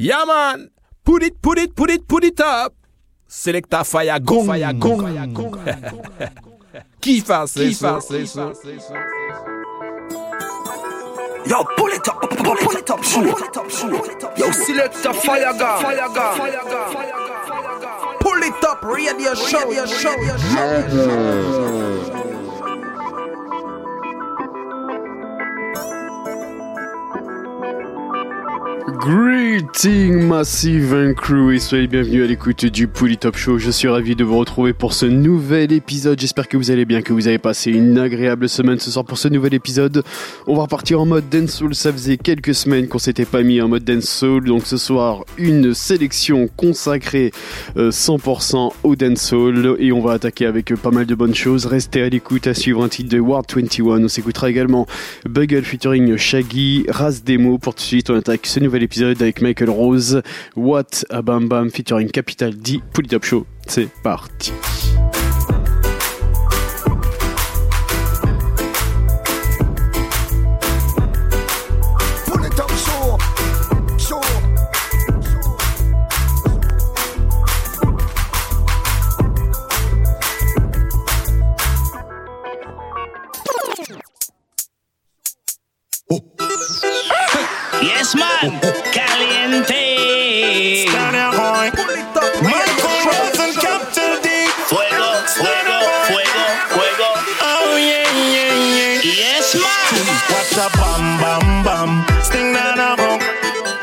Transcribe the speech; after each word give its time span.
Yeah 0.00 0.24
man, 0.24 0.70
put 1.04 1.24
it, 1.24 1.42
put 1.42 1.58
it, 1.58 1.74
put 1.74 1.90
it, 1.90 2.06
put 2.06 2.22
it 2.22 2.38
up. 2.38 2.72
Selecta 3.26 3.82
fire 3.82 4.20
gong, 4.20 4.46
fire 4.46 4.72
gong. 4.72 5.02
Qui 7.02 7.20
fasse 7.20 7.58
ça? 7.72 7.98
Yo, 11.46 11.64
pull 11.76 11.92
it 11.94 12.08
up, 12.08 12.20
pull 12.30 12.78
it 12.78 12.90
up, 12.90 13.02
shoot. 13.02 13.34
Yo, 14.36 14.52
selecta 14.52 15.12
fire 15.12 15.52
gun, 15.58 15.80
fire 15.80 16.08
gun. 16.14 16.38
Pull 18.20 18.42
it 18.44 18.64
up, 18.64 18.84
radio 18.84 19.34
show, 19.34 19.68
radio 19.68 19.84
show. 19.84 20.14
Greeting 28.98 30.26
Massive 30.26 30.92
and 30.92 31.14
Crew 31.14 31.52
et 31.54 31.60
soyez 31.60 31.86
bienvenus 31.86 32.24
à 32.24 32.26
l'écoute 32.26 32.66
du 32.66 32.88
Pouli 32.88 33.16
Top 33.16 33.36
Show. 33.36 33.56
Je 33.56 33.70
suis 33.70 33.86
ravi 33.86 34.16
de 34.16 34.24
vous 34.24 34.36
retrouver 34.36 34.72
pour 34.72 34.92
ce 34.92 35.06
nouvel 35.06 35.72
épisode. 35.72 36.18
J'espère 36.20 36.48
que 36.48 36.56
vous 36.56 36.72
allez 36.72 36.84
bien, 36.84 37.00
que 37.00 37.12
vous 37.12 37.28
avez 37.28 37.38
passé 37.38 37.70
une 37.70 37.96
agréable 37.96 38.48
semaine 38.48 38.80
ce 38.80 38.90
soir 38.90 39.04
pour 39.04 39.16
ce 39.16 39.28
nouvel 39.28 39.54
épisode. 39.54 40.02
On 40.48 40.56
va 40.56 40.62
repartir 40.62 41.00
en 41.00 41.06
mode 41.06 41.28
dancehall. 41.28 41.76
Ça 41.76 41.92
faisait 41.92 42.16
quelques 42.16 42.54
semaines 42.56 42.88
qu'on 42.88 42.98
s'était 42.98 43.24
pas 43.24 43.42
mis 43.42 43.60
en 43.62 43.68
mode 43.68 43.84
dancehall. 43.84 44.44
Donc 44.44 44.66
ce 44.66 44.76
soir, 44.76 45.24
une 45.36 45.74
sélection 45.74 46.48
consacrée 46.56 47.30
100% 47.76 48.56
euh, 48.56 48.68
au 48.82 48.96
dancehall 48.96 49.76
et 49.78 49.92
on 49.92 50.00
va 50.00 50.14
attaquer 50.14 50.46
avec 50.46 50.74
pas 50.74 50.90
mal 50.90 51.06
de 51.06 51.14
bonnes 51.14 51.36
choses. 51.36 51.66
Restez 51.66 52.02
à 52.02 52.08
l'écoute 52.08 52.48
à 52.48 52.54
suivre 52.54 52.82
un 52.82 52.88
titre 52.88 53.10
de 53.10 53.20
Ward 53.20 53.46
21. 53.54 54.04
On 54.04 54.08
s'écoutera 54.08 54.50
également 54.50 54.86
Bugle 55.24 55.62
featuring 55.62 56.16
Shaggy, 56.16 56.84
Ras 56.88 57.20
Demo. 57.24 57.58
Pour 57.58 57.76
tout 57.76 57.82
de 57.82 57.86
suite, 57.86 58.10
on 58.10 58.16
attaque 58.16 58.44
ce 58.46 58.58
nouvel 58.58 58.82
épisode 58.82 58.88
avec 59.04 59.40
Michael 59.40 59.70
Rose, 59.70 60.22
What 60.56 61.04
a 61.10 61.22
Bam 61.22 61.48
Bam 61.48 61.70
featuring 61.70 62.10
Capital 62.10 62.54
D, 62.54 62.80
Top 63.08 63.24
Show. 63.24 63.46
C'est 63.66 63.88
parti. 64.02 64.52
Yes, 87.80 88.14
man. 88.14 88.58
Caliente. 88.92 89.82
Michael 92.42 92.98
Rose 93.06 93.38
and 93.38 93.54
Captain 93.56 94.22
D. 94.22 94.28
Fuego, 94.66 95.08
fuego, 95.38 95.78
fuego, 96.08 96.44
fuego. 96.74 97.08
Oh, 97.40 97.76
yeah, 97.78 98.10
yeah, 98.34 98.54
yeah. 98.76 99.00
Yes, 99.02 99.54
man. 99.54 100.06
What 100.30 100.50
a 100.58 100.66
bam, 100.76 101.04
bam, 101.22 101.46
bam. 101.64 102.22
Sting 102.22 102.52
na 102.52 102.74
na. 102.74 102.96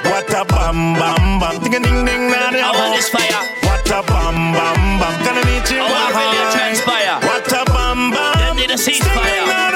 What 0.10 0.32
a 0.34 0.44
bam, 0.46 0.96
bam, 1.00 1.40
bam. 1.40 1.60
Ding 1.64 1.72
ding 1.84 2.06
ding 2.06 2.28
na 2.32 2.52
na 2.52 2.60
I 2.60 2.72
want 2.76 2.96
this 2.96 3.10
fire. 3.10 3.44
What 3.64 3.88
a 3.92 4.04
bam, 4.04 4.54
bam, 4.56 5.00
bam. 5.00 5.14
Gonna 5.24 5.44
need 5.46 5.70
you. 5.72 5.80
I 5.80 6.12
want 6.16 6.36
to 6.36 6.44
transpire. 6.58 7.16
What 7.24 7.48
a 7.52 7.64
bam, 7.72 8.12
bam. 8.12 8.56
Need 8.58 8.72
a 8.72 8.76
ceasefire. 8.76 9.75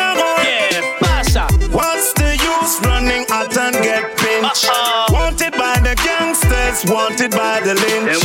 Pinched? 4.50 4.66
Uh-oh. 4.70 5.14
Wanted 5.14 5.52
by 5.54 5.80
the 5.80 5.96
gangsters, 5.96 6.90
wanted 6.90 7.32
by 7.32 7.60
the 7.62 7.76
lynch. 7.76 8.24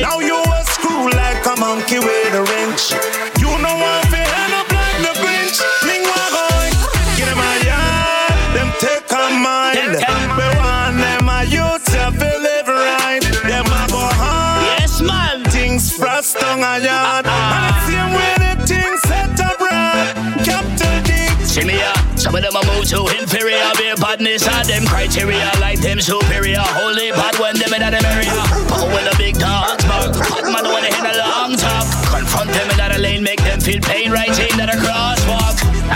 Now 0.00 0.20
you 0.20 0.36
a 0.40 0.64
screw 0.64 1.10
like 1.10 1.44
a 1.46 1.56
monkey 1.60 1.98
with 1.98 2.34
a 2.34 2.42
wrench. 2.42 2.92
You 3.38 3.50
know 3.60 3.76
I'm 3.76 4.14
end 4.14 4.54
up 4.54 4.68
like 4.70 4.98
the 5.04 5.12
Grinch. 5.20 5.58
Ling 5.84 6.04
going, 6.04 6.72
get 7.16 7.28
in 7.28 7.36
my 7.36 7.56
yard, 7.64 8.32
them 8.56 8.70
take 8.80 9.10
a 9.12 9.24
mind. 9.36 9.96
We 10.36 10.46
want 10.60 10.96
them 10.98 11.28
a 11.28 11.44
youth 11.44 11.84
to 11.84 12.10
live 12.40 12.68
right. 12.68 13.22
Them 13.44 13.66
a 13.66 13.86
go 13.90 14.00
hard, 14.20 14.80
Yes, 14.80 15.00
man. 15.00 15.44
things 15.44 15.92
frost 15.96 16.42
on 16.42 16.58
a 16.60 16.78
yard. 16.82 17.26
Uh-uh. 17.26 17.59
Some 22.40 22.54
them 22.54 22.62
a 22.62 22.72
move 22.72 22.88
to 22.88 23.04
inferior, 23.20 23.70
be 23.76 23.92
badness 24.00 24.48
and 24.48 24.66
them 24.66 24.86
criteria 24.86 25.50
like 25.60 25.78
them 25.80 26.00
superior. 26.00 26.56
Holy 26.60 27.10
bad 27.10 27.38
when 27.38 27.58
them 27.58 27.74
in 27.74 27.80
them 27.80 28.04
area. 28.06 28.32
But 28.66 28.88
when 28.88 29.04
the 29.04 29.14
big 29.18 29.36
dogs 29.38 29.84
bark, 29.84 30.16
hot 30.16 30.44
man 30.44 30.64
when 30.64 30.82
they 30.82 30.88
hit 30.88 31.04
a 31.04 31.18
long 31.18 31.56
talk. 31.56 31.84
Confront 32.08 32.50
them 32.52 32.70
in 32.70 32.76
that 32.78 32.98
lane, 32.98 33.22
make 33.22 33.42
them 33.42 33.60
feel 33.60 33.80
pain 33.82 34.10
right 34.10 34.30
in 34.30 34.56
that 34.56 34.70
crosswalk. 34.70 35.19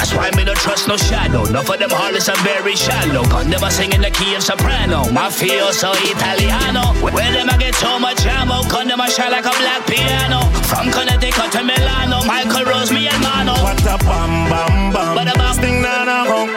That's 0.04 0.20
why 0.20 0.28
me 0.37 0.44
don't 0.44 0.59
trust 0.59 0.87
no 0.87 0.98
shadow. 0.98 1.47
Enough 1.48 1.70
of 1.70 1.78
them 1.78 1.88
heartless 1.88 2.28
are 2.28 2.37
very 2.44 2.76
shallow. 2.76 3.25
Gun 3.25 3.48
them 3.48 3.65
a 3.65 3.70
singing 3.70 4.03
the 4.03 4.10
key 4.10 4.34
of 4.34 4.42
soprano. 4.42 5.04
Mafioso 5.09 5.97
Italiano. 6.12 6.92
Where 7.00 7.32
them 7.32 7.48
a 7.48 7.56
get 7.56 7.75
so 7.75 7.98
much 7.98 8.20
ammo. 8.26 8.69
Gun 8.69 8.87
them 8.87 9.00
a 9.00 9.09
shine 9.09 9.32
like 9.32 9.48
a 9.48 9.54
black 9.56 9.88
piano. 9.88 10.44
From 10.69 10.92
Connecticut 10.92 11.53
to 11.56 11.65
Milano. 11.65 12.20
Michael 12.28 12.69
Rose, 12.69 12.92
me 12.92 13.09
and 13.09 13.16
Mano. 13.25 13.56
What 13.65 13.81
a 13.81 13.97
bam 14.04 14.44
bam 14.53 14.92
bam. 14.92 15.16
Bada 15.16 15.32
bam. 15.41 15.54
Sting 15.56 15.81
na 15.81 16.04
na 16.04 16.28
home. 16.28 16.53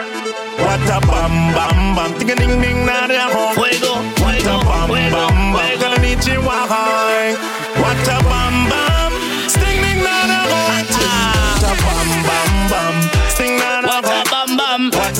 What 0.60 0.84
a 0.84 1.00
bam 1.08 1.32
bam 1.56 1.78
bam. 1.96 2.18
Ding 2.20 2.30
a 2.30 2.36
ding 2.36 2.60
ding 2.60 2.84
na 2.84 3.08
na 3.08 3.32
home. 3.32 3.56
Fuego, 3.56 3.96
What 4.20 4.36
a 4.36 4.44
fuego, 4.44 4.60
bam 4.60 4.92
fuego, 4.92 5.16
bam 5.16 5.56
bam. 5.56 5.72
fuego. 5.72 5.88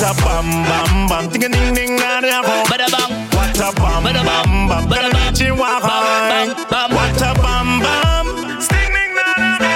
A 0.09 0.13
bam 0.15 0.47
bam 0.65 1.07
bam. 1.07 1.29
Ding 1.29 1.43
a 1.43 1.49
ding 1.49 1.73
ding 1.73 1.95
na 1.95 2.19
na 2.19 2.41
home. 2.43 2.65
bada 2.65 2.87
bang, 2.89 3.11
What 3.35 3.57
a 3.59 3.69
bam 3.77 4.03
Bada 4.03 4.23
bam, 4.25 4.67
bam 4.67 4.67
bam. 4.69 4.83
bada 4.89 5.09
bam, 5.11 5.33
need 5.33 5.39
you 5.39 5.55
high. 5.55 6.29
bam, 6.29 6.47
bam. 6.69 6.89
What 6.95 7.21
a 7.21 7.31
bam 7.41 7.69
bam. 7.83 8.25
Sting 8.61 8.91
ding 8.95 9.13
na 9.15 9.27
na. 9.61 9.71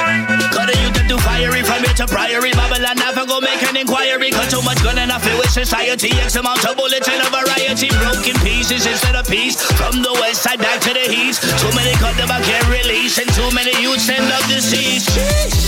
Cut 0.56 0.66
the 0.72 0.76
youth 0.82 0.98
to 1.10 1.18
fiery 1.22 1.62
from 1.64 1.84
here 1.84 1.94
to 2.02 2.08
priory. 2.08 2.52
Babylon 2.54 2.96
never 2.98 3.26
go 3.26 3.40
make 3.42 3.62
an 3.64 3.76
inquiry. 3.78 4.32
Cut 4.32 4.50
too 4.50 4.62
much 4.64 4.82
gun 4.84 4.98
and 4.98 5.12
I 5.12 5.20
feel 5.20 5.38
with 5.38 5.52
society. 5.52 6.10
X 6.26 6.36
amount 6.36 6.66
of 6.66 6.78
bullets 6.78 7.08
and 7.08 7.22
a 7.22 7.30
variety. 7.30 7.90
Broken 8.02 8.36
pieces 8.42 8.86
instead 8.86 9.16
of 9.16 9.28
peace. 9.28 9.62
From 9.78 10.02
the 10.02 10.14
west 10.22 10.42
side 10.44 10.60
back 10.60 10.80
to 10.82 10.94
the 10.94 11.06
east. 11.12 11.44
Too 11.62 11.72
many 11.76 11.94
cut 12.02 12.16
them 12.18 12.32
I 12.32 12.42
can't 12.42 12.68
release. 12.70 13.18
And 13.20 13.30
too 13.34 13.50
many 13.54 13.74
youths 13.82 14.10
end 14.10 14.32
up 14.32 14.44
deceased. 14.50 15.10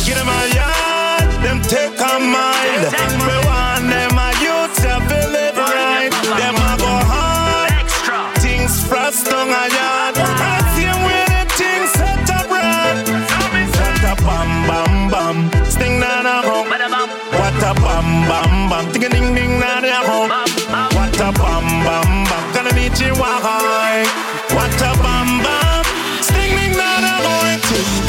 Get 0.08 0.18
in 0.18 0.26
my 0.26 0.46
yard, 0.58 1.30
them 1.44 1.62
take 1.62 1.98
a 2.00 2.14
mind. 2.20 2.82
We 3.28 3.36
want 3.46 3.90
them 3.90 4.15
yard. 9.68 10.16
I 10.18 10.58
see 10.74 10.92
where 11.06 11.28
the 11.30 11.44
things 11.58 11.90
set 11.98 12.30
up 12.38 12.50
right. 12.50 12.98
What 13.76 14.04
a 14.04 14.14
bam 14.26 14.50
bam 14.68 14.94
bam, 15.12 15.38
sting 15.70 16.00
na 16.00 16.22
na 16.28 16.36
home. 16.48 16.70
What 16.70 17.64
a 17.64 17.72
bam 17.82 18.08
bam 18.30 18.54
bam, 18.70 18.86
ding 18.92 19.06
a 19.06 19.10
ding 19.10 19.30
ding 19.36 19.60
na 19.60 19.72
na 19.86 20.02
bam. 20.08 20.30
What 20.96 21.20
a 21.20 21.30
bam 21.40 21.66
bam 21.86 22.10
bam, 22.30 22.44
gonna 22.54 22.72
meet 22.78 23.00
you 23.02 23.14
high. 23.16 24.06
What 24.56 24.82
a 24.82 24.92
bam 25.04 25.30
bam, 25.46 25.84
sting 26.22 26.54
ding 26.58 26.76
na 26.82 26.90
na 27.06 27.14
home. 27.26 27.60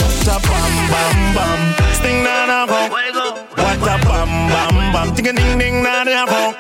What 0.01 0.29
a 0.35 0.37
bam 0.49 0.75
bam 0.93 1.19
bam, 1.37 1.61
sting 1.99 2.21
na 2.27 2.37
na 2.51 2.59
home. 2.71 2.91
What 3.57 3.83
a 3.93 3.97
bam 4.07 4.31
bam 4.53 4.75
bam, 4.93 5.09
ding 5.15 5.29
a 5.29 5.33
ding 5.33 5.53
ding 5.59 5.77
na 5.83 6.05
na 6.05 6.27
home. 6.33 6.55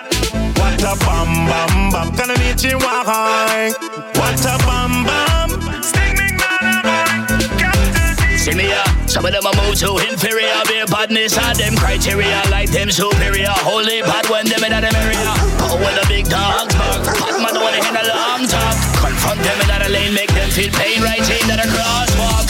What 0.59 0.83
a 0.83 0.93
bam 1.05 1.31
bam 1.49 1.73
bam, 1.93 2.09
gonna 2.17 2.35
meet 2.41 2.63
you 2.65 2.79
high. 2.81 3.73
What 4.19 4.45
a 4.53 4.55
bam, 4.67 4.76
some 9.17 9.25
of 9.25 9.33
them 9.33 9.49
a 9.49 9.53
move 9.65 9.75
to 9.81 9.97
inferior, 10.13 10.53
be 10.69 10.85
badness 10.93 11.39
and 11.39 11.57
them 11.57 11.75
criteria 11.75 12.37
like 12.51 12.69
them 12.69 12.91
superior. 12.91 13.49
Holy 13.65 14.03
bad 14.03 14.29
when 14.29 14.45
them 14.45 14.63
in 14.63 14.71
them 14.71 14.93
area. 14.93 15.33
But 15.57 15.81
when 15.81 15.95
the 15.97 16.05
big 16.07 16.29
dogs 16.29 16.75
bark, 16.77 17.01
hot 17.17 17.41
man 17.41 17.57
when 17.57 17.73
they 17.73 17.81
hit 17.81 17.97
a 17.97 18.05
long 18.13 18.45
talk. 18.45 18.77
Confront 19.01 19.41
them 19.41 19.57
in 19.63 19.69
that 19.73 19.89
lane, 19.91 20.13
make 20.13 20.29
them 20.37 20.51
feel 20.51 20.69
pain 20.69 21.01
right 21.01 21.25
in 21.25 21.49
that 21.49 21.65
crosswalk. 21.65 22.46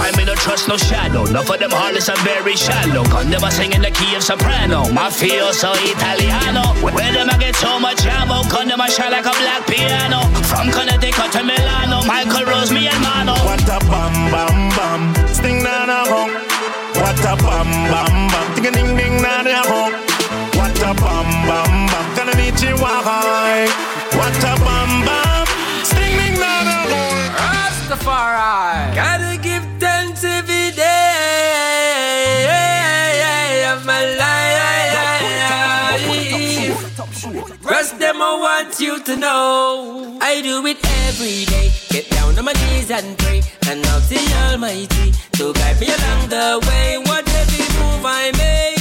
That's 0.00 0.16
why 0.16 0.20
me 0.20 0.24
don't 0.24 0.38
trust 0.38 0.66
no 0.68 0.76
shadow. 0.76 1.26
Enough 1.26 1.50
of 1.50 1.58
them 1.60 1.70
heartless 1.70 2.08
are 2.08 2.16
very 2.24 2.56
shallow. 2.56 3.04
Gun 3.04 3.28
never 3.28 3.50
sing 3.50 3.72
in 3.72 3.82
the 3.82 3.90
key 3.90 4.14
of 4.14 4.22
soprano. 4.22 4.84
Mafioso 4.88 5.76
Italiano. 5.76 6.72
Where 6.80 7.12
them 7.12 7.28
I 7.28 7.36
get 7.36 7.54
so 7.56 7.78
much 7.78 8.06
ammo. 8.06 8.42
Gun 8.48 8.68
them 8.68 8.80
a 8.80 8.88
shine 8.88 9.12
like 9.12 9.26
a 9.28 9.34
black 9.36 9.66
piano. 9.68 10.24
From 10.48 10.72
Connecticut 10.72 11.32
to 11.36 11.42
Milano. 11.44 12.00
Michael 12.08 12.48
Rose, 12.48 12.72
me 12.72 12.88
and 12.88 13.02
Mano. 13.04 13.36
What 13.44 13.60
a 13.68 13.78
bam 13.84 14.14
bam 14.32 14.56
bam, 14.72 15.02
sting 15.34 15.62
na 15.62 15.84
na 15.84 16.08
home. 16.08 16.32
What 16.96 17.20
a 17.20 17.36
bam 17.36 17.68
bam 17.92 18.14
bam, 18.32 18.46
ding 18.56 18.66
a 18.66 18.72
ding 18.72 18.96
ding 18.96 19.16
na 19.20 19.42
na 19.44 19.60
home. 19.68 19.92
What 20.56 20.80
a 20.80 20.96
bam 20.96 21.28
bam 21.44 21.72
bam, 21.92 22.06
gonna 22.16 22.36
meet 22.40 22.56
you 22.62 22.76
high. 22.80 23.68
What 24.16 24.32
a 24.48 24.52
bam 24.64 24.90
bam, 25.04 25.44
sting 25.84 26.16
ding 26.16 26.40
na 26.40 26.52
Rastafari. 27.36 28.94
Gotta 28.94 29.36
give 29.42 29.49
Rest 37.70 38.00
them, 38.00 38.20
I 38.20 38.34
want 38.34 38.80
you 38.80 39.00
to 39.00 39.14
know. 39.14 40.18
I 40.20 40.42
do 40.42 40.66
it 40.66 40.78
every 41.06 41.44
day. 41.44 41.70
Get 41.88 42.10
down 42.10 42.36
on 42.36 42.44
my 42.44 42.52
knees 42.52 42.90
and 42.90 43.16
pray. 43.16 43.42
And 43.68 43.86
ask 43.86 44.08
the 44.08 44.18
Almighty 44.42 45.12
to 45.38 45.52
guide 45.52 45.80
me 45.80 45.86
along 45.86 46.28
the 46.30 46.58
way. 46.66 46.98
What 46.98 47.28
every 47.28 47.64
move 47.78 48.04
I 48.04 48.32
make, 48.32 48.79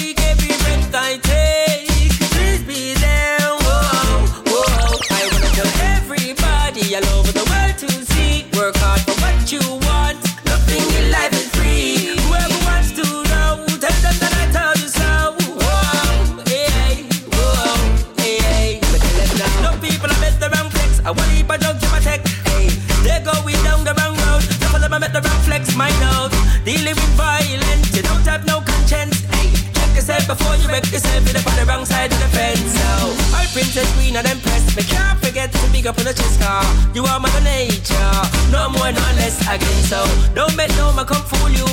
My 25.79 25.87
nose 26.03 26.35
dealing 26.65 26.91
with 26.99 27.13
violence. 27.15 27.95
You 27.95 28.03
don't 28.03 28.25
have 28.27 28.45
no 28.45 28.59
conscience. 28.59 29.23
Hey, 29.31 29.47
check 29.71 29.95
yourself 29.95 30.27
before 30.27 30.55
you 30.59 30.67
wreck 30.67 30.83
yourself. 30.91 31.23
On 31.47 31.55
the 31.55 31.65
wrong 31.71 31.85
side 31.85 32.11
of 32.11 32.19
the 32.19 32.27
fence. 32.35 32.59
So, 32.75 32.89
all 33.31 33.47
princess 33.55 33.87
queen 33.95 34.17
and 34.19 34.27
empress. 34.27 34.75
Me 34.75 34.83
can't 34.83 35.17
forget 35.23 35.53
to 35.53 35.63
big 35.71 35.87
up 35.87 35.97
on 35.97 36.03
the 36.03 36.11
chest 36.11 36.41
car. 36.41 36.67
You 36.93 37.05
are 37.05 37.17
mother 37.17 37.39
nature. 37.47 38.11
No 38.51 38.67
more, 38.75 38.91
no 38.91 39.05
less 39.15 39.39
again. 39.47 39.79
So, 39.87 40.03
don't 40.35 40.53
let 40.59 40.67
no 40.75 40.91
man 40.91 41.05
come 41.05 41.23
fool 41.23 41.47
you. 41.47 41.67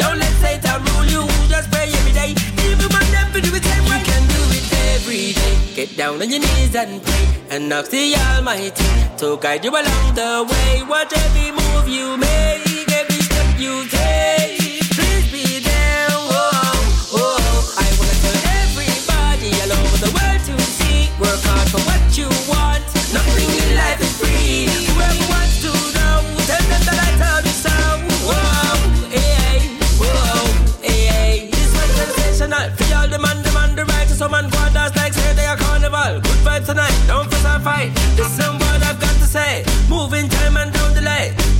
Don't 0.00 0.16
let 0.16 0.32
Satan 0.40 0.80
rule 0.88 1.04
you. 1.04 1.22
Just 1.52 1.68
pray 1.70 1.84
every 1.84 2.16
day. 2.16 2.32
Even 2.64 2.88
when 2.88 3.06
them 3.12 3.28
do 3.44 3.44
it 3.44 3.60
same 3.60 3.84
way. 3.92 4.00
You 4.00 4.08
can 4.08 4.24
do 4.24 4.42
it 4.56 4.64
every 4.96 5.36
day. 5.36 5.54
Get 5.76 5.98
down 6.00 6.16
on 6.22 6.30
your 6.32 6.40
knees 6.40 6.74
and 6.74 6.96
pray. 7.04 7.26
And 7.52 7.70
ask 7.76 7.90
the 7.90 8.16
Almighty 8.16 8.88
to 9.20 9.36
guide 9.36 9.64
you 9.68 9.70
along 9.70 10.14
the 10.16 10.48
way. 10.48 10.82
Watch 10.88 11.12
every 11.12 11.52
move 11.52 11.88
you 11.88 12.16
make, 12.16 12.69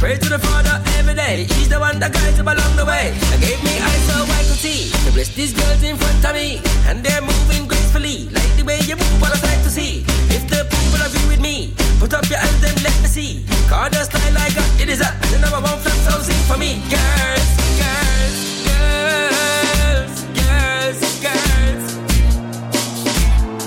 Pray 0.01 0.17
to 0.17 0.31
the 0.31 0.39
Father 0.39 0.90
every 1.31 1.47
day. 1.47 1.55
He's 1.55 1.69
the 1.69 1.79
one 1.79 1.99
that 2.01 2.13
guides 2.13 2.39
you 2.39 2.45
along 2.45 2.77
the 2.77 2.85
way. 2.85 3.13
And 3.33 3.41
gave 3.41 3.63
me 3.63 3.79
eyes 3.79 4.03
so 4.07 4.17
I 4.23 4.43
could 4.47 4.59
see. 4.59 4.91
The 5.05 5.13
bless 5.13 5.29
these 5.35 5.53
girls 5.53 5.83
in 5.83 5.97
front 5.97 6.25
of 6.25 6.35
me. 6.35 6.61
And 6.89 7.05
they're 7.05 7.23
moving 7.23 7.67
gracefully. 7.67 8.29
Like 8.31 8.53
the 8.57 8.65
way 8.65 8.79
you 8.83 8.97
move, 8.97 9.21
what 9.21 9.31
I 9.31 9.39
like 9.47 9.63
to 9.65 9.71
see. 9.71 10.05
If 10.31 10.49
the 10.49 10.67
people 10.67 11.01
agree 11.07 11.29
with 11.29 11.41
me, 11.41 11.75
put 11.99 12.15
up 12.15 12.29
your 12.29 12.39
hands 12.39 12.63
and 12.65 12.83
let 12.83 12.97
me 13.03 13.09
see. 13.09 13.45
Cause 13.69 13.91
the 13.91 14.05
style 14.05 14.39
I 14.39 14.51
got, 14.51 14.69
it 14.81 14.89
is 14.89 15.01
a 15.01 15.11
the 15.31 15.39
number 15.39 15.61
one 15.61 15.79
flat, 15.79 15.99
so 16.07 16.19
sing 16.23 16.43
for 16.51 16.59
me. 16.59 16.83
Girls, 16.91 17.51
girls, 17.79 18.39
girls, 18.67 20.15
girls, 20.35 20.99
girls, 21.23 21.83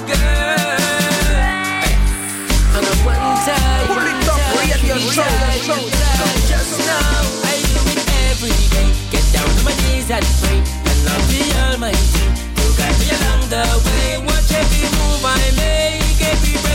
girls. 0.09 0.63
And 2.75 2.85
a 2.91 2.95
one 3.07 3.23
time, 3.47 3.87
Pull 3.87 4.07
it 4.11 4.27
up, 4.27 4.41
radio 4.57 4.97
show, 5.15 5.31
show, 5.63 6.02
my 10.13 10.19
knees 10.19 10.69
and 10.85 10.99
love 11.05 11.25
the 11.27 11.41
Almighty 11.65 12.25
to 12.53 12.65
guide 12.77 12.97
me 13.01 13.09
along 13.17 13.49
the 13.49 13.65
way. 13.85 14.21
Watch 14.27 14.51
every 14.53 14.85
move 14.93 15.25
I 15.25 15.41
make, 15.57 16.21
every 16.21 16.53
breath 16.61 16.72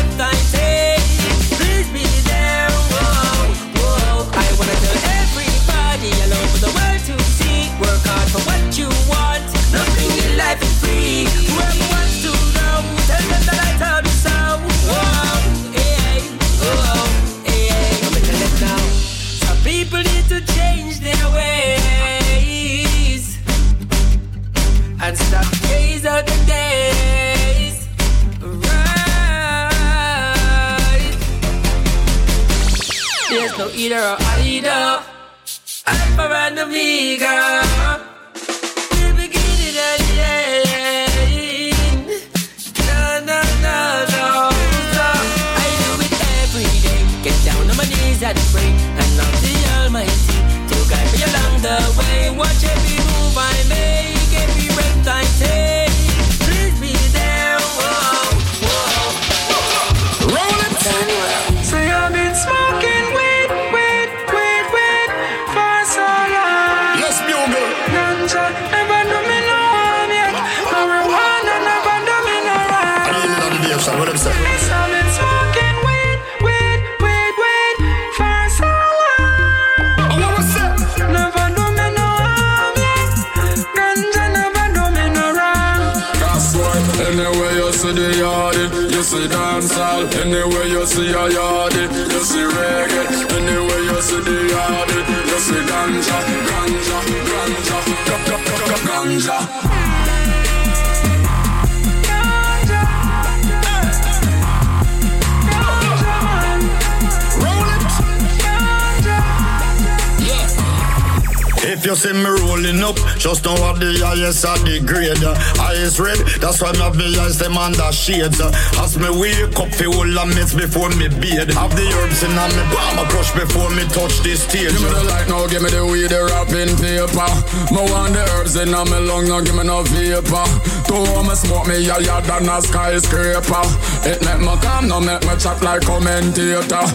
under 117.58 117.90
shades. 117.92 118.40
As 118.78 118.96
me 118.98 119.10
wake 119.10 119.58
up, 119.58 119.68
feel 119.74 119.92
all 119.94 120.06
the 120.06 120.24
meds 120.34 120.54
before 120.56 120.90
me 120.94 121.08
bathe. 121.08 121.50
Have 121.58 121.74
the 121.74 121.84
herbs 121.98 122.22
in 122.22 122.30
me 122.30 122.62
bomb, 122.70 123.02
crush 123.10 123.32
before 123.34 123.70
me 123.74 123.82
touch 123.90 124.14
the 124.22 124.36
stage. 124.38 124.70
Give 124.70 124.82
me 124.82 124.90
the 124.94 125.04
light 125.10 125.26
now, 125.28 125.46
give 125.50 125.62
me 125.62 125.70
the 125.70 125.84
weed, 125.84 126.08
the 126.14 126.22
wrapping 126.30 126.72
paper. 126.78 127.30
Me 127.74 127.82
want 127.90 128.14
the 128.14 128.22
herbs 128.38 128.54
in 128.56 128.70
my 128.70 128.98
lung, 128.98 129.26
now 129.28 129.40
give 129.42 129.54
me 129.58 129.64
no 129.64 129.82
vapor. 129.82 130.46
Two 130.86 131.02
me 131.26 131.34
smoke 131.34 131.66
me 131.66 131.84
higher 131.84 132.22
than 132.22 132.48
a 132.48 132.62
skyscraper. 132.62 133.64
It 134.06 134.22
make 134.24 134.40
me 134.40 134.54
calm, 134.62 134.88
now 134.88 135.00
make 135.00 135.22
me 135.26 135.34
chat 135.36 135.60
like 135.62 135.82
commentator. 135.82 136.86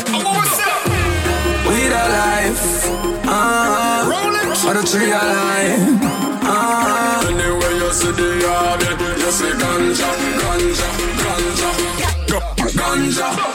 We 1.67 1.87
the 1.89 2.03
life, 2.15 2.85
uh, 3.27 4.07
Roll 4.09 4.35
it. 4.35 4.65
or 4.67 4.73
the 4.75 4.83
tree 4.87 5.11
alive, 5.11 6.22
see 7.93 8.11
the 8.11 8.27
yardie, 8.41 9.19
you 9.21 9.31
see 9.31 9.53
ganja, 9.61 10.09
ganja, 10.41 10.89
ganja, 11.21 11.69
ganja. 12.27 12.73
Ganja 12.73 13.52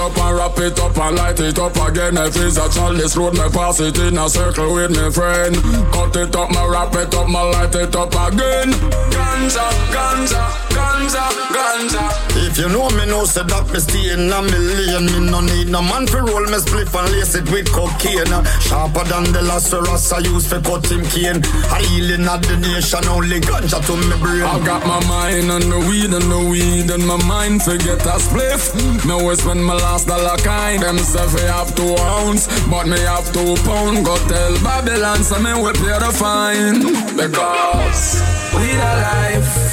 up 0.00 0.16
and 0.16 0.36
wrap 0.36 0.58
it 0.58 0.78
up 0.78 0.96
and 0.96 1.16
light 1.16 1.40
it 1.40 1.58
up 1.58 1.76
again. 1.76 2.16
If 2.16 2.36
it's 2.36 2.56
a 2.56 2.68
chalice 2.70 3.16
road, 3.16 3.34
me 3.34 3.48
pass 3.50 3.80
it 3.80 3.98
in 3.98 4.18
a 4.18 4.28
circle 4.28 4.74
with 4.74 4.90
me 4.90 5.10
friend. 5.10 5.54
Cut 5.92 6.16
it 6.16 6.34
up, 6.34 6.50
me 6.50 6.62
wrap 6.68 6.94
it 6.94 7.14
up, 7.14 7.28
me 7.28 7.34
light 7.34 7.74
it 7.74 7.94
up 7.94 8.12
again. 8.12 8.72
Ganja, 9.12 9.66
ganja, 9.92 10.44
ganja, 10.74 11.24
ganja. 11.54 12.19
If 12.36 12.58
you 12.58 12.68
know 12.68 12.88
me, 12.90 13.06
know 13.06 13.24
say 13.24 13.42
that 13.42 13.66
me 13.72 13.80
stay 13.80 14.12
in 14.14 14.30
a 14.30 14.40
million. 14.42 15.06
Me 15.06 15.30
no 15.30 15.40
need 15.40 15.68
no 15.68 15.82
man 15.82 16.06
for 16.06 16.22
roll 16.22 16.46
me 16.46 16.58
spliff 16.62 16.94
and 16.94 17.10
lace 17.12 17.34
it 17.34 17.46
with 17.50 17.70
cocaine. 17.72 18.30
Sharper 18.62 19.04
than 19.10 19.32
the 19.32 19.42
Lazarus 19.42 20.12
I 20.12 20.18
use 20.20 20.46
for 20.46 20.60
cut 20.60 20.86
him 20.90 21.04
cane. 21.10 21.42
I 21.70 21.82
healing 21.90 22.26
at 22.26 22.42
the 22.42 22.56
nation, 22.58 23.04
only 23.08 23.40
ganja 23.40 23.78
to 23.82 23.94
me 23.96 24.16
brain. 24.22 24.42
I 24.42 24.58
got 24.64 24.86
my 24.86 25.00
mind 25.06 25.50
on 25.50 25.64
the 25.68 25.78
weed 25.88 26.12
and 26.14 26.28
the 26.30 26.40
weed 26.50 26.90
and 26.90 27.06
my 27.06 27.18
mind 27.26 27.62
forget 27.62 28.00
a 28.06 28.16
spliff. 28.22 28.74
Me 29.06 29.12
always 29.12 29.42
spend 29.42 29.64
my 29.64 29.74
last 29.74 30.06
dollar 30.06 30.36
kind. 30.38 30.82
Them 30.82 30.98
say 30.98 31.26
we 31.34 31.42
have 31.50 31.74
two 31.74 31.94
ounce, 31.98 32.46
but 32.68 32.86
me 32.86 32.98
have 33.00 33.26
two 33.32 33.54
pound. 33.66 34.04
Go 34.04 34.16
tell 34.28 34.54
Babylon, 34.62 35.22
so 35.22 35.38
me 35.38 35.52
we 35.54 35.72
pay 35.82 35.98
the 35.98 36.10
fine 36.14 36.82
because 37.18 38.22
we 38.54 38.66
the 38.74 38.92
life. 39.06 39.69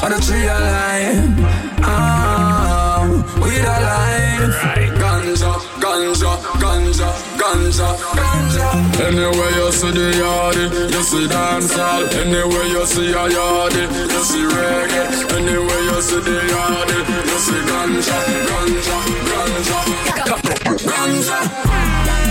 Roll 0.00 0.10
the 0.10 0.18
tree 0.24 0.46
alive. 0.46 1.34
Ah, 1.82 3.02
we 3.42 3.50
the 3.50 3.74
life. 3.88 4.58
Ganja, 5.02 5.52
ganja, 5.82 6.32
ganja, 6.62 7.08
ganja, 7.40 7.88
ganja. 8.18 8.68
Anywhere 9.06 9.52
you 9.58 9.72
see 9.72 9.90
the 9.90 10.06
yardie, 10.20 10.68
you 10.92 11.02
see 11.02 11.26
dancehall. 11.26 12.02
Anywhere 12.20 12.66
you 12.74 12.86
see 12.86 13.10
a 13.10 13.24
yardie, 13.36 13.86
you 14.14 14.22
see 14.30 14.44
reggae. 14.54 15.04
Anywhere 15.36 15.82
you 15.88 16.00
see 16.02 16.20
the 16.20 16.36
yardie, 16.52 17.02
you 17.30 17.38
see 17.44 17.60
ganja, 17.68 18.18
ganja, 18.48 18.96
ganja, 19.28 19.78
ganja. 19.98 20.58
Marijuana, 20.88 22.27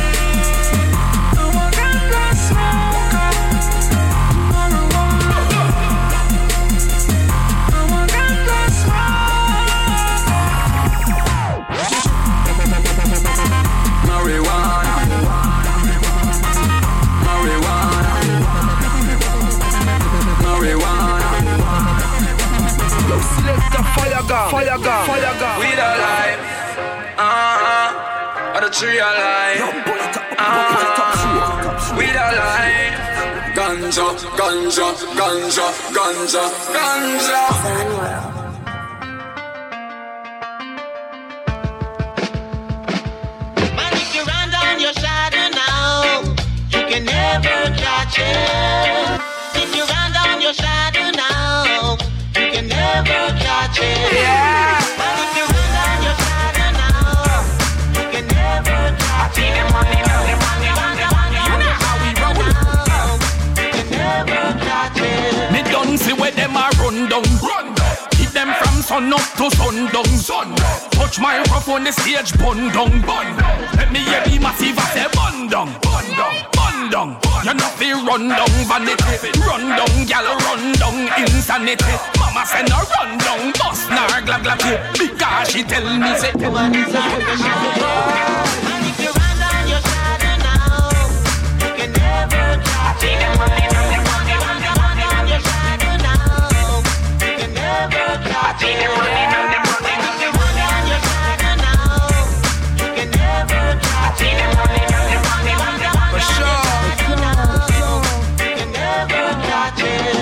Selector 23.47 23.79
fire 23.95 24.23
gun, 24.27 24.51
fire 24.51 24.75
gun, 24.83 25.07
fire 25.07 25.31
gun. 25.39 25.55
We 25.61 25.69
the 25.71 25.87
life, 26.03 26.41
uh-huh, 27.17 28.55
or 28.55 28.59
the 28.59 28.67
tree 28.69 28.99
alive, 28.99 29.61
uh-huh, 30.37 31.95
we 31.97 32.07
the 32.11 32.27
life. 32.43 32.99
Ganja, 33.55 34.07
ganja, 34.35 34.87
ganja, 35.15 35.67
ganja, 35.95 36.43
ganja. 36.75 37.39
Man, 43.77 43.93
if 43.93 44.13
you 44.13 44.23
run 49.85 50.06
sun 68.87 69.11
up 69.11 69.19
to 69.35 69.51
sundown. 69.51 70.05
Sun 70.05 70.55
Touch 70.95 71.19
microphone, 71.19 71.83
the 71.83 71.91
stage 71.91 72.31
bun 72.39 72.71
down. 72.71 73.01
Bun 73.01 73.27
down. 73.37 73.57
Let 73.75 73.91
me 73.91 73.99
hear 73.99 74.23
the 74.23 74.39
massive 74.39 74.79
say 74.95 75.07
bun 75.13 75.47
down. 75.49 75.67
Bun 75.83 76.07
down. 76.15 76.35
Bun 76.55 76.77
down. 76.89 77.09
You 77.43 77.53
know 77.53 77.69
fi 77.77 77.91
run 77.91 78.29
down 78.29 78.53
vanity. 78.69 79.31
Run 79.43 79.63
down, 79.75 79.93
gal 80.07 80.27
run 80.45 80.63
down 80.79 80.97
insanity. 81.19 81.95
Mama 82.19 82.43
say 82.45 82.63
no 82.71 82.79
run 82.95 83.17
down. 83.19 83.51
Bust 83.59 83.89
nar 83.89 84.21
glab 84.25 84.41
glab. 84.45 84.59
Because 84.97 85.49
she 85.51 85.63
tell 85.63 85.87
me 85.99 86.11
say. 86.21 86.31
Man, 86.39 86.73
if 86.75 86.87
you 89.03 89.11
run 89.19 89.35
down 89.43 89.63
your 89.67 89.81
shadow 89.89 90.35
now, 90.47 90.89
you 91.59 91.69
can 91.75 91.91
never 91.91 92.55
catch. 92.63 93.03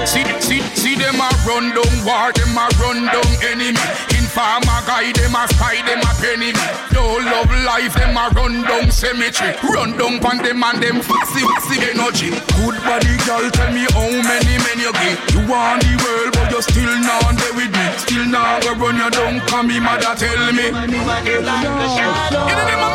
See, 0.05 0.23
see, 0.39 0.61
see 0.75 0.95
them 0.95 1.15
a 1.15 1.29
run 1.47 1.73
down 1.73 2.05
war, 2.05 2.31
them 2.31 2.57
a 2.57 2.67
run 2.79 3.05
down 3.05 3.25
enemy. 3.43 4.14
Informer 4.35 4.83
guy, 4.83 5.15
them 5.15 5.31
a 5.31 5.47
spy, 5.47 5.79
them 5.87 6.03
a 6.03 6.11
penny 6.19 6.51
me. 6.51 6.67
Don't 6.91 7.23
love 7.23 7.47
life, 7.63 7.95
them 7.95 8.19
a 8.19 8.27
run 8.35 8.63
down 8.63 8.91
cemetery. 8.91 9.55
Run 9.63 9.95
down 9.95 10.19
pan 10.19 10.43
them 10.43 10.61
and 10.61 10.83
them 10.83 10.99
fussy, 10.99 11.39
fussy 11.39 11.79
energy. 11.87 12.35
Good 12.59 12.75
body 12.83 13.15
girl, 13.23 13.47
tell 13.55 13.71
me 13.71 13.87
how 13.95 14.11
many 14.11 14.59
men 14.59 14.83
you 14.83 14.91
get. 14.91 15.23
You 15.31 15.39
want 15.47 15.87
the 15.87 15.95
world, 16.03 16.35
but 16.35 16.51
you 16.51 16.59
still 16.61 16.99
not 16.99 17.31
there 17.39 17.55
with 17.55 17.71
me. 17.71 17.87
Still 17.95 18.27
not 18.27 18.59
go 18.61 18.75
run 18.75 18.97
you 18.97 19.09
down, 19.09 19.39
come 19.47 19.67
me 19.67 19.79
mother 19.79 20.13
tell 20.19 20.51
me. 20.51 20.67
In 20.67 20.73
the 20.75 20.83
name 20.83 21.07
of 21.07 21.23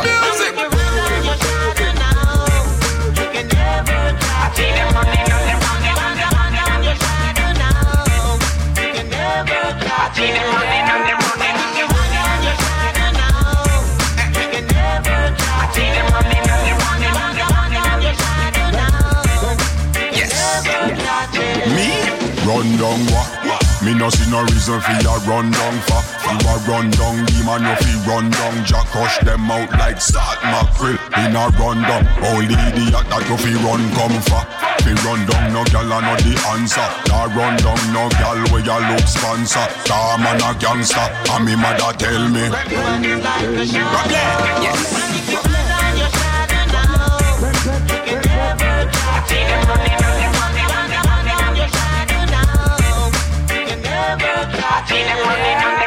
music. 0.05 0.57
Me? 0.57 0.61
Run 22.51 22.77
down 22.79 23.01
what? 23.13 23.40
Me 23.83 23.95
no 23.95 24.11
see 24.11 24.29
no 24.31 24.43
reason 24.43 24.79
for 24.81 24.93
ya 25.01 25.17
run 25.25 25.51
down 25.51 25.77
for 25.89 26.03
You 26.29 26.37
a 26.37 26.55
run 26.69 26.91
down 26.91 27.25
demon, 27.33 27.65
you 27.65 27.77
fi 27.81 27.93
run 28.05 28.31
down. 28.31 28.65
Jack 28.67 28.85
crush 28.93 29.19
them 29.21 29.51
out 29.51 29.71
like 29.79 30.01
salt 30.01 30.37
mackerel 30.45 30.99
In 31.17 31.35
a 31.35 31.49
run 31.57 31.81
down, 31.89 32.05
only 32.29 32.53
idiot 32.69 33.09
that 33.09 33.25
you 33.25 33.37
fi 33.41 33.57
run 33.65 33.81
come 33.97 34.21
for 34.21 34.45
Fi 34.85 34.93
run 35.05 35.25
down 35.27 35.53
no 35.53 35.65
gal 35.65 35.93
a 35.93 35.99
no 36.01 36.15
the 36.21 36.37
answer. 36.53 36.89
Nah 37.09 37.25
run 37.33 37.57
down 37.57 37.81
no 37.93 38.09
gal 38.21 38.39
where 38.53 38.65
ya 38.65 38.77
look 38.85 39.07
sponsor. 39.09 39.67
Nah 39.89 40.17
man 40.17 40.41
a 40.45 40.53
gangster, 40.61 41.09
and 41.33 41.45
me 41.45 41.57
mother 41.57 41.93
tell 41.97 42.29
me 42.29 42.49
what 55.31 55.39
they 55.43 55.55
do. 55.61 55.80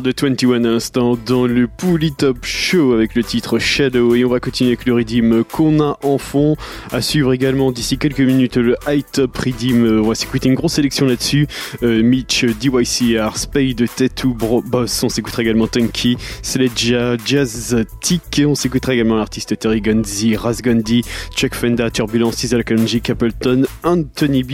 Ward 0.00 0.14
21 0.18 0.64
instants 0.64 1.18
dans 1.26 1.46
le 1.46 1.68
Pouli 1.68 2.12
Top 2.12 2.38
Show 2.42 2.94
avec 2.94 3.14
le 3.14 3.22
titre 3.22 3.58
Shadow 3.58 4.14
et 4.14 4.24
on 4.24 4.30
va 4.30 4.40
continuer 4.40 4.70
avec 4.70 4.86
le 4.86 4.94
Redeem 4.94 5.44
qu'on 5.44 5.78
a 5.80 5.98
en 6.02 6.16
fond. 6.16 6.56
À 6.90 7.02
suivre 7.02 7.34
également 7.34 7.70
d'ici 7.70 7.98
quelques 7.98 8.20
minutes 8.20 8.56
le 8.56 8.76
High 8.88 9.04
Top 9.12 9.36
Redeem. 9.36 10.00
On 10.00 10.08
va 10.08 10.14
s'écouter 10.14 10.48
une 10.48 10.54
grosse 10.54 10.74
sélection 10.74 11.04
là-dessus. 11.04 11.48
Euh, 11.82 12.02
Mitch, 12.02 12.44
DYCR, 12.44 13.36
Spade, 13.36 13.84
Tattoo, 13.94 14.32
Bro 14.32 14.62
Boss. 14.62 15.02
On 15.02 15.10
s'écoutera 15.10 15.42
également 15.42 15.66
Tunky, 15.66 16.16
Sledja, 16.42 17.16
Jazz 17.22 17.84
Tick. 18.00 18.42
On 18.46 18.54
s'écoutera 18.54 18.94
également 18.94 19.16
l'artiste 19.16 19.58
Terry 19.58 19.82
Gunzy, 19.82 20.34
Raz 20.34 20.60
Gundy, 20.62 21.02
Chuck 21.36 21.54
Fenda, 21.54 21.90
Turbulence, 21.90 22.36
Cesar 22.36 22.64
Kalonji, 22.64 23.02
Capleton, 23.02 23.64
Anthony 23.82 24.44
B. 24.44 24.52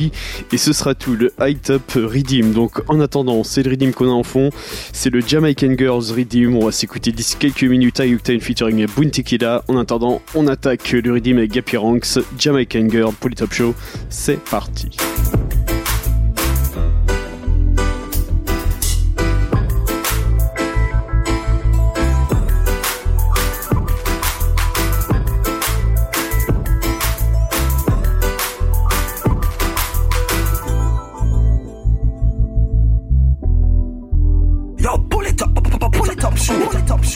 Et 0.53 0.57
ce 0.57 0.73
sera 0.73 0.95
tout 0.95 1.15
le 1.15 1.33
High 1.41 1.61
Top 1.61 1.93
Redeem. 1.95 2.53
Donc 2.53 2.83
en 2.89 2.99
attendant, 2.99 3.45
c'est 3.45 3.63
le 3.63 3.71
Redeem 3.71 3.93
qu'on 3.93 4.09
a 4.09 4.13
en 4.13 4.25
fond. 4.25 4.51
C'est 4.93 5.11
le 5.11 5.21
Jamaican 5.37 5.75
Girls 5.77 6.13
Redeem. 6.17 6.57
On 6.57 6.65
va 6.65 6.73
s'écouter 6.73 7.13
d'ici 7.13 7.37
quelques 7.39 7.65
minutes 7.65 8.01
à 8.01 8.07
Octane 8.07 8.41
featuring 8.41 8.87
Bounty 8.87 9.23
Killa. 9.23 9.63
En 9.69 9.77
attendant, 9.77 10.23
on 10.35 10.47
attaque 10.47 10.93
le 10.93 11.13
Redeem 11.13 11.37
avec 11.37 11.53
Jamaican 12.39 12.89
Girl 12.89 13.13
pour 13.13 13.29
Top 13.37 13.53
Show. 13.53 13.75
C'est 14.09 14.43
parti. 14.43 14.97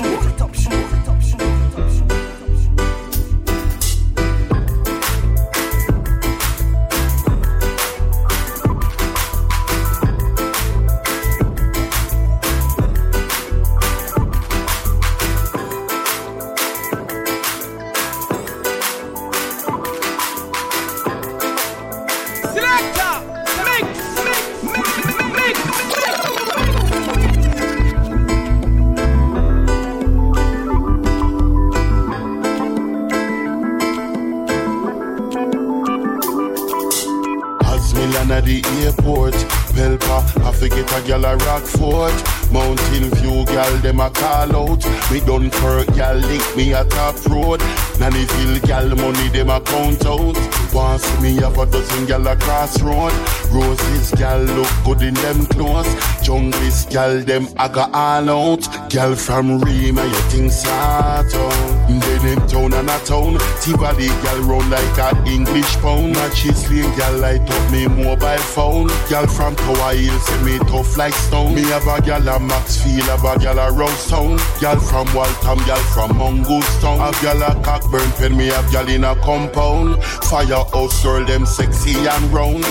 It 0.04 0.40
up, 0.40 0.69
a 41.50 41.60
Rockfort. 41.60 42.52
Mountain 42.52 43.10
View 43.16 43.44
gal, 43.46 43.76
them 43.78 44.00
a 44.00 44.10
call 44.10 44.56
out. 44.56 44.84
Me 45.10 45.20
Dunkirk 45.20 45.86
gal 45.94 46.16
link 46.16 46.56
me 46.56 46.72
a 46.72 46.84
top 46.84 47.14
road. 47.26 47.60
Nannyville 47.98 48.60
gal 48.66 48.88
money 48.96 49.28
them 49.28 49.50
a 49.50 49.60
count 49.60 50.04
out. 50.06 50.36
See 51.00 51.22
me 51.22 51.36
have 51.36 51.58
a 51.58 51.66
dozen 51.66 52.06
gal 52.06 52.26
a 52.26 52.36
crossroad. 52.36 53.12
Roses 53.50 54.10
gal 54.12 54.40
look 54.40 54.70
good 54.84 55.02
in 55.02 55.14
them 55.14 55.46
clothes. 55.46 55.88
Junglist 56.24 56.90
gal 56.90 57.20
them 57.20 57.46
a 57.58 57.68
go 57.68 57.86
all 57.92 58.30
out. 58.30 58.90
Gal 58.90 59.14
from 59.14 59.60
Rima 59.60 60.04
you 60.04 60.22
think 60.30 60.52
sort 60.52 61.34
out. 61.34 61.69
Then 61.98 62.38
in 62.38 62.48
town 62.48 62.72
and 62.74 62.88
a 62.88 62.98
town. 63.04 63.38
Tivoli 63.60 64.08
gal 64.22 64.40
round 64.42 64.70
like 64.70 64.98
a 64.98 65.10
English 65.26 65.76
pound. 65.78 66.12
Matches 66.12 66.70
lane 66.70 66.94
gal 66.96 67.18
light 67.18 67.50
up 67.50 67.72
me 67.72 67.88
mobile 67.88 68.38
phone. 68.38 68.88
Gal 69.08 69.26
from 69.26 69.56
Tower 69.56 69.94
Hill 69.94 70.18
say 70.20 70.42
me 70.42 70.58
tough 70.70 70.96
like 70.96 71.14
stone. 71.14 71.54
Me 71.54 71.62
have 71.62 71.86
a 71.86 72.00
gal 72.00 72.28
a 72.28 72.38
Maxfield, 72.38 73.08
have 73.08 73.24
a 73.24 73.38
gal 73.38 73.58
a 73.58 73.72
Rose. 73.72 74.10
Gal 74.60 74.78
from 74.78 75.12
Waltham, 75.14 75.58
gal 75.66 75.82
from 75.94 76.16
Mongoose. 76.16 76.78
A 76.84 77.10
gal 77.22 77.42
a 77.42 77.60
Cockburn 77.64 78.10
pen, 78.12 78.36
me 78.36 78.46
have 78.46 78.70
gal 78.70 78.88
in 78.88 79.04
a 79.04 79.14
compound. 79.16 80.02
Firehouse 80.30 81.02
girl, 81.02 81.24
them 81.24 81.46
sexy 81.46 81.96
and 82.06 82.32
round. 82.32 82.64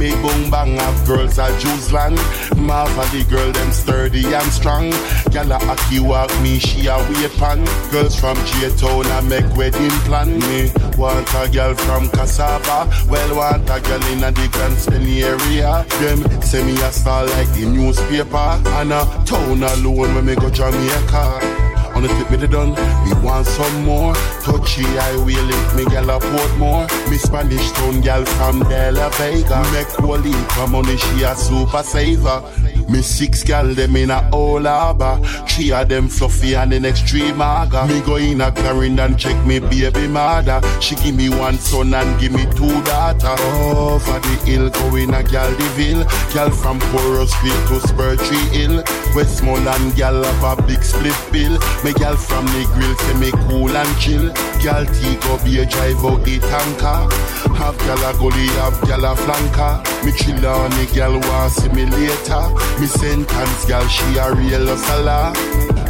Me 0.00 0.12
boom 0.22 0.50
bang 0.50 0.76
have 0.78 1.06
girls 1.06 1.38
at 1.38 1.52
Jews 1.60 1.92
land. 1.92 2.16
Marva 2.56 3.04
the 3.14 3.22
girl 3.28 3.52
them 3.52 3.70
sturdy 3.70 4.24
and 4.32 4.50
strong. 4.50 4.88
Gal 5.30 5.52
a 5.52 5.56
aki 5.56 6.00
walk 6.00 6.30
me 6.40 6.58
she 6.58 6.86
a 6.86 6.96
wait 6.96 7.30
pan. 7.32 7.62
Girls 7.90 8.18
from 8.18 8.36
J 8.46 8.74
Town 8.78 9.04
a 9.04 9.20
make 9.20 9.54
wedding 9.54 9.90
plan. 10.08 10.38
Me 10.48 10.72
want 10.96 11.28
a 11.34 11.50
girl 11.52 11.74
from 11.74 12.08
Cassava. 12.08 12.88
Well 13.10 13.36
want 13.36 13.68
a 13.68 13.78
girl 13.78 14.02
in 14.06 14.24
a 14.24 14.32
the 14.32 14.48
Grand 14.50 14.76
Steny 14.76 15.20
area. 15.22 15.84
Them 16.00 16.40
say 16.40 16.64
me 16.64 16.80
a 16.80 16.90
star 16.90 17.26
like 17.26 17.52
the 17.52 17.66
newspaper. 17.66 18.58
And 18.80 18.94
a 18.94 19.04
town 19.26 19.62
alone 19.62 20.14
when 20.14 20.24
me 20.24 20.34
go 20.34 20.48
Jamaica. 20.48 21.69
On 22.00 22.06
the 22.06 22.14
tip 22.14 22.30
me 22.30 22.36
the 22.38 22.48
done, 22.48 22.70
me 23.04 23.12
want 23.22 23.46
some 23.46 23.84
more. 23.84 24.14
Touchy 24.40 24.84
highway 24.84 25.34
link 25.34 25.74
me 25.76 25.84
gal 25.84 26.08
a 26.08 26.18
Portmore. 26.18 26.88
Me 27.10 27.18
Spanish 27.18 27.70
town 27.72 28.00
gal 28.00 28.24
from 28.24 28.60
De 28.60 28.90
La 28.90 29.10
Vega. 29.10 29.60
Make 29.74 29.98
Wally 29.98 30.32
come 30.48 30.72
money 30.72 30.96
she 30.96 31.24
a 31.24 31.36
super 31.36 31.82
saver. 31.82 32.40
Me 32.90 33.02
six 33.02 33.44
gal 33.44 33.72
them 33.72 33.94
in 33.94 34.10
a 34.10 34.28
all 34.32 34.64
harbor. 34.64 35.20
Three 35.46 35.70
of 35.72 35.88
them 35.88 36.08
fluffy 36.08 36.54
and 36.54 36.72
the 36.72 36.80
next 36.80 37.08
three 37.08 37.32
maga. 37.32 37.86
Me 37.86 38.00
go 38.00 38.16
in 38.16 38.40
a 38.40 38.50
Clarendon 38.50 39.16
check 39.16 39.36
me 39.46 39.60
baby 39.60 40.08
mother. 40.08 40.60
She 40.80 40.96
give 40.96 41.14
me 41.14 41.28
one 41.28 41.56
son 41.58 41.94
and 41.94 42.20
give 42.20 42.32
me 42.32 42.44
two 42.56 42.82
daughter. 42.82 43.40
Over 43.70 44.18
the 44.18 44.42
hill 44.44 44.70
going 44.70 45.14
a 45.14 45.22
gal 45.22 45.50
the 45.50 45.68
ville. 45.76 46.04
Gal 46.34 46.50
from 46.50 46.80
Poro 46.90 47.26
Street 47.28 47.60
to 47.68 47.86
Spur 47.86 48.16
Tree 48.16 48.58
Hill. 48.58 48.82
Westmoreland 49.14 49.94
gal 49.94 50.24
have 50.24 50.58
a 50.58 50.62
big 50.62 50.82
split 50.82 51.14
bill. 51.30 51.52
Me 51.84 51.92
gal 51.92 52.16
from 52.16 52.44
the 52.46 52.66
grill 52.74 52.96
say 52.96 53.14
me 53.20 53.30
cool 53.48 53.70
and 53.70 53.98
chill. 54.00 54.32
Gal 54.62 54.84
T 54.84 55.16
go 55.22 55.38
be 55.44 55.60
a 55.60 55.66
drive 55.66 56.04
out 56.04 56.24
the 56.24 56.40
tanker. 56.40 57.06
Have 57.54 57.78
gal 57.78 58.02
a 58.02 58.18
gully, 58.18 58.48
have 58.58 58.80
gal 58.82 59.04
a 59.04 59.14
flanker. 59.14 59.78
Me 60.04 60.10
chill 60.12 60.44
on 60.44 60.70
the 60.70 60.90
gal 60.92 61.12
want 61.12 61.52
see 61.52 61.68
me 61.68 61.86
later. 61.86 62.42
Me 62.80 62.86
sentence 62.86 63.66
gal 63.66 63.86
she 63.88 64.16
a 64.16 64.32
real 64.32 64.66
hustler. 64.66 65.34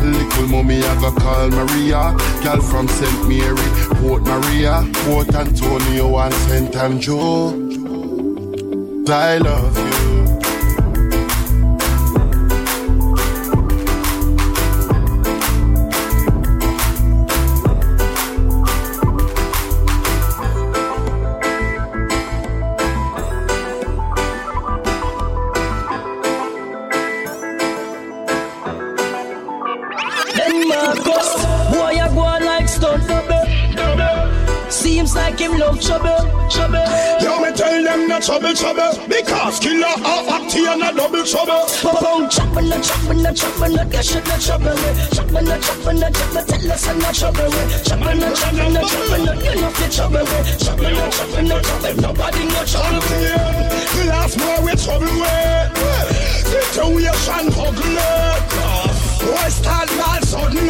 Little 0.03 0.49
mommy 0.49 0.83
I 0.83 1.01
go 1.01 1.13
call 1.13 1.49
Maria. 1.49 2.17
Gal 2.43 2.61
from 2.61 2.89
St. 2.89 3.29
Mary, 3.29 3.71
Port 4.01 4.25
Maria, 4.25 4.85
Port 5.05 5.33
Antonio 5.33 6.19
and 6.19 6.35
St. 6.35 6.75
Andrew. 6.75 7.53
I 9.09 9.39
love 9.39 9.79
you. 9.79 10.10
Him 35.41 35.59
love 35.59 35.81
trouble, 35.81 36.21
trouble. 36.51 36.85
Yo, 37.21 37.41
me 37.41 37.51
tell 37.57 37.83
them 37.83 38.09
not 38.09 38.23
trouble, 38.23 38.55
trouble 38.55 38.93
Because 39.09 39.59
killer 39.59 39.97
half 40.05 40.29
acty 40.29 40.67
and 40.69 40.83
a 40.83 40.93
double 40.93 41.25
trouble 41.25 41.65
Pop-on, 41.81 42.29
chopper, 42.29 42.63
no 42.63 42.81
chopper, 42.81 43.15
no 43.15 43.33
chopper, 43.33 43.69
no 43.69 43.85
dash, 43.85 44.15
no 44.15 44.37
trouble. 44.37 44.77
Chopper, 45.17 45.43
no 45.43 45.57
chopper, 45.61 45.93
no 45.93 46.09
chopper, 46.11 46.43
tell 46.45 46.73
us 46.73 46.89
I'm 46.89 46.99
not 46.99 47.15
trouble. 47.15 47.51
Chopper, 47.85 48.15
no 48.15 48.29
chopper, 48.35 48.69
no 48.69 48.81
chopper, 48.85 49.19
no 49.25 49.33
you 49.41 49.61
know 49.61 49.71
fit 49.71 49.93
trouble. 49.93 50.27
Chopper, 50.61 50.91
no 50.93 51.11
chopper, 51.11 51.43
no 51.43 51.61
chopper, 51.61 51.95
nobody 52.01 52.45
no 52.45 52.65
trouble. 52.65 53.01
The 53.01 54.05
last 54.09 54.37
boy 54.39 54.59
we 54.65 54.73
trouble 54.77 55.15
with 55.21 55.81
Situation 56.51 57.47
ugly 57.57 58.50
Boy 59.21 59.49
start 59.49 59.89
bad 59.89 60.25
suddenly 60.25 60.69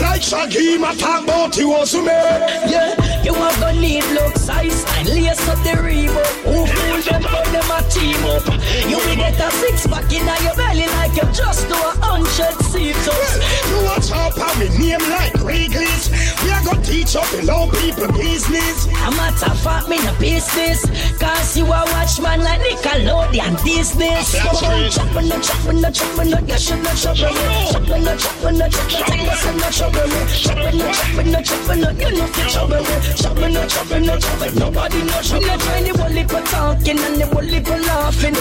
Like 0.00 0.22
Shaggy, 0.22 0.78
my 0.78 0.94
talk 0.94 1.24
about 1.24 1.56
you 1.56 1.68
was 1.68 1.94
me 1.94 2.04
Yeah, 2.04 2.94
you 3.22 3.34
are 3.34 3.52
gonna 3.60 3.80
need 3.80 4.04
look 4.12 4.36
size 4.36 4.84
and 4.96 5.08
lace 5.08 5.48
up 5.48 5.58
the 5.64 5.74
Reebok. 5.80 6.30
Who 6.44 6.66
fool 6.66 7.00
them 7.02 7.22
for 7.22 7.44
them 7.52 7.70
a 7.72 7.80
team 7.90 8.20
up? 8.28 8.46
You 8.88 8.98
will 8.98 9.16
get 9.16 9.40
a 9.40 9.50
six 9.50 9.86
pack 9.86 10.10
in 10.12 10.24
your 10.44 10.54
belly 10.56 10.86
like 10.98 11.16
you 11.16 11.26
just 11.32 11.68
do 11.68 11.74
a 11.74 11.92
hundred 12.04 12.54
sit-ups. 12.68 13.32
You 13.70 13.76
watch 13.84 14.10
out 14.12 14.32
for 14.32 14.52
me 14.58 14.68
name 14.78 15.04
like 15.10 15.34
Wrigley's 15.42 16.08
We 16.44 16.50
are 16.52 16.64
gonna 16.64 16.82
teach 16.82 17.12
trouble 17.12 17.50
on 17.50 17.70
people 17.70 18.12
business. 18.12 18.88
I'm 18.94 19.14
a 19.16 19.32
tough 19.38 19.66
up 19.66 19.88
me 19.88 19.98
no 20.04 20.14
business. 20.18 20.84
Cause 21.18 21.56
you 21.56 21.64
a 21.64 21.80
watchman 21.92 22.40
like 22.40 22.60
Nickelodeon 22.60 23.62
business. 23.64 24.32
Chop 24.32 24.62
no 24.62 25.38
chop 25.40 25.74
no 25.74 25.90
chop 25.90 26.26
no 26.26 26.38
you 26.38 26.58
should 26.58 26.82
not 26.82 26.96
trouble 26.96 27.34
me. 27.34 27.72
Chop 27.72 27.73
chop 27.74 27.88
when 27.88 28.06
I 28.06 28.16
chop 28.16 28.42
when 28.42 28.62
I 28.62 28.68
chop 28.68 29.10
when 29.10 29.20
I 29.20 29.34
chop 29.34 29.54
when 29.54 29.62
I 29.62 29.70
chop 29.70 29.94
when 31.16 31.34
I 31.34 31.42
chop 31.42 31.68
when 31.68 31.78
you 31.98 32.18
know 32.18 32.26
fi 32.26 32.48
chop 32.48 32.70
when 33.38 33.56
I 33.56 33.66
chop 33.66 33.90
when 33.90 34.08
I 34.08 34.18
chop 34.18 34.40
when 34.40 34.54
nobody 34.54 35.02
no 35.02 35.20
chop. 35.22 35.42
Me 35.42 35.56
trying 35.58 35.84
the 35.84 35.92
whole 35.98 36.10
heap 36.10 36.28
talking 36.28 36.98
and 36.98 37.16
the 37.20 37.26
whole 37.26 37.42
laughing. 37.82 38.34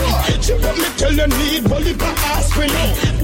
You 0.48 0.56
want 0.62 0.78
me 0.78 0.90
tell 0.98 1.14
you 1.14 1.28
need 1.28 1.68
whole 1.68 1.82
heap 1.82 2.02
aspirin. 2.02 2.72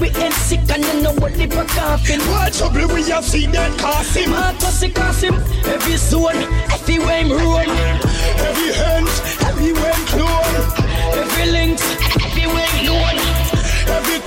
We 0.00 0.08
ain't 0.22 0.34
sick 0.34 0.70
and 0.70 0.84
you 0.84 1.02
know 1.02 1.12
whole 1.14 1.28
heap 1.28 1.52
coughing. 1.52 2.20
What 2.20 2.52
trouble 2.54 2.88
we 2.94 3.02
have 3.10 3.24
seen 3.24 3.52
that 3.52 3.70
it. 5.22 5.34
Every 5.66 5.96
zone. 5.96 6.36
Every. 6.72 6.98
Every 12.20 12.80
known. 12.86 13.39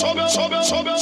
sobe, 0.00 0.28
sobe, 0.30 0.64
sobe. 0.64 0.99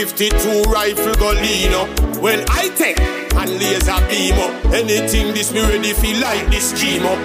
52 0.00 0.62
rifle 0.72 1.12
go 1.20 1.28
lean 1.32 1.76
up. 1.76 1.84
Well, 2.24 2.42
I 2.48 2.72
take 2.72 2.98
and 3.36 3.52
laser 3.60 4.00
beam 4.08 4.32
up. 4.40 4.72
Anything 4.72 5.34
this 5.36 5.52
me 5.52 5.60
ready 5.60 5.92
feel 5.92 6.16
like 6.24 6.48
this 6.48 6.72
scheme 6.72 7.04
up. 7.04 7.20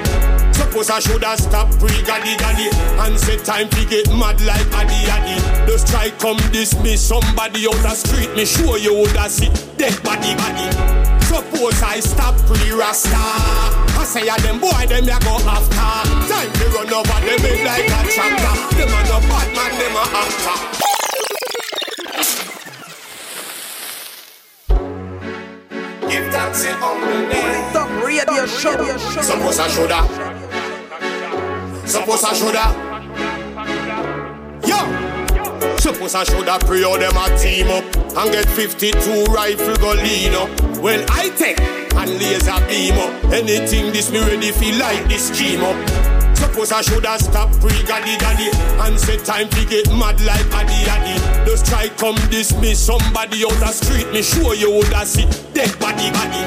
Suppose 0.52 0.90
I 0.90 1.00
shoulda 1.00 1.38
stop 1.38 1.72
pre 1.80 1.96
gaddy 2.04 2.36
gaddy 2.36 2.68
and 3.00 3.18
say 3.18 3.38
time 3.38 3.70
to 3.70 3.86
get 3.88 4.12
mad 4.12 4.44
like 4.44 4.68
addy 4.76 5.08
addy. 5.08 5.40
Just 5.72 5.88
try 5.88 6.10
come 6.20 6.36
dismiss 6.52 7.00
somebody 7.00 7.64
out 7.64 7.80
the 7.80 7.96
street. 7.96 8.36
Me 8.36 8.44
sure 8.44 8.78
you 8.78 8.92
woulda 8.92 9.30
see 9.30 9.48
dead 9.80 9.96
body 10.04 10.36
body. 10.36 10.68
Suppose 11.32 11.80
I 11.82 12.02
stop 12.02 12.36
pre 12.44 12.76
rasta. 12.76 13.16
I 13.16 14.04
say 14.04 14.28
a 14.28 14.36
them 14.44 14.60
boy 14.60 14.84
them 14.92 15.08
ya 15.08 15.18
go 15.24 15.40
after. 15.48 16.04
Time 16.28 16.52
to 16.52 16.66
run 16.76 16.92
over 16.92 17.20
them 17.24 17.40
like 17.64 17.88
a 17.88 18.00
tractor. 18.12 18.56
Them 18.76 18.92
a 18.92 19.00
no 19.08 19.24
bad 19.32 19.48
man, 19.56 19.72
them 19.80 19.96
a 19.96 20.04
actor. 20.12 20.94
Give 26.56 26.82
on 26.82 27.02
the 27.02 27.30
day. 27.30 27.70
Top 27.74 27.89
radio 28.04 28.46
show. 28.46 28.78
Suppose 29.22 29.60
I 29.60 29.68
shoulda. 29.68 30.00
Suppose 31.86 32.24
I 32.24 32.34
shoulda. 32.34 32.65
Yo. 34.65 35.76
Suppose 35.78 36.15
I 36.15 36.24
shoulda 36.24 36.58
pray 36.65 36.84
all 36.84 36.98
them 36.98 37.18
a 37.18 37.38
team 37.38 37.68
up 37.68 37.84
and 38.18 38.32
get 38.32 38.48
52 38.48 39.26
rifle 39.34 39.76
go 39.76 39.94
lean 39.94 40.34
up. 40.34 40.50
Well, 40.80 41.06
I 41.10 41.30
take 41.36 41.60
and 41.60 42.12
laser 42.12 42.60
beam 42.68 42.96
up. 43.00 43.34
Anything 43.34 43.91
this 43.91 44.10
me 44.10 44.20
ready 44.20 44.52
feel 44.52 44.80
like 44.80 45.10
this 45.10 45.28
scheme 45.28 45.62
up. 45.62 45.76
Suppose 46.38 46.72
I 46.72 46.82
shoulda 46.82 47.20
stop 47.20 47.52
pre 47.60 47.84
gaddy 47.84 48.18
gaddy 48.18 48.50
and 48.80 48.98
say 48.98 49.18
time 49.18 49.50
to 49.50 49.65
get 49.65 49.89
mad 49.89 50.22
like 50.22 50.46
addy 50.54 50.89
addy. 50.89 51.35
Just 51.56 51.68
try 51.72 51.88
come 51.88 52.20
dismiss 52.28 52.86
somebody 52.86 53.46
out 53.46 53.56
the 53.63 53.72
street. 53.72 54.12
Me 54.12 54.22
sure 54.22 54.56
you 54.56 54.70
woulda 54.72 55.06
see 55.06 55.24
dead 55.54 55.72
body 55.80 56.12
body. 56.12 56.44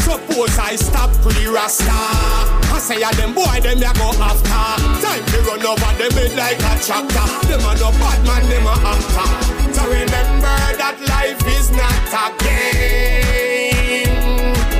Suppose 0.00 0.56
I 0.56 0.76
stop 0.76 1.12
pre 1.20 1.44
rasta. 1.44 1.92
I 1.92 2.80
say 2.80 3.02
a 3.04 3.12
them 3.20 3.34
boy 3.34 3.60
them 3.60 3.84
ya 3.84 3.92
go 3.92 4.08
after. 4.16 4.48
Time 5.04 5.24
to 5.28 5.38
run 5.44 5.60
over 5.60 5.92
them 6.00 6.08
head 6.16 6.32
like 6.40 6.56
a 6.56 6.72
tractor. 6.80 7.28
Them 7.52 7.68
a 7.68 7.76
no 7.76 7.92
bad 8.00 8.16
man, 8.24 8.48
them 8.48 8.64
a 8.64 8.72
actor. 8.80 9.28
So 9.76 9.84
remember 9.92 10.56
that 10.80 10.96
life 11.04 11.44
is 11.52 11.68
not 11.76 12.08
a 12.16 12.32
game. 12.40 14.08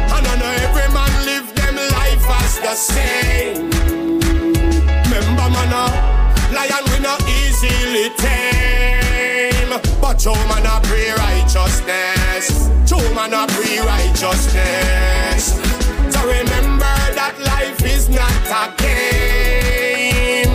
And 0.09 0.25
I 0.25 0.35
know 0.41 0.57
every 0.65 0.89
man 0.97 1.13
live 1.29 1.53
them 1.53 1.77
life 1.77 2.25
as 2.41 2.57
the 2.65 2.75
same. 2.81 3.69
Remember 5.05 5.53
man, 5.53 5.69
uh, 5.69 5.93
lion 6.57 6.81
we 6.89 6.99
not 7.05 7.21
easily 7.29 8.09
tame. 8.17 8.86
But 10.01 10.21
show 10.21 10.35
man 10.49 10.65
a 10.65 10.81
pray 10.87 11.11
righteousness. 11.13 12.69
Show 12.89 13.03
man 13.15 13.35
a 13.35 13.47
pray 13.49 13.79
righteousness. 13.81 15.57
So 16.13 16.21
remember 16.27 16.97
that 17.19 17.35
life 17.39 17.83
is 17.85 18.09
not 18.09 18.33
a 18.49 18.73
game. 18.81 20.47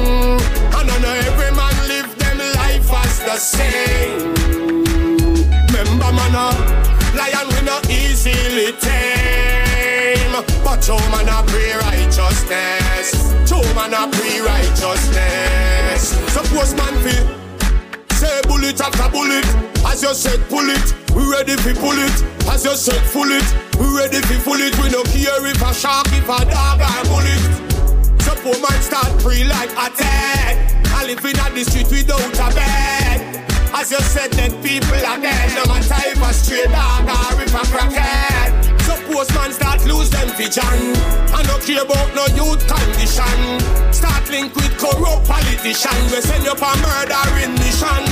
And 0.74 0.90
I 0.90 0.98
know 1.00 1.14
every 1.30 1.52
man 1.56 1.76
live 1.88 2.16
them 2.18 2.38
life 2.40 2.90
as 3.04 3.20
the 3.20 3.38
same. 3.38 4.34
Remember 5.68 6.12
man, 6.12 6.36
uh, 6.36 6.54
lion 7.16 7.48
we 7.54 7.62
not 7.66 7.90
easily 7.90 8.72
tame. 8.80 10.34
But 10.64 10.84
show 10.84 10.98
man 11.12 11.30
a 11.30 11.44
pray 11.46 11.74
righteousness. 11.76 13.14
Show 13.48 13.62
man 13.76 13.94
a 13.94 14.08
pray 14.10 14.40
righteousness. 14.42 16.16
Suppose 16.34 16.74
man 16.76 16.96
feel 17.04 17.41
Say 18.22 18.40
bullet 18.46 18.80
after 18.80 19.10
bullet, 19.10 19.46
as 19.90 20.04
you 20.04 20.14
said 20.14 20.40
pull 20.48 20.70
it. 20.70 20.94
We 21.16 21.26
ready 21.26 21.58
fi 21.58 21.74
pull 21.74 21.98
it, 21.98 22.14
as 22.54 22.64
you 22.64 22.76
said 22.76 23.02
full 23.10 23.26
it. 23.26 23.42
We 23.82 23.98
ready 23.98 24.22
fi 24.22 24.38
full 24.46 24.62
it. 24.62 24.78
We 24.78 24.94
no 24.94 25.02
care 25.10 25.42
if 25.50 25.60
a 25.60 25.74
shark, 25.74 26.06
if 26.14 26.30
a 26.30 26.46
dog 26.46 26.82
or 26.86 27.02
bullet. 27.10 27.42
So 28.22 28.36
poor 28.46 28.54
man 28.62 28.80
start 28.84 29.10
free 29.24 29.44
like 29.46 29.72
a 29.72 29.90
tag. 29.98 30.86
I 30.94 31.06
live 31.08 31.26
in 31.26 31.34
the 31.34 31.64
street 31.66 31.90
without 31.90 32.38
a 32.38 32.54
bed. 32.54 33.42
As 33.74 33.90
you 33.90 33.98
said, 33.98 34.30
that 34.34 34.52
people 34.62 35.02
are 35.02 35.18
dead. 35.18 35.58
No 35.58 35.74
matter 35.74 36.10
if 36.14 36.22
a 36.22 36.32
stray 36.32 36.66
dog 36.66 37.10
or 37.10 37.42
if 37.42 37.56
a 37.56 37.66
crackhead 37.74 38.51
postman 39.12 39.52
start 39.52 39.86
lose 39.86 40.10
them 40.10 40.30
vision. 40.39 40.63
I 41.36 41.43
no 41.43 41.60
care 41.60 41.84
about 41.84 42.10
no 42.15 42.26
youth 42.34 42.63
condition. 42.63 43.39
Start 43.91 44.24
link 44.32 44.56
with 44.56 44.71
corrupt 44.80 45.28
politician. 45.28 46.00
We 46.10 46.21
send 46.24 46.43
you 46.47 46.56
for 46.56 46.71
a 46.71 46.78
murdering 46.80 47.54
mission. 47.60 48.04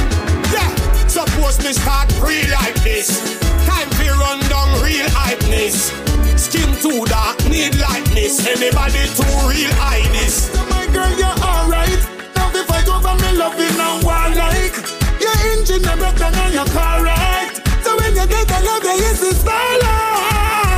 Yeah, 0.51 0.69
suppose 1.07 1.57
me 1.63 1.71
start 1.73 2.12
free 2.19 2.45
like 2.51 2.75
this. 2.83 3.23
Time 3.65 3.89
to 3.89 4.05
run 4.19 4.39
down 4.51 4.69
real 4.83 5.07
hypeness. 5.15 5.89
Skin 6.38 6.69
too 6.83 7.05
dark, 7.05 7.39
need 7.47 7.75
lightness. 7.79 8.45
Anybody 8.45 9.07
too 9.15 9.33
real 9.47 9.73
highness. 9.79 10.51
So 10.51 10.62
my 10.67 10.85
girl, 10.91 11.12
you're 11.15 11.39
alright. 11.41 12.01
Now 12.35 12.51
if 12.51 12.69
I 12.69 12.83
go 12.85 12.99
for 12.99 13.15
me 13.23 13.29
loving 13.39 13.79
and 13.79 14.03
war 14.03 14.27
like 14.35 14.75
your 15.23 15.38
engine, 15.55 15.85
I'm 15.88 15.99
better 15.99 16.31
than 16.31 16.53
your 16.53 16.69
car 16.75 17.03
right. 17.03 17.53
So 17.83 17.95
when 17.97 18.15
you 18.15 18.27
get 18.27 18.51
another, 18.51 18.95
yes, 18.99 19.23
it's 19.23 19.39
starlight. 19.39 20.68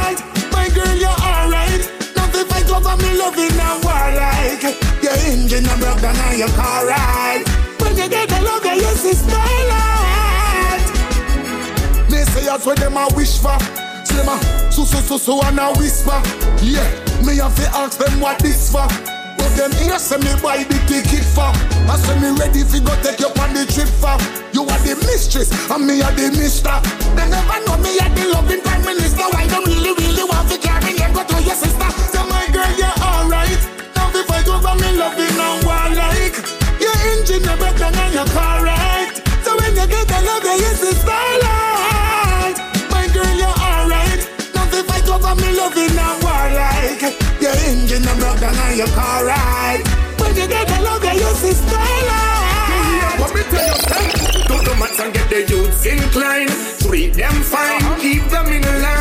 Over 2.91 3.04
me 3.04 3.17
loving 3.17 3.60
and 3.60 3.84
warlike. 3.84 4.63
Your 5.01 5.15
engine 5.23 5.65
a 5.65 5.77
broke 5.77 6.01
down 6.01 6.15
and 6.15 6.39
you're 6.39 6.49
alright. 6.49 7.47
When 7.80 7.95
you 7.95 8.10
get 8.10 8.27
the 8.27 8.41
love, 8.41 8.65
you 8.65 8.84
use 8.84 9.04
the 9.04 9.15
starlight. 9.15 10.86
They 12.10 12.23
say 12.25 12.45
that's 12.45 12.65
what 12.65 12.77
them 12.80 12.97
a 12.97 13.08
wish 13.15 13.38
for. 13.39 13.56
A 13.56 14.71
so 14.71 14.84
so 14.84 14.99
so 14.99 15.17
so 15.17 15.41
and 15.43 15.60
a 15.60 15.71
whisper. 15.80 16.21
Yeah, 16.62 16.84
me 17.23 17.38
have 17.38 17.56
to 17.56 17.67
ask 17.73 17.97
them 17.97 18.19
what 18.19 18.39
this 18.39 18.71
for. 18.71 18.88
But 19.38 19.56
them 19.56 19.71
here 19.71 19.97
say 19.97 20.17
me 20.17 20.36
buy 20.41 20.63
the 20.63 20.77
ticket 20.86 21.23
for. 21.32 21.47
I 21.88 21.95
say 21.95 22.19
me 22.19 22.38
ready 22.38 22.63
fi 22.63 22.80
go 22.80 22.93
take 23.01 23.19
you 23.19 23.32
on 23.39 23.54
the 23.54 23.65
trip 23.71 23.88
for. 23.88 24.19
You 24.51 24.63
are 24.63 24.80
the 24.84 24.95
mistress 25.08 25.49
and 25.71 25.88
me 25.88 26.01
are 26.01 26.12
the 26.12 26.30
mister. 26.36 26.75
They 27.15 27.30
never 27.30 27.60
know 27.65 27.77
me 27.77 27.97
are 27.99 28.12
the 28.12 28.27
loving 28.36 28.62
prime 28.62 28.84
minister. 28.84 29.23
Why 29.32 29.47
them 29.47 29.63
really 29.63 29.93
really 29.95 30.23
want 30.27 30.51
to 30.51 30.58
carry 30.60 31.01
to 31.32 31.44
your 31.44 31.56
sister? 31.56 31.89
Say 32.12 32.24
my 32.28 32.46
girl 32.52 32.72
you're 32.78 32.98
alright. 33.04 33.62
If 34.13 34.30
I 34.30 34.44
go 34.44 34.56
over 34.60 34.76
me 34.82 34.89
loving 34.98 35.39
and 35.39 35.63
warlike. 35.63 36.38
Your 36.84 36.96
engine 37.12 37.48
a 37.48 37.56
broke 37.58 37.78
down 37.80 37.96
and 37.96 38.13
you're 38.13 38.28
correct. 38.28 39.24
So 39.46 39.56
when 39.58 39.72
you 39.76 39.88
get 39.88 40.08
the 40.08 40.20
love, 40.28 40.44
you 40.44 40.56
use 40.67 40.82
the 40.84 40.91
starlight. 41.00 42.56
My 42.91 43.08
girl, 43.13 43.34
you're 43.39 43.58
alright. 43.63 44.22
Fight 44.89 45.08
over 45.08 45.36
me 45.41 45.50
loving 45.56 45.96
and 45.96 46.17
warlike. 46.24 47.04
Your 47.39 47.56
engine 47.72 48.06
a. 48.88 49.82
When 50.20 50.36
you 50.36 50.48
get 50.48 50.67
the 50.67 50.82
love, 50.84 51.04
you 51.04 51.13
use 51.17 51.41
the 51.41 51.54
starlight. 51.56 53.32
Me 53.34 53.44
tell 53.48 53.63
you, 53.63 53.78
do 54.48 54.56
the 54.65 54.76
and 55.00 55.13
get 55.13 55.30
the 55.30 55.39
youths 55.48 55.86
inclined. 55.86 56.52
Treat 56.82 57.13
them 57.13 57.34
fine, 57.44 58.00
keep 58.02 58.24
them 58.30 58.48
in 58.48 58.62
line. 58.82 59.01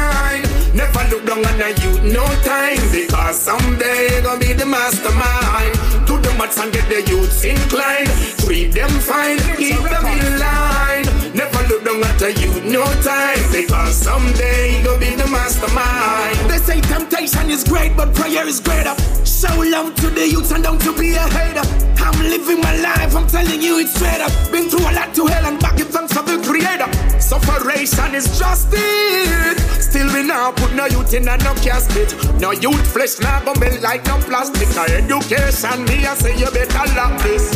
Down 1.30 1.46
on 1.46 1.62
a 1.62 1.68
youth, 1.68 2.02
no 2.02 2.26
time. 2.42 2.82
Because 2.90 3.38
someday 3.38 4.20
gonna 4.20 4.40
be 4.40 4.52
the 4.52 4.66
mastermind. 4.66 5.78
Do 6.04 6.18
the 6.18 6.34
maths 6.36 6.58
and 6.58 6.72
get 6.72 6.88
the 6.88 7.08
youths 7.08 7.44
inclined. 7.44 8.10
Treat 8.42 8.74
them 8.74 8.90
fine, 8.98 9.38
keep 9.54 9.78
them 9.78 10.06
in 10.06 10.40
line. 10.40 11.06
Never 11.32 11.62
look 11.68 11.84
down 11.84 12.02
at 12.02 12.20
a 12.20 12.32
youth, 12.32 12.64
no 12.64 12.82
time. 13.06 13.38
Because 13.52 13.94
someday 13.94 14.82
gonna 14.82 14.98
be 14.98 15.14
the 15.14 15.28
mastermind. 15.28 16.50
They 16.50 16.58
say 16.58 16.80
temptation 16.80 17.48
is 17.48 17.62
great, 17.62 17.96
but 17.96 18.12
prayer 18.12 18.44
is 18.48 18.58
greater. 18.58 18.96
Show 19.24 19.54
love 19.62 19.94
to 20.02 20.10
the 20.10 20.26
youths 20.26 20.50
and 20.50 20.64
don't 20.64 20.82
to 20.82 20.92
be 20.98 21.14
a 21.14 21.28
hater. 21.30 21.62
I'm 22.02 22.18
living 22.26 22.60
my 22.60 22.74
life, 22.78 23.14
I'm 23.14 23.28
telling 23.28 23.62
you 23.62 23.78
it's 23.78 23.94
straight 23.94 24.20
up. 24.20 24.32
Been 24.50 24.68
through 24.68 24.82
a 24.82 24.90
lot 24.98 25.14
to 25.14 25.26
hell 25.26 25.46
and 25.46 25.60
back 25.60 25.78
in 25.78 25.86
thanks 25.86 26.12
for 26.12 26.24
the 26.24 26.42
creator. 26.42 26.90
Sufferation 27.30 28.12
is 28.16 28.26
just 28.36 28.70
it. 28.72 29.56
Still 29.80 30.12
we 30.12 30.26
now 30.26 30.50
put 30.50 30.74
no 30.74 30.86
youth 30.86 31.14
in 31.14 31.28
a 31.28 31.36
no 31.36 31.54
casket. 31.62 32.12
No 32.40 32.50
youth 32.50 32.84
flesh 32.92 33.20
now 33.20 33.38
go 33.44 33.54
melt 33.60 33.80
like 33.82 34.04
no 34.06 34.18
plastic. 34.18 34.66
No 34.74 34.82
education, 34.82 35.84
me 35.84 36.04
I 36.04 36.14
say 36.14 36.36
you 36.36 36.50
better 36.50 36.92
lock 36.96 37.22
this. 37.22 37.54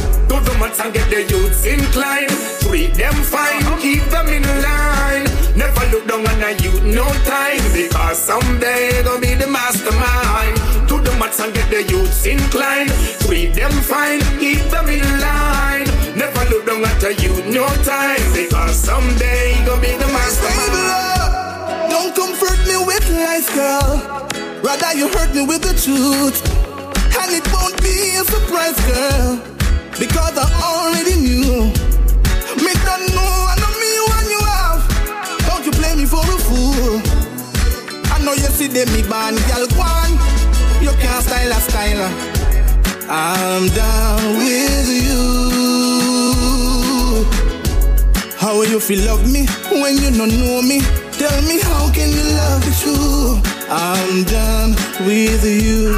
Maths 0.61 0.79
and 0.79 0.95
get 0.95 1.11
the 1.11 1.23
youths 1.25 1.67
inclined. 1.67 2.31
Treat 2.63 2.95
them 2.95 3.15
fine, 3.15 3.63
keep 3.81 4.05
them 4.15 4.29
in 4.29 4.45
line. 4.63 5.25
Never 5.57 5.85
look 5.91 6.07
down 6.07 6.25
on 6.25 6.43
a 6.43 6.53
youth, 6.63 6.85
no 6.85 7.05
time. 7.27 7.59
Because 7.75 8.19
someday 8.19 9.03
gonna 9.03 9.21
be 9.21 9.35
the 9.35 9.49
mastermind. 9.49 10.55
Do 10.87 11.01
the 11.01 11.11
maths 11.19 11.41
and 11.41 11.53
get 11.53 11.69
the 11.69 11.83
youths 11.83 12.25
inclined. 12.25 12.91
Treat 13.27 13.55
them 13.55 13.73
fine, 13.73 14.21
keep 14.39 14.63
them 14.71 14.89
in 14.89 15.03
line. 15.21 15.87
Never 16.15 16.45
look 16.49 16.65
down 16.65 16.85
at 16.85 17.03
a 17.03 17.13
youth, 17.15 17.45
no 17.47 17.67
time. 17.83 18.54
Someday 18.85 19.64
gonna 19.64 19.81
be 19.81 19.97
the 19.97 20.07
mastermind. 20.12 21.88
Don't 21.88 22.14
comfort 22.14 22.61
me 22.68 22.77
with 22.85 23.09
lies, 23.09 23.49
girl. 23.49 23.97
Rather, 24.62 24.92
you 24.92 25.09
hurt 25.09 25.35
me 25.35 25.40
with 25.40 25.62
the 25.62 25.73
truth. 25.73 26.37
And 27.16 27.33
it 27.33 27.47
won't 27.51 27.81
be 27.81 28.12
a 28.20 28.25
surprise, 28.29 28.77
girl. 28.85 29.40
Because 29.99 30.37
I 30.37 30.44
already 30.61 31.16
knew. 31.16 31.73
Me 32.61 32.73
don't 32.85 33.09
know, 33.16 33.33
I 33.49 33.57
know 33.57 33.73
me 33.81 33.92
when 34.12 34.27
you 34.29 34.40
have. 34.53 34.85
Don't 35.49 35.64
you 35.64 35.73
play 35.73 35.97
me 35.97 36.05
for 36.05 36.20
a 36.20 36.38
fool. 36.44 37.01
I 38.12 38.20
know 38.23 38.35
you 38.35 38.53
see 38.53 38.68
them, 38.68 38.92
me 38.92 39.01
band, 39.09 39.40
girl, 39.49 39.64
one. 39.81 40.12
You 40.85 40.92
can't 41.01 41.25
style 41.25 41.53
a 41.57 41.61
styler. 41.64 42.12
I'm 43.09 43.66
down 43.68 44.37
with 44.37 44.88
you. 44.92 45.63
How 48.45 48.61
you 48.61 48.79
feel 48.79 49.01
love 49.07 49.25
me 49.33 49.47
when 49.73 49.97
you 49.97 50.11
don't 50.13 50.29
know 50.29 50.61
me? 50.61 50.81
Tell 51.17 51.33
me 51.49 51.63
how 51.65 51.89
can 51.97 52.13
you 52.13 52.25
love 52.37 52.61
the 52.61 52.77
true? 52.77 53.41
I'm 53.73 54.23
done 54.29 54.77
with 55.09 55.41
you. 55.49 55.89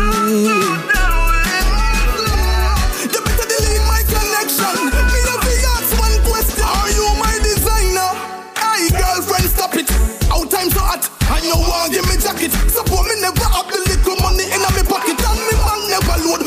You 3.03 3.19
better 3.19 3.47
delete 3.51 3.83
my 3.91 3.99
connection. 4.07 4.79
Me 4.79 5.59
ask 5.75 5.91
one 5.99 6.15
question. 6.23 6.63
Are 6.63 6.87
you 6.95 7.19
my 7.19 7.35
designer? 7.43 8.15
Hey 8.55 8.95
girlfriend, 8.95 9.51
stop 9.51 9.75
it. 9.75 9.91
Out 10.31 10.47
time 10.49 10.71
so 10.71 10.87
hot. 10.87 11.03
Want 11.27 11.91
give 11.91 12.07
me 12.07 12.15
jacket. 12.15 12.55
Support 12.71 13.11
me 13.11 13.19
never 13.27 13.43
have 13.43 13.67
the 13.67 13.83
little 13.91 14.23
money 14.23 14.47
in 14.55 14.63
my 14.63 14.71
pocket. 14.87 15.19
And 15.19 15.43
never 15.91 16.15
load. 16.23 16.47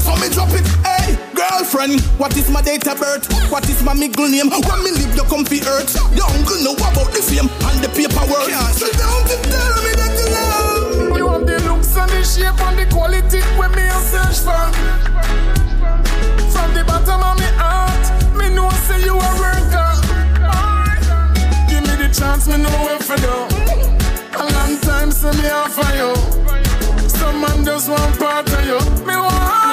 So 0.00 0.16
me 0.16 0.32
drop 0.32 0.56
it. 0.56 0.64
Hey 0.80 1.17
girlfriend, 1.38 2.00
what 2.18 2.36
is 2.36 2.50
my 2.50 2.60
date 2.60 2.86
of 2.88 2.98
birth? 2.98 3.30
What 3.50 3.68
is 3.70 3.82
my 3.82 3.94
middle 3.94 4.28
name? 4.28 4.50
When 4.50 4.82
me 4.82 4.90
leave 4.90 5.14
the 5.14 5.22
comfy 5.30 5.62
earth, 5.62 5.94
the 6.18 6.24
uncle 6.26 6.58
know 6.66 6.74
about 6.74 7.14
the 7.14 7.22
fame 7.22 7.46
and 7.46 7.78
the 7.78 7.88
paperwork. 7.94 8.50
So 8.74 8.90
don't 8.98 9.26
you 9.30 9.38
tell 9.46 9.74
me 9.86 9.92
that 9.94 10.14
you 10.18 10.26
love. 10.34 11.14
You 11.16 11.28
have 11.30 11.46
the 11.46 11.58
looks 11.70 11.94
and 11.96 12.10
the 12.10 12.22
shape 12.26 12.58
and 12.58 12.78
the 12.78 12.86
quality 12.90 13.38
when 13.54 13.70
me 13.70 13.86
a 13.86 13.98
search 14.02 14.42
for. 14.42 14.66
From 16.50 16.74
the 16.74 16.82
bottom 16.82 17.22
of 17.22 17.38
me 17.38 17.46
heart, 17.54 18.02
me 18.34 18.50
know 18.50 18.70
say 18.90 18.98
you 19.06 19.14
a 19.14 19.30
worker. 19.38 19.90
Give 21.70 21.86
me 21.86 21.94
the 22.02 22.10
chance, 22.10 22.50
me 22.50 22.58
know 22.58 22.74
where 22.82 22.98
for 22.98 23.18
do. 23.22 23.46
A 24.34 24.42
long 24.42 24.74
time 24.82 25.12
say 25.14 25.30
me 25.38 25.48
offer 25.54 25.86
you. 25.94 26.10
Some 27.06 27.40
man 27.40 27.64
just 27.64 27.88
want 27.88 28.18
part 28.18 28.50
of 28.50 28.64
you. 28.66 28.80
Me 29.06 29.14
want 29.14 29.67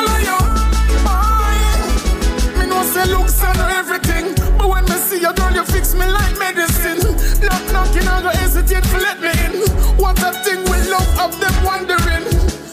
me 6.06 6.12
like 6.12 6.38
medicine. 6.38 7.02
Knock 7.42 7.64
knocking, 7.72 8.08
I 8.08 8.22
go 8.22 8.30
hesitate 8.30 8.84
to 8.84 8.98
let 8.98 9.20
me 9.22 9.32
in. 9.46 9.54
What 9.98 10.22
a 10.22 10.32
thing 10.44 10.62
we 10.70 10.78
love 10.90 11.10
of 11.20 11.40
them 11.40 11.56
wondering. 11.64 12.26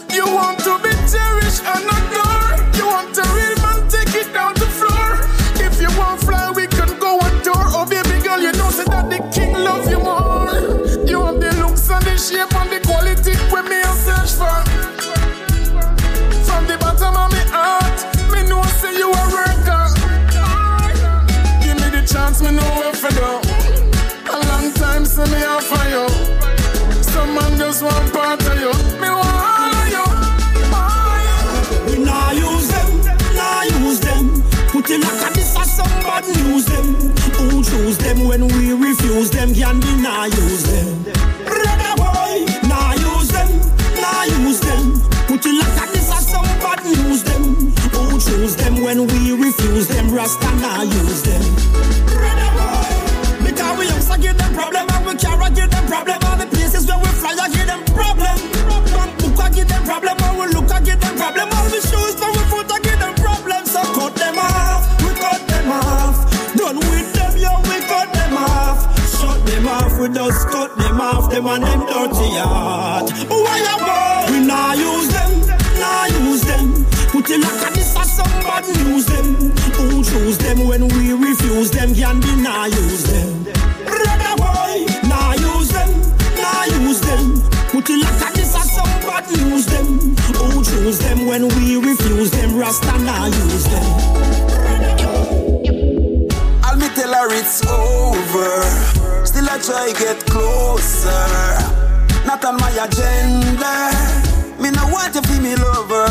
You 0.09 0.25
want 0.25 0.59
to 0.59 0.77
be 0.79 0.91
cherished 1.09 1.63
and 1.65 1.85
adored. 1.97 2.59
You 2.77 2.85
want 2.87 3.17
a 3.17 3.25
real 3.33 3.55
man, 3.63 3.87
take 3.89 4.13
it 4.15 4.33
down 4.33 4.53
to 4.55 4.65
floor. 4.65 5.19
If 5.65 5.81
you 5.81 5.89
want 5.97 6.21
fly, 6.21 6.51
we 6.55 6.67
can 6.67 6.99
go 6.99 7.19
on 7.19 7.33
tour. 7.43 7.65
Oh 7.75 7.85
baby 7.85 8.21
girl, 8.23 8.39
you 8.39 8.51
know 8.53 8.69
say 8.69 8.85
that 8.85 9.09
the 9.09 9.19
king 9.33 9.53
love 9.53 9.89
you 9.89 9.99
more. 9.99 10.51
You 11.07 11.25
have 11.25 11.39
the 11.39 11.51
looks 11.61 11.89
and 11.89 12.03
the 12.05 12.17
shape 12.17 12.53
and 12.55 12.69
the 12.71 12.82
them 38.13 38.27
when 38.27 38.47
we 38.47 38.73
refuse 38.73 39.29
them? 39.31 39.53
Can 39.53 39.79
we 39.79 40.01
nah 40.01 40.25
use 40.25 40.63
them? 40.63 41.03
Brother 41.45 41.93
boy, 41.97 42.45
nah 42.67 42.93
use 42.93 43.29
them, 43.29 43.49
nah 44.01 44.23
use 44.23 44.59
them. 44.59 44.99
Put 45.27 45.45
it 45.45 45.55
like 45.59 45.91
this 45.93 46.09
or 46.09 46.21
somebody 46.21 46.89
use 46.89 47.23
them. 47.23 47.43
Who 47.93 48.19
choose 48.19 48.55
them 48.55 48.83
when 48.83 49.07
we 49.07 49.33
refuse 49.33 49.87
them? 49.87 50.13
Rasta 50.13 50.51
nah 50.61 50.83
use 50.83 51.23
them. 51.23 51.43
Brother 52.07 52.51
boy, 52.57 53.45
because 53.45 53.79
we 53.79 53.89
also 53.89 54.17
give 54.17 54.37
them 54.37 54.53
problem 54.53 54.87
and 54.89 55.05
we 55.05 55.15
carry 55.15 55.49
give 55.55 55.69
them 55.69 55.85
problem. 55.87 56.22
Just 70.27 70.47
cut 70.47 70.75
them 70.77 71.01
off. 71.01 71.29
Them 71.29 71.47
and 71.47 71.63
them 71.63 71.79
dirty 71.81 72.31
heart. 72.39 73.11
Why 73.27 73.57
you 73.67 73.77
boy? 73.83 74.31
We 74.31 74.45
nah 74.45 74.73
use 74.73 75.09
them, 75.11 75.31
nah 75.79 76.05
use 76.05 76.43
them. 76.43 76.85
Put 77.11 77.29
it 77.29 77.41
like 77.41 77.67
a 77.67 77.73
this 77.73 77.95
or 77.95 78.03
somebody 78.03 78.71
use 78.87 79.05
them. 79.05 79.51
Who 79.77 80.03
choose 80.03 80.37
them 80.37 80.67
when 80.67 80.87
we 80.87 81.13
refuse 81.13 81.71
them, 81.71 81.93
can 81.93 82.19
deny 82.19 82.67
use 82.67 83.03
them. 83.03 83.43
Brother 83.85 84.35
boy, 84.39 84.85
nah 85.09 85.33
use 85.33 85.69
them, 85.69 85.91
nah 86.39 86.63
use 86.63 87.01
them. 87.01 87.41
Put 87.69 87.89
it 87.89 87.99
like 88.03 88.21
a 88.21 88.33
this 88.33 88.55
or 88.55 88.63
some 88.63 88.93
bad 89.03 89.29
news 89.31 89.65
them. 89.65 90.15
Who 90.39 90.63
choose 90.63 90.99
them 90.99 91.25
when 91.27 91.47
we 91.55 91.77
refuse 91.77 92.31
them? 92.31 92.57
Rasta 92.57 92.97
nah 92.99 93.25
use 93.27 93.65
them. 93.65 93.87
I'll 96.63 96.77
me 96.77 96.87
tell 96.95 97.13
her 97.13 97.27
it's 97.33 97.65
over. 97.67 99.02
Still 99.43 99.55
I 99.55 99.59
try 99.59 99.91
get 99.99 100.25
closer. 100.25 101.11
Not 102.25 102.45
on 102.45 102.55
my 102.55 102.71
agenda. 102.79 103.91
Me 104.57 104.71
no 104.71 104.87
want 104.87 105.13
to 105.15 105.21
be 105.23 105.37
me 105.37 105.53
lover. 105.57 106.07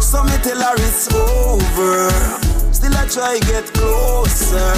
So 0.00 0.24
me 0.24 0.32
tell 0.40 0.56
her 0.56 0.74
it's 0.80 1.12
over. 1.12 2.08
Still 2.72 2.96
I 2.96 3.04
try 3.12 3.38
get 3.40 3.66
closer. 3.74 4.72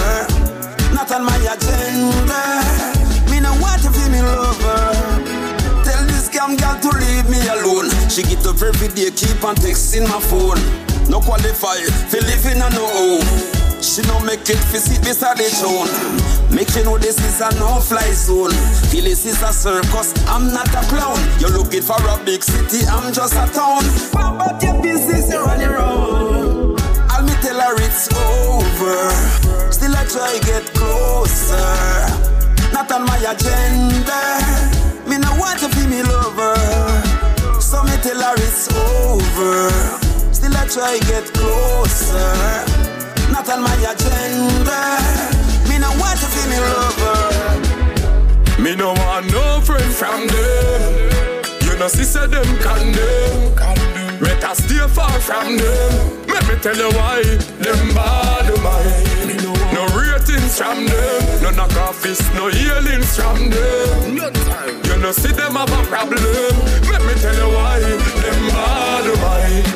Not 0.92 1.12
on 1.12 1.24
my 1.24 1.36
agenda. 1.46 2.42
Me 3.30 3.38
no 3.38 3.54
want 3.62 3.82
to 3.82 3.90
be 3.90 4.02
me 4.10 4.20
lover. 4.20 4.90
Tell 5.86 6.02
this 6.10 6.28
scam 6.28 6.58
girl 6.58 6.74
to 6.82 6.98
leave 6.98 7.30
me 7.30 7.38
alone. 7.54 7.88
She 8.10 8.24
get 8.24 8.44
up 8.48 8.60
every 8.62 8.88
day, 8.88 9.12
keep 9.12 9.44
on 9.44 9.54
texting 9.54 10.08
my 10.10 10.18
phone. 10.18 10.58
No 11.08 11.20
qualify, 11.20 11.78
fi 12.10 12.18
living 12.18 12.60
on 12.60 12.72
no 12.72 12.84
home. 12.84 13.63
She 13.84 14.00
no 14.08 14.18
make 14.20 14.48
it 14.48 14.56
fi 14.56 14.78
sit 14.78 15.04
beside 15.04 15.36
the 15.36 15.44
throne. 15.44 15.92
Make 16.48 16.74
you 16.74 16.84
know 16.84 16.96
this 16.96 17.20
is 17.20 17.40
a 17.40 17.52
no-fly 17.60 18.10
zone. 18.16 18.50
Feel 18.88 19.04
this 19.04 19.26
is 19.26 19.42
a 19.42 19.52
circus, 19.52 20.14
I'm 20.26 20.48
not 20.52 20.72
a 20.72 20.80
clown. 20.88 21.20
You're 21.38 21.52
looking 21.52 21.82
for 21.82 22.00
a 22.00 22.16
big 22.24 22.42
city, 22.42 22.86
I'm 22.86 23.12
just 23.12 23.34
a 23.34 23.44
town. 23.52 23.84
What 24.16 24.34
about 24.34 24.62
your 24.62 24.80
business 24.82 25.30
you 25.30 25.44
running 25.44 25.68
around? 25.68 26.80
I'll 27.12 27.22
me 27.22 27.34
tell 27.44 27.60
her 27.60 27.76
it's 27.76 28.08
over. 28.16 29.12
Still 29.70 29.94
I 29.94 30.04
try 30.08 30.32
get 30.48 30.64
closer. 30.72 31.60
Not 32.72 32.90
on 32.90 33.04
my 33.04 33.20
agenda. 33.20 34.40
Me 35.06 35.18
no 35.20 35.28
want 35.36 35.60
to 35.60 35.68
be 35.76 35.86
me 35.86 36.02
lover. 36.02 36.56
So 37.60 37.84
me 37.84 38.00
tell 38.00 38.16
her 38.16 38.34
it's 38.40 38.64
over. 38.72 39.68
Still 40.32 40.56
I 40.56 40.66
try 40.72 40.98
get 41.04 41.28
closer. 41.34 42.83
Not 43.46 43.58
on 43.58 43.62
my 43.64 43.74
agenda. 43.76 44.80
Me 45.68 45.76
no 45.76 45.90
want 46.00 46.18
to 46.18 46.26
be 46.32 46.48
me 46.48 46.58
lover. 46.64 47.28
Me 48.62 48.74
no 48.74 48.94
want 48.94 49.30
no 49.32 49.60
friend 49.60 49.92
from 49.92 50.26
them. 50.28 51.10
You 51.60 51.76
know, 51.78 51.88
sister 51.88 52.26
them 52.26 52.46
condemn. 52.64 53.54
Better 54.18 54.54
stay 54.54 54.88
far 54.88 55.20
from 55.20 55.58
them. 55.58 56.26
Let 56.26 56.48
me 56.48 56.56
tell 56.62 56.74
you 56.74 56.88
why. 56.96 57.22
Them 57.60 57.94
bad 57.94 58.48
mind. 58.64 59.44
No 59.74 59.84
ratings 59.92 60.56
from 60.56 60.86
them. 60.86 61.42
No 61.42 61.50
knock 61.50 61.76
off 61.76 62.02
no 62.34 62.48
healings 62.48 63.14
from 63.14 63.50
them. 63.50 64.16
You 64.86 64.96
know, 64.96 65.12
see 65.12 65.32
them 65.32 65.52
have 65.52 65.70
a 65.70 65.82
problem. 65.84 66.22
Let 66.88 67.02
me 67.04 67.12
tell 67.20 67.36
you 67.36 67.54
why. 67.54 67.80
Them 67.80 68.48
bad 68.48 69.04
mind. 69.20 69.66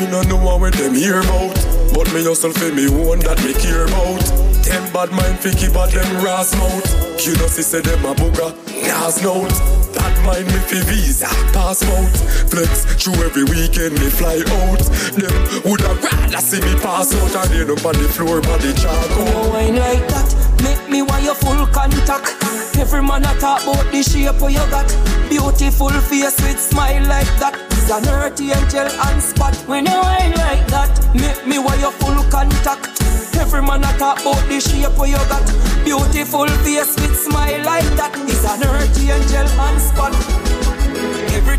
Me 0.00 0.06
no 0.10 0.22
know 0.22 0.38
what 0.42 0.72
them 0.72 0.94
hear 0.94 1.20
about. 1.20 1.79
But 1.92 2.12
me 2.14 2.24
hustle 2.24 2.52
for 2.52 2.72
me 2.72 2.86
own 2.86 3.20
that 3.26 3.38
me 3.44 3.52
care 3.54 3.84
about. 3.84 4.22
Them 4.64 4.92
bad 4.92 5.10
mind 5.10 5.38
fi 5.40 5.50
keep 5.50 5.74
a 5.74 5.86
them 5.90 6.24
ras 6.24 6.54
mouth. 6.54 6.86
You 7.26 7.34
know 7.36 7.48
see 7.48 7.62
say 7.62 7.80
them 7.80 8.04
a 8.04 8.14
booger, 8.14 8.54
gas 8.66 9.22
note. 9.22 9.50
Bad 9.94 10.14
mind 10.24 10.46
me 10.46 10.58
fi 10.70 10.80
visa, 10.86 11.26
passport. 11.52 12.14
Flex 12.48 12.84
through 13.02 13.18
every 13.24 13.44
weekend 13.44 13.98
me 13.98 14.08
fly 14.08 14.38
out. 14.62 14.82
Them 15.18 15.34
woulda 15.66 15.94
rather 15.98 16.38
see 16.38 16.60
me 16.60 16.74
pass 16.80 17.10
out 17.14 17.34
and 17.44 17.54
end 17.54 17.70
up 17.70 17.84
on 17.84 17.94
the 17.98 18.08
floor 18.08 18.40
by 18.40 18.56
the 18.58 18.72
charcoal. 18.78 19.24
No 19.24 19.50
wine 19.50 19.76
like 19.76 20.06
that, 20.08 20.30
make 20.62 20.88
me 20.88 21.02
want 21.02 21.24
your 21.24 21.34
full 21.34 21.66
contact. 21.74 22.36
Every 22.78 23.02
man 23.02 23.24
a 23.24 23.34
talk 23.38 23.62
about 23.62 23.90
the 23.92 24.02
shape 24.02 24.40
of 24.40 24.50
you 24.50 24.64
got. 24.70 24.88
Beautiful 25.28 25.90
face 26.08 26.40
with 26.40 26.60
smile 26.60 27.06
like 27.08 27.28
that. 27.40 27.69
An 27.92 28.06
earthy 28.08 28.52
angel 28.52 28.86
and 28.86 29.20
spot. 29.20 29.56
When 29.66 29.84
you 29.84 29.90
wine 29.90 30.30
like 30.36 30.64
that, 30.68 30.94
make 31.12 31.44
me 31.44 31.58
want 31.58 31.80
your 31.80 31.90
full 31.90 32.22
contact. 32.30 33.02
Every 33.34 33.62
man 33.62 33.82
a 33.82 33.90
talk 33.98 34.20
about 34.20 34.46
the 34.48 34.60
shape 34.60 34.94
of 34.96 35.08
you 35.08 35.18
got. 35.26 35.44
Beautiful 35.84 36.46
face 36.62 36.94
with 37.00 37.16
smile 37.18 37.64
like 37.64 37.90
that. 37.98 38.14
Is 38.30 38.44
an 38.44 38.62
earthy 38.62 39.10
angel 39.10 39.48
and 39.58 39.80
spot. 39.82 40.69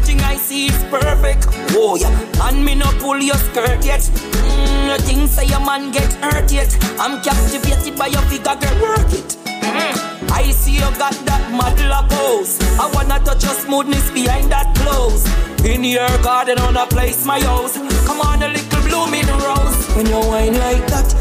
Everything 0.01 0.25
I 0.25 0.35
see 0.35 0.65
is 0.65 0.83
perfect. 0.89 1.45
Oh 1.77 1.95
yeah, 1.95 2.09
and 2.49 2.65
me 2.65 2.73
no 2.73 2.89
pull 2.97 3.19
your 3.19 3.35
skirt 3.35 3.85
yet. 3.85 4.01
Mm, 4.01 4.97
thing 5.05 5.27
say 5.27 5.45
your 5.45 5.59
man 5.63 5.91
get 5.91 6.11
hurt 6.13 6.51
yet. 6.51 6.73
I'm 6.99 7.21
captivated 7.21 7.99
by 7.99 8.07
your 8.07 8.23
figure, 8.23 8.55
girl, 8.57 8.81
work 8.81 9.13
it. 9.13 9.37
Mm. 9.45 10.31
I 10.31 10.49
see 10.49 10.73
you 10.73 10.89
got 10.97 11.13
that 11.29 11.51
model 11.53 11.93
pose. 12.09 12.57
I 12.79 12.89
wanna 12.95 13.23
touch 13.23 13.43
your 13.43 13.53
smoothness 13.53 14.09
behind 14.09 14.51
that 14.51 14.73
clothes. 14.73 15.21
In 15.63 15.83
your 15.83 16.09
garden, 16.23 16.57
I 16.57 16.65
wanna 16.65 16.87
place 16.87 17.23
my 17.23 17.39
house. 17.39 17.77
Come 18.07 18.21
on, 18.21 18.41
a 18.41 18.47
little 18.47 18.81
blooming 18.81 19.27
rose. 19.45 19.85
When 19.93 20.07
you 20.07 20.17
whine 20.17 20.57
like 20.57 20.81
that, 20.89 21.13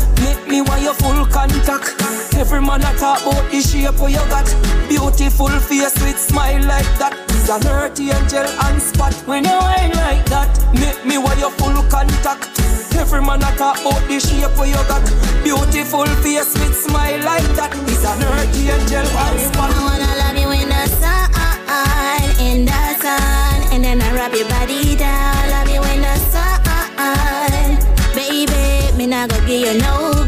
me 0.51 0.61
want 0.63 0.83
your 0.83 0.95
full 0.95 1.25
contact. 1.27 1.95
Every 2.35 2.61
man 2.61 2.83
a 2.83 2.93
talk 2.99 3.23
about 3.23 3.51
the 3.51 3.61
shape 3.63 4.01
of 4.01 4.11
you 4.11 4.25
got. 4.29 4.47
Beautiful 4.89 5.49
face 5.49 5.95
with 6.03 6.19
smile 6.19 6.67
like 6.67 6.91
that. 6.99 7.15
Is 7.31 7.49
an 7.49 7.67
earthy 7.69 8.11
angel 8.11 8.47
and 8.67 8.83
spot. 8.83 9.15
When 9.27 9.45
you 9.45 9.55
whine 9.55 9.95
like 9.95 10.27
that, 10.27 10.51
make 10.75 11.05
me 11.07 11.19
want 11.19 11.39
your 11.39 11.51
full 11.53 11.79
contact. 11.89 12.51
Every 12.99 13.23
man 13.23 13.43
a 13.43 13.51
talk 13.57 13.79
about 13.81 14.03
the 14.09 14.19
shape 14.19 14.59
of 14.59 14.67
you 14.67 14.83
got. 14.91 15.07
Beautiful 15.45 16.07
face 16.21 16.53
with 16.59 16.75
smile 16.75 17.23
like 17.25 17.47
that. 17.55 17.71
Is 17.87 18.05
an 18.05 18.23
earthy 18.25 18.71
angel 18.75 19.07
and 19.07 19.41
spot. 19.41 19.71
I 19.71 19.79
wanna 19.87 20.11
love 20.19 20.37
you 20.37 20.51
in 20.51 20.69
the 20.69 20.83
sun, 20.99 21.31
in 22.43 22.65
the 22.67 22.83
sun, 22.99 23.73
and 23.73 23.85
then 23.85 24.03
I 24.03 24.11
rub 24.19 24.35
your 24.35 24.49
body 24.49 24.97
down. 24.97 25.51
Love 25.51 25.71
you 25.71 25.83
in 25.95 26.03
the 26.03 26.17
sun, 26.35 27.79
baby. 28.15 28.97
Me 28.97 29.07
not 29.07 29.31
gonna 29.31 29.47
give 29.47 29.61
you 29.65 29.79
no 29.81 30.20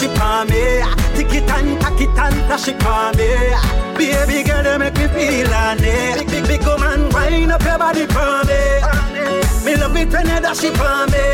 it 0.00 0.08
when 0.08 0.10
it 0.10 0.18
for 0.18 0.44
me. 0.46 0.82
Tick 1.16 1.42
it 1.42 1.50
and 1.50 1.80
tack 1.80 2.00
it 2.00 2.08
and 2.08 2.36
dash 2.48 2.68
it 2.68 2.82
for 2.82 3.12
me. 3.16 3.28
Baby 3.98 4.48
girl, 4.48 4.64
you 4.64 4.78
make 4.78 4.94
me 4.94 5.08
feel 5.08 5.52
on 5.52 5.78
it. 5.80 6.18
Big, 6.18 6.28
big, 6.28 6.46
big 6.46 6.66
woman, 6.66 7.10
wind 7.10 7.52
up 7.52 7.62
your 7.62 7.78
body 7.78 8.06
for 8.06 8.44
me. 8.46 8.80
Me 9.64 9.76
love 9.76 9.96
it 9.96 10.08
when 10.10 10.26
you 10.26 10.40
dash 10.40 10.64
it 10.64 10.76
for 10.76 11.06
me. 11.10 11.24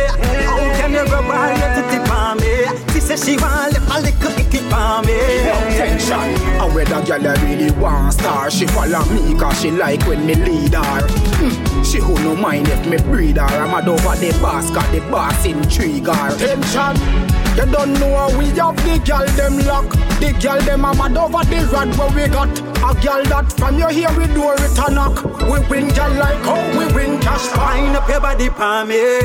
How 0.44 0.58
can 0.78 0.92
you 0.92 1.04
rub 1.04 1.24
all 1.24 1.52
your 1.54 1.70
titty 1.76 1.98
for 2.08 2.34
me? 2.34 2.92
She 2.92 3.00
say 3.00 3.16
she 3.16 3.36
want 3.36 3.72
lift 3.72 3.90
a 3.90 4.00
little 4.00 4.32
kicky 4.36 4.58
for 4.68 5.02
me. 5.06 5.18
No 5.44 5.56
tension. 5.76 6.18
And 6.60 6.74
whether 6.74 7.02
girl 7.04 7.22
you 7.22 7.46
really 7.46 7.70
want 7.78 8.14
star, 8.14 8.50
she 8.50 8.66
follow 8.66 9.04
me 9.06 9.38
cause 9.38 9.60
she 9.60 9.70
like 9.70 10.02
when 10.06 10.26
me 10.26 10.34
lead 10.34 10.74
her. 10.74 11.06
Hmm. 11.38 11.82
She 11.82 11.98
who 11.98 12.14
no 12.24 12.34
mind 12.34 12.68
if 12.68 12.86
me 12.86 12.98
breed 12.98 13.36
her. 13.36 13.44
I'm 13.44 13.70
mad 13.70 13.88
over 13.88 14.16
the 14.16 14.36
boss, 14.42 14.70
got 14.70 14.90
the 14.92 15.00
boss 15.10 15.44
intrigue 15.46 16.06
her. 16.06 16.36
Tension. 16.36 17.37
You 17.58 17.66
don't 17.66 17.92
know 17.94 18.28
we 18.38 18.46
have 18.54 18.76
the 18.86 19.02
girl 19.04 19.26
them 19.34 19.58
lock. 19.66 19.90
The 20.20 20.30
girl 20.40 20.60
them 20.62 20.84
a 20.84 20.94
mad 20.94 21.16
over 21.16 21.42
the 21.42 21.68
rod 21.72 21.90
where 21.98 22.14
we 22.14 22.30
got. 22.30 22.56
A 22.86 22.94
girl 23.02 23.24
that 23.24 23.52
from 23.58 23.76
your 23.76 23.90
here 23.90 24.14
we 24.16 24.28
do 24.28 24.52
it 24.52 24.78
a 24.78 24.88
knock. 24.94 25.24
We 25.42 25.58
win 25.66 25.88
girl 25.88 26.14
like 26.14 26.38
how 26.46 26.62
we 26.78 26.86
win 26.94 27.18
cash 27.18 27.48
fine. 27.48 27.82
Wind 27.82 27.96
up 27.96 28.08
your 28.08 28.20
body 28.20 28.48
for 28.50 28.86
me. 28.86 29.22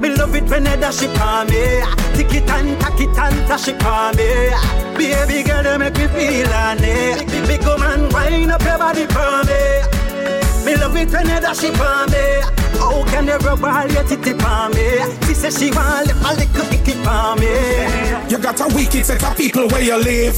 Me 0.00 0.16
love 0.16 0.34
it 0.34 0.50
when 0.50 0.64
they 0.64 0.76
dash 0.80 1.02
it 1.02 1.14
me. 1.46 1.78
Tick 2.18 2.34
it 2.34 2.50
and 2.50 2.80
tack 2.80 2.98
it 2.98 3.16
and 3.16 3.46
flash 3.46 3.68
it 3.68 3.84
on 3.86 4.16
me. 4.16 4.50
Baby 4.98 5.46
girl, 5.46 5.62
you 5.62 5.78
make 5.78 5.94
me 5.94 6.08
feel 6.08 6.52
on 6.52 6.78
it. 6.82 7.46
Big 7.46 7.62
woman, 7.62 8.08
wind 8.10 8.50
up 8.50 8.62
your 8.62 8.78
body 8.78 9.06
for 9.06 9.44
me. 9.46 10.66
Me 10.66 10.74
love 10.74 10.96
it 10.96 11.08
when 11.12 11.28
you 11.28 11.38
dash 11.38 11.62
it 11.62 11.72
me. 12.10 12.63
How 12.94 13.02
can 13.06 13.26
you 13.26 13.36
rub 13.38 13.64
all 13.64 13.88
your 13.88 14.04
titty 14.04 14.32
on 14.44 14.70
me? 14.70 14.86
She 15.26 15.34
says 15.34 15.58
she 15.58 15.72
want 15.72 16.12
a 16.12 16.34
little 16.38 16.64
kicky 16.70 16.94
on 17.04 17.40
me. 17.40 17.48
You 18.30 18.38
got 18.38 18.60
a 18.60 18.72
wicked 18.72 19.04
set 19.04 19.24
of 19.24 19.36
people 19.36 19.66
where 19.66 19.82
you 19.82 19.96
live. 19.96 20.36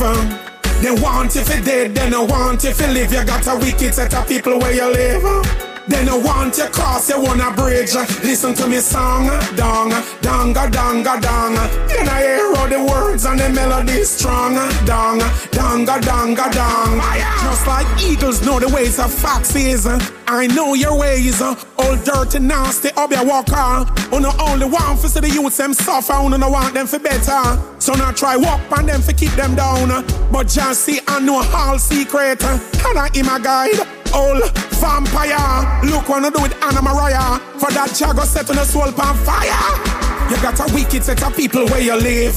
They 0.81 0.91
want 0.91 1.35
you 1.35 1.43
for 1.43 1.61
dead, 1.63 1.95
they 1.95 2.09
don't 2.09 2.31
want 2.31 2.65
you 2.65 2.73
for 2.73 2.87
live. 2.87 3.13
You 3.13 3.25
got 3.27 3.47
a 3.47 3.57
wicked 3.57 3.95
set 3.95 4.15
of 4.15 4.27
people 4.27 4.59
where 4.59 4.73
you 4.73 4.91
live. 4.91 5.66
They 5.89 6.05
don't 6.05 6.25
want 6.25 6.59
you 6.59 6.67
cross, 6.67 7.09
you 7.09 7.21
wanna 7.21 7.53
bridge. 7.53 7.95
Listen 8.25 8.55
to 8.55 8.67
me 8.67 8.79
song, 8.79 9.29
dong, 9.55 9.91
donga, 10.21 10.69
donga, 10.71 11.21
dong. 11.21 11.55
You 11.89 12.05
know 12.05 12.15
hear 12.15 12.55
all 12.57 12.69
the 12.69 12.83
words 12.83 13.25
and 13.25 13.39
the 13.39 13.49
melody 13.51 14.03
strong, 14.03 14.55
dong, 14.85 15.21
donga, 15.53 16.01
donga, 16.01 16.51
dong. 16.51 17.01
Just 17.45 17.67
like 17.67 17.87
eagles 18.03 18.45
know 18.45 18.59
the 18.59 18.69
ways 18.69 18.99
of 18.99 19.13
foxes. 19.13 19.87
I 20.27 20.49
know 20.49 20.75
your 20.75 20.99
ways, 20.99 21.41
all 21.41 21.97
dirty, 22.05 22.41
nasty, 22.41 22.91
up 22.97 23.13
your 23.13 23.25
walker. 23.25 23.55
Oh, 23.57 23.87
uno 24.13 24.31
only 24.41 24.67
want 24.67 24.99
for 24.99 25.09
see 25.09 25.21
the 25.21 25.31
youths 25.31 25.57
them 25.57 25.73
suffer, 25.73 26.15
oh, 26.15 26.27
uno 26.27 26.37
no 26.37 26.51
want 26.51 26.75
them 26.75 26.89
for 26.89 26.99
better. 26.99 27.63
So 27.79 27.95
now 27.95 28.11
try 28.11 28.37
walk 28.37 28.61
on 28.77 28.87
them 28.87 29.03
for 29.03 29.13
keep 29.13 29.31
them 29.33 29.55
down. 29.55 30.05
But 30.33 30.49
just 30.49 30.83
see 30.83 30.99
I 31.07 31.21
know 31.21 31.45
all 31.55 31.79
secret, 31.79 32.43
and 32.43 32.99
I 32.99 33.09
am 33.15 33.29
a 33.29 33.43
guide. 33.43 34.06
Old 34.15 34.43
vampire, 34.81 35.83
look 35.85 36.09
what 36.09 36.25
I 36.25 36.31
do 36.31 36.43
with 36.43 36.55
Anna 36.63 36.83
Maria. 36.83 37.41
For 37.59 37.71
that 37.73 37.99
jago 37.99 38.25
set 38.25 38.51
on 38.51 38.59
a 38.59 38.65
soul 38.65 38.83
on 38.83 39.17
fire. 39.25 40.07
You 40.31 40.37
got 40.43 40.59
a 40.61 40.75
wicked 40.75 41.05
set 41.05 41.23
of 41.23 41.37
people 41.37 41.67
where 41.67 41.81
you 41.81 41.97
live. 41.97 42.37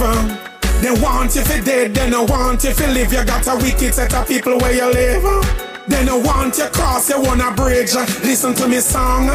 They 0.81 0.91
want 0.91 1.35
you 1.35 1.43
for 1.43 1.61
dead, 1.61 1.93
they 1.93 2.09
don't 2.09 2.29
want 2.29 2.63
you 2.63 2.73
for 2.73 2.87
live. 2.87 3.11
You 3.11 3.25
got 3.25 3.47
a 3.47 3.55
wicked 3.57 3.93
set 3.93 4.13
of 4.13 4.27
people 4.27 4.57
where 4.57 4.73
you 4.73 4.91
live. 4.91 5.68
They 5.89 6.05
want 6.23 6.57
you 6.57 6.65
cross, 6.71 7.09
bridge. 7.55 7.93
Listen 8.23 8.53
to 8.55 8.67
song, 8.81 9.29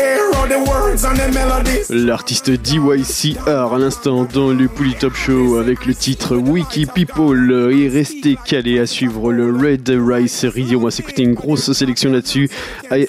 hear 0.00 0.30
all 0.34 0.48
the 0.48 0.58
words 0.68 1.04
and 1.04 1.16
the 1.16 1.28
melodies. 1.32 1.86
L'artiste 1.90 2.50
DYCR 2.50 3.74
à 3.74 3.78
l'instant 3.78 4.26
dans 4.32 4.50
le 4.52 4.68
Pouli 4.68 4.94
Top 4.94 5.14
Show 5.14 5.58
avec 5.58 5.86
le 5.86 5.94
titre 5.94 6.36
Wiki 6.36 6.86
People 6.86 7.70
et 7.72 7.88
restez 7.88 8.36
calé 8.44 8.78
à 8.78 8.86
suivre 8.86 9.32
le 9.32 9.50
Red 9.54 9.88
Rice 9.90 10.44
Radio. 10.44 10.80
On 10.80 10.84
va 10.84 10.90
s'écouter 10.90 11.22
une 11.22 11.34
grosse 11.34 11.70
sélection 11.72 12.10
là-dessus. 12.10 12.48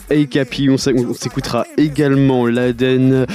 Aikapi, 0.10 0.70
on 0.70 0.78
s'é- 0.78 0.94
on 0.96 1.14
s'écoutera 1.14 1.66
également 1.78 2.46
Laden, 2.48 3.26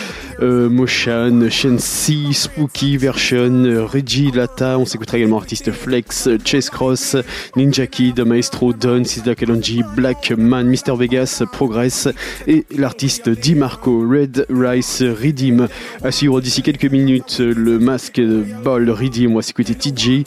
euh, 0.40 0.68
Motion, 0.68 1.48
Shensi, 1.50 2.34
Spooky 2.34 2.96
Version, 2.96 3.86
Reggie 3.90 4.30
Lata. 4.30 4.78
On 4.78 4.84
s'écoutera 4.84 5.16
également 5.18 5.38
artiste 5.38 5.72
Flex, 5.72 6.28
Chase 6.44 6.70
Cross, 6.70 7.13
Ninja 7.56 7.86
Kid, 7.86 8.20
Maestro, 8.20 8.72
Don, 8.72 9.04
Sisda 9.04 9.34
Kalonji, 9.34 9.82
Black 9.96 10.32
Man, 10.36 10.68
Mr 10.68 10.96
Vegas, 10.96 11.42
Progress 11.52 12.08
et 12.46 12.64
l'artiste 12.76 13.28
Di 13.28 13.54
Marco, 13.54 14.06
Red 14.08 14.46
Rice 14.50 15.02
Redeem. 15.02 15.68
À 16.02 16.10
suivre 16.10 16.40
d'ici 16.40 16.62
quelques 16.62 16.90
minutes 16.90 17.40
le 17.40 17.78
masque 17.78 18.20
Ball 18.64 18.88
Redeem. 18.90 19.32
On 19.32 19.36
va 19.36 19.42
s'écouter 19.42 19.74
TJ, 19.74 20.24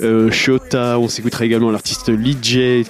euh, 0.00 0.30
Shota. 0.30 0.98
On 0.98 1.08
s'écoutera 1.08 1.44
également 1.44 1.70
l'artiste 1.70 2.08
Lee 2.08 2.36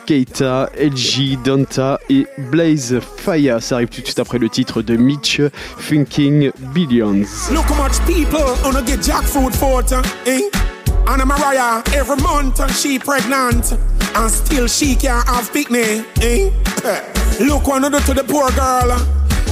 Keita, 0.06 0.70
LG, 0.78 1.38
Danta 1.44 2.00
et 2.10 2.26
Blaze 2.50 3.00
Faya. 3.16 3.60
Ça 3.60 3.76
arrive 3.76 3.88
tout 3.88 4.00
de 4.00 4.06
suite 4.06 4.18
après 4.18 4.38
le 4.38 4.48
titre 4.48 4.82
de 4.82 4.96
Mitch, 4.96 5.40
Thinking 5.88 6.50
Billions. 6.74 7.26
Look 7.52 7.66
how 7.70 7.82
much 7.82 7.98
people 8.06 8.40
wanna 8.64 8.82
get 8.84 9.02
jackfruit 9.02 9.54
for 9.54 9.82
eh? 10.26 10.67
Anna 11.08 11.24
Mariah, 11.24 11.82
every 11.94 12.16
month 12.16 12.60
she 12.76 12.98
pregnant. 12.98 13.72
And 14.14 14.30
still 14.30 14.66
she 14.66 14.94
can't 14.94 15.26
have 15.26 15.50
picnic, 15.50 16.04
eh? 16.20 16.50
Look 17.40 17.66
what 17.66 17.82
I 17.82 17.88
do 17.88 17.98
to 18.00 18.14
the 18.14 18.24
poor 18.24 18.50
girl. 18.50 18.98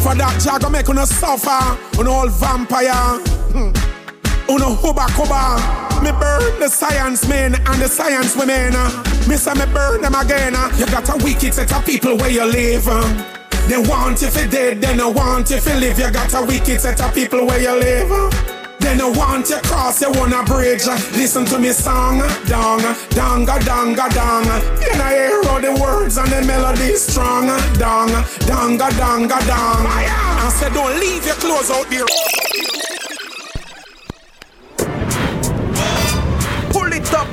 For 0.05 0.15
that 0.15 0.43
jago 0.45 0.69
make 0.69 0.89
una 0.91 1.07
suffer, 1.07 1.79
un 1.99 2.07
old 2.07 2.31
vampire. 2.33 2.93
Hmm. 3.57 3.73
Uno 4.53 4.77
huba 4.77 5.09
kuba. 5.17 5.57
Me 6.05 6.13
burn 6.13 6.61
the 6.61 6.69
science 6.69 7.27
men 7.27 7.55
and 7.55 7.81
the 7.81 7.89
science 7.89 8.37
women. 8.37 8.75
Me 9.27 9.37
say 9.37 9.55
me 9.55 9.65
burn 9.73 10.03
them 10.03 10.15
again. 10.15 10.53
You 10.77 10.85
got 10.87 11.09
a 11.09 11.25
wicked 11.25 11.55
set 11.55 11.73
of 11.73 11.87
people 11.87 12.19
where 12.19 12.31
you 12.31 12.45
live. 12.45 12.85
They 13.67 13.79
want 13.79 14.23
if 14.23 14.37
you 14.37 14.47
dead, 14.49 14.83
they 14.83 14.95
don't 14.95 15.15
want 15.15 15.51
if 15.51 15.67
you 15.67 15.75
live. 15.75 15.99
You 15.99 16.11
got 16.11 16.35
a 16.35 16.45
wicked 16.45 16.83
set 16.83 17.01
of 17.01 17.15
people 17.15 17.47
where 17.47 17.61
you 17.61 17.81
live. 17.81 18.56
They 18.87 18.97
don't 18.97 19.17
want 19.17 19.51
you 19.51 19.57
cross, 19.63 20.01
you 20.01 20.13
wanna 20.13 20.45
bridge. 20.45 20.87
Listen 21.19 21.45
to 21.47 21.59
me 21.59 21.73
song, 21.73 22.19
dong, 22.47 22.81
donga, 23.11 23.59
donga, 23.65 24.09
dong. 24.15 24.45
You 24.81 24.97
know 24.97 25.09
hear 25.11 25.43
all 25.51 25.61
the 25.61 25.77
words 25.83 26.17
and 26.19 26.31
the 26.31 26.43
melody 26.43 26.95
strong, 26.95 27.49
dong, 27.81 28.11
donga, 28.47 28.89
donga, 28.97 29.39
dong. 29.45 29.87
I 29.91 30.55
said 30.57 30.73
don't 30.73 31.01
leave 31.01 31.27
your 31.27 31.35
clothes 31.35 31.69
out 31.69 31.91
there. 31.91 32.56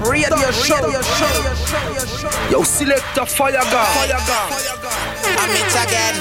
Radio 0.06 0.52
show. 0.52 0.84
Yo, 2.52 2.64
select 2.64 3.18
a 3.18 3.26
fire 3.26 3.64
gun. 3.72 3.88
I'm 5.40 5.52
it 5.52 5.76
again. 5.84 6.16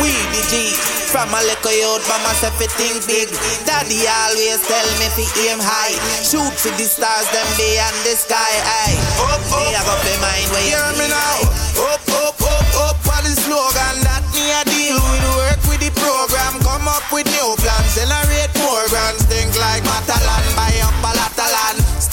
We 0.00 0.12
the 0.32 0.42
G. 0.48 0.72
From 1.08 1.32
a 1.32 1.40
little 1.40 1.72
youth, 1.72 2.04
but 2.04 2.20
myself 2.20 2.60
it 2.60 2.70
think 2.76 3.00
big. 3.08 3.32
Daddy 3.64 4.04
always 4.04 4.60
tell 4.68 4.88
me 5.00 5.08
fi 5.16 5.24
aim 5.48 5.60
high. 5.60 5.96
Shoot 6.20 6.52
for 6.52 6.72
the 6.76 6.84
stars, 6.84 7.24
them 7.32 7.48
beyond 7.56 7.96
the 8.04 8.12
sky. 8.12 8.36
Aye. 8.84 8.96
Up, 9.24 9.40
up. 9.40 9.64
Me 9.64 9.72
I 9.72 9.80
got 9.88 10.00
my 10.04 10.14
mind 10.20 10.48
where 10.52 10.66
hear 10.68 10.84
me 11.00 11.08
now. 11.08 11.36
Up, 11.80 12.04
up, 12.12 12.36
up, 12.44 12.68
up. 12.76 12.96
What 13.08 13.24
the 13.24 13.32
slogan 13.40 13.96
that 14.04 14.24
me 14.36 14.52
a 14.52 14.62
deal 14.68 15.00
with? 15.00 15.24
Work 15.40 15.60
with 15.64 15.80
the 15.80 15.92
program. 15.96 16.60
Come 16.60 16.86
up 16.88 17.04
with 17.08 17.26
new 17.32 17.56
plans. 17.56 17.96
Generate 17.96 18.52
more 18.60 18.84
grants. 18.92 19.24
Think 19.26 19.56
like 19.56 19.84
Matalan. 19.88 20.47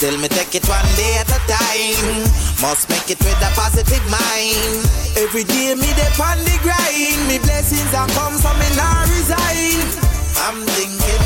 Still 0.06 0.22
me 0.22 0.28
take 0.28 0.53
it 0.53 0.70
one 0.70 0.86
day 1.01 1.18
at 1.18 1.26
a 1.34 1.39
time. 1.49 2.30
Must 2.62 2.88
make 2.91 3.10
it 3.10 3.18
with 3.26 3.41
a 3.41 3.49
positive 3.58 4.06
mind. 4.06 4.86
Every 5.18 5.43
day 5.43 5.74
me 5.74 5.89
dey 5.97 6.14
on 6.22 6.38
the 6.45 6.53
grind. 6.62 7.18
Me 7.26 7.39
blessings 7.41 7.89
are 7.91 8.06
come 8.14 8.38
so 8.38 8.53
me 8.53 8.70
not 8.78 9.10
resign. 9.10 9.82
I'm 10.45 10.62
thinking 10.78 11.26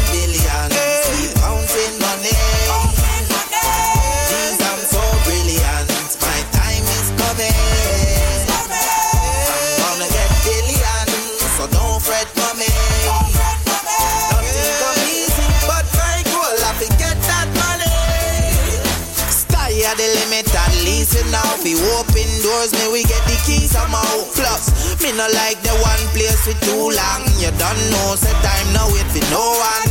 we 21.15 21.21
now 21.31 21.49
fi 21.61 21.73
open 21.97 22.29
doors, 22.43 22.71
me 22.73 22.85
we 22.91 23.01
get 23.03 23.21
the 23.25 23.37
keys 23.45 23.71
somehow. 23.71 24.25
Plus, 24.37 24.97
me 25.01 25.11
no 25.17 25.25
like 25.33 25.59
the 25.65 25.73
one 25.81 26.03
place 26.13 26.45
for 26.45 26.57
too 26.65 26.93
long. 26.93 27.21
You 27.41 27.49
don't 27.57 27.81
know, 27.89 28.15
say 28.15 28.33
time 28.45 28.69
now 28.73 28.87
wait 28.93 29.07
for 29.09 29.23
no 29.33 29.43
one. 29.57 29.89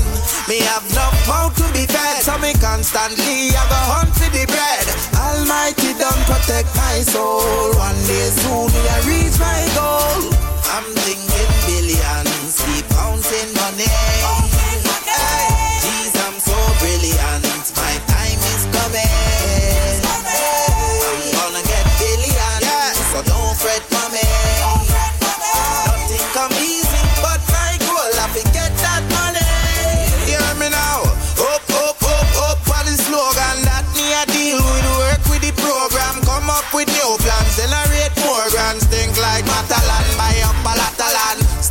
Me 0.48 0.62
have 0.64 0.86
no 0.94 1.06
mouth 1.28 1.54
to 1.56 1.66
be 1.74 1.84
fed, 1.86 2.22
so 2.22 2.38
me 2.38 2.52
constantly 2.60 3.52
I 3.52 3.62
go 3.68 3.80
hunt 3.92 4.12
for 4.14 4.30
the 4.30 4.44
bread. 4.46 4.86
Almighty 5.18 5.92
don't 5.98 6.22
protect 6.24 6.70
my 6.76 7.02
soul. 7.02 7.74
One 7.76 7.98
day 8.06 8.28
soon 8.38 8.70
I 8.70 8.98
reach 9.04 9.36
my 9.42 9.60
goal. 9.74 10.32
I'm 10.72 10.86
thinking 11.02 11.52
billions, 11.66 12.62
keep 12.64 12.86
counting 12.94 13.50
money. 13.58 14.17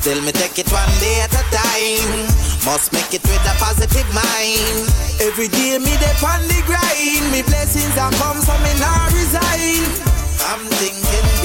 Still 0.07 0.23
me 0.23 0.31
take 0.31 0.57
it 0.57 0.71
one 0.71 0.87
day 1.03 1.19
at 1.19 1.33
a 1.35 1.43
time. 1.51 2.27
Must 2.63 2.93
make 2.93 3.13
it 3.13 3.21
with 3.27 3.43
a 3.43 3.51
positive 3.59 4.07
mind. 4.15 4.87
Every 5.19 5.49
day 5.49 5.77
me 5.79 5.91
dey 5.99 6.15
on 6.23 6.47
the 6.47 6.63
grind. 6.63 7.29
Me 7.29 7.41
blessings 7.43 7.91
are 7.97 8.11
come, 8.11 8.39
so 8.39 8.55
me 8.63 8.71
not 8.79 9.11
resign. 9.11 9.83
I'm 10.47 10.63
thinking 10.79 11.36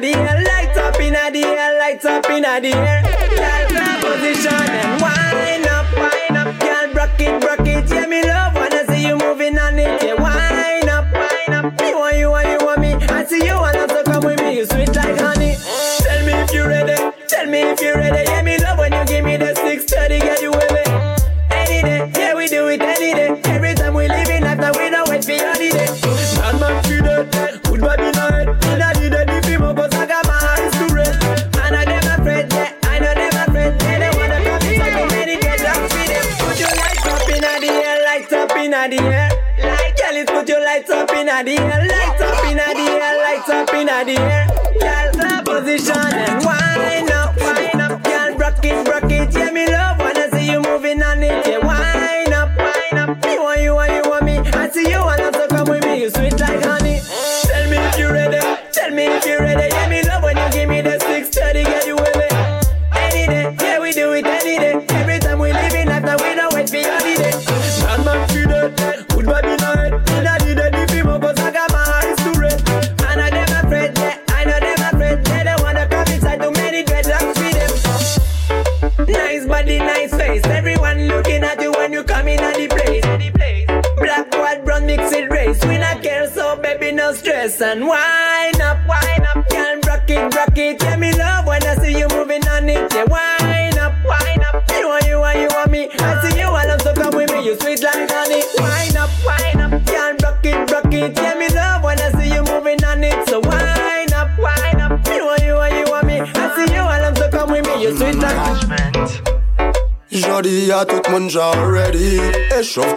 the 0.00 0.14
air, 0.14 0.42
lights 0.44 0.78
up 0.78 1.00
in 1.00 1.12
the 1.12 1.44
air, 1.44 1.78
lights 1.78 2.04
up 2.04 2.30
in 2.30 2.42
the 2.42 2.48
air. 2.48 3.02
Girl, 3.02 3.68
grab 3.68 4.00
position 4.00 4.52
eh? 4.52 4.91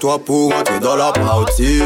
Échauffe-toi 0.06 0.20
pour 0.20 0.54
entrer 0.54 0.80
dans 0.80 0.96
la 0.96 1.12
party 1.12 1.82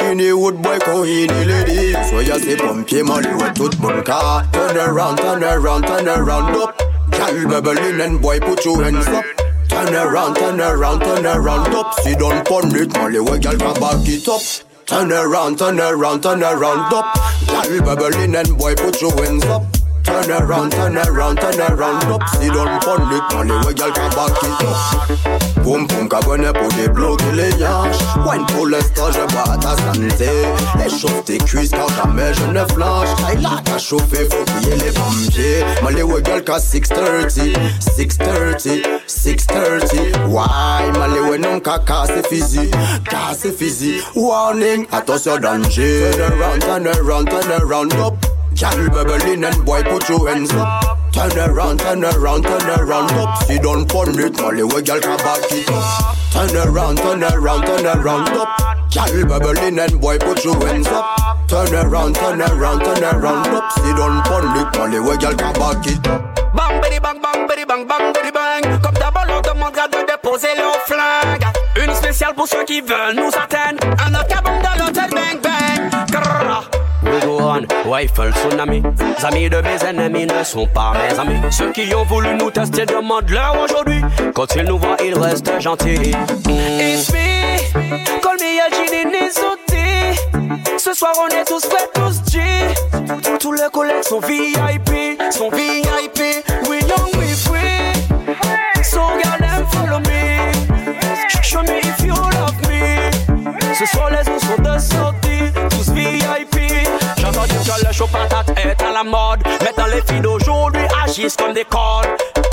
Ini 0.00 0.32
wood 0.32 0.62
boy 0.62 0.78
ini 1.06 1.44
lady 1.44 1.94
Soyez 2.08 2.38
ces 2.42 2.56
pompiers 2.56 3.02
molly 3.02 3.28
ouais 3.28 3.52
tout 3.54 3.68
le 3.68 3.78
monde 3.82 4.02
car 4.04 4.44
Turn 4.52 4.76
around, 4.76 5.16
turn 5.16 5.44
around, 5.44 5.82
turn 5.82 6.08
around 6.08 6.56
up. 6.56 6.82
Gal 7.10 7.46
bubbling 7.48 8.00
and 8.00 8.20
boy 8.20 8.40
put 8.40 8.64
your 8.64 8.82
hands 8.82 9.06
up. 9.08 9.24
Turn 9.68 9.94
around, 9.94 10.36
turn 10.36 10.60
around, 10.60 11.00
turn 11.00 11.26
around 11.26 11.74
up. 11.74 11.94
See 12.02 12.14
don't 12.14 12.46
pon 12.46 12.74
it 12.74 12.96
molly 12.96 13.18
ouais 13.18 13.38
gal 13.38 13.56
can 13.58 13.74
back 13.74 14.08
it 14.08 14.28
up 14.28 14.40
Turn 14.86 15.12
around, 15.12 15.58
turn 15.58 15.78
around, 15.78 16.22
turn 16.22 16.42
around 16.42 16.92
up. 16.94 17.14
Gal 17.46 17.80
bubbling 17.82 18.36
and 18.36 18.56
boy 18.56 18.74
put 18.74 19.00
your 19.02 19.12
hands 19.22 19.44
up 19.44 19.79
Turn 20.20 20.32
around, 20.32 20.72
turn 20.72 20.98
around, 20.98 21.36
turn 21.38 21.60
around. 21.60 22.04
Up 22.04 22.20
See 22.28 22.48
don't 22.48 22.82
pon 22.82 23.00
it 23.10 23.22
molly 23.32 23.56
ouais 23.64 23.72
gal 23.72 23.90
can 23.90 24.10
back 24.10 24.36
it 24.42 24.64
up 24.68 25.62
Poum 25.62 25.86
poum 25.88 26.08
cabonnet 26.10 26.52
pour 26.52 26.68
débloquer 26.72 27.32
les 27.32 27.50
yanches 27.58 27.96
Wine 28.26 28.44
pour 28.48 28.66
l'instant 28.66 29.10
je 29.12 29.32
bois 29.32 29.50
à 29.50 29.56
ta 29.56 29.76
santé 29.76 30.28
Échauffe 30.84 31.24
tes 31.24 31.38
cuisses 31.38 31.70
car 31.70 31.88
jamais 31.88 32.34
je 32.34 32.44
ne 32.44 32.62
flanche 32.66 33.08
Aïe 33.26 33.40
là 33.40 33.62
t'as 33.64 33.78
chauffé 33.78 34.28
faut 34.30 34.44
crier 34.44 34.76
les 34.76 34.92
pompiers 34.92 35.64
Molly 35.82 36.02
ouais 36.02 36.20
gal 36.20 36.44
qu'à 36.44 36.58
6.30 36.58 37.56
6.30 37.80 38.82
6.30 39.08 40.26
Why 40.28 40.98
Molly 40.98 41.30
ouais 41.30 41.38
non 41.38 41.60
caca 41.60 42.04
c'est 42.06 42.26
physique 42.26 42.74
c'est 43.34 43.56
physique 43.56 44.02
Warning 44.14 44.86
attention 44.92 45.38
danger 45.38 46.10
Turn 46.12 46.32
around, 46.32 46.60
turn 46.60 46.86
around, 46.86 47.30
turn 47.30 47.52
around. 47.52 47.94
Up 47.94 48.29
Gal 48.60 48.90
bubbling 48.90 49.42
and 49.42 49.64
boy 49.64 49.82
put 49.84 50.06
your 50.06 50.28
hands 50.28 50.52
up. 50.52 50.98
Turn 51.12 51.32
around, 51.48 51.78
turn 51.80 52.04
around, 52.04 52.42
turn 52.42 52.68
around 52.78 53.10
up. 53.12 53.42
See 53.44 53.58
don't 53.58 53.88
pon 53.88 54.18
it, 54.20 54.38
molly 54.38 54.64
where 54.64 54.82
gal 54.82 55.00
can 55.00 55.16
back 55.16 55.50
it 55.50 55.70
up. 55.70 56.14
Turn 56.30 56.54
around, 56.68 56.98
turn 56.98 57.24
around, 57.24 57.62
turn 57.64 57.86
around 57.86 58.28
up. 58.28 58.90
Gal 58.90 59.24
bubbling 59.24 59.78
and 59.78 59.98
boy 59.98 60.18
put 60.18 60.44
your 60.44 60.60
hands 60.66 60.88
up. 60.88 61.48
Turn 61.48 61.72
around, 61.74 62.16
turn 62.16 62.42
around, 62.42 62.80
turn 62.80 63.02
around 63.02 63.46
up. 63.46 63.72
See 63.72 63.94
don't 63.94 64.22
pon 64.24 64.54
it, 64.54 64.78
molly 64.78 65.00
where 65.00 65.16
gal 65.16 65.34
can 65.34 65.54
back 65.54 65.86
it 65.86 66.06
up. 66.06 66.20
Bang, 66.54 66.82
bidi 66.82 67.00
bang, 67.00 67.18
bang, 67.18 67.48
bidi 67.48 67.66
bang, 67.66 67.86
bang, 67.88 68.12
bidi 68.12 68.30
bang. 68.30 68.80
Comme 68.82 68.94
d'abord, 68.94 69.24
on 69.30 69.40
demandera 69.40 69.88
de 69.88 70.04
déposer 70.06 70.54
leurs 70.58 70.82
flingues. 70.84 71.46
Une 71.82 71.94
spéciale 71.94 72.34
pour 72.34 72.46
ceux 72.46 72.64
qui 72.64 72.82
veulent 72.82 73.14
nous 73.16 73.30
atteindre. 73.42 73.80
Go 77.40 77.48
on, 77.48 77.66
rifle 77.90 78.30
tsunami. 78.32 78.82
Amis 79.24 79.48
de 79.48 79.62
mes 79.62 79.82
ennemis 79.88 80.26
ne 80.26 80.44
sont 80.44 80.66
pas 80.66 80.92
mes 80.92 81.18
amis. 81.18 81.40
Ceux 81.50 81.72
qui 81.72 81.94
ont 81.94 82.04
voulu 82.04 82.34
nous 82.34 82.50
tester 82.50 82.84
demandent-leur 82.84 83.56
aujourd'hui. 83.64 84.02
Quand 84.34 84.54
ils 84.56 84.64
nous 84.64 84.76
voient, 84.76 84.98
ils 85.02 85.18
restent 85.18 85.58
gentils. 85.58 86.12
It's 86.46 87.10
me, 87.10 88.20
call 88.20 88.36
me 88.36 89.04
Nizuti. 89.06 90.20
Ce 90.76 90.92
soir, 90.92 91.12
on 91.24 91.28
est 91.28 91.44
tous 91.46 91.64
prêts, 91.66 91.88
tous 91.94 92.20
G. 92.30 92.40
Tous 93.38 93.52
les 93.52 93.70
collègues 93.72 94.02
sont 94.02 94.20
VIP, 94.20 95.18
sont 95.30 95.48
VIP. 95.48 96.44
We 96.68 96.80
young, 96.82 97.10
we 97.18 97.32
free. 97.34 98.84
So, 98.84 99.00
girl, 99.22 99.38
them 99.38 99.66
follow 99.72 100.00
me. 100.00 100.52
Show 101.42 101.62
me 101.62 101.78
if 101.78 102.04
you 102.04 102.12
love 102.12 102.60
me. 102.68 103.10
Ce 103.72 103.86
soir, 103.86 104.10
les 104.10 104.28
os 104.30 104.42
sont 104.42 104.62
de 104.62 104.78
sortie, 104.78 105.52
entendu 108.00 108.06
que 108.06 108.06
le 108.06 108.06
show 108.06 108.06
patate 108.06 108.50
est 108.58 108.82
à 108.82 108.92
la 108.92 109.04
mode. 109.04 109.40
Maintenant, 109.60 109.86
les 109.86 110.02
filles 110.02 110.20
d'aujourd'hui 110.20 110.82
agissent 111.04 111.36
comme 111.36 111.52
des 111.52 111.64
cordes. 111.64 112.06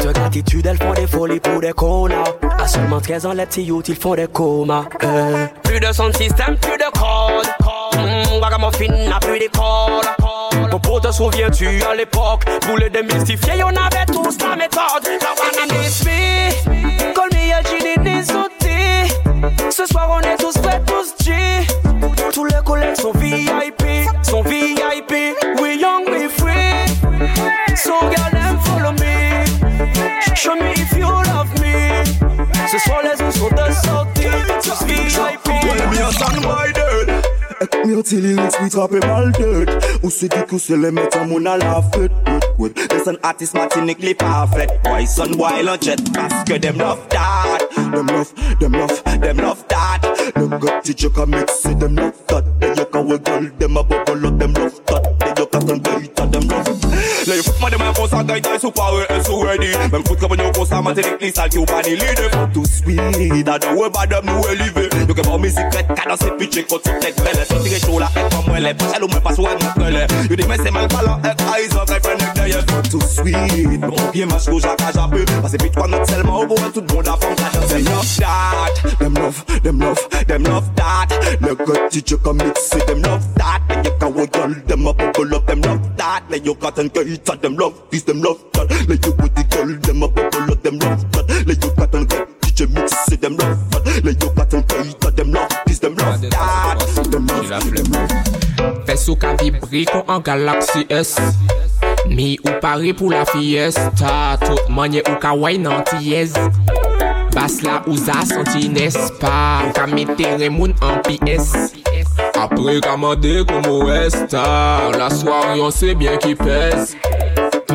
De 0.03 0.11
gratitude, 0.11 0.65
elles 0.65 0.77
font 0.77 0.93
des 0.93 1.07
folies 1.07 1.39
pour 1.39 1.59
des 1.59 1.73
connards. 1.73 2.35
À 2.59 2.67
seulement 2.67 2.99
13 2.99 3.25
ans, 3.25 3.33
les 3.33 3.45
petits 3.45 3.63
youths, 3.63 3.89
ils 3.89 3.95
font 3.95 4.15
des 4.15 4.27
comas. 4.27 4.85
Euh. 5.03 5.47
Plus 5.63 5.79
de 5.79 5.91
son 5.91 6.11
système, 6.13 6.57
plus 6.57 6.77
de 6.77 6.89
code. 6.93 7.47
Mmh, 7.95 8.41
Ragamuffin 8.41 9.09
n'a 9.09 9.19
plus 9.19 9.39
d'école. 9.39 10.05
Popo, 10.69 10.99
te 10.99 11.11
souviens-tu 11.11 11.81
à 11.83 11.95
l'époque 11.95 12.43
Pour 12.61 12.77
les 12.77 12.89
démystifier, 12.89 13.63
on 13.63 13.69
avait 13.69 14.05
tous 14.07 14.37
la 14.39 14.55
méthode. 14.55 15.03
La 15.21 15.31
one 15.41 15.79
miss 15.79 16.03
me, 16.05 17.13
call 17.13 17.29
me. 17.33 17.47
Ce 19.69 19.85
soir, 19.85 20.09
on 20.09 20.19
est 20.21 20.37
tous 20.37 20.56
So, 27.87 28.01
girl, 28.01 28.31
them 28.31 28.59
follow 28.67 28.91
me. 28.99 29.15
Show 30.35 30.55
me 30.55 30.71
if 30.75 30.91
you 30.91 31.07
love 31.07 31.51
me. 31.61 32.03
Ce 32.67 32.77
soir, 32.79 33.01
les 33.01 33.23
os 33.23 33.33
sont 33.33 33.47
de 33.47 33.71
sortie, 33.85 34.27
VIP. 34.85 35.47
Well, 35.63 35.89
me 35.89 35.97
a 35.99 36.11
stand 36.11 36.41
by 36.43 36.71
there. 36.73 37.21
Eh, 37.61 37.87
me 37.87 37.95
Dirty 37.95 38.17
lyrics, 38.17 38.59
we 38.61 38.69
top 38.69 38.91
him 38.91 39.09
all 39.09 39.31
dirt 39.31 39.69
Ou 40.03 40.11
se 40.11 40.27
di 40.27 40.41
kou 40.49 40.59
se 40.59 40.75
le 40.75 40.91
met 40.91 41.15
an 41.15 41.25
moun 41.29 41.47
a 41.47 41.55
la 41.57 41.81
fet 41.81 42.11
Wet, 42.27 42.45
wet 42.59 42.93
Listen 42.93 43.17
artist 43.23 43.55
Martinique 43.55 44.17
parfait 44.17 44.67
Boy 44.83 45.07
son 45.07 45.31
boy 45.37 45.63
lan 45.63 45.79
jet 45.81 46.03
Paske 46.13 46.59
dem 46.59 46.77
love 46.77 47.07
that 47.09 47.65
Dem 47.75 48.05
love, 48.05 48.33
dem 48.59 48.73
love, 48.73 49.01
dem 49.21 49.37
love 49.37 49.65
that 49.69 50.01
Le 50.35 50.47
gars 50.59 50.83
teacher 50.83 51.09
ka 51.09 51.25
mix 51.25 51.65
it, 51.65 51.79
dem 51.79 51.95
love 51.95 52.13
that 52.27 52.43
They 52.59 52.75
yo 52.75 52.85
ka 52.85 53.01
we 53.01 53.17
girl, 53.17 53.49
dem 53.57 53.77
a 53.77 53.79
up, 53.79 54.05
dem 54.05 54.53
love 54.53 54.85
that 54.85 55.19
They 55.19 55.33
yo 55.41 55.45
ka 55.47 55.59
dem 55.59 55.81
love 55.81 56.16
Fout 57.43 57.61
man 57.61 57.71
dem 57.71 57.81
an 57.81 57.93
konsa 57.93 58.23
gay 58.23 58.41
tay 58.41 58.57
sou 58.59 58.71
power 58.71 59.05
and 59.09 59.25
sou 59.25 59.43
ready. 59.43 59.71
Mem 59.91 60.03
fout 60.03 60.19
kapon 60.19 60.37
yon 60.41 60.53
konsa 60.53 60.81
Martinique 60.81 61.21
li 61.21 61.31
sal 61.31 61.49
ki 61.49 61.59
ou 61.59 61.65
pa 61.65 61.81
ni 61.85 61.95
lide 61.99 62.29
Too 62.53 62.65
sweet, 62.65 63.45
Da 63.45 63.57
we 63.73 63.89
bad 63.89 64.09
dem 64.09 64.25
nou 64.25 64.47
elive 64.51 64.87
Yo 65.07 65.13
ke 65.13 65.23
bon 65.23 65.39
music 65.41 65.73
ret, 65.73 65.87
kada 65.95 66.17
se 66.17 66.31
pitche 66.39 66.63
kot 66.67 66.85
sou 66.87 66.99
tek 67.03 67.15
bele 67.21 67.45
Si 67.45 67.61
tire 67.65 67.79
chou 67.85 67.99
la 67.99 68.09
ek 68.15 68.31
pa 68.33 68.41
mwele, 68.47 68.73
pa 68.77 68.91
chal 68.93 69.03
ou 69.03 69.11
mwen 69.11 69.23
pas 69.23 69.39
ou 69.39 69.47
ek 69.51 69.61
mwen 69.61 69.77
kwele 69.77 70.07
Yo 70.29 70.41
di 70.41 70.49
men 70.49 70.63
se 70.63 70.73
mal 70.73 70.89
pala 70.93 71.19
ek 71.23 71.47
eyes 71.53 71.75
up 71.75 71.89
like 71.89 72.03
friend 72.03 72.36
ek 72.53 72.65
deye 72.65 72.81
Too 72.87 73.01
sweet, 73.01 73.81
bon 73.81 74.11
piye 74.11 74.25
mas 74.25 74.47
kou 74.47 74.59
jaka 74.59 74.91
jape 74.95 75.25
Pase 75.41 75.57
pit 75.57 75.73
kwa 75.75 75.87
not 75.87 76.07
selman 76.07 76.43
ou 76.43 76.47
pou 76.47 76.71
tout 76.71 76.93
moun 76.93 77.03
da 77.03 77.17
fon 77.17 77.35
ka 77.35 77.51
danse 77.53 77.67
Dem 77.77 77.83
love 77.85 78.17
that, 78.17 78.99
dem 78.99 79.13
love, 79.13 79.45
dem 79.61 79.79
love, 79.79 80.09
dem 80.27 80.43
love 80.43 80.75
that. 80.75 81.09
Le 81.41 81.53
gars 81.55 81.89
teacher 81.91 82.17
ka 82.17 82.33
mix 82.33 82.73
it, 82.73 82.87
dem 82.87 83.01
love 83.01 83.23
that. 83.35 83.61
They 83.67 83.83
yo 83.83 83.97
ka 83.99 84.07
we 84.07 84.25
girl, 84.27 84.53
dem 84.65 84.87
a 84.87 84.93
bubble 84.93 85.35
up, 85.35 85.45
dem 85.45 85.61
love 85.61 85.97
that. 85.97 86.23
They 86.29 86.39
yo 86.39 86.55
ka 86.55 86.71
tan 86.71 86.89
gaita, 86.89 87.41
dem 87.41 87.55
love 87.55 87.75
this, 87.91 88.03
dem 88.03 88.21
love 88.21 88.39
that. 88.53 88.69
Le 88.87 88.95
yo 88.95 89.11
with 89.21 89.35
the 89.35 89.43
girl, 89.43 89.77
dem 89.77 90.03
a 90.03 90.07
bubble 90.07 90.51
up, 90.51 90.63
dem 90.63 90.79
love 90.79 91.11
that. 91.11 91.47
Le 91.47 91.53
yo 91.53 91.69
ka 91.75 91.85
tan 91.85 92.05
gaita 92.07 92.39
teacher 92.41 92.67
mix 92.69 93.11
it, 93.11 93.21
dem 93.21 93.37
love 93.37 93.71
that. 93.71 94.03
Le 94.03 94.11
yo 94.11 94.29
ka 94.33 94.45
tan 94.45 94.63
gaita, 94.63 95.15
dem 95.15 95.31
love 95.31 95.49
this, 95.65 95.79
dem 95.79 95.95
love 95.95 96.21
that. 96.21 97.11
Dem 97.11 97.27
love, 97.27 97.75
dem 97.75 97.91
love 97.91 98.46
sou 98.99 99.17
ka 99.19 99.35
vibri 99.41 99.85
kon 99.89 100.03
an 100.11 100.25
galaksi 100.25 100.85
es. 100.89 101.15
Mi 102.07 102.35
ou 102.45 102.57
pari 102.63 102.93
pou 102.95 103.11
la 103.11 103.25
fiesta 103.27 104.37
Tout 104.43 104.69
manye 104.71 105.01
ou 105.07 105.19
ka 105.21 105.33
way 105.35 105.59
nan 105.59 105.83
tiyez. 105.89 106.35
Bas 107.37 107.61
la 107.61 107.83
ou 107.85 107.95
za 107.97 108.25
santi 108.25 108.65
nespa 108.69 109.61
Ou 109.67 109.73
ka 109.77 109.85
metere 109.91 110.49
moun 110.49 110.73
an 110.81 111.03
piyes 111.05 111.51
Apre 112.33 112.79
kamande 112.81 113.43
komo 113.45 113.91
esta 113.93 114.41
La 114.97 115.11
swari 115.13 115.61
on 115.61 115.69
se 115.73 115.93
bien 115.99 116.17
ki 116.23 116.33
pes 116.39 116.95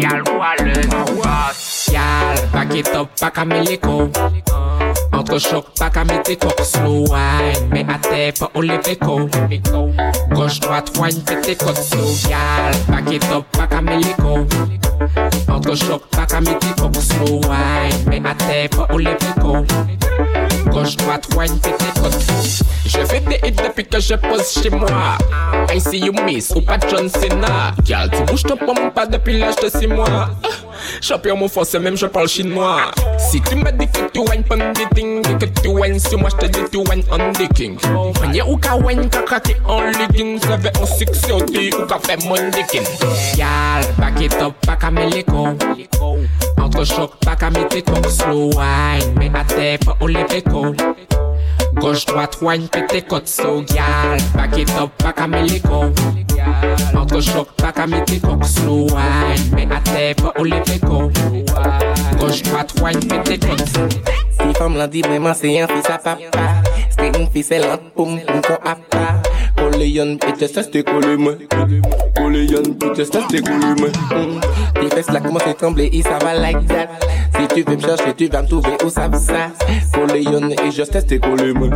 Yal 0.03 0.27
wale 0.35 0.83
Yal 1.95 2.43
baket 2.51 2.91
up 2.99 3.15
baka 3.21 3.47
me 3.47 3.63
leko 3.69 4.09
Entre 5.23 5.39
choc, 5.39 5.67
pa 5.79 5.87
ka 5.87 6.03
mete 6.03 6.35
kok 6.35 6.59
Slow 6.67 7.07
wine, 7.07 7.71
me 7.71 7.87
a 7.87 7.95
te 8.03 8.33
pa 8.35 8.49
ou 8.59 8.63
leve 8.67 8.97
ko 8.99 9.31
Gauche, 10.35 10.59
droite, 10.59 10.91
wine, 10.99 11.23
pete 11.23 11.55
kot 11.63 11.79
slow 11.79 12.11
Yal 12.27 12.75
Back 12.91 13.07
it 13.15 13.23
up, 13.31 13.47
pa 13.55 13.69
ka 13.71 13.79
meleko 13.79 14.43
Entre 15.47 15.77
choc, 15.79 16.11
pa 16.11 16.27
ka 16.27 16.43
mete 16.43 16.75
kok 16.75 16.99
Slow 16.99 17.39
wine, 17.47 18.03
me 18.11 18.19
a 18.19 18.35
te 18.35 18.67
pa 18.75 18.91
ou 18.91 18.99
leve 18.99 19.31
ko 19.39 19.63
Gauche, 20.75 20.99
droite, 20.99 21.31
wine, 21.39 21.55
pete 21.63 21.87
kot 22.03 22.19
Je 22.85 23.07
fais 23.07 23.21
des 23.21 23.39
hits 23.47 23.53
depuis 23.53 23.87
que 23.87 24.01
je 24.01 24.15
pose 24.15 24.53
chez 24.53 24.71
moi. 24.71 25.17
I 25.73 25.79
see 25.79 25.99
you 25.99 26.13
miss 26.27 26.51
ou 26.55 26.61
pas 26.61 26.79
John 26.91 27.09
Cena. 27.09 27.73
Gal, 27.85 28.11
tu 28.11 28.23
bouges 28.25 28.43
ton 28.43 28.57
pomme 28.57 28.91
pas 28.95 29.07
depuis 29.07 29.39
l'âge 29.39 29.57
de 29.57 29.69
6 29.69 29.87
mois. 29.87 30.31
Champion 31.01 31.37
mon 31.37 31.49
français 31.49 31.79
même 31.79 31.97
je 31.97 32.07
parle 32.07 32.29
chinois. 32.29 32.91
Si 33.19 33.41
tu 33.41 33.55
me 33.55 33.71
dis 33.73 33.87
que 33.87 34.11
tu 34.13 34.21
wine 34.21 34.43
pon 34.43 34.57
des 34.57 34.87
things 35.21 35.39
Que 35.39 35.47
tu 35.61 35.69
wine 35.69 35.99
sur 35.99 36.19
moi 36.19 36.31
je 36.31 36.47
te 36.47 36.51
dis 36.51 36.71
tu 36.71 36.79
on 36.79 37.33
the 37.33 37.53
king. 37.55 37.77
Manière 38.21 38.49
ou 38.49 38.57
ka 38.57 38.77
wine 38.77 39.09
ka 39.09 39.23
craquer 39.23 39.57
en 39.67 39.81
leggings 39.83 40.41
Avec 40.51 40.79
un 40.81 40.87
succès 40.87 41.33
au 41.33 41.43
dit 41.43 41.71
ou 41.79 41.87
ka 41.87 41.99
fait 41.99 42.25
mon 42.25 42.37
Gal, 43.37 43.85
back 43.99 44.21
it 44.21 44.35
up, 44.41 44.55
pas 44.67 44.77
ka 44.77 44.91
meleko 44.91 45.49
Entre 46.59 46.85
choc, 46.85 47.13
pas 47.25 47.37
ka 47.37 47.51
mette 47.51 47.85
coq 47.85 48.09
Slow 48.09 48.51
wine, 48.55 49.15
mais 49.19 49.31
à 49.35 49.45
terre 49.45 49.79
pas 49.85 49.97
au 50.01 50.07
lever 50.07 50.43
Gauche, 51.75 52.05
droite, 52.07 52.39
wine, 52.43 52.69
pete 52.69 53.07
kot 53.09 53.27
so 53.27 53.63
Gal, 53.75 54.19
back 54.35 54.57
it 54.59 54.71
up, 54.79 54.91
pa 54.99 55.13
ka 55.13 55.27
meliko 55.27 55.91
Entre 56.95 57.21
choc, 57.21 57.49
pa 57.57 57.73
ka 57.73 57.87
mette 57.87 58.21
kok 58.21 58.45
Slow 58.45 58.87
wine, 58.89 59.51
mais 59.55 59.69
à 59.75 59.81
terre 59.81 60.15
pas 60.17 60.33
au 60.39 60.45
lever 60.45 60.79
ko 60.81 61.11
Gauche, 62.19 62.43
droite, 62.43 62.75
wine, 62.81 63.01
pete 63.25 63.41
kot 64.43 64.49
Si 64.49 64.59
femme 64.59 64.77
la 64.77 64.87
dit 64.87 65.03
vraiment 65.03 65.35
c'est 65.35 65.61
un 65.61 65.67
fils 65.67 65.91
à 65.91 65.99
papa 65.99 66.19
C'est 66.91 67.19
une 67.19 67.29
fille 67.31 67.43
c'est 67.43 67.59
lente 67.59 67.83
poum 67.95 68.21
poum 68.21 68.41
qu'on 68.43 68.69
a 68.69 68.75
pas 68.75 69.23
Kole 69.57 69.85
yon 69.85 70.17
pite 70.19 70.47
sa 70.53 70.63
ste 70.63 70.83
kole 70.83 71.17
moi 71.17 71.35
Kole 72.17 72.45
yon 72.45 72.75
pite 72.79 73.05
sa 73.05 73.21
ste 73.21 73.43
kole 73.43 73.75
moi 73.79 73.89
Tes 74.81 74.89
fesses 74.91 75.11
là 75.11 75.21
commencent 75.21 75.47
à 75.47 75.55
trembler 75.55 75.91
et 75.93 76.03
ça 76.03 76.19
va 76.19 76.35
like 76.35 76.67
that. 76.67 76.89
Si 77.39 77.47
tu 77.55 77.63
veux 77.63 77.77
me 77.77 77.81
chercher 77.81 78.15
tu 78.15 78.27
vas 78.29 78.43
me 78.43 78.49
trouver 78.49 78.77
où 78.85 78.89
ça 78.89 79.09
va. 79.09 79.19
Kole 79.93 80.23
yon 80.23 80.51
et 80.51 80.71
je 80.71 80.83
teste 80.83 81.21
kole 81.21 81.53
moi 81.55 81.69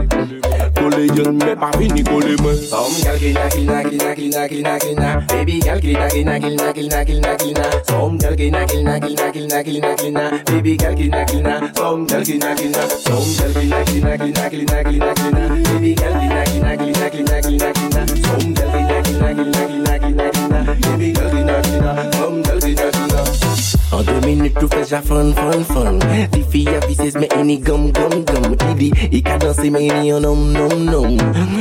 Kole 0.86 1.06
yon 1.16 1.32
mais 1.32 1.56
pas 1.56 1.72
fini 1.76 2.04
kole 2.04 2.36
moi 2.42 2.54
Some 2.54 2.94
gal 3.02 3.18
kina 3.18 3.48
kina 3.48 3.82
kina 3.82 4.14
kina 4.14 4.48
kina 4.48 4.78
kina 4.78 5.20
Baby 5.26 5.58
gal 5.58 5.80
kina 5.80 6.08
kina 6.08 6.38
kina 6.38 6.72
kina 6.72 7.04
kina 7.04 7.36
kina 7.36 7.64
Some 7.88 8.18
gal 8.18 8.36
kina 8.36 8.64
kina 8.66 9.00
kina 9.00 9.32
kina 9.32 9.64
kina 9.64 9.94
kina 9.96 10.42
Baby 10.46 10.76
gal 10.76 10.94
kina 10.94 11.24
kina 11.24 11.72
Some 11.74 12.06
gal 12.06 12.22
kina 12.22 12.54
kina 12.54 12.82
Some 13.02 13.34
gal 13.34 13.52
kina 13.52 13.84
kina 13.84 14.18
kina 14.18 14.48
kina 14.48 14.84
kina 14.84 15.14
kina 15.14 15.42
Baby 15.66 15.94
gal 15.96 16.12
kina 16.20 16.44
kina 16.44 16.76
kina 16.76 17.10
kina 17.10 17.40
kina 17.40 17.72
kina 17.72 18.06
Some 18.22 18.54
gal 18.54 18.70
kina 18.70 19.02
kina 19.02 19.28
kina 19.34 19.62
kina 19.66 19.98
kina 19.98 20.30
kina 20.30 20.58
Baby 20.86 21.12
gal 21.12 21.30
kina 21.34 21.62
kina 21.66 22.12
Some 22.12 22.42
gal 22.42 22.60
kina 22.60 22.90
kina 22.92 23.75
En 23.96 24.02
deux 24.02 24.26
minutes 24.26 24.52
tout 24.60 24.68
fait 24.68 24.84
ja 24.84 25.00
fun 25.00 25.32
fun 25.32 25.64
fun 25.64 25.98
Ti 26.30 26.42
filles 26.50 26.68
avisses 26.68 27.14
mais 27.14 27.30
ini 27.40 27.58
gum 27.58 27.90
gum 27.92 28.24
gum 28.26 28.54
Idi, 28.70 28.92
i 29.10 29.22
ka 29.22 29.38
danser 29.38 29.70
mais 29.70 29.86
ini 29.86 30.12
en 30.12 30.20
nom 30.20 30.36
nom 30.36 30.68
nom 30.76 31.16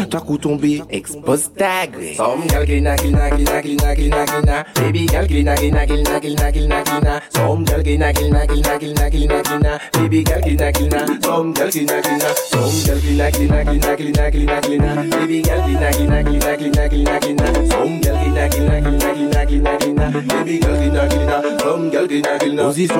Toi 0.09 0.19
coup 0.19 0.37
tombé, 0.37 0.81
expose 0.89 1.49
ta 1.57 1.87
gré 1.87 2.13
Some 2.17 2.45
gal 2.47 2.65
kina 2.65 2.97
kina 2.97 3.29
kina 3.29 3.61
kina 3.61 3.95
kina 3.95 4.25
kina 4.25 4.65
Baby 4.75 5.05
gal 5.05 5.27
kina 5.27 5.55
kina 5.55 5.85
kina 5.87 6.19
kina 6.19 6.51
kina 6.51 6.83
kina 6.83 7.21
Some 7.29 7.63
gal 7.63 7.81
kina 7.81 8.11
kina 8.11 8.47
kina 8.47 8.79
kina 8.79 9.09
kina 9.09 9.41
kina 9.41 9.79
Baby 9.93 10.23
gal 10.23 10.41
kina 10.41 10.71
kina 10.73 11.05
Some 11.23 11.53
gal 11.53 11.71
kina 11.71 12.01
kina 12.01 12.35
Some 12.51 12.83
gal 12.85 12.99
kina 12.99 13.31
kina 13.31 13.63
kina 13.63 13.95
kina 13.95 14.31
kina 14.31 14.61
kina 14.61 15.07
Baby 15.09 15.41
gal 15.41 15.61
kina 15.67 15.89
kina 15.91 16.23
kina 16.23 16.57
kina 16.57 16.89
kina 16.89 17.19
kina 17.19 17.69
Some 17.71 18.01
gal 18.01 18.17
kina 18.19 18.49
kina 18.49 18.81
kina 18.81 19.15
kina 19.15 19.45
kina 19.45 19.77
kina 19.77 20.11
Baby 20.27 20.59
gal 20.59 20.75
kina 20.83 21.07
kina 21.07 21.59
Some 21.59 21.89
gal 21.91 22.07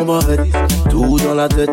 barrette, 0.06 0.42
tout 0.90 1.18
dans 1.18 1.34
la 1.34 1.48
tête 1.48 1.70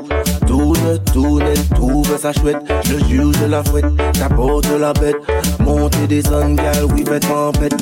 Tourne, 0.47 0.99
tourne, 1.13 1.55
trouve 1.75 2.19
ça 2.19 2.33
chouette 2.33 2.63
Je 2.85 2.99
jure 3.07 3.33
je 3.33 3.47
la 3.47 3.63
fouette, 3.63 3.87
t'apporte 4.15 4.69
la 4.79 4.93
bête 4.93 5.17
Monter 5.61 6.07
des 6.07 6.23
sun 6.23 6.55
gal, 6.57 6.85
oui 6.95 7.05
faites 7.07 7.27
tempête 7.27 7.75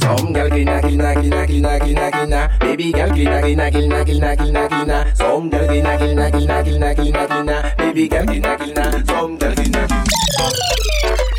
Some 0.00 0.32
gal 0.32 0.50
kina 0.50 0.80
kina 0.80 1.14
kina 1.14 1.46
kina 1.46 1.78
kina 1.78 2.10
kina 2.10 2.48
Baby 2.60 2.92
gal 2.92 3.12
kina 3.12 3.42
kina 3.42 3.70
kina 3.70 4.04
kina 4.04 4.36
kina 4.36 4.68
kina 4.68 5.04
Some 5.14 5.50
gal 5.50 5.68
kina 5.68 5.96
kina 5.98 6.30
kina 6.30 6.62
kina 6.62 6.94
kina 6.94 7.26
kina 7.26 7.62
Baby 7.78 8.08
gal 8.08 8.26
kina 8.26 8.56
kina 8.56 9.04
Some 9.06 9.38
gal 9.38 9.54
kina 9.54 9.88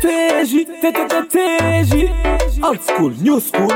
TJ, 0.02 0.66
TTTJ 0.82 2.62
Old 2.62 2.82
school, 2.82 3.10
new 3.20 3.40
school 3.40 3.70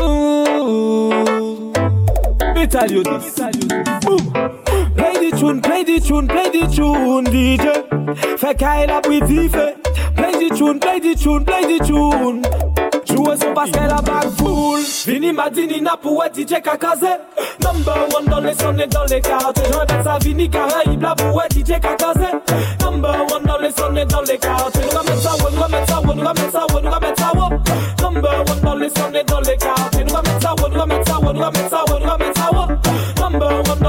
Ooh. 0.00 1.51
You 2.62 3.02
this 3.02 3.34
Boom. 4.06 4.32
Play 4.94 5.18
the 5.18 5.36
tune, 5.36 5.60
play 5.60 5.82
the 5.82 5.98
tune, 5.98 6.28
play 6.28 6.48
the 6.48 6.70
tune 6.72 7.26
DJ 7.26 8.38
Fais 8.38 8.54
pris 9.02 9.48
fait 9.48 9.76
Play 10.14 10.32
the 10.48 10.54
tune, 10.56 10.78
play 10.78 11.00
the 11.00 11.14
tune, 11.20 11.44
play 11.44 11.62
the 11.62 11.84
tune. 11.84 12.42
Jouer 13.04 13.36
son 13.36 13.52
basket 13.52 13.90
à 13.90 14.00
back 14.00 14.30
full 14.38 14.78
Vini 15.04 15.32
Madini 15.32 15.80
na 15.80 15.96
pour 15.96 16.22
DJ 16.32 16.62
Kakaze 16.62 17.18
Number 17.64 18.06
one 18.14 18.44
les 18.44 18.54
sons 18.54 18.78
et 18.78 18.86
dans 18.86 19.04
les 19.06 19.20
Vini 20.22 20.48
Caraïbe 20.48 21.02
là 21.02 21.16
DJ 21.50 21.80
Kakaze 21.80 22.30
Number 22.80 23.26
one 23.28 23.60
les 23.60 23.70
sons 23.70 23.96
et 23.96 24.04
dans 24.04 24.20
les 24.22 24.38
quartiers 24.38 24.82
Nous 24.82 25.02
mettre 25.02 25.20
ça, 25.20 25.32
Number 28.00 28.44
one 28.46 28.62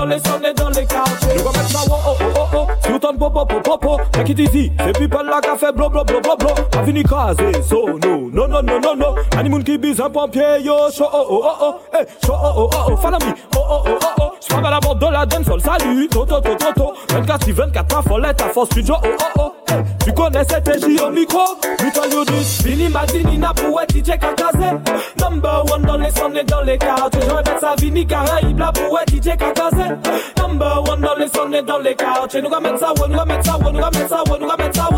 dans 0.03 0.09
les 0.09 0.19
sons 0.19 0.39
et 0.43 0.53
dans 0.53 0.69
les 0.69 0.85
quartiers 0.85 1.35
Nous 1.37 1.43
va 1.43 1.51
mettre 1.51 1.69
ça, 1.69 1.79
oh 1.89 1.95
oh 2.05 2.23
oh 2.35 2.47
oh 2.55 2.67
Si 2.85 2.99
ton 2.99 3.13
popo 3.17 3.45
popo 3.45 3.77
popo 3.77 3.97
Take 4.11 4.31
it 4.31 4.39
easy 4.39 4.71
C'est 4.79 4.97
people 4.97 5.25
là 5.25 5.39
qui 5.41 5.57
fait 5.57 5.71
blo 5.71 5.89
blo 5.89 6.03
blo 6.03 6.19
blo 6.19 6.35
blo 6.35 6.49
A 6.77 6.81
Vini 6.81 7.03
Kaze 7.03 7.63
So 7.67 7.97
no, 8.03 8.29
no 8.31 8.47
no 8.47 8.61
no 8.61 8.79
no 8.79 8.95
no 8.95 9.15
Ani 9.37 9.49
moun 9.49 9.63
ki 9.63 9.77
biz 9.77 9.99
un 10.01 10.09
pompier 10.09 10.59
yo 10.61 10.89
Show 10.91 11.07
oh 11.11 11.25
oh 11.29 11.41
oh 11.45 11.55
oh 11.61 11.97
Eh, 11.97 12.05
show 12.25 12.33
oh 12.33 12.53
oh 12.57 12.69
oh 12.73 12.99
oh 13.01 13.11
me 13.11 13.33
Oh 13.55 13.59
oh 13.59 13.83
oh 13.87 13.99
oh 14.01 14.07
oh 14.19 14.31
J'parle 14.41 14.65
à 14.65 14.69
la 14.71 14.79
bande 14.79 14.99
de 14.99 15.05
la 15.07 15.25
dancehall 15.25 15.61
Salut 15.61 16.07
Toto 16.09 16.41
toto 16.41 16.55
toto 16.55 16.93
24 17.09 17.45
sur 17.45 17.55
24 17.55 17.87
pas 17.87 18.01
follette 18.01 18.41
à 18.41 18.49
force 18.49 18.69
studio 18.71 18.95
Oh 19.03 19.07
oh 19.37 19.41
oh 19.45 19.62
Tu 20.05 20.13
connais 20.13 20.43
cette 20.49 20.79
J 20.79 20.99
au 21.01 21.09
micro, 21.09 21.39
we 21.81 21.91
tell 21.91 22.11
you 22.11 22.25
this. 22.25 22.61
Vini 22.63 22.89
Madini 22.89 23.37
n'a 23.37 23.53
pour 23.53 23.79
DJ 23.89 24.17
Kakazé. 24.19 24.71
Number 25.19 25.63
one 25.71 25.81
dans 25.83 25.97
les 25.97 26.11
sons 26.11 26.33
et 26.35 26.43
dans 26.43 26.61
les 26.61 26.77
quartiers. 26.77 27.21
Je 27.27 27.33
répète 27.33 27.59
ça, 27.59 27.75
Vini 27.79 28.05
Caraïbe 28.05 28.59
là 28.59 28.71
pour 28.71 28.99
DJ 29.07 29.35
Kakazé. 29.37 29.89
Number 30.37 30.83
one 30.87 31.01
dans 31.01 31.15
les 31.15 31.27
sons 31.27 31.51
et 31.53 31.61
dans 31.61 31.79
les 31.79 31.95
quartiers. 31.95 32.41
Nous 32.41 32.49
mettre 32.49 32.79
ça, 32.79 32.93
nous 32.97 33.25
mettre 33.25 33.45
ça, 33.45 33.57
nous 33.63 33.71
mettre 33.71 34.09
ça, 34.09 34.23
nous 34.39 34.47
mettre 34.47 34.75
ça. 34.75 34.89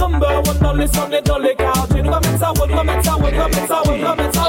Number 0.00 0.42
one 0.46 0.58
dans 0.60 0.72
les 0.74 0.86
sons 0.86 1.10
et 1.12 1.22
dans 1.22 1.38
les 1.38 1.54
quartiers. 1.54 2.02
Nous 2.02 2.10
mettre 2.10 2.38
ça, 2.38 2.52
nous 2.56 2.82
mettre 2.84 3.04
ça, 3.04 3.16
nous 3.18 3.24
mettre 3.24 3.66
ça, 3.66 3.82
nous 3.86 3.94
mettre 3.94 4.34
ça. 4.34 4.48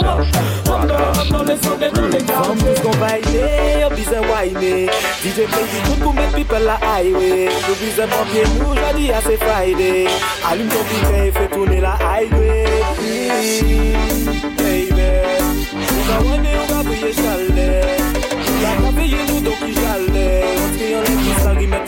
Number 0.65 0.97
one 1.19 1.29
dans 1.29 1.43
les 1.43 1.57
sons 1.57 1.79
et 1.81 1.89
dans 1.91 2.07
les 2.07 2.23
quartiers. 2.23 2.81
Qu'on 2.83 2.91
va 2.91 3.17
aider, 3.17 3.85
on 3.85 3.89
besoin 3.89 4.21
whiner. 4.21 4.89
DJ 5.23 5.45
play 5.47 5.65
du 5.71 5.79
tout 5.89 5.99
pour 6.01 6.13
mettre 6.13 6.33
people 6.35 6.63
la 6.63 6.77
highway. 6.95 7.49
Nous 7.67 7.75
besoin 7.75 8.07
pompier, 8.07 8.43
nous, 8.59 8.75
je 8.75 8.97
dis 8.97 9.11
à 9.11 9.21
c'est 9.21 9.37
Friday. 9.55 10.07
Alim 10.43 10.67
ton 10.67 10.83
bouteille, 10.83 11.31
fais 11.31 11.47
tourner 11.47 11.79
la 11.79 11.97
high 12.01 12.29
grade 12.29 12.67
mm, 12.99 13.85
Baby 14.57 14.91
On 15.95 16.03
va 16.03 16.17
wane, 16.29 16.47
on 16.61 16.73
va 16.73 16.89
payer 16.89 17.13
chalet 17.13 18.01
La 18.61 18.71
va 18.81 18.91
payer 18.91 19.17
nous 19.29 19.39
donc 19.39 19.55
il 19.65 19.73
chalet 19.73 20.43
On 20.57 20.73
se 20.73 20.77
crée 20.77 20.95
en 20.95 21.01
l'air 21.01 21.17
qui 21.23 21.41
s'arrive 21.41 21.84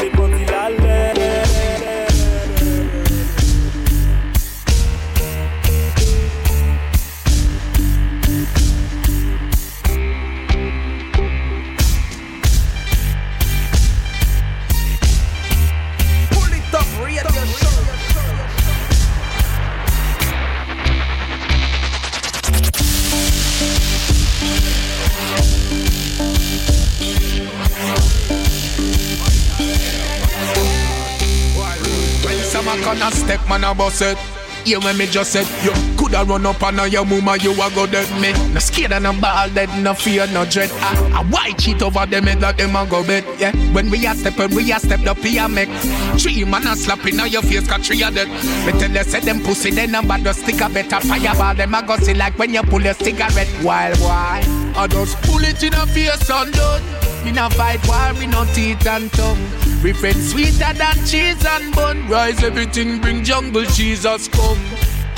When 32.67 32.83
some 32.83 33.01
a 33.01 33.11
step, 33.11 33.47
man, 33.47 33.63
I 33.63 33.73
boss 33.73 34.01
it. 34.01 34.17
You 34.65 34.81
when 34.81 34.97
me 34.97 35.05
just 35.07 35.31
said 35.31 35.47
you 35.63 35.71
coulda 35.95 36.25
run 36.25 36.45
up 36.45 36.61
on 36.61 36.91
your 36.91 37.05
mama, 37.05 37.37
you 37.37 37.53
a 37.53 37.71
go 37.73 37.87
dead 37.87 38.09
me. 38.19 38.33
No 38.53 38.59
scared 38.59 38.91
and 38.91 39.03
no 39.05 39.13
ball 39.13 39.49
dead, 39.51 39.69
no 39.81 39.93
fear, 39.93 40.27
no 40.27 40.43
dread. 40.43 40.69
Ah, 40.73 41.15
I, 41.15 41.21
I 41.21 41.23
white 41.23 41.57
cheat 41.57 41.81
over 41.81 42.05
them 42.05 42.25
head 42.25 42.41
like 42.41 42.57
them 42.57 42.75
a 42.75 42.85
go 42.85 43.01
bed. 43.07 43.23
Yeah, 43.39 43.55
when 43.71 43.89
we 43.89 44.05
a 44.05 44.13
step, 44.13 44.37
when 44.37 44.53
we 44.53 44.69
a 44.73 44.79
step 44.81 45.07
up 45.07 45.17
here 45.19 45.47
make 45.47 45.69
three 46.19 46.43
man 46.43 46.67
a 46.67 46.75
slap 46.75 47.05
in 47.05 47.17
your 47.31 47.41
face, 47.41 47.65
got 47.65 47.83
three 47.83 48.03
of 48.03 48.13
dead. 48.13 48.27
Me 48.65 48.77
tell 48.77 48.91
you 48.91 49.03
say 49.05 49.21
them 49.21 49.39
pussy, 49.39 49.71
they 49.71 49.87
number 49.87 50.17
the 50.17 50.33
sticker 50.33 50.67
better 50.67 50.99
fireball. 50.99 51.55
Them 51.55 51.73
a 51.73 51.83
go 51.83 51.95
see 51.99 52.15
like 52.15 52.37
when 52.37 52.53
you 52.53 52.63
pull 52.63 52.85
a 52.85 52.93
cigarette. 52.93 53.47
Wild 53.63 53.97
boy, 53.99 54.66
I 54.77 54.85
just 54.85 55.19
pull 55.23 55.43
it 55.43 55.63
in 55.63 55.73
a 55.73 55.87
face 55.87 56.29
and 56.29 56.53
done. 56.53 56.83
Me 57.25 57.31
no 57.31 57.49
fight 57.49 57.81
war, 57.87 58.13
we 58.19 58.27
no 58.27 58.45
teeth 58.53 58.85
and 58.85 59.11
tongue. 59.13 59.41
We 59.81 59.91
friends 59.91 60.31
sweeter 60.31 60.71
than 60.71 60.95
cheese 61.03 61.43
and 61.43 61.73
bun. 61.73 62.07
Rise 62.07 62.43
everything, 62.43 63.01
bring 63.01 63.23
jungle 63.23 63.63
Jesus 63.63 64.27
come. 64.27 64.59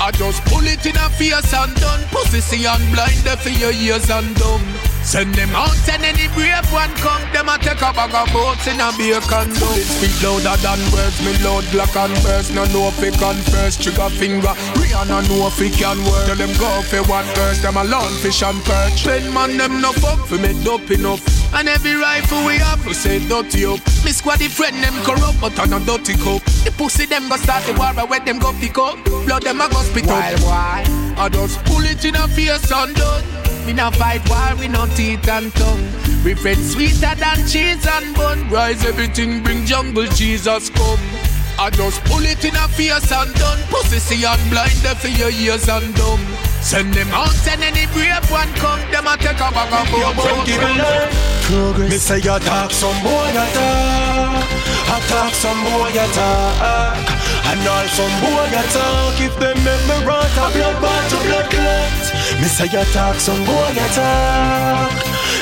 I 0.00 0.12
just 0.12 0.42
pull 0.46 0.64
it 0.64 0.86
in 0.86 0.96
a 0.96 1.10
face 1.10 1.52
and 1.52 1.74
done. 1.76 2.00
Pussy 2.08 2.40
see 2.40 2.66
and 2.66 2.82
blind 2.94 3.22
deaf 3.22 3.42
for 3.42 3.50
your 3.50 3.72
ears 3.72 4.08
and 4.08 4.34
dumb. 4.36 4.89
Send 5.02 5.34
them 5.34 5.50
out 5.56 5.76
and 5.88 6.04
any 6.04 6.28
brave 6.34 6.66
one 6.72 6.92
come. 7.00 7.22
Them 7.32 7.48
a 7.48 7.58
take 7.58 7.82
a 7.82 7.90
bag 7.92 8.14
of 8.14 8.32
boats 8.32 8.66
in 8.68 8.80
a 8.80 8.92
bacon 8.94 9.48
dome. 9.58 9.74
It 9.74 9.88
speak 9.88 10.14
louder 10.22 10.56
than 10.60 10.80
words. 10.92 11.18
Me 11.24 11.32
loud 11.42 11.64
black 11.72 11.96
and 11.96 12.14
burst. 12.22 12.54
No 12.54 12.64
know 12.70 12.92
can 12.92 13.36
first. 13.50 13.82
Trigger 13.82 14.10
finger. 14.10 14.54
Rihanna 14.78 15.26
know 15.28 15.48
if 15.48 15.60
it 15.60 15.72
can 15.74 15.98
work. 16.04 16.26
Tell 16.26 16.36
them 16.36 16.52
go 16.60 16.68
for 16.86 17.02
one 17.08 17.26
first. 17.34 17.62
Them 17.62 17.76
a 17.76 17.84
lawn 17.84 18.12
fish 18.20 18.42
and 18.42 18.60
perch. 18.62 19.04
Pen 19.04 19.32
man 19.32 19.56
them 19.56 19.80
no 19.80 19.92
fuck 19.92 20.20
for 20.26 20.38
me 20.38 20.52
dope 20.62 20.90
enough. 20.90 21.24
And 21.52 21.68
every 21.68 21.96
rifle 21.96 22.46
we 22.46 22.58
have, 22.58 22.84
we 22.86 22.94
say 22.94 23.18
dirty 23.26 23.64
up. 23.64 23.80
Me 24.04 24.12
squad 24.12 24.40
friend 24.42 24.76
them 24.84 24.94
corrupt, 25.02 25.40
but 25.40 25.58
on 25.58 25.72
a 25.72 25.80
dirty 25.84 26.14
cup. 26.14 26.44
The 26.62 26.72
pussy 26.76 27.06
them 27.06 27.28
go 27.28 27.36
start 27.36 27.64
the 27.64 27.72
war, 27.74 27.92
where 28.06 28.20
them 28.20 28.38
go 28.38 28.52
pick 28.60 28.78
up. 28.78 29.02
Blood 29.26 29.42
them 29.42 29.60
a 29.60 29.68
go 29.68 29.82
spit 29.82 30.06
up. 30.06 30.10
Wild 30.10 30.40
boy. 30.40 31.18
I 31.18 31.28
just 31.32 31.64
pull 31.64 31.82
it 31.82 32.04
in 32.04 32.14
a 32.14 32.28
face 32.28 32.70
and 32.70 32.94
done. 32.94 33.49
We 33.70 33.76
no 33.76 33.88
fight 33.92 34.28
war, 34.28 34.56
we 34.58 34.66
no 34.66 34.84
teeth 34.96 35.28
and 35.28 35.52
tongue. 35.54 35.80
We 36.24 36.34
friends 36.34 36.72
sweeter 36.72 37.14
than 37.14 37.46
cheese 37.46 37.86
and 37.86 38.16
bun. 38.16 38.50
Rise 38.50 38.84
everything, 38.84 39.44
bring 39.44 39.64
jungle 39.64 40.06
Jesus 40.06 40.70
come. 40.70 40.98
I 41.56 41.70
just 41.70 42.02
pull 42.06 42.24
it 42.24 42.44
in 42.44 42.56
a 42.56 42.66
face 42.66 43.12
and 43.12 43.32
done. 43.36 43.60
Pussy 43.68 44.00
see 44.00 44.24
and 44.24 44.50
blind 44.50 44.82
deaf 44.82 45.00
for 45.00 45.06
your 45.06 45.30
ears 45.30 45.68
and 45.68 45.94
dumb. 45.94 46.49
Send 46.62 46.92
them 46.94 47.08
out 47.12 47.34
and 47.48 47.62
any 47.62 47.86
brave 47.92 48.30
one 48.30 48.52
come. 48.54 48.80
Them 48.92 49.06
a 49.06 49.16
take 49.16 49.40
a 49.40 49.48
bag 49.50 49.72
of 49.72 49.90
Your 49.90 50.14
friend 50.14 50.46
give 50.46 50.60
me 50.60 50.78
life. 50.78 51.12
Progress. 51.48 51.90
Me 51.90 51.96
say 51.98 52.18
you 52.18 52.38
talk 52.38 52.70
some 52.70 52.94
boy 53.02 53.30
attack. 53.32 54.44
I 54.92 55.00
talk 55.08 55.34
some 55.34 55.60
boy 55.64 55.90
attack. 55.90 57.00
And 57.50 57.66
all 57.66 57.88
some 57.88 58.14
boy 58.20 58.46
attack. 58.52 59.20
If 59.20 59.34
them 59.40 59.56
make 59.64 59.84
me 59.88 59.96
rot 60.06 60.30
a 60.36 60.46
blood 60.52 60.76
bought 60.80 61.10
to 61.10 61.18
blood 61.26 61.50
clot. 61.50 62.40
Me 62.40 62.46
say 62.46 62.66
you 62.66 62.84
talk 62.92 63.16
some 63.16 63.44
boy 63.44 63.72
attack. 63.72 64.89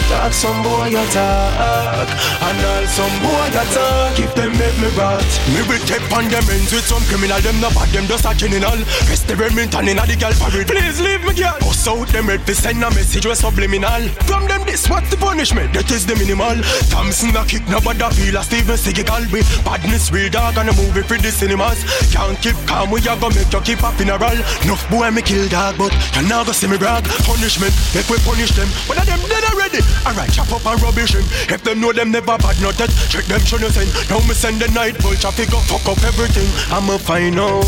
Talk 0.09 0.33
some 0.33 0.63
boy 0.63 0.89
attack. 0.89 2.09
And 2.41 2.65
all 2.65 2.87
some 2.89 3.17
boy 3.21 3.49
attack. 3.53 4.19
If 4.19 4.35
them 4.35 4.57
make 4.57 4.77
me 4.81 4.89
rot. 4.97 5.21
Me 5.53 5.61
will 5.69 5.85
take 5.85 6.01
on 6.17 6.29
them 6.33 6.49
ends 6.49 6.73
with 6.73 6.87
some 6.89 7.05
criminal. 7.13 7.41
Them 7.45 7.61
no 7.61 7.69
bad. 7.77 7.93
Them 7.93 8.07
just 8.09 8.25
a 8.25 8.33
criminal. 8.33 8.81
Rest 9.05 9.29
the 9.29 9.37
Remington 9.37 9.87
in 9.89 9.99
a 9.99 10.07
the 10.09 10.17
girl 10.17 10.33
parade. 10.41 10.67
Please 10.67 11.01
leave 11.01 11.21
me 11.29 11.35
girl. 11.37 11.61
Bust 11.61 11.87
out 11.89 12.09
them 12.09 12.27
red. 12.27 12.41
Fi 12.49 12.55
send 12.55 12.83
a 12.83 12.89
message 12.97 13.27
with 13.27 13.37
subliminal. 13.37 14.09
From 14.25 14.49
them 14.49 14.65
this 14.65 14.89
what's 14.89 15.11
the 15.11 15.19
punishment? 15.21 15.75
That 15.77 15.91
is 15.93 16.07
the 16.07 16.17
minimal. 16.17 16.57
Thompson 16.89 17.37
a 17.37 17.45
kick 17.45 17.69
nobody 17.69 18.09
feel 18.17 18.41
a 18.41 18.43
Steven 18.43 18.81
Seagal 18.81 19.29
with 19.29 19.45
badness 19.65 20.09
real 20.11 20.33
dog 20.33 20.57
and 20.57 20.71
a 20.71 20.75
movie 20.81 21.05
for 21.05 21.21
the 21.21 21.29
cinemas. 21.29 21.85
Can't 22.09 22.41
keep 22.41 22.57
calm, 22.65 22.89
we 22.91 23.05
a 23.05 23.13
go 23.21 23.29
make 23.29 23.53
you 23.53 23.61
keep 23.61 23.85
a 23.85 23.93
funeral. 23.93 24.41
Enough 24.65 24.89
boy 24.89 25.11
me 25.13 25.21
kill 25.21 25.45
dog, 25.53 25.77
but 25.77 25.93
you 26.17 26.25
now 26.25 26.45
go 26.45 26.53
see 26.53 26.67
me 26.67 26.79
brag. 26.81 27.05
Punishment, 27.29 27.77
make 27.93 28.09
we 28.09 28.17
punish 28.25 28.57
them. 28.57 28.69
But 28.89 29.05
them 29.05 29.21
dead 29.29 29.45
already. 29.53 29.85
Alright, 30.07 30.33
chop 30.33 30.53
up 30.53 30.65
and 30.67 30.81
rubbish 30.83 31.15
him. 31.15 31.25
If 31.49 31.63
them 31.63 31.81
know 31.81 31.93
them 31.93 32.11
never 32.11 32.39
bad, 32.39 32.61
not 32.61 32.75
that. 32.79 32.91
Check 33.09 33.25
them 33.27 33.41
should 33.41 33.61
you 33.61 33.71
send. 33.71 33.91
Now 34.11 34.21
me 34.27 34.35
send 34.35 34.61
the 34.61 34.69
night 34.73 34.97
vulture 34.99 35.33
figure 35.33 35.61
fuck 35.67 35.87
up 35.89 36.01
everything. 36.05 36.49
I'ma 36.71 36.99
find 36.99 37.39
out. 37.39 37.67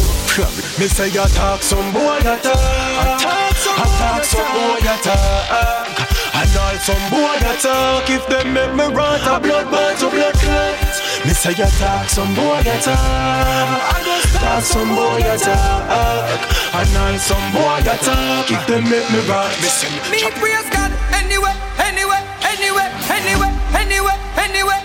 me 0.79 0.87
say 0.87 1.11
talk 1.11 1.63
some 1.63 1.93
boy 1.93 2.19
attack. 2.21 2.55
Attack 2.55 3.57
some 3.57 3.77
boy 3.77 3.99
attack. 3.99 4.25
Some 4.25 4.51
boy 4.55 4.81
attack. 4.81 6.11
And 6.33 6.57
all 6.57 6.79
some 6.81 7.05
boy 7.11 7.37
attack. 7.45 8.09
If 8.09 8.25
them 8.29 8.55
make 8.55 8.75
me 8.75 8.87
rot 8.95 9.21
a 9.27 9.41
blood 9.41 9.71
bought 9.71 9.99
to 9.99 10.09
blood 10.11 10.35
clot. 10.35 10.77
Me 11.27 11.33
say 11.35 11.55
talk 11.55 12.09
some 12.09 12.35
boy 12.35 12.61
attack. 12.61 12.97
Talk 14.41 14.63
some 14.63 14.95
boy 14.95 15.21
attack. 15.21 16.41
And 16.73 16.97
all 16.97 17.19
some 17.19 17.47
boy 17.53 17.81
attack. 17.85 18.51
If 18.51 18.67
them 18.67 18.85
make 18.89 19.09
me 19.11 19.21
rot. 19.29 19.51
Me 19.61 19.69
say 19.69 19.93
Me 20.11 20.25
praise 20.41 20.69
God 20.71 20.80
anyway, 23.21 23.53
anyway, 23.75 24.17
anyway, 24.37 24.81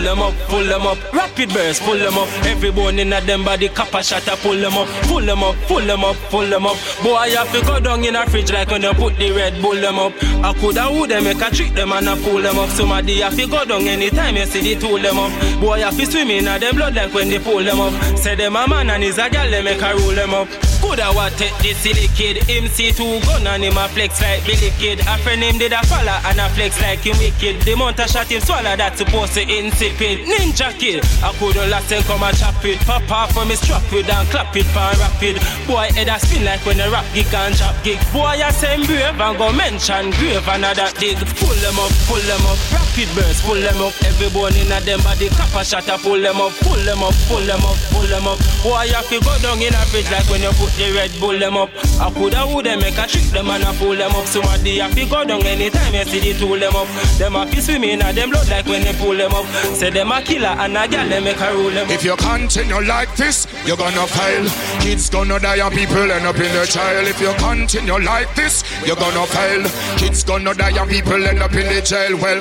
pull 0.00 0.16
them 0.16 0.22
up, 0.22 0.34
pull 0.48 0.64
them 0.64 0.86
up. 0.86 1.12
Rapid 1.12 1.50
burst, 1.50 1.82
pull 1.82 1.98
them 1.98 2.16
up. 2.16 2.28
Every 2.46 2.70
bone 2.70 2.98
in 2.98 3.12
a 3.12 3.20
them 3.20 3.44
body, 3.44 3.68
copper 3.68 3.98
I 3.98 4.20
pull 4.36 4.56
them 4.56 4.74
up, 4.74 4.88
pull 5.04 5.20
them 5.20 5.42
up, 5.42 5.56
pull 5.66 5.80
them 5.80 6.04
up, 6.04 6.16
pull 6.30 6.46
them 6.46 6.66
up. 6.66 6.76
Boy, 7.02 7.14
I 7.14 7.28
have 7.30 7.52
to 7.52 7.60
go 7.66 7.80
down 7.80 8.04
in 8.04 8.16
a 8.16 8.26
fridge 8.26 8.52
like 8.52 8.70
when 8.70 8.82
you 8.82 8.92
put 8.94 9.16
the 9.16 9.30
Red 9.32 9.60
Bull 9.60 9.74
them 9.74 9.98
up. 9.98 10.12
I 10.42 10.54
coulda 10.54 10.88
would 10.90 11.10
them 11.10 11.24
make 11.24 11.40
a 11.40 11.50
trick 11.50 11.72
them 11.74 11.92
and 11.92 12.08
I 12.08 12.18
pull 12.22 12.40
them 12.40 12.58
up. 12.58 12.70
Somebody 12.70 13.20
have 13.20 13.36
to 13.36 13.46
go 13.46 13.64
down 13.64 13.82
anytime 13.82 14.36
you 14.36 14.46
see 14.46 14.74
the 14.74 14.80
tool 14.80 14.98
them 14.98 15.18
up. 15.18 15.60
Boy, 15.60 15.80
have 15.80 15.96
to 15.96 16.06
swim 16.06 16.30
in 16.30 16.48
a 16.48 16.58
them 16.58 16.76
blood 16.76 16.94
like 16.94 17.12
when 17.12 17.28
they 17.28 17.38
pull 17.38 17.62
them 17.62 17.80
up. 17.80 17.92
Say 18.16 18.34
them 18.36 18.56
a 18.56 18.66
man 18.66 18.90
and 18.90 19.02
he's 19.02 19.18
a 19.18 19.28
girl, 19.28 19.50
they 19.50 19.62
make 19.62 19.82
a 19.82 19.94
roll 19.94 20.14
them 20.14 20.34
up. 20.34 20.48
Coulda 20.90 21.14
what 21.14 21.30
take 21.38 21.54
this 21.62 21.78
silly 21.78 22.10
kid. 22.18 22.42
Him 22.50 22.66
see 22.66 22.90
two 22.90 23.22
gun 23.22 23.46
and 23.46 23.62
him 23.62 23.78
a 23.78 23.86
flex 23.94 24.20
like 24.20 24.42
Billy 24.42 24.74
Kid. 24.74 24.98
A 25.06 25.14
friend 25.22 25.38
him 25.38 25.56
did 25.56 25.70
a 25.70 25.78
follow 25.86 26.18
and 26.26 26.40
a 26.42 26.50
flex 26.50 26.82
like 26.82 27.06
him 27.06 27.14
wicked. 27.22 27.62
The 27.62 27.78
mount 27.78 28.02
a 28.02 28.10
shot 28.10 28.26
him 28.26 28.42
swallow 28.42 28.74
that 28.74 28.98
supposed 28.98 29.38
to 29.38 29.46
insipid. 29.46 30.26
Ninja 30.26 30.74
kid, 30.74 31.06
I 31.22 31.30
coulda 31.38 31.62
last 31.70 31.94
and 31.94 32.02
come 32.10 32.26
and 32.26 32.34
chop 32.34 32.58
it. 32.66 32.82
Pop 32.82 33.06
off 33.06 33.30
from 33.30 33.46
me 33.46 33.54
strap 33.54 33.86
it 33.94 34.10
and 34.10 34.26
clap 34.34 34.50
it 34.58 34.66
pan 34.74 34.98
rapid. 34.98 35.38
Boy 35.70 35.94
head 35.94 36.10
a 36.10 36.18
spin 36.18 36.42
like 36.42 36.58
when 36.66 36.82
a 36.82 36.90
rap 36.90 37.06
gig 37.14 37.30
and 37.38 37.54
chop 37.54 37.78
gig. 37.86 38.02
Boy 38.10 38.42
a 38.42 38.50
same 38.50 38.82
brave 38.82 39.14
and 39.14 39.38
go 39.38 39.54
mention 39.54 40.10
grave 40.18 40.42
and 40.50 40.66
a 40.66 40.74
that 40.74 40.98
dig. 40.98 41.22
Pull 41.38 41.54
them 41.62 41.78
up, 41.78 41.94
pull 42.10 42.18
them 42.26 42.42
up, 42.50 42.58
rapid 42.74 43.06
burst, 43.14 43.46
pull 43.46 43.62
them 43.62 43.78
up. 43.78 43.94
Every 44.02 44.26
bone 44.34 44.58
in 44.58 44.74
a 44.74 44.82
them 44.82 44.98
body, 45.06 45.30
Cap 45.38 45.54
copper 45.54 45.62
shot 45.62 45.86
a 45.86 46.02
pull 46.02 46.18
them 46.18 46.42
up, 46.42 46.50
pull 46.66 46.82
them 46.82 46.98
up, 46.98 47.14
pull 47.30 47.46
them 47.46 47.62
up, 47.62 47.78
pull 47.94 48.10
them 48.10 48.26
up. 48.26 48.42
Boy 48.66 48.90
you 48.90 48.98
to 48.98 49.16
go 49.22 49.38
down 49.38 49.62
in 49.62 49.70
a 49.70 49.82
fridge 49.86 50.10
like 50.10 50.26
when 50.26 50.42
you 50.42 50.50
put 50.58 50.79
the 50.80 50.92
Red 50.96 51.12
Bull 51.20 51.38
them 51.38 51.56
up. 51.56 51.68
I 52.00 52.10
coulda 52.10 52.48
would 52.48 52.64
them 52.64 52.80
make 52.80 52.96
a 52.96 53.06
trick 53.06 53.28
them 53.36 53.48
and 53.48 53.62
a 53.64 53.72
pull 53.76 53.94
them 53.94 54.12
up. 54.12 54.26
Somebody 54.26 54.78
have 54.78 54.94
to 54.94 55.04
go 55.04 55.24
down 55.24 55.44
anytime 55.44 55.92
you 55.92 56.04
see 56.04 56.32
the 56.32 56.38
tool 56.38 56.58
them 56.58 56.74
up. 56.74 56.88
Them 57.20 57.32
have 57.34 57.50
to 57.52 57.60
swim 57.60 57.84
in 57.84 58.00
a 58.00 58.12
them 58.12 58.30
blood 58.30 58.48
like 58.48 58.66
when 58.66 58.82
they 58.82 58.94
pull 58.94 59.16
them 59.16 59.32
up. 59.32 59.44
Say 59.76 59.90
them 59.90 60.10
a 60.10 60.22
killer 60.22 60.56
and 60.56 60.76
a 60.76 60.88
gal 60.88 61.08
them 61.08 61.24
make 61.24 61.40
a 61.40 61.52
rule 61.52 61.70
them 61.70 61.86
up. 61.86 61.92
If 61.92 62.04
you 62.04 62.16
continue 62.16 62.80
like 62.80 63.14
this, 63.16 63.46
you're 63.66 63.76
gonna 63.76 64.06
fail. 64.06 64.48
Kids 64.80 65.10
gonna 65.10 65.38
die 65.38 65.60
and 65.64 65.74
people 65.74 66.10
end 66.10 66.26
up 66.26 66.36
in 66.36 66.52
the 66.56 66.64
jail. 66.64 67.06
If 67.06 67.20
you 67.20 67.32
continue 67.36 68.00
like 68.00 68.34
this, 68.34 68.64
you're 68.86 68.96
gonna 68.96 69.26
fail. 69.26 69.62
Kids 69.98 70.24
gonna 70.24 70.54
die 70.54 70.80
and 70.80 70.90
people 70.90 71.22
end 71.22 71.42
up 71.42 71.52
in 71.52 71.68
the 71.68 71.82
jail. 71.82 72.16
Well, 72.16 72.40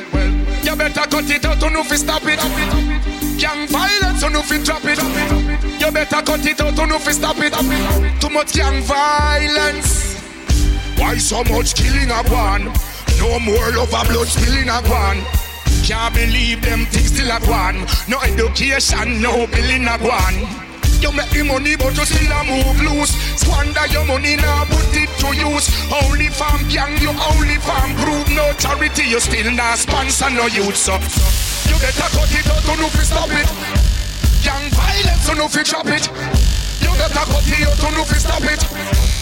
you 0.64 0.76
better 0.76 1.08
cut 1.12 1.30
it 1.30 1.46
out 1.46 1.60
to 1.60 1.70
know 1.70 1.82
if 1.82 1.92
you 1.92 1.98
stop 1.98 2.24
it. 2.26 2.89
Gang 3.40 3.68
violence, 3.70 4.20
to 4.20 4.30
know 4.30 4.42
you 4.42 4.64
drop 4.66 4.84
it. 4.84 5.00
You 5.80 5.92
better 5.92 6.22
cut 6.22 6.46
it 6.46 6.60
out 6.60 6.76
to 6.76 6.86
know 6.86 6.98
you 6.98 7.14
stop 7.14 7.38
it. 7.40 7.54
Too 8.20 8.30
much 8.30 8.54
gang 8.54 8.84
violence. 8.84 10.20
Why 11.00 11.18
so 11.18 11.44
much 11.46 11.74
killing 11.74 12.12
a 12.12 12.22
one? 12.30 12.66
No 13.18 13.40
more 13.40 13.72
love 13.72 13.94
and 13.94 14.08
blood 14.10 14.28
spilling 14.28 14.68
a 14.68 14.82
one. 14.90 15.24
Can't 15.86 16.14
believe 16.14 16.62
them 16.62 16.86
things 16.88 17.14
still 17.14 17.32
a 17.32 17.40
one. 17.50 17.86
No 18.10 18.20
education, 18.20 19.22
no 19.22 19.48
billing 19.48 19.88
a 19.88 19.98
one. 20.00 20.69
You 21.02 21.12
make 21.14 21.30
the 21.32 21.44
money, 21.44 21.76
but 21.78 21.96
you 21.96 22.06
still 22.06 22.32
a 22.32 22.44
move 22.44 22.82
loose. 22.84 23.16
Squander 23.40 23.88
your 23.88 24.06
money 24.06 24.36
now, 24.36 24.66
put 24.66 24.92
it 24.92 25.10
to 25.24 25.32
use. 25.32 25.72
Only 26.04 26.28
farm 26.28 26.68
gang, 26.68 27.00
you 27.02 27.10
only 27.10 27.56
farm 27.64 27.96
group. 27.96 28.28
No 28.36 28.52
charity, 28.60 29.04
you 29.08 29.20
still 29.20 29.52
not 29.52 29.78
sponsor 29.78 30.30
no 30.30 30.48
youth. 30.48 30.76
So 30.76 30.94
you 31.72 31.80
better 31.80 32.10
cut 32.12 32.32
it 32.36 32.48
out 32.52 32.64
to 32.64 32.76
know 32.76 32.88
if 32.88 32.96
you 32.96 33.08
stop 33.08 33.30
it. 33.32 33.48
Gang 34.44 34.70
violence, 34.72 35.28
to 35.28 35.36
know 35.36 35.46
if 35.46 35.56
you 35.56 35.64
it. 35.64 36.49
Better 37.00 37.14
cut 37.14 37.32
out 37.32 37.80
to 37.80 38.02
if 38.04 38.20
stop 38.20 38.44
it. 38.44 38.60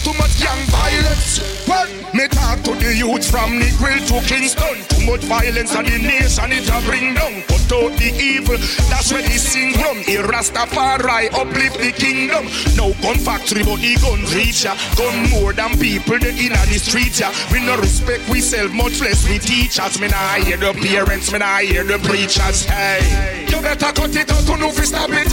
Too 0.02 0.12
much 0.18 0.34
gang 0.42 0.66
violence. 0.66 1.38
Well, 1.68 1.86
me 2.12 2.26
talk 2.26 2.58
to 2.66 2.74
the 2.74 2.90
youth 2.90 3.30
from 3.30 3.60
Negril 3.60 4.02
to 4.10 4.18
Kingston. 4.26 4.82
Too 4.88 5.06
much 5.06 5.22
violence 5.30 5.76
and 5.76 5.86
the 5.86 5.98
nation, 5.98 6.50
it 6.50 6.66
a 6.66 6.82
bring 6.82 7.14
down. 7.14 7.42
Put 7.46 7.70
out 7.70 7.94
the 7.98 8.10
evil, 8.18 8.58
that's 8.90 9.12
where 9.12 9.22
the 9.22 9.38
sing 9.38 9.74
from. 9.74 9.98
Here 9.98 10.26
Rastafari 10.26 11.30
uplift 11.38 11.78
the 11.78 11.92
kingdom. 11.92 12.50
No 12.74 12.94
gun 12.98 13.18
factory, 13.22 13.62
but 13.62 13.78
the 13.78 13.94
gun 14.02 14.26
reach 14.34 14.64
ya. 14.64 14.74
Gun 14.96 15.30
more 15.30 15.52
than 15.52 15.78
people 15.78 16.18
the 16.18 16.34
inna 16.34 16.58
the 16.66 16.82
street 16.82 17.14
ya. 17.20 17.30
We 17.52 17.64
no 17.64 17.76
respect 17.76 18.28
we 18.28 18.40
sell 18.40 18.68
much 18.70 19.00
less 19.00 19.22
we 19.28 19.38
teachers. 19.38 20.00
Me 20.00 20.08
nah 20.08 20.42
hear 20.42 20.56
the 20.56 20.74
parents, 20.74 21.30
me 21.30 21.38
nah 21.38 21.58
hear 21.58 21.84
the 21.84 21.98
preachers. 22.02 22.64
Hey, 22.64 23.46
you 23.46 23.62
better 23.62 23.92
cut 23.92 24.16
it 24.16 24.32
out 24.32 24.42
to 24.46 24.56
you 24.58 24.72
stop 24.82 25.10
it. 25.12 25.30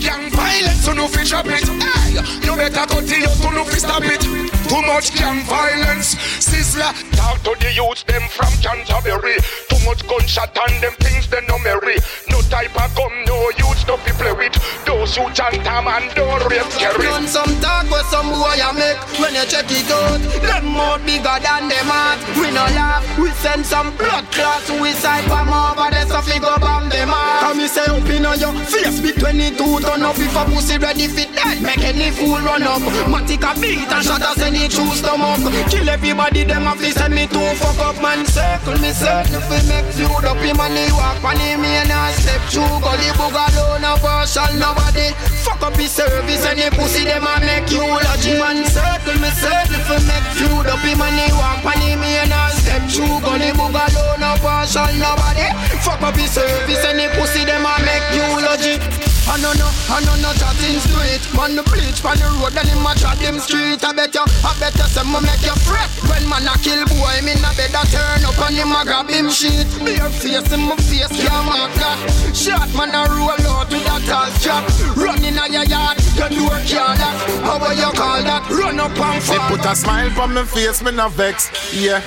Gang 0.00 0.25
violence, 0.36 0.84
to 0.84 0.94
know 0.94 1.06
if 1.08 1.16
you 1.16 1.24
drop 1.24 1.46
it. 1.48 1.64
Hey, 1.64 2.20
you 2.44 2.52
better 2.54 2.86
cut 2.86 3.08
it 3.08 3.24
out 3.24 3.36
to 3.40 3.48
know 3.50 3.64
if 3.64 3.72
you 3.72 3.80
stop 3.80 4.04
it. 4.04 4.20
Too 4.68 4.82
much 4.82 5.14
gang 5.16 5.42
violence, 5.46 6.14
Sizzla. 6.42 6.92
Talk 7.16 7.40
to 7.42 7.56
the 7.58 7.72
youth, 7.72 8.04
them 8.06 8.28
from 8.28 8.52
Canterbury. 8.60 9.38
Too 9.70 9.80
much 9.86 10.06
gunshot 10.06 10.52
and 10.68 10.82
them 10.82 10.92
things 10.98 11.26
they 11.28 11.40
no 11.46 11.58
merry. 11.62 11.96
No 12.30 12.42
type 12.50 12.74
of 12.74 12.90
gun, 12.94 13.14
no 13.26 13.50
youths 13.56 13.84
to 13.86 13.96
be 14.04 14.12
play 14.18 14.34
with. 14.34 14.54
Those 14.84 15.16
who 15.16 15.30
chant 15.32 15.62
them 15.62 15.86
and 15.86 16.10
don't 16.14 16.42
rape 16.50 16.66
carry. 16.76 17.06
Run 17.06 17.26
some 17.26 17.54
talk 17.62 17.86
with 17.90 18.06
some 18.10 18.28
boy 18.34 18.58
I 18.58 18.74
make 18.74 18.98
when 19.22 19.34
you 19.38 19.46
check 19.46 19.70
it 19.70 19.86
out. 19.90 20.18
Them 20.42 20.66
more 20.66 20.98
bigger 21.06 21.38
than 21.38 21.70
them 21.70 21.86
heart. 21.86 22.18
We 22.34 22.50
no 22.50 22.66
laugh, 22.74 23.06
we 23.18 23.30
send 23.38 23.64
some 23.64 23.94
blood 23.96 24.26
clots. 24.34 24.66
We 24.70 24.92
side 24.98 25.24
from 25.30 25.48
over 25.48 25.90
there 25.94 26.06
so 26.10 26.20
fi 26.26 26.38
go 26.42 26.58
bomb 26.58 26.90
them 26.90 27.08
heart. 27.14 27.54
Come 27.54 27.58
me 27.58 27.68
say 27.70 27.86
up 27.86 28.02
in 28.10 28.26
on 28.26 28.38
your 28.38 28.54
face, 28.66 28.98
be 29.00 29.12
22 29.14 29.54
turn 29.80 30.02
up 30.02 30.18
if 30.26 30.34
a 30.34 30.42
pussy 30.50 30.76
ready 30.78 31.06
fit 31.06 31.30
die. 31.34 31.60
Make 31.62 31.84
any 31.86 32.10
fool 32.10 32.42
run 32.42 32.66
up. 32.66 32.82
Matic 33.06 33.46
a 33.46 33.54
beat 33.60 33.86
and 33.86 34.04
shot 34.04 34.22
us 34.22 34.42
any 34.42 34.66
true 34.68 34.90
stomach. 34.90 35.40
Kill 35.70 35.88
everybody, 35.88 36.42
them 36.44 36.66
a 36.66 36.74
fi 36.74 36.90
send 36.90 37.14
me 37.14 37.26
to 37.30 37.42
fuck 37.54 37.78
up 37.78 37.96
man. 38.02 38.26
Circle 38.26 38.78
me 38.82 38.90
circle 38.90 39.40
fi 39.46 39.58
make 39.70 39.86
feud 39.94 40.26
up 40.26 40.42
him 40.42 40.58
and 40.58 40.92
walk 40.98 41.22
on 41.22 41.38
him 41.38 41.62
and 41.62 41.92
I 41.92 42.12
step 42.12 42.42
through. 42.50 42.82
Gully 42.82 43.10
boogaloo 43.14 43.78
no 43.80 43.94
partial 44.02 44.50
nobody. 44.58 45.14
Fuck 45.46 45.62
up 45.62 45.76
his 45.78 45.92
service 45.94 46.44
and 46.44 46.58
the 46.58 46.68
pussy 46.74 47.06
them 47.06 47.26
a 47.26 47.38
make 47.40 47.70
you 47.70 47.86
eulogy 47.86 48.34
man. 48.42 48.66
Circle 48.66 49.18
me 49.22 49.30
circle 49.30 49.82
fi 49.86 49.96
make 50.10 50.28
feud 50.34 50.66
up 50.66 50.82
him 50.82 51.00
and 51.00 51.32
walk 51.38 51.64
on 51.64 51.80
him 51.80 52.02
and 52.02 52.34
I 52.34 52.50
step 52.50 52.82
through. 52.90 53.22
Gully 53.22 53.54
boogaloo 53.54 54.18
no 54.18 54.34
partial 54.42 54.90
nobody. 54.98 55.46
Fuck 55.86 56.02
up 56.02 56.16
his 56.18 56.34
service 56.34 56.84
and 56.84 56.98
the 56.98 57.06
pussy 57.14 57.44
them 57.46 57.62
a 57.62 57.74
make 57.86 58.06
you 58.10 58.26
eulogy. 58.34 59.05
I 59.26 59.42
know 59.42 59.52
no, 59.58 59.66
I 59.90 59.98
know 60.06 60.14
no 60.22 60.30
chatting 60.38 60.78
straight 60.78 61.24
Man 61.34 61.58
the 61.58 61.62
bleach 61.66 61.98
on 62.06 62.14
the 62.14 62.30
road 62.38 62.54
and 62.54 62.68
him 62.70 62.86
a 62.86 62.94
chat 62.94 63.18
them 63.18 63.42
street. 63.42 63.82
I 63.82 63.90
bet 63.90 64.14
you, 64.14 64.22
I 64.22 64.54
bet 64.62 64.78
you 64.78 64.86
say 64.86 65.02
me 65.02 65.18
make 65.18 65.42
you 65.42 65.56
fret. 65.66 65.90
When 66.06 66.22
man 66.30 66.46
a 66.46 66.54
kill 66.62 66.86
boy, 66.86 67.18
me 67.26 67.34
na 67.42 67.50
better 67.58 67.82
turn 67.90 68.22
up 68.22 68.38
and 68.38 68.54
him 68.54 68.70
a 68.70 68.86
grab 68.86 69.10
him 69.10 69.26
shit 69.28 69.66
Bare 69.82 70.08
face 70.14 70.46
in 70.54 70.62
my 70.62 70.78
face, 70.78 71.10
can't 71.10 71.42
mark 71.42 71.74
that. 71.74 71.98
Shot 72.30 72.70
man 72.78 72.94
a 72.94 73.02
roll 73.10 73.34
out 73.50 73.66
with 73.66 73.82
a 73.82 73.96
tall 74.06 74.30
strap 74.38 74.62
Running 74.94 75.36
a 75.36 75.44
your 75.50 75.66
yard, 75.66 75.98
your 76.14 76.30
door 76.30 76.58
can't 76.62 76.94
lock. 76.94 77.18
How 77.42 77.58
will 77.58 77.74
you 77.74 77.90
call 77.98 78.22
that? 78.22 78.46
Up 78.74 78.98
and 78.98 79.28
Me 79.28 79.38
put 79.48 79.64
a 79.64 79.76
smile 79.76 80.20
on 80.20 80.34
my 80.34 80.44
face, 80.44 80.82
me 80.82 80.90
not 80.90 81.12
vex, 81.12 81.50
yeah. 81.72 82.02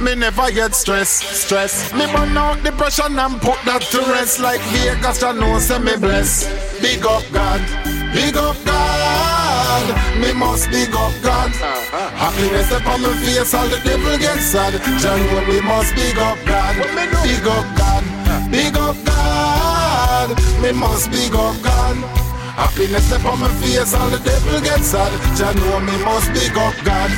Me 0.00 0.14
never 0.14 0.50
get 0.50 0.74
stress, 0.74 1.10
stress. 1.10 1.92
Me 1.92 2.06
burn 2.06 2.36
out 2.36 2.62
depression 2.62 3.18
and 3.18 3.40
put 3.40 3.58
that 3.64 3.82
to 3.90 3.98
rest. 4.12 4.40
Like 4.40 4.60
Vegas, 4.70 5.22
I 5.22 5.32
know 5.32 5.58
say 5.58 5.78
me 5.78 5.96
bless. 5.96 6.46
Big 6.80 7.04
up 7.04 7.24
God, 7.32 7.60
big 8.12 8.36
up 8.36 8.56
God. 8.64 9.86
Me 10.20 10.32
must 10.32 10.70
big 10.70 10.94
up 10.94 11.12
God. 11.22 11.50
Happiness 12.14 12.70
upon 12.70 13.02
my 13.02 13.12
face, 13.24 13.54
all 13.54 13.66
the 13.68 13.80
devil 13.84 14.18
gets 14.18 14.46
sad. 14.46 14.74
John, 15.00 15.20
me 15.48 15.60
must 15.60 15.94
big 15.94 16.18
up 16.18 16.38
God, 16.46 16.76
big 17.22 17.46
up 17.46 17.66
God, 17.76 18.50
big 18.50 18.76
up 18.76 18.96
God. 19.04 20.30
Me 20.62 20.72
must 20.72 21.10
big 21.10 21.34
up 21.34 21.60
God. 21.62 22.33
Happiness 22.54 23.10
upon 23.10 23.40
my 23.40 23.48
face, 23.58 23.94
all 23.94 24.10
the 24.10 24.18
devil 24.18 24.60
gets 24.60 24.94
sad. 24.94 25.10
Jah 25.34 25.50
know 25.58 25.80
me 25.80 25.96
must 26.04 26.30
big 26.30 26.54
up 26.54 26.74
God. 26.86 27.10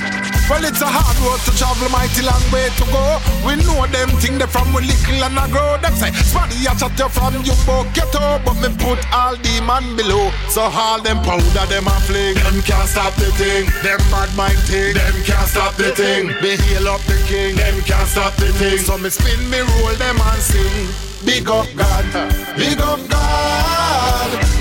Well, 0.48 0.62
it's 0.64 0.80
a 0.80 0.86
hard 0.86 1.18
road 1.26 1.42
to 1.42 1.52
travel, 1.58 1.90
mighty 1.90 2.22
long 2.22 2.40
way 2.54 2.70
to 2.78 2.84
go. 2.88 3.04
We 3.42 3.58
know 3.66 3.82
them 3.90 4.08
thing 4.22 4.38
they 4.38 4.46
from 4.46 4.72
we 4.72 4.86
little 4.86 5.26
and 5.26 5.36
I 5.36 5.50
grow. 5.50 5.76
Them 5.82 5.92
say, 5.98 6.14
Spotty, 6.14 6.64
I 6.64 6.72
chat 6.78 6.94
you 6.94 7.10
from 7.10 7.34
you 7.42 7.56
book 7.66 7.90
ghetto, 7.92 8.38
but 8.46 8.54
me 8.62 8.70
put 8.78 9.02
all 9.10 9.34
the 9.34 9.54
man 9.66 9.84
below. 9.98 10.30
So 10.48 10.70
all 10.70 11.02
them 11.02 11.18
powder, 11.26 11.66
them 11.66 11.90
a 11.90 11.96
fling. 12.06 12.38
Them 12.40 12.62
can't 12.62 12.88
stop 12.88 13.12
the 13.18 13.28
thing. 13.34 13.66
Them 13.82 13.98
bad 14.08 14.30
mind 14.38 14.56
thing. 14.70 14.94
Them 14.94 15.18
can't 15.26 15.50
stop 15.50 15.74
the 15.74 15.90
thing. 15.92 16.30
They 16.40 16.56
heal 16.62 16.86
up 16.88 17.02
the 17.10 17.18
king. 17.26 17.58
Them 17.58 17.82
can't 17.82 18.06
stop 18.06 18.32
the 18.38 18.48
thing. 18.54 18.78
So 18.78 18.96
me 18.96 19.10
spin 19.10 19.42
me 19.50 19.60
roll 19.60 19.98
them 19.98 20.16
and 20.16 20.40
sing. 20.40 20.86
Big 21.26 21.50
up 21.50 21.66
God, 21.74 22.06
big 22.54 22.78
up 22.78 23.02
God. 23.10 23.65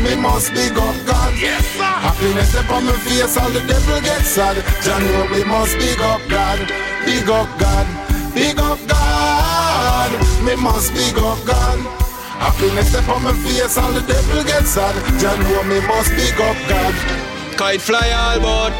Me 0.05 0.15
must 0.15 0.53
big 0.53 0.77
up 0.77 0.95
God. 1.05 1.33
Yes, 1.41 1.65
sir. 1.73 1.81
Happiness 1.83 2.53
upon 2.53 2.85
my 2.85 2.93
face, 3.03 3.35
all 3.37 3.49
the 3.49 3.59
devil 3.65 3.99
gets 4.01 4.29
sad. 4.37 4.55
Jah 4.85 4.99
know 4.99 5.25
we 5.33 5.43
must 5.43 5.75
big 5.77 5.99
up 5.99 6.21
God, 6.29 6.59
big 7.05 7.27
up 7.27 7.49
God, 7.57 7.87
big 8.33 8.59
up 8.59 8.79
God. 8.87 10.11
Me 10.45 10.55
must 10.55 10.93
big 10.93 11.17
up 11.17 11.41
God. 11.43 11.79
Happiness 12.37 12.93
upon 12.93 13.23
my 13.23 13.33
face, 13.43 13.77
all 13.77 13.91
the 13.91 14.01
devil 14.05 14.43
gets 14.45 14.69
sad. 14.77 14.95
Jah 15.19 15.35
know 15.41 15.63
me 15.63 15.81
must 15.87 16.11
big 16.15 16.39
up 16.39 16.57
God. 16.69 17.25
Kite 17.57 17.81
fly 17.81 18.11
all 18.11 18.39
bout 18.41 18.75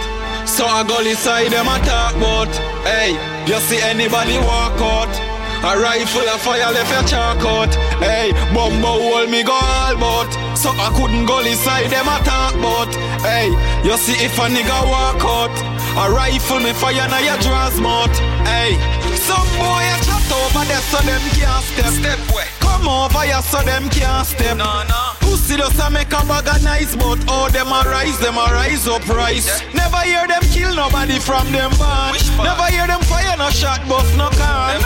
So 0.45 0.65
I 0.65 0.83
go 0.83 0.99
inside 0.99 1.49
them 1.49 1.65
a 1.65 1.79
talk 1.87 2.13
about 2.15 2.51
Hey, 2.83 3.15
you 3.47 3.57
see 3.61 3.79
anybody 3.79 4.37
walk 4.39 4.75
out 4.81 5.34
A 5.63 5.79
rifle 5.79 6.27
of 6.29 6.41
fire 6.41 6.71
left 6.71 6.91
your 6.91 7.03
chalk 7.03 7.43
out. 7.45 7.73
Hey, 7.99 8.31
bumbo 8.53 8.99
hold 8.99 9.29
me 9.29 9.43
go 9.43 9.53
all 9.53 9.95
but. 9.97 10.29
So 10.55 10.69
I 10.71 10.89
couldn't 10.95 11.25
go 11.25 11.39
inside 11.39 11.89
them 11.89 12.07
attack 12.07 12.53
but. 12.61 12.91
Hey, 13.21 13.49
you 13.83 13.97
see 13.97 14.17
if 14.23 14.37
a 14.37 14.47
nigga 14.49 14.79
walk 14.89 15.23
out. 15.23 15.74
A 15.97 16.11
rifle 16.11 16.59
me 16.59 16.73
fire 16.73 17.07
now 17.07 17.19
your 17.19 17.37
draws 17.39 17.79
mouth. 17.79 18.11
Hey, 18.43 18.75
some 19.15 19.47
boy 19.55 19.79
a 19.79 19.95
chat 20.03 20.27
over 20.27 20.65
there 20.67 20.83
so 20.91 20.99
them 21.07 21.23
can't 21.31 21.63
step. 21.63 21.87
Step 21.87 22.19
way. 22.35 22.43
Come 22.59 22.87
over 22.87 23.23
here 23.23 23.41
so 23.41 23.61
them 23.63 23.87
can't 23.89 24.27
step. 24.27 24.57
No, 24.57 24.83
no. 24.91 25.15
Pussy 25.21 25.55
does 25.55 25.79
a 25.79 25.89
make 25.89 26.11
a 26.11 26.19
bag 26.27 26.51
of 26.51 26.61
nice, 26.63 26.97
but 26.97 27.23
all 27.31 27.49
them 27.49 27.71
a 27.71 27.81
rise, 27.87 28.19
them 28.19 28.35
a 28.35 28.43
rise 28.51 28.87
up 28.89 29.07
rise. 29.07 29.47
Yeah. 29.47 29.87
Never 29.87 30.03
hear 30.03 30.27
them 30.27 30.43
kill 30.51 30.75
nobody 30.75 31.17
from 31.17 31.49
them 31.53 31.71
band. 31.79 32.19
Never 32.43 32.67
hear 32.75 32.87
them 32.87 32.99
fire 33.07 33.37
no 33.37 33.49
shot, 33.49 33.79
bust 33.87 34.11
no 34.17 34.27
can. 34.35 34.81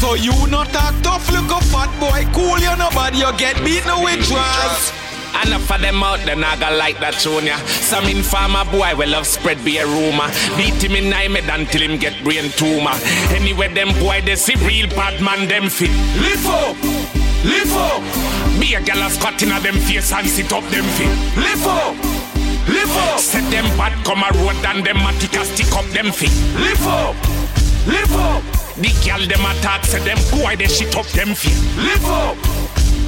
So 0.00 0.14
you 0.14 0.32
not 0.48 0.68
talk 0.72 0.94
tough, 1.02 1.28
look 1.30 1.52
a 1.52 1.60
fat 1.68 1.92
boy, 2.00 2.24
cool 2.32 2.58
you 2.58 2.74
nobody, 2.80 3.18
you 3.18 3.30
get 3.36 3.60
beat 3.62 3.84
no 3.84 4.02
with 4.02 4.24
drugs. 4.24 5.03
Enough 5.42 5.70
of 5.70 5.80
them 5.80 6.02
out, 6.02 6.20
then 6.24 6.44
I 6.44 6.56
got 6.56 6.78
like 6.78 7.00
that 7.00 7.14
tune 7.18 7.46
ya. 7.46 7.56
Some 7.66 8.06
informer 8.06 8.64
boy 8.70 8.94
will 8.94 9.10
love 9.10 9.26
spread 9.26 9.62
be 9.64 9.78
a 9.78 9.86
rumor. 9.86 10.30
Beat 10.56 10.78
him 10.78 10.94
in 10.94 11.10
nightmare 11.10 11.42
until 11.50 11.82
him 11.82 11.98
get 11.98 12.14
brain 12.22 12.50
tumor. 12.54 12.94
Anyway, 13.34 13.68
them 13.74 13.90
boy 13.98 14.22
they 14.22 14.36
see 14.36 14.54
real 14.64 14.88
bad 14.94 15.20
man 15.20 15.48
them 15.48 15.68
fit. 15.68 15.90
Lift 16.22 16.46
up, 16.46 16.76
lift 17.42 17.74
up. 17.74 18.02
Be 18.60 18.74
a 18.74 18.80
gal 18.80 19.02
a 19.02 19.10
squat 19.10 19.42
in 19.42 19.50
a 19.50 19.58
them 19.60 19.74
face 19.74 20.12
and 20.12 20.26
sit 20.28 20.52
up 20.52 20.64
them 20.70 20.86
feet. 20.94 21.10
Lift 21.36 21.66
up. 21.66 21.96
Lift 22.70 22.96
up. 22.96 23.18
Set 23.18 23.44
them 23.50 23.66
bad 23.76 23.92
come 24.06 24.22
a 24.22 24.30
road 24.38 24.56
and 24.64 24.86
them 24.86 24.96
matic 25.02 25.34
a 25.34 25.44
stick 25.44 25.72
up 25.74 25.84
them 25.90 26.12
feet. 26.12 26.32
Lift 26.56 26.86
up. 26.86 27.14
Lift 27.86 28.14
up. 28.14 28.42
The 28.76 28.90
gal 29.04 29.20
them 29.26 29.44
attack, 29.44 29.84
say 29.84 30.00
them 30.00 30.18
boy 30.30 30.56
they 30.56 30.66
shit 30.66 30.96
up 30.96 31.06
them 31.08 31.34
feet. 31.34 31.58
Lift 31.76 32.06
up. 32.06 32.36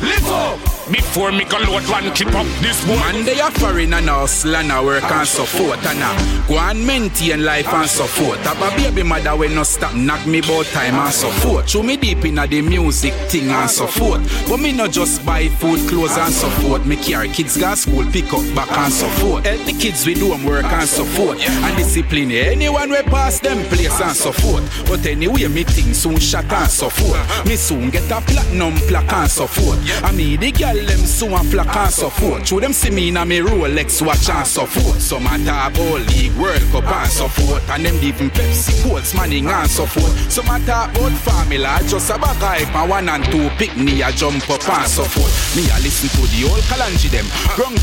Lift 0.03 0.29
up. 0.29 0.76
Before 0.91 1.33
me 1.33 1.45
go 1.45 1.59
load 1.59 1.83
one 1.89 2.15
clip 2.15 2.33
up 2.35 2.47
this 2.63 2.85
boy. 2.87 2.95
Man, 2.95 3.25
they 3.25 3.41
are 3.41 3.51
foreign 3.51 3.93
and 3.93 4.09
hustle 4.09 4.55
and 4.55 4.71
I 4.71 4.85
work 4.85 5.03
and 5.03 5.27
support 5.27 5.85
and 5.85 5.99
I 6.01 6.47
go 6.47 6.59
and 6.59 6.87
maintain 6.87 7.45
life 7.45 7.67
and 7.75 7.91
support. 7.91 8.39
Have 8.41 8.63
a 8.63 8.77
baby 8.77 9.03
mother 9.03 9.35
when 9.35 9.55
no 9.57 9.65
stop 9.65 9.97
knock 9.97 10.25
me 10.29 10.39
about 10.39 10.67
time 10.67 10.95
and 10.95 11.13
support. 11.13 11.69
Show 11.69 11.83
me 11.83 11.97
deep 11.97 12.25
in 12.25 12.37
the 12.37 12.63
music 12.63 13.15
thing 13.29 13.49
and 13.51 13.69
support. 13.69 14.21
But 14.49 14.59
me 14.59 14.71
not 14.73 14.93
just 14.93 15.27
buy 15.27 15.49
food, 15.49 15.81
clothes 15.89 16.17
and 16.17 16.33
support. 16.33 16.87
Me 16.87 16.95
carry 16.95 17.31
kids 17.31 17.57
go 17.57 17.75
school, 17.75 18.05
pick 18.13 18.33
up 18.33 18.47
back 18.55 18.71
and 18.71 18.93
support. 18.93 19.45
Help 19.45 19.67
the 19.67 19.73
kids 19.73 20.07
we 20.07 20.15
do 20.15 20.29
them 20.29 20.45
work 20.45 20.67
and 20.67 20.89
support. 20.89 21.41
And 21.41 21.77
discipline 21.77 22.31
anyone 22.31 22.91
we 22.91 23.03
pass 23.03 23.41
them 23.41 23.59
place 23.67 24.01
and 24.01 24.17
support. 24.17 24.63
But 24.87 25.05
anyway, 25.05 25.49
me 25.49 25.65
thing 25.65 25.95
soon 25.95 26.19
shot 26.21 26.53
and 26.53 26.71
support. 26.71 27.19
Me 27.45 27.57
soon 27.57 27.91
get 27.91 28.09
a 28.13 28.21
platinum 28.21 28.75
plaque 28.87 29.13
and 29.13 29.31
support. 29.31 29.79
I 30.05 30.13
me 30.13 30.37
the 30.37 30.53
girl 30.53 30.76
them 30.85 31.01
soon 31.07 31.33
a 31.33 31.43
flock 31.45 31.75
and 31.77 31.93
support. 31.93 32.47
Show 32.47 32.61
them 32.61 32.73
see 32.73 32.91
me 32.91 33.09
in 33.09 33.17
a 33.17 33.25
me 33.25 33.39
Rolex 33.39 34.05
watch 34.05 34.29
and 34.29 34.47
support. 34.47 35.01
Some 35.01 35.27
a 35.27 35.39
talk 35.45 35.79
all 35.79 35.99
league 36.11 36.35
World 36.37 36.63
Cup 36.73 36.91
and 36.91 37.11
support. 37.11 37.63
And 37.71 37.87
them 37.87 37.97
even 38.03 38.31
Pepsi 38.31 38.83
Colts 38.83 39.15
manning 39.15 39.47
and 39.49 39.71
support. 39.71 40.13
Some 40.29 40.47
a 40.47 40.59
talk 40.67 40.91
about 40.91 41.13
formula 41.25 41.79
just 41.89 42.11
a 42.11 42.19
bag 42.19 42.37
hype 42.43 42.75
and 42.75 42.91
one 42.91 43.09
and 43.09 43.25
two 43.27 43.49
pick 43.57 43.77
me 43.77 44.03
a 44.03 44.11
jump 44.13 44.49
up 44.51 44.69
and 44.69 44.89
support. 44.91 45.33
Me 45.57 45.65
a 45.71 45.77
listen 45.81 46.11
to 46.13 46.23
the 46.35 46.45
old 46.51 46.63
Kalanji 46.69 47.09
them. 47.09 47.27
Run 47.57 47.77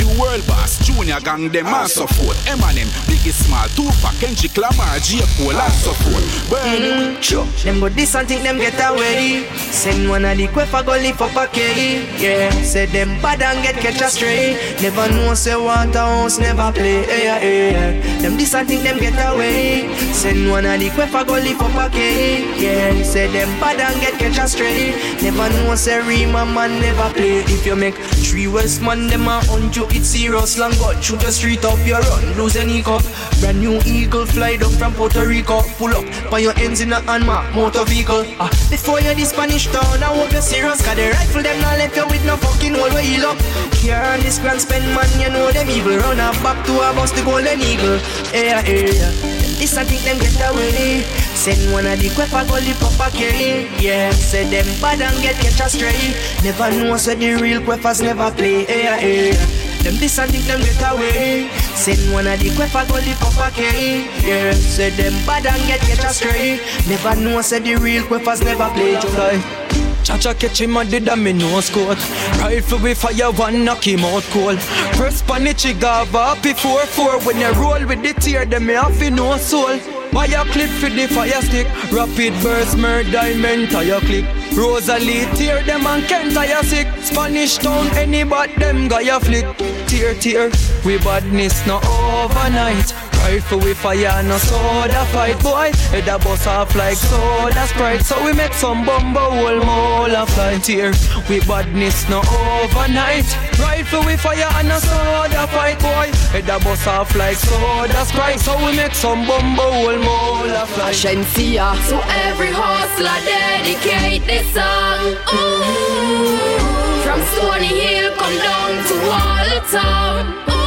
few 0.00 0.08
world 0.20 0.44
boss, 0.46 0.78
junior 0.84 1.20
gang 1.20 1.48
them 1.50 1.66
and 1.66 1.90
support. 1.90 2.36
Eminem, 2.48 2.88
Biggie 3.06 3.32
Small, 3.32 3.68
Tupac, 3.76 4.14
Kendrick 4.20 4.56
Lamar, 4.56 4.98
J. 4.98 5.20
Cole 5.36 5.60
and 5.60 5.72
support. 5.72 6.24
Burn 6.48 6.80
Mm. 6.80 7.64
Them 7.64 7.80
go 7.80 7.88
this 7.88 8.14
and 8.14 8.26
think 8.26 8.42
them 8.42 8.58
get 8.58 8.78
away. 8.80 9.46
Send 9.56 10.08
one 10.08 10.24
of 10.24 10.36
the 10.36 10.46
quefa 10.48 10.84
go 10.84 10.92
lift 10.92 11.20
up 11.20 11.36
a 11.36 11.46
K. 11.52 12.02
Yeah, 12.18 12.39
say 12.64 12.86
them 12.86 13.20
bad 13.20 13.42
and 13.42 13.62
get 13.62 13.76
catch 13.76 14.00
astray. 14.00 14.56
Never 14.80 15.08
know 15.12 15.34
say 15.34 15.56
Waterhouse 15.56 16.38
never 16.38 16.72
play. 16.72 17.02
Yeah, 17.02 17.42
yeah, 17.42 17.70
yeah. 17.70 18.22
Them 18.22 18.36
this 18.36 18.54
and 18.54 18.66
think 18.66 18.82
them 18.82 18.98
get 18.98 19.18
away. 19.32 19.92
Send 20.12 20.48
one 20.50 20.64
of 20.66 20.80
the 20.80 20.88
quefa 20.90 21.26
go 21.26 21.34
lift 21.34 21.60
up 21.60 21.74
a 21.74 21.90
K. 21.92 22.60
Yeah, 22.60 23.02
say 23.02 23.26
them 23.28 23.48
bad 23.60 23.80
and 23.80 24.00
get 24.00 24.14
catch 24.18 24.38
astray. 24.38 24.92
Never 25.22 25.48
know 25.50 25.74
say 25.74 26.00
Rima 26.00 26.46
man 26.46 26.80
never 26.80 27.12
play. 27.12 27.40
If 27.46 27.66
you 27.66 27.76
make 27.76 27.96
three 27.96 28.46
West 28.46 28.80
man 28.80 29.08
them 29.08 29.26
a 29.28 29.40
hunt 29.44 29.76
you, 29.76 29.86
it's 29.90 30.08
serious. 30.08 30.58
Long 30.58 30.72
gun 30.78 31.00
shoot 31.02 31.20
the 31.20 31.32
street 31.32 31.64
up 31.64 31.78
your 31.86 32.00
run, 32.00 32.36
lose 32.38 32.56
any 32.56 32.82
cup. 32.82 33.02
Brand 33.40 33.60
new 33.60 33.80
eagle 33.84 34.26
fly 34.26 34.56
down 34.56 34.72
from 34.72 34.92
Puerto 34.94 35.26
Rico. 35.26 35.62
Pull 35.78 35.90
up, 35.90 36.04
by 36.30 36.38
your 36.38 36.56
ends 36.58 36.80
in 36.80 36.92
a 36.92 37.02
unmarked 37.08 37.54
motor 37.54 37.84
vehicle. 37.84 38.24
Ah, 38.38 38.50
before 38.70 39.00
you 39.00 39.14
the 39.14 39.24
Spanish 39.24 39.66
town, 39.66 40.02
I 40.02 40.12
hope 40.14 40.32
you're 40.32 40.42
serious. 40.42 40.84
Cause 40.84 40.96
the 40.96 41.10
rifle 41.10 41.42
them 41.42 41.60
not 41.60 41.78
left 41.78 41.96
you 41.96 42.06
with 42.06 42.24
no 42.26 42.29
fucking 42.36 42.74
hole 42.74 42.90
where 42.90 44.14
on 44.14 44.20
this 44.20 44.38
grand 44.38 44.60
spend 44.60 44.84
man, 44.94 45.08
you 45.20 45.30
know 45.30 45.50
them 45.50 45.68
evil. 45.70 45.96
Run 45.96 46.20
up 46.20 46.34
back 46.42 46.64
to 46.66 46.72
a 46.78 46.92
bus 46.94 47.12
the 47.12 47.22
golden 47.22 47.60
eagle. 47.60 47.98
Yeah, 48.32 48.62
yeah. 48.66 49.40
This 49.58 49.76
I 49.76 49.84
think 49.84 50.02
them 50.02 50.18
get 50.18 50.36
away. 50.50 51.02
Send 51.34 51.72
one 51.72 51.86
of 51.86 51.98
the 51.98 52.08
quefa 52.08 52.48
go 52.48 52.54
lift 52.54 52.82
up 52.82 53.00
a 53.00 53.10
K. 53.10 53.68
Yeah, 53.78 54.10
say 54.10 54.44
them 54.48 54.66
bad 54.80 55.00
and 55.00 55.16
get 55.22 55.36
catch 55.36 55.60
a 55.60 55.68
stray. 55.68 56.14
Never 56.42 56.70
know 56.76 56.96
say 56.96 57.14
the 57.14 57.40
real 57.40 57.60
quefas 57.60 58.02
never 58.02 58.30
play. 58.30 58.64
Yeah, 58.68 59.00
yeah. 59.00 59.34
Them 59.82 59.96
this 59.96 60.18
and 60.18 60.30
think 60.30 60.44
them 60.44 60.60
get 60.60 60.80
away. 60.92 61.48
Send 61.74 62.12
one 62.12 62.26
of 62.26 62.38
the 62.40 62.50
quefa 62.50 62.88
go 62.88 62.94
lift 62.94 63.22
up 63.22 63.48
a 63.48 63.50
K. 63.54 64.04
Yeah, 64.26 64.52
say 64.52 64.90
them 64.90 65.12
bad 65.26 65.46
and 65.46 65.62
get 65.66 65.80
catch 65.80 66.04
a 66.04 66.12
stray. 66.12 66.60
Never 66.88 67.20
know 67.20 67.40
say 67.40 67.60
the 67.60 67.76
real 67.76 68.02
quefas 68.04 68.44
never 68.44 68.68
play. 68.74 69.00
July. 69.00 69.89
Cha-cha 70.04 70.34
catch 70.34 70.60
him 70.60 70.76
and 70.76 70.90
did 70.90 71.08
a 71.08 71.16
me 71.16 71.32
nose 71.32 71.70
coat. 71.70 71.98
Rifle 72.38 72.78
with 72.78 72.98
fire 72.98 73.30
one 73.32 73.64
knock 73.64 73.86
him 73.86 74.00
out 74.00 74.22
cold. 74.30 74.58
Press 74.96 75.22
pan 75.22 75.44
the 75.44 75.54
trigger 75.54 75.86
happy 75.86 76.52
4-4 76.52 77.26
When 77.26 77.38
you 77.38 77.52
roll 77.52 77.86
with 77.86 78.02
the 78.02 78.14
tear 78.20 78.44
them 78.44 78.66
me 78.66 78.74
have 78.74 79.12
no 79.12 79.36
soul. 79.36 79.78
Wire 80.12 80.44
clip 80.46 80.70
for 80.70 80.90
the 80.90 81.06
fire 81.06 81.42
stick. 81.42 81.68
Rapid 81.92 82.32
burst 82.42 82.76
murder 82.76 83.10
diamond 83.10 83.70
tire 83.70 84.00
click. 84.00 84.24
Rosalie 84.56 85.26
tear 85.36 85.62
them 85.64 85.86
and 85.86 86.04
Kent 86.04 86.34
tire 86.34 86.62
sick. 86.62 86.88
Spanish 87.00 87.58
town 87.58 87.86
any 87.96 88.24
but 88.24 88.54
them 88.56 88.88
guy 88.88 89.18
flick. 89.20 89.46
Tear 89.86 90.14
tear 90.14 90.50
we 90.84 90.98
badness 90.98 91.66
no 91.66 91.76
overnight 91.78 93.09
Rifle 93.20 93.58
with 93.58 93.76
fire, 93.78 94.22
no 94.22 94.38
soda 94.38 95.04
fight 95.12 95.38
Boy, 95.42 95.70
head 95.92 96.08
a 96.08 96.18
bust 96.18 96.46
off 96.46 96.74
like 96.74 96.96
soda 96.96 97.66
sprite. 97.66 98.02
So 98.02 98.24
we 98.24 98.32
make 98.32 98.54
some 98.54 98.84
bumbo 98.84 99.20
whole 99.20 99.60
mole 99.60 100.14
a 100.14 100.26
fly 100.26 100.58
Tear, 100.58 100.92
we 101.28 101.40
badness 101.40 102.08
no 102.08 102.18
overnight. 102.18 103.28
Rifle 103.58 104.04
with 104.04 104.20
fire 104.20 104.48
and 104.58 104.68
no 104.68 104.78
soda 104.78 105.46
fight 105.48 105.78
Boy, 105.78 106.10
head 106.32 106.48
a 106.48 106.58
bust 106.64 106.88
off 106.88 107.14
like 107.14 107.36
soda 107.36 108.04
sprite. 108.04 108.40
So 108.40 108.56
we 108.64 108.74
make 108.76 108.94
some 108.94 109.26
bumbo 109.26 109.62
whole 109.62 109.98
mole 109.98 110.56
a 110.56 110.66
fly 110.66 110.92
Shenseea 110.92 111.70
To 111.90 111.96
every 112.26 112.50
hustler 112.50 113.20
dedicate 113.28 114.24
this 114.26 114.46
song. 114.54 115.00
Ooh. 115.34 116.60
From 117.04 117.20
Stony 117.32 117.66
Hill 117.66 118.12
come 118.16 118.36
down 118.38 118.70
to 118.88 118.94
Walltown 119.08 120.59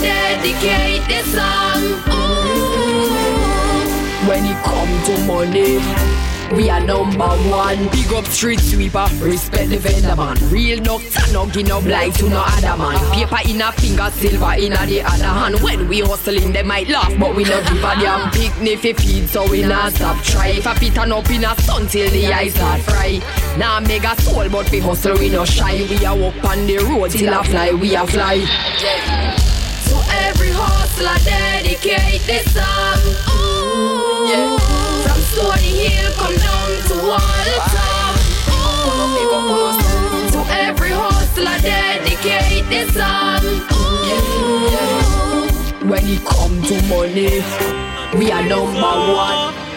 dedicate 0.00 1.06
this 1.08 1.26
song 1.32 1.82
Ooh. 2.08 3.28
When 4.28 4.44
it 4.44 4.58
come 4.64 4.92
to 5.06 5.24
money 5.26 6.18
we 6.54 6.70
are 6.70 6.80
number 6.80 7.28
one. 7.28 7.88
Big 7.88 8.10
up 8.12 8.24
street 8.24 8.60
sweeper, 8.60 9.06
respect 9.20 9.68
the 9.68 9.76
vendor 9.76 10.16
man. 10.16 10.36
Real 10.50 10.80
no 10.80 10.98
no 11.30 11.46
give 11.46 11.68
no 11.68 11.80
blind 11.80 12.14
to 12.14 12.28
no 12.28 12.42
other 12.42 12.76
man. 12.76 12.98
Paper 13.12 13.48
in 13.48 13.60
a 13.60 13.70
finger, 13.72 14.10
silver 14.10 14.54
in 14.54 14.72
a 14.72 14.86
the 14.86 15.02
other 15.02 15.24
hand. 15.24 15.60
When 15.60 15.88
we 15.88 16.00
hustling, 16.00 16.52
they 16.52 16.62
might 16.62 16.88
laugh, 16.88 17.12
but 17.18 17.34
we 17.36 17.44
not 17.44 17.64
give 17.64 17.84
a 17.84 17.94
damn. 18.00 18.30
Big 18.32 18.52
niffy 18.52 18.98
feed, 18.98 19.28
so 19.28 19.48
we 19.50 19.62
not 19.62 19.92
stop 19.92 20.22
try. 20.24 20.48
If 20.48 20.66
a 20.66 20.74
pit 20.74 20.94
turn 20.94 21.12
up 21.12 21.28
in 21.30 21.44
a 21.44 21.54
sun 21.60 21.86
till 21.86 22.10
the 22.10 22.32
eyes 22.32 22.54
start 22.54 22.80
fry. 22.80 23.20
Now 23.58 23.78
nah, 23.78 23.86
mega 23.86 24.18
soul, 24.22 24.48
but 24.48 24.70
we 24.70 24.80
hustle, 24.80 25.18
we 25.18 25.28
no 25.28 25.44
shy. 25.44 25.86
We 25.90 26.04
are 26.06 26.18
up 26.18 26.44
on 26.44 26.66
the 26.66 26.78
road 26.78 27.10
till 27.10 27.34
I 27.34 27.42
fly, 27.42 27.72
we 27.72 27.94
are 27.94 28.06
fly. 28.06 28.34
Yeah. 28.82 29.57
To 29.88 29.96
every 30.26 30.50
hustler, 30.50 31.18
dedicate 31.24 32.22
this 32.26 32.44
song. 32.52 33.00
Ooh. 33.32 34.28
Yeah. 34.28 34.58
From 35.04 35.20
Stony 35.20 35.88
Hill, 35.88 36.12
come 36.14 36.36
down 36.36 36.70
to. 36.88 36.94
Ooh. 36.94 37.08
To 40.32 40.40
every 40.50 40.90
hustler, 40.90 41.58
dedicate 41.60 42.68
this 42.68 42.92
song. 42.94 43.44
Ooh. 43.72 43.88
When 45.88 46.04
it 46.06 46.24
come 46.24 46.62
to 46.64 46.74
money, 46.88 47.42
we 48.18 48.30
are 48.30 48.42
number 48.42 48.80
one. 48.80 49.67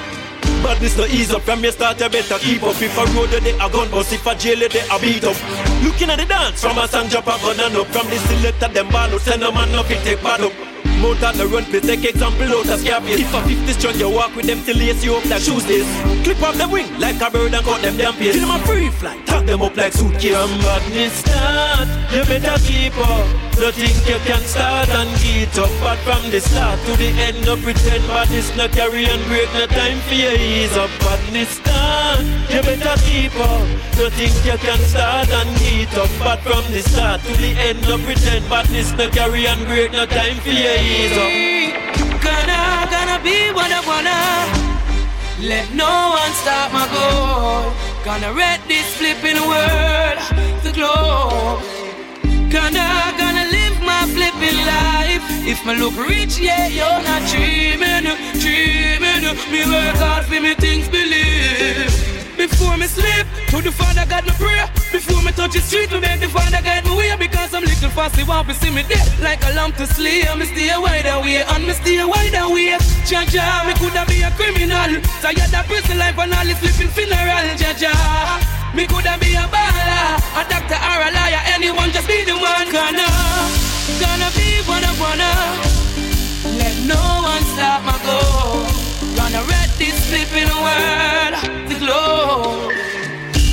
Badness 0.64 0.98
no 0.98 1.06
ease 1.06 1.34
up 1.34 1.42
from 1.42 1.64
your 1.64 1.72
start, 1.72 2.00
you 2.00 2.10
better 2.10 2.38
keep 2.38 2.64
up. 2.64 2.80
If 2.82 2.98
a 2.98 3.06
road 3.18 3.30
they 3.30 3.54
a 3.54 3.70
gun 3.70 3.90
bust, 3.90 4.14
if 4.14 4.26
a 4.26 4.36
jail 4.36 4.60
they 4.60 4.86
a 4.90 5.00
beat 5.00 5.24
up. 5.24 5.38
Looking 5.84 6.10
at 6.10 6.20
the 6.20 6.26
dance 6.26 6.62
from 6.62 6.78
a 6.78 6.88
song 6.88 7.08
drop 7.10 7.28
a 7.28 7.38
gun 7.42 7.60
and 7.60 7.76
up. 7.76 7.88
From 7.88 8.08
the 8.08 8.18
selector 8.18 8.68
them 8.68 8.90
ball 8.90 9.10
out, 9.10 9.22
send 9.22 9.44
a 9.44 9.52
man 9.52 9.74
up, 9.76 9.90
it 9.90 10.04
take 10.04 10.22
bad 10.22 10.42
up. 10.42 10.54
Mount 11.02 11.24
out 11.24 11.34
the 11.34 11.48
run, 11.48 11.66
please 11.66 11.82
take 11.82 12.06
example 12.06 12.46
out 12.46 12.70
of 12.70 12.80
Scarface. 12.80 13.20
If 13.20 13.34
a 13.34 13.42
50 13.42 13.74
strong, 13.74 13.96
you 13.96 14.10
walk 14.10 14.36
with 14.36 14.46
them 14.46 14.62
till 14.64 14.78
lace 14.78 15.04
you 15.04 15.16
up 15.16 15.26
like 15.26 15.42
shoes 15.42 15.66
days. 15.66 15.90
Clip 16.24 16.42
off 16.44 16.56
them 16.56 16.70
wing 16.70 16.88
like 17.00 17.20
a 17.20 17.30
bird 17.32 17.54
and 17.54 17.66
cut 17.66 17.82
them 17.82 17.98
damn 17.98 18.14
pace. 18.14 18.34
Till 18.34 18.48
them 18.48 18.62
a 18.62 18.66
free 18.66 18.90
fly, 18.90 19.18
tag 19.26 19.48
them 19.48 19.64
up 19.64 19.76
like 19.76 19.94
suitcase. 19.94 20.38
From 20.38 20.52
madness 20.62 21.14
start, 21.26 21.88
you 22.14 22.24
better 22.26 22.62
keep 22.62 22.96
up. 22.98 23.51
Don't 23.60 23.76
think 23.76 23.96
you 24.08 24.18
can 24.26 24.42
start 24.42 24.90
and 24.90 25.10
get 25.22 25.58
up, 25.60 25.70
but 25.80 25.98
from 26.00 26.30
the 26.32 26.40
start 26.42 26.80
to 26.86 26.98
the 26.98 27.10
end, 27.10 27.46
no 27.46 27.56
pretend 27.58 28.06
badness, 28.08 28.56
no 28.56 28.68
carry 28.68 29.06
and 29.06 29.24
break, 29.28 29.52
no 29.54 29.68
time 29.68 30.00
for 30.08 30.16
you 30.16 30.30
ease 30.30 30.76
up. 30.78 30.90
Badness 31.00 31.50
start, 31.62 32.22
you 32.50 32.62
better 32.62 32.96
keep 33.06 33.36
up. 33.36 33.68
Don't 33.98 34.14
think 34.14 34.34
you 34.46 34.58
can 34.58 34.80
start 34.80 35.30
and 35.30 35.50
get 35.60 35.94
up, 35.98 36.10
but 36.20 36.40
from 36.42 36.66
the 36.72 36.82
start 36.82 37.22
to 37.22 37.34
the 37.38 37.52
end, 37.68 37.82
no 37.84 37.98
pretend 38.00 38.48
badness, 38.50 38.92
no 38.94 39.10
carry 39.10 39.46
and 39.46 39.66
break, 39.68 39.92
no 39.92 40.06
time 40.06 40.38
for 40.42 40.50
you 40.50 40.74
ease 40.82 41.18
up. 41.18 41.32
Gonna, 42.22 42.88
gonna 42.90 43.20
be 43.24 43.52
what 43.54 43.72
I 43.72 43.82
wanna. 43.86 44.72
Let 45.42 45.74
no 45.74 46.14
one 46.14 46.34
stop 46.34 46.72
my 46.72 46.86
goal. 46.94 47.74
Gonna 48.06 48.32
red 48.34 48.60
this 48.68 48.96
flipping 48.98 49.42
world 49.42 50.20
to 50.64 50.72
glow. 50.72 51.60
Gonna, 52.50 53.21
If 55.52 55.66
me 55.66 55.76
look 55.76 55.98
rich, 55.98 56.40
yeah, 56.40 56.68
you're 56.68 57.04
not 57.04 57.28
dreaming, 57.28 58.08
dreaming. 58.40 59.36
Me 59.52 59.68
work 59.68 60.00
hard 60.00 60.24
for 60.24 60.40
me 60.40 60.56
things 60.56 60.88
believe. 60.88 61.92
Before 62.38 62.78
me 62.78 62.88
sleep, 62.88 63.28
to 63.50 63.60
the 63.60 63.70
Father 63.70 64.06
God 64.08 64.24
me 64.24 64.32
pray. 64.40 64.64
Before 64.94 65.22
me 65.22 65.34
touch 65.34 65.52
the 65.52 65.60
street, 65.60 65.92
me 65.92 66.00
beg 66.00 66.22
the 66.22 66.30
Father 66.30 66.62
guide 66.64 66.86
me 66.86 66.96
way. 66.96 67.14
Because 67.20 67.54
I'm 67.54 67.66
little 67.66 67.90
fussy, 67.90 68.24
want 68.24 68.48
to 68.48 68.54
see 68.54 68.72
me 68.72 68.84
dead 68.84 69.04
like 69.20 69.44
a 69.44 69.52
lamb 69.52 69.74
to 69.74 69.86
sleep. 69.88 70.24
Me 70.40 70.46
stay 70.46 70.72
wide 70.72 71.06
away, 71.06 71.44
and 71.44 71.68
me 71.68 71.74
stay 71.74 72.00
wide 72.00 72.34
away. 72.34 72.80
Jah, 73.04 73.68
me 73.68 73.74
coulda 73.76 74.06
be 74.08 74.24
a 74.24 74.32
criminal. 74.40 75.04
Tired 75.20 75.52
of 75.52 75.66
prison 75.68 76.00
life 76.00 76.18
and 76.18 76.34
all 76.34 76.46
this 76.46 76.60
flipping 76.64 76.88
funeral. 76.96 77.44
Jah. 77.76 78.61
Me 78.74 78.88
coulda 78.88 79.18
be 79.20 79.34
a 79.36 79.44
baller, 79.52 80.16
a 80.40 80.48
doctor 80.48 80.80
or 80.80 81.00
a 81.04 81.12
liar. 81.12 81.44
Anyone 81.54 81.92
just 81.92 82.08
be 82.08 82.24
the 82.24 82.32
one. 82.32 82.72
Gonna, 82.72 83.04
gonna 84.00 84.32
be 84.32 84.64
what 84.64 84.80
I 84.80 84.94
wanna. 84.96 85.34
Let 86.56 86.76
no 86.88 87.02
one 87.20 87.44
stop 87.52 87.84
my 87.84 88.00
goal. 88.08 88.64
Gonna 89.14 89.44
red 89.52 89.70
this 89.76 90.00
flipping 90.08 90.48
world 90.64 91.36
to 91.68 91.76
glow. 91.84 92.72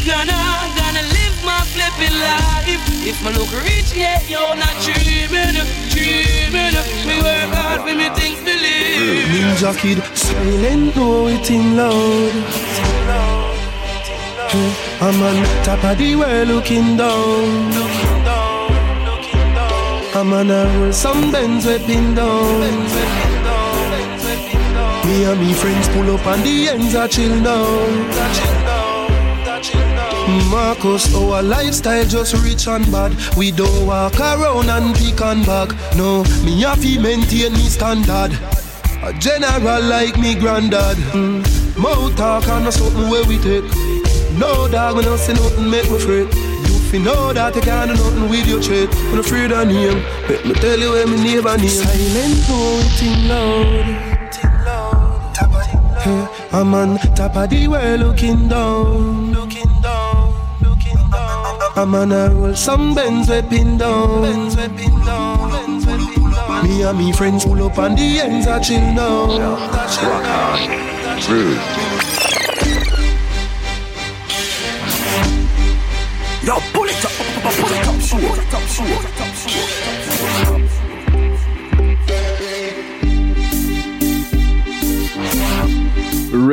Gonna, 0.07 0.39
gonna 0.79 1.03
live 1.03 1.37
my 1.43 1.66
flipping 1.75 2.14
life. 2.23 2.79
If 3.03 3.21
my 3.25 3.33
look 3.33 3.51
rich, 3.64 3.93
yeah, 3.93 4.23
you're 4.23 4.55
not 4.55 4.75
dreaming, 4.87 5.59
dreaming. 5.91 6.79
Me 7.09 7.19
work 7.27 7.51
hard 7.59 7.81
for 7.83 7.95
me 7.95 8.09
things 8.14 8.39
believe. 8.47 9.27
Ninja 9.35 9.77
kid, 9.77 9.99
silent, 10.16 10.95
know 10.95 11.27
it 11.27 11.51
in 11.51 11.77
loud. 11.77 13.38
I'm 14.51 15.22
on 15.22 15.44
top 15.62 15.84
of 15.84 15.99
the 15.99 16.16
world 16.16 16.49
looking 16.49 16.96
down. 16.96 17.70
I'm 20.14 20.32
on 20.32 20.51
a 20.51 20.64
roll 20.78 20.92
some 20.92 21.30
Benz 21.30 21.66
whipping 21.66 22.14
down. 22.14 22.61
Me 25.07 25.24
and 25.24 25.40
me 25.40 25.53
friends 25.53 25.88
pull 25.88 26.14
up 26.14 26.26
and 26.26 26.42
the 26.44 26.68
ends 26.70 26.94
are 26.94 27.09
chill 27.09 27.42
down. 27.42 28.09
Marcus, 30.51 31.14
our 31.14 31.42
lifestyle 31.42 32.07
just 32.07 32.34
rich 32.42 32.68
and 32.68 32.90
bad. 32.90 33.14
We 33.36 33.51
don't 33.51 33.86
walk 33.86 34.18
around 34.18 34.70
and 34.70 34.96
pick 34.96 35.20
and 35.20 35.44
bag. 35.44 35.74
No, 35.94 36.24
me 36.42 36.62
have 36.62 36.80
to 36.80 37.01
maintain 37.01 37.53
me 37.53 37.68
standard. 37.68 38.32
A 39.03 39.12
general 39.18 39.82
like 39.82 40.18
me 40.18 40.34
granddad. 40.34 40.96
Mm. 41.12 41.78
Mouth 41.78 42.16
talk 42.16 42.49
and 42.49 42.72
something 42.72 43.11
where 43.11 43.24
we 43.26 43.38
take. 43.38 44.07
No 44.39 44.68
dog, 44.68 44.97
me 44.97 45.03
not 45.05 45.18
say 45.18 45.32
nothing 45.32 45.68
make 45.68 45.91
me 45.91 45.97
afraid. 45.97 46.32
You 46.32 46.78
fi 46.91 46.99
know 46.99 47.32
that 47.32 47.57
you 47.57 47.62
can't 47.62 47.91
do 47.91 47.97
nothing 47.97 48.28
with 48.30 48.47
your 48.47 48.62
trade. 48.62 48.89
I'm 49.11 49.18
afraid 49.18 49.51
of 49.51 49.66
name. 49.66 50.01
Let 50.28 50.47
me 50.47 50.55
tell 50.55 50.78
you 50.78 50.91
where 50.93 51.07
me 51.09 51.16
neighbor 51.16 51.57
name. 51.57 51.68
Silent, 51.68 52.49
no, 52.49 52.78
it 52.78 53.18
loud. 53.26 54.09
Hey, 55.99 56.28
I'm 56.53 56.72
on 56.72 56.99
top 57.16 57.34
of 57.36 57.51
the 57.51 57.66
world 57.66 58.01
looking 58.01 58.49
down. 58.49 59.32
Looking 59.32 59.82
down, 59.82 60.34
looking 60.62 61.11
down. 61.11 61.59
I'm 61.74 61.95
on 61.97 62.12
a 62.12 62.30
roll, 62.30 62.55
some 62.55 62.95
Benz 62.95 63.28
whipping 63.28 63.76
down. 63.78 64.22
Benz 64.22 64.57
whipping 64.57 65.01
down. 65.01 65.51
Me 66.62 66.82
and 66.82 66.99
me 66.99 67.12
friends 67.12 67.45
pull 67.45 67.62
up 67.64 67.76
and 67.78 67.99
the 67.99 68.20
ends 68.20 68.47
are 68.47 68.61
chill 68.61 68.80
now. 68.95 69.26
Rock 69.36 70.26
on, 70.26 71.28
rude. 71.28 71.78
Pull 78.11 78.20
it 78.20 78.54
up, 78.54 78.62
shoot, 78.62 78.86
pull 78.86 79.04
it 79.04 79.68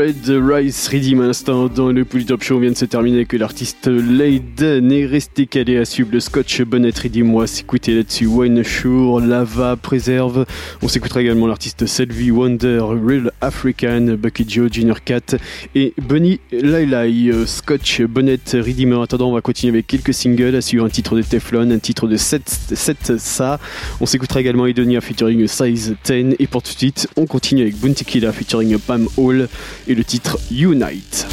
Red 0.05 0.29
Rice 0.29 0.87
Redeem 0.89 1.21
à 1.21 1.25
l'instant 1.25 1.67
dans 1.67 1.91
le 1.91 2.05
Pouli 2.05 2.25
Top 2.25 2.43
Show. 2.43 2.59
Vient 2.59 2.69
de 2.69 2.77
se 2.77 2.85
terminer 2.85 3.17
avec 3.17 3.33
l'artiste 3.33 3.87
Leiden 3.87 4.91
est 4.91 5.07
resté 5.07 5.47
calé 5.47 5.77
à 5.77 5.85
suivre 5.85 6.09
le 6.11 6.19
Scotch 6.19 6.61
Bonnet 6.61 6.91
Redeem. 6.91 7.47
S'écouter 7.47 7.95
là-dessus 7.95 8.27
Wayne 8.27 8.61
Shore, 8.61 9.19
Lava, 9.19 9.75
Préserve. 9.75 10.45
On 10.83 10.87
s'écoutera 10.87 11.23
également 11.23 11.47
l'artiste 11.47 11.87
Selvi 11.87 12.29
Wonder, 12.29 12.81
Real 12.81 13.31
African, 13.41 14.15
Bucky 14.15 14.45
Joe, 14.47 14.71
Junior 14.71 15.03
Cat 15.03 15.37
et 15.73 15.95
Bunny 15.99 16.39
Lailai. 16.51 17.31
Scotch 17.47 18.03
Bonnet 18.03 18.37
Redeem. 18.53 18.93
En 18.93 19.01
attendant, 19.01 19.31
on 19.31 19.33
va 19.33 19.41
continuer 19.41 19.73
avec 19.73 19.87
quelques 19.87 20.13
singles 20.13 20.55
à 20.55 20.61
suivre 20.61 20.85
un 20.85 20.89
titre 20.89 21.15
de 21.15 21.23
Teflon, 21.23 21.71
un 21.71 21.79
titre 21.79 22.07
de 22.07 22.15
7, 22.15 22.43
7 22.47 23.17
Sa. 23.17 23.59
On 23.99 24.05
s'écoutera 24.05 24.39
également 24.39 24.67
Edonia 24.67 25.01
featuring 25.01 25.47
Size 25.47 25.95
10. 26.05 26.35
Et 26.37 26.45
pour 26.45 26.61
tout 26.61 26.73
de 26.73 26.77
suite, 26.77 27.07
on 27.17 27.25
continue 27.25 27.63
avec 27.63 27.75
Bounty 27.77 28.05
Killa 28.05 28.31
featuring 28.31 28.77
Pam 28.77 29.07
Hall 29.17 29.47
le 29.95 30.03
titre 30.03 30.37
Unite. 30.51 31.25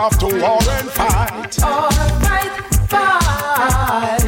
Have 0.00 0.18
to 0.18 0.26
war 0.26 0.58
and 0.78 0.88
fight. 0.88 1.62
Alright, 1.62 2.52
fine. 2.88 3.40
Aggregate 3.60 4.19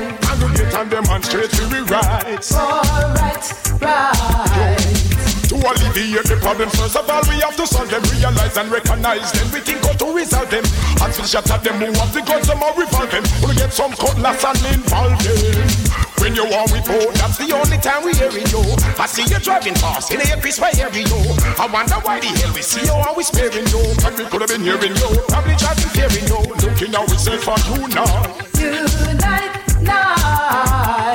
and 0.83 0.91
demonstrate 0.91 1.51
for 1.53 1.69
we 1.71 1.79
rights. 1.87 2.55
Alright, 2.55 3.47
right. 3.79 5.13
To 5.47 5.55
alleviate 5.55 6.27
the 6.27 6.39
problems, 6.43 6.75
first 6.75 6.97
of 6.97 7.09
all, 7.09 7.23
we 7.31 7.39
have 7.39 7.55
to 7.55 7.67
solve 7.67 7.89
them, 7.89 8.03
realize 8.11 8.57
and 8.57 8.67
recognize 8.71 9.31
them. 9.31 9.47
We 9.55 9.61
think 9.61 9.85
how 9.87 9.95
to 9.95 10.07
resolve 10.11 10.51
them. 10.51 10.65
Until 10.99 11.25
shot 11.25 11.51
at 11.51 11.63
them, 11.63 11.79
who 11.79 11.93
have 11.95 12.11
the 12.11 12.23
guns, 12.27 12.49
them 12.49 12.63
are 12.63 12.75
revolve 12.75 13.11
them. 13.11 13.23
We'll 13.43 13.55
get 13.55 13.73
some 13.73 13.93
cutlass 13.95 14.43
and 14.43 14.59
involve 14.75 15.15
them. 15.23 15.71
When 16.19 16.35
you 16.35 16.47
we 16.51 16.79
vote, 16.83 17.15
that's 17.15 17.39
the 17.39 17.55
only 17.55 17.79
time 17.79 18.03
we 18.03 18.15
hearing 18.19 18.47
you. 18.51 18.63
I 18.99 19.07
see 19.07 19.23
you 19.23 19.39
driving 19.39 19.79
fast 19.79 20.11
in 20.11 20.19
a 20.19 20.35
by 20.59 20.71
hearing. 20.75 21.07
I 21.59 21.67
wonder 21.71 21.99
why 22.03 22.19
the 22.19 22.31
hell 22.43 22.55
we 22.55 22.63
see 22.63 22.83
you 22.83 22.95
and 22.95 23.15
we 23.15 23.23
sparing 23.23 23.67
you. 23.71 23.83
Probably 24.03 24.27
could 24.27 24.41
have 24.43 24.51
been 24.51 24.67
hearing 24.67 24.99
you, 24.99 25.11
probably 25.31 25.55
driving 25.63 25.91
fearing 25.95 26.27
you. 26.27 26.41
Looking 26.59 26.93
how 26.95 27.07
we 27.07 27.17
say 27.19 27.39
for 27.39 27.59
you 27.71 27.87
now. 27.95 28.35
Unite, 28.59 29.83
night. 29.83 30.22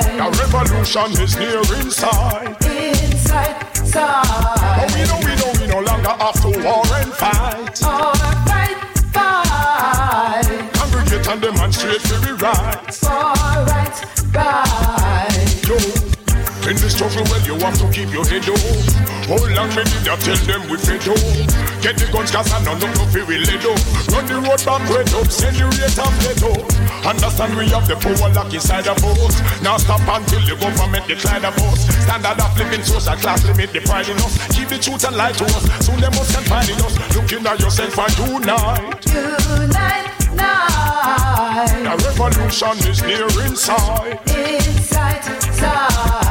The 0.04 0.30
revolution 0.44 1.10
is 1.22 1.36
near 1.36 1.58
inside. 1.80 2.56
Inside, 2.64 3.76
side. 3.76 4.78
But 4.78 4.94
we 4.94 5.02
know, 5.04 5.18
we 5.26 5.34
know, 5.34 5.52
we 5.60 5.66
no 5.66 5.80
longer 5.80 6.10
have 6.10 6.40
to 6.42 6.48
war 6.62 6.84
and 6.94 7.12
fight. 7.14 7.82
Alright, 7.82 8.78
fight. 9.12 10.72
Congregate 10.74 11.28
and 11.28 11.40
demonstrate 11.42 12.02
for 12.02 12.18
the 12.24 12.34
rights. 12.34 13.04
Alright, 13.04 14.04
right. 14.34 14.67
The 16.88 16.96
struggle, 16.96 17.28
well, 17.28 17.44
you 17.44 17.52
have 17.60 17.76
to 17.84 17.86
keep 17.92 18.08
your 18.16 18.24
head 18.24 18.48
up. 18.48 18.56
Hold 19.28 19.52
on, 19.60 19.68
me 19.76 19.84
did 19.84 20.08
I 20.08 20.16
tell 20.24 20.40
them 20.48 20.72
we 20.72 20.80
fed 20.80 21.04
up? 21.04 21.20
Get 21.84 22.00
the 22.00 22.08
guns, 22.08 22.32
cause 22.32 22.48
I 22.48 22.64
know 22.64 22.80
no 22.80 23.04
feel 23.12 23.28
we 23.28 23.44
let 23.44 23.60
up. 23.60 23.76
Run 24.08 24.24
the 24.24 24.40
road 24.40 24.56
back, 24.64 24.80
wait 24.88 25.12
up, 25.12 25.28
send 25.28 25.60
the 25.60 25.68
rate 25.68 25.92
let 26.00 26.40
up. 26.48 26.64
Understand 27.04 27.60
we 27.60 27.68
have 27.76 27.84
the 27.84 27.96
power 28.00 28.32
lock 28.32 28.56
inside 28.56 28.88
of 28.88 28.96
us. 29.04 29.36
Now 29.60 29.76
stop 29.76 30.00
until 30.00 30.40
the 30.48 30.56
government 30.56 31.04
decline 31.04 31.44
of 31.44 31.60
us. 31.60 31.92
Standard 32.08 32.40
of 32.40 32.56
living, 32.56 32.80
social 32.80 33.20
class 33.20 33.44
limit 33.44 33.68
the 33.76 33.84
pride 33.84 34.08
in 34.08 34.16
us. 34.24 34.40
Keep 34.56 34.72
the 34.72 34.80
truth 34.80 35.04
and 35.04 35.12
lie 35.12 35.36
to 35.36 35.44
us. 35.44 35.68
Soon 35.84 36.00
they 36.00 36.08
must 36.16 36.32
confide 36.32 36.72
in 36.72 36.80
us. 36.80 36.96
Looking 37.12 37.44
at 37.44 37.60
yourself 37.60 38.00
and 38.00 38.16
unite. 38.32 38.96
Unite. 39.12 40.08
The 41.84 41.92
revolution 42.00 42.80
is 42.88 43.04
near 43.04 43.28
inside. 43.44 44.24
Inside, 44.24 45.20
side. 45.52 46.27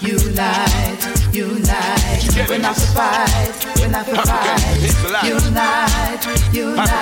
Unite, 0.02 1.34
unite. 1.34 2.49
We're 2.49 2.57
not 2.60 2.76
to 2.76 2.88
fight, 2.88 3.65
we're 3.80 3.90
not 3.90 4.06
to 4.06 4.15
fight. 4.15 4.61
Unite, 5.23 6.26
unite, 6.53 6.94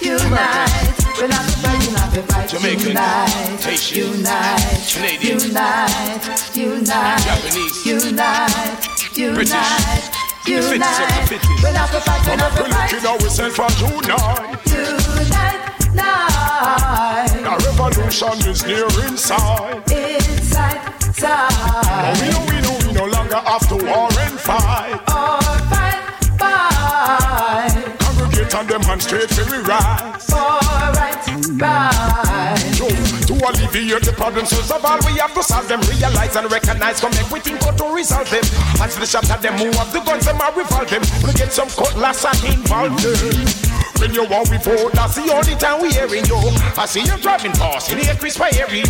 unite. 0.00 1.02
We're 1.18 1.28
not 1.28 1.44
to 1.44 1.52
fight, 1.58 1.86
we're 1.86 1.92
not 1.92 2.14
to 2.14 2.22
fight. 2.22 2.48
Jamaican, 2.48 2.88
unite, 2.88 3.60
Haitian, 3.60 4.16
unite, 4.16 4.92
Canadian, 4.92 5.40
unite, 5.40 6.56
unite, 6.56 7.22
Japanese, 7.22 7.86
unite, 7.86 9.34
British, 9.34 10.21
unite, 10.46 10.70
fifties 10.70 10.98
of 10.98 11.06
the 11.06 11.14
unite. 11.14 11.28
fifties. 11.28 11.62
We're 11.62 11.72
not 11.72 11.88
to 11.90 12.00
fight, 12.00 12.26
we're 12.26 12.36
Looking 12.58 13.06
ourselves 13.06 13.58
and 13.58 13.74
unite. 13.80 14.58
Unite, 14.66 15.60
night. 15.94 17.30
The 17.42 17.52
revolution 17.66 18.36
is 18.50 18.60
near 18.66 18.88
inside. 19.06 19.82
Inside, 19.90 20.80
side. 21.14 22.16
we 22.20 22.26
know, 22.30 22.42
we 22.48 22.56
know, 22.62 22.76
we 22.86 22.92
no 22.92 23.04
longer 23.06 23.36
have 23.36 23.66
to 23.68 23.76
war 23.76 24.08
and 24.20 24.38
fight. 24.38 25.00
Alright, 25.08 26.02
fight. 26.38 27.74
Congregate 28.00 28.54
and 28.54 28.68
demonstrate 28.68 29.30
for 29.30 29.44
we 29.50 29.58
rights. 29.62 30.32
Alright, 30.32 31.26
right. 31.60 32.78
Yo, 32.78 32.88
to 33.26 33.34
alleviate 33.34 34.02
the 34.02 34.12
problems, 34.12 34.52
first 34.52 34.70
of 34.70 34.84
all, 34.84 34.98
we 35.06 35.18
have 35.18 35.34
to 35.34 35.42
solve 35.42 35.68
them. 35.68 35.80
Realize 35.88 36.36
and 36.36 36.50
recognize, 36.50 37.00
come 37.00 37.12
make 37.12 37.30
we 37.30 37.40
think 37.40 37.62
how 37.62 37.72
to 37.72 37.86
resolve 37.94 38.28
them. 38.30 38.44
As 38.80 38.96
the 38.96 39.06
shots 39.06 39.30
at 39.30 39.42
them, 39.42 39.54
who 39.54 39.70
have 39.78 39.92
the 39.92 40.00
guns, 40.00 40.26
them 40.26 40.40
are 40.40 40.52
revolve 40.52 40.90
them. 40.90 41.02
We 41.24 41.32
get 41.32 41.52
some 41.52 41.68
cutlass 41.70 42.24
and 42.24 42.58
involve 42.58 43.00
them. 43.02 43.72
When 44.02 44.12
you 44.14 44.24
want 44.26 44.50
we 44.50 44.58
vote, 44.58 44.92
that's 44.94 45.14
the 45.14 45.30
only 45.30 45.54
time 45.54 45.80
we 45.80 45.94
hearing 45.94 46.26
you. 46.26 46.34
I 46.74 46.86
see 46.86 47.06
you 47.06 47.16
driving 47.22 47.52
past 47.52 47.92
in 47.92 47.98
the 47.98 48.34
by 48.34 48.50
hearing. 48.50 48.82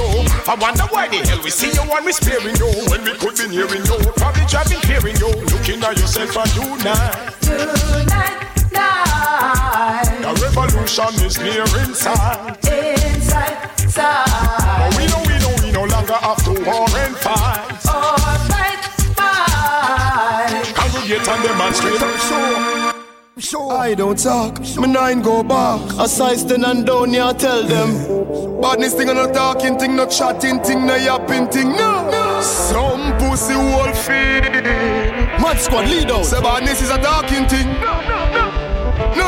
I 0.49 0.55
wonder 0.57 0.85
why 0.89 1.09
the 1.09 1.21
hell 1.29 1.43
we 1.45 1.51
see 1.51 1.69
you 1.69 1.85
and 1.85 2.05
we 2.07 2.13
sparing 2.13 2.57
you. 2.57 2.73
When 2.89 3.05
we 3.05 3.13
could 3.21 3.37
be 3.37 3.45
hearing 3.53 3.85
you, 3.85 3.99
probably 4.17 4.47
driving 4.49 4.81
fearing 4.89 5.17
you. 5.21 5.29
Looking 5.53 5.85
at 5.85 6.01
yourself 6.01 6.33
and 6.33 6.55
unite. 6.57 7.29
Tonight, 7.45 8.41
night. 9.55 10.19
The 10.23 10.33
revolution 10.45 11.27
is 11.27 11.39
near 11.39 11.62
inside. 11.83 12.59
Inside, 12.66 13.81
side. 13.91 14.27
But 14.79 14.97
we 14.99 15.07
know, 15.07 15.23
we 15.27 15.39
know, 15.39 15.55
we 15.65 15.73
no 15.73 15.85
longer 15.85 16.15
have 16.15 16.43
to 16.45 16.53
war 16.65 16.89
and 16.97 17.16
fight. 17.16 17.87
Alright, 17.87 18.85
fight. 19.19 20.74
Congregate 20.74 21.29
and 21.29 21.43
demonstrate. 21.45 21.99
Sure. 22.20 22.93
Sure. 23.39 23.73
I 23.73 23.95
don't 23.95 24.19
talk, 24.19 24.61
me 24.77 24.89
nine 24.89 25.20
go 25.23 25.43
back. 25.43 25.81
Aside 25.99 26.39
stand 26.39 26.65
and 26.65 26.87
down, 26.87 27.12
yeah, 27.12 27.33
tell 27.33 27.62
them. 27.65 28.61
Badness 28.61 28.95
thing, 28.95 29.09
no 29.09 29.33
talking 29.33 29.79
thing, 29.79 29.97
no 29.97 30.07
chatting 30.07 30.61
thing, 30.61 30.87
no 30.87 30.95
yapping 30.97 31.49
thing, 31.49 31.73
no. 31.73 32.41
Some 32.43 33.16
pussy 33.19 33.55
wolfie. 33.55 34.41
Mad 35.41 35.59
squad 35.59 35.89
lead 35.89 36.11
out. 36.11 36.24
Say 36.27 36.41
badness 36.41 36.83
is 36.83 36.91
a 36.91 36.99
talking 36.99 37.47
thing. 37.49 37.66
No 37.81 38.22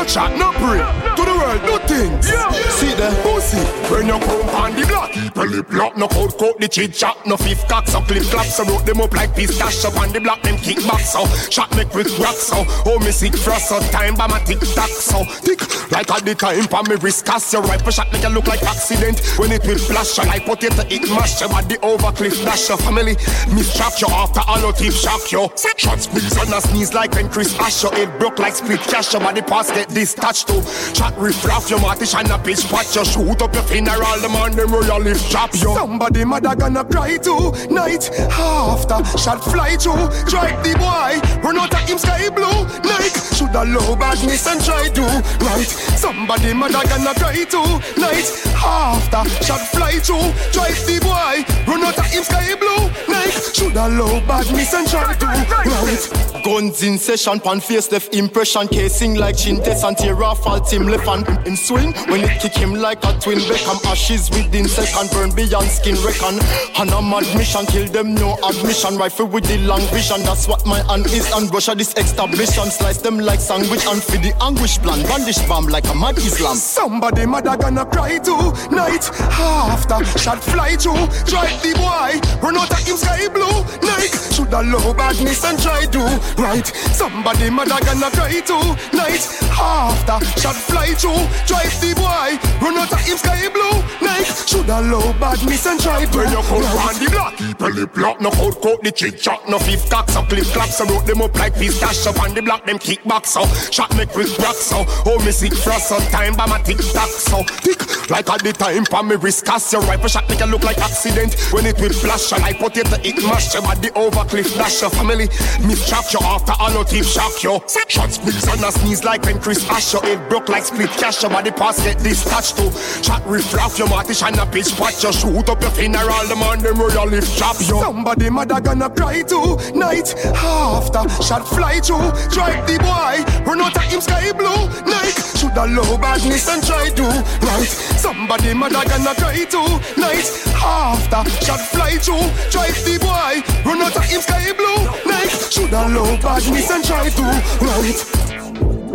chat, 0.07 0.37
no 0.37 0.51
pray. 0.53 0.79
To 1.15 1.21
the 1.25 1.33
world, 1.33 1.61
no 1.63 1.77
things. 1.87 2.29
yeah, 2.29 2.51
See 2.69 2.93
the 2.93 3.09
pussy. 3.23 3.61
When 3.91 4.07
you 4.07 4.19
come 4.19 4.49
on 4.55 4.75
the 4.75 4.85
block, 4.87 5.11
people 5.11 5.45
lip 5.45 5.73
lock, 5.73 5.97
no 5.97 6.07
cold 6.07 6.37
coat, 6.37 6.59
the 6.59 6.67
chit 6.67 6.93
chat, 6.93 7.17
no 7.25 7.37
fifth 7.37 7.67
cock, 7.67 7.87
so 7.87 8.01
clip 8.01 8.23
clap, 8.23 8.45
so 8.45 8.63
root 8.65 8.85
them 8.85 9.01
up 9.01 9.13
like 9.13 9.35
pistachio 9.35 9.91
on 9.99 10.11
the 10.11 10.19
block, 10.19 10.41
them 10.41 10.57
kick 10.57 10.77
back, 10.87 11.01
so. 11.01 11.25
Shot 11.49 11.75
make 11.75 11.93
with 11.93 12.17
rock, 12.19 12.35
so. 12.35 12.63
Oh 12.85 12.99
me 12.99 13.11
sick 13.11 13.35
frost, 13.35 13.69
so. 13.69 13.79
Time 13.91 14.15
by 14.15 14.27
my 14.27 14.39
tick 14.39 14.59
tock, 14.59 14.89
so. 14.89 15.23
Tick 15.41 15.61
like 15.91 16.09
all 16.09 16.21
the 16.21 16.33
time 16.35 16.65
pa 16.67 16.81
me 16.83 16.95
wrist 16.95 17.25
cast. 17.25 17.53
Your 17.53 17.61
rifle 17.63 17.91
shot 17.91 18.11
make 18.11 18.23
you 18.23 18.29
look 18.29 18.47
like 18.47 18.63
accident. 18.63 19.19
When 19.37 19.51
it 19.51 19.65
will 19.65 19.77
flash 19.77 20.17
you 20.17 20.25
like 20.25 20.45
potato 20.45 20.83
it 20.89 21.07
mash. 21.09 21.41
Your 21.41 21.49
body 21.49 21.77
over 21.81 22.11
cliff 22.11 22.35
dash 22.43 22.69
your 22.69 22.77
family. 22.77 23.15
Mistrap 23.53 24.01
you 24.01 24.07
after 24.09 24.41
all 24.47 24.59
your 24.59 24.73
tip 24.73 24.93
shock 24.93 25.31
you. 25.31 25.49
Shot 25.77 25.99
squeeze 25.99 26.37
on 26.37 26.53
a 26.53 26.61
sneeze 26.61 26.93
like 26.93 27.13
when 27.13 27.29
Chris 27.29 27.57
Ash. 27.59 27.83
Your 27.83 27.93
head 27.93 28.17
broke 28.19 28.39
like 28.39 28.55
split 28.55 28.79
cash. 28.81 29.13
Your 29.13 29.21
body 29.21 29.41
pass 29.41 29.69
get 29.75 29.89
discharged 29.89 30.47
to 30.47 30.55
chat 30.93 31.13
raff 31.17 31.69
your 31.69 31.79
mouth 31.81 32.01
shine 32.07 32.31
a 32.31 32.37
pitch 32.39 32.63
pot. 32.69 32.87
You 32.95 33.03
shoot 33.03 33.41
up 33.41 33.53
your 33.53 33.63
funeral 33.63 34.19
the 34.21 34.29
man 34.29 34.55
them 34.55 34.71
royal 34.71 35.01
lift 35.01 35.29
drop 35.29 35.53
you. 35.53 35.75
Somebody 35.75 36.23
mother 36.23 36.55
gonna 36.55 36.83
cry 36.85 37.17
too 37.17 37.51
night 37.69 38.09
after 38.31 39.03
shot 39.19 39.43
fly 39.43 39.75
through 39.75 40.07
drive 40.31 40.63
the 40.63 40.73
boy. 40.79 41.19
Run 41.43 41.59
out 41.59 41.73
of 41.73 41.81
him 41.87 41.97
sky 41.97 42.29
blue 42.29 42.63
night. 42.87 43.15
Shoulda 43.35 43.65
low 43.65 43.95
badness 43.95 44.47
and 44.47 44.63
try 44.63 44.87
do 44.89 45.03
right. 45.43 45.67
Somebody 45.99 46.53
mother 46.53 46.83
gonna 46.87 47.13
cry 47.13 47.43
too 47.43 47.67
night 47.99 48.27
after 48.55 49.23
shot 49.43 49.61
fly 49.75 49.99
through 49.99 50.31
drive 50.55 50.79
the 50.87 50.99
boy. 51.03 51.43
Run 51.67 51.83
out 51.83 51.99
of 51.99 52.05
him 52.05 52.23
sky 52.23 52.55
blue 52.55 52.87
night. 53.11 53.35
Shoulda 53.53 53.89
low 53.89 54.21
badness 54.25 54.73
and 54.73 54.87
try 54.87 55.13
do 55.19 55.27
right. 55.27 56.43
Guns 56.45 56.83
in 56.83 56.97
session 56.99 57.39
pan 57.39 57.59
face 57.59 57.91
left 57.91 58.13
impression. 58.13 58.67
Casing 58.67 59.15
like 59.15 59.37
chin 59.37 59.64
test 59.65 59.83
and 59.83 59.97
tear 59.97 60.23
off 60.23 60.45
all 60.45 60.59
team 60.59 60.83
left 60.83 61.07
and 61.07 61.25
in 61.47 61.57
swing 61.57 61.91
when 62.07 62.21
it 62.21 62.39
kick 62.39 62.53
him 62.53 62.73
like 62.75 63.03
a 63.03 63.17
twin 63.19 63.39
Beckham 63.39 63.83
ashes 63.85 64.29
within 64.29 64.67
second 64.67 65.09
burn 65.09 65.33
beyond 65.33 65.67
skin 65.67 65.95
reckon. 66.05 66.37
And 66.77 66.91
I'm 66.91 67.11
admission 67.11 67.65
kill 67.65 67.87
them 67.87 68.13
no 68.13 68.37
admission. 68.47 68.95
Rifle 68.97 69.25
with 69.25 69.45
the 69.45 69.57
long 69.65 69.81
vision 69.89 70.21
that's 70.21 70.47
what 70.47 70.65
my 70.67 70.79
hand 70.85 71.07
is. 71.07 71.25
And 71.33 71.51
Russia 71.51 71.73
this 71.73 71.93
establishment 71.97 72.71
slice 72.71 73.01
them 73.01 73.17
like 73.17 73.39
sandwich 73.39 73.85
and 73.87 74.01
feed 74.03 74.21
the 74.21 74.33
anguish 74.43 74.77
plan 74.77 75.01
bandage 75.03 75.41
bomb 75.47 75.65
like 75.65 75.89
a 75.89 75.95
mad 75.95 76.17
Islam. 76.17 76.57
Somebody 76.57 77.25
mother 77.25 77.57
gonna 77.57 77.85
cry 77.85 78.19
tonight. 78.19 79.09
After 79.41 80.05
shot 80.19 80.43
fly 80.43 80.75
through 80.75 81.09
drive 81.25 81.57
the 81.65 81.73
boy. 81.73 82.21
Run 82.45 82.57
out 82.57 82.69
of 82.69 82.85
him 82.85 82.97
sky 82.97 83.27
blue 83.29 83.65
night. 83.81 84.13
Shoulda 84.29 84.61
low 84.61 84.93
badness 84.93 85.43
and 85.43 85.57
try 85.59 85.85
do 85.87 86.05
right. 86.37 86.67
Somebody 86.93 87.49
mother 87.49 87.79
gonna 87.81 88.11
cry 88.11 88.39
tonight 88.45 89.25
after. 89.57 90.23
Shot 90.39 90.55
fly 90.55 90.93
through 90.93 91.25
drive 91.49 91.73
the 91.81 91.91
boy. 91.97 92.37
Run 92.61 92.77
out 92.77 92.93
of 92.93 92.99
him 93.01 93.17
sky 93.17 93.49
blue. 93.49 93.81
Night 94.05 94.27
shoulda 94.45 94.81
low 94.81 95.13
badness 95.19 95.65
and 95.65 95.79
try 95.79 96.05
do 96.05 96.17
When 96.19 96.29
you 96.29 96.43
come 96.43 96.61
right. 96.61 96.95
on 96.95 97.03
the 97.03 97.09
block, 97.09 97.37
people 97.37 97.71
lip 97.71 97.97
lock, 97.97 98.21
no 98.21 98.29
cold 98.31 98.61
coat, 98.61 98.83
the 98.83 98.91
chit 98.91 99.19
chat, 99.19 99.41
no 99.49 99.57
fifth 99.59 99.89
cock, 99.89 100.09
so 100.09 100.21
clip 100.23 100.45
clap, 100.53 100.69
so 100.69 100.85
root 100.85 101.05
them 101.05 101.21
up 101.21 101.33
like 101.35 101.55
pistachio 101.55 102.13
on 102.21 102.33
the 102.33 102.41
block, 102.41 102.65
them 102.65 102.77
kick 102.77 103.03
back, 103.05 103.25
so. 103.25 103.45
Shot 103.71 103.95
make 103.97 104.09
quick 104.09 104.29
rock, 104.39 104.55
so. 104.55 104.85
Oh 105.05 105.17
me 105.25 105.31
sick 105.31 105.53
frost, 105.53 105.89
so 105.89 105.99
time 106.11 106.35
by 106.35 106.45
my 106.45 106.61
tick 106.61 106.77
tock, 106.93 107.09
so. 107.09 107.43
Tick 107.61 107.81
like 108.09 108.29
at 108.29 108.43
the 108.43 108.53
time 108.53 108.85
for 108.85 109.01
me 109.01 109.15
wrist 109.15 109.45
cast 109.45 109.73
your 109.73 109.81
rifle 109.81 110.07
shot 110.07 110.29
make 110.29 110.39
you 110.39 110.45
look 110.45 110.63
like 110.63 110.77
accident. 110.77 111.33
When 111.51 111.65
it 111.65 111.79
will 111.79 111.93
flash, 111.93 112.31
and 112.31 112.41
like 112.41 112.59
potato 112.59 112.95
it 113.01 113.15
it 113.17 113.23
mash, 113.23 113.53
your 113.53 113.63
body 113.63 113.89
over 113.95 114.23
cliff, 114.25 114.53
dash 114.55 114.81
your 114.81 114.89
family. 114.91 115.27
Miss 115.65 115.87
chop 115.89 116.05
you 116.13 116.19
after 116.21 116.53
all 116.59 116.75
of 116.77 116.89
teeth 116.89 117.07
shock 117.07 117.43
you. 117.43 117.59
Shot 117.87 118.11
squeeze 118.11 118.47
on 118.47 118.63
a 118.63 118.71
sneeze 118.71 119.03
like 119.03 119.23
when 119.23 119.39
Chris 119.45 119.69
Ash 119.69 119.93
your 119.93 120.01
head 120.01 120.27
broke 120.27 120.49
like 120.49 120.65
split 120.65 120.89
cash. 120.89 121.21
Your 121.21 121.29
body 121.29 121.51
pass 121.51 121.77
get 121.83 121.99
discharged 121.99 122.57
to. 122.57 122.65
Chat 123.03 123.21
riff 123.27 123.53
raff 123.53 123.77
your 123.77 123.87
martish 123.87 124.23
and 124.23 124.35
a 124.39 124.45
pitch 124.47 124.73
watch 124.79 125.03
you 125.03 125.13
shoot 125.13 125.47
up 125.47 125.61
your 125.61 125.69
funeral. 125.69 126.25
The 126.25 126.35
man 126.35 126.57
them 126.65 126.79
royal 126.79 127.05
lift 127.05 127.37
chop 127.37 127.59
you. 127.59 127.77
Somebody 127.77 128.31
mother 128.31 128.59
gonna 128.59 128.89
cry 128.89 129.21
too. 129.21 129.53
Night 129.77 130.17
after 130.33 131.05
shot 131.21 131.47
fly 131.47 131.77
through. 131.79 132.09
Drive 132.33 132.65
the 132.65 132.81
boy, 132.81 133.21
run 133.45 133.61
out 133.61 133.77
of 133.77 133.83
him 133.83 134.01
sky 134.01 134.33
blue. 134.33 134.65
Night 134.89 135.13
shoulda 135.37 135.69
low 135.69 135.95
badness 135.95 136.49
and 136.49 136.65
try 136.65 136.89
to. 136.89 137.05
Right, 137.45 137.69
somebody 138.01 138.51
mother 138.55 138.81
gonna 138.89 139.13
cry 139.13 139.45
too. 139.45 139.61
Night 140.01 140.25
after 140.57 141.21
shot 141.45 141.61
fly 141.69 142.01
through. 142.01 142.25
Drive 142.49 142.81
the 142.81 142.97
boy, 142.97 143.45
run 143.61 143.77
out 143.79 143.95
of 143.95 144.05
him 144.05 144.21
sky 144.21 144.53
blue. 144.57 144.89
Night 145.05 145.29
shoulda 145.53 145.85
low 145.93 146.17
badness 146.17 146.71
and 146.71 146.83
try 146.83 147.09
to. 147.13 147.21
Right. 147.61 148.25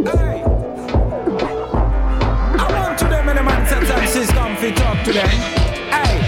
I 0.06 0.39
man 3.96 4.06
sis 4.06 4.30
come 4.32 4.56
talk 4.74 5.04
to 5.04 5.12
them. 5.12 5.28
Hey, 5.90 6.20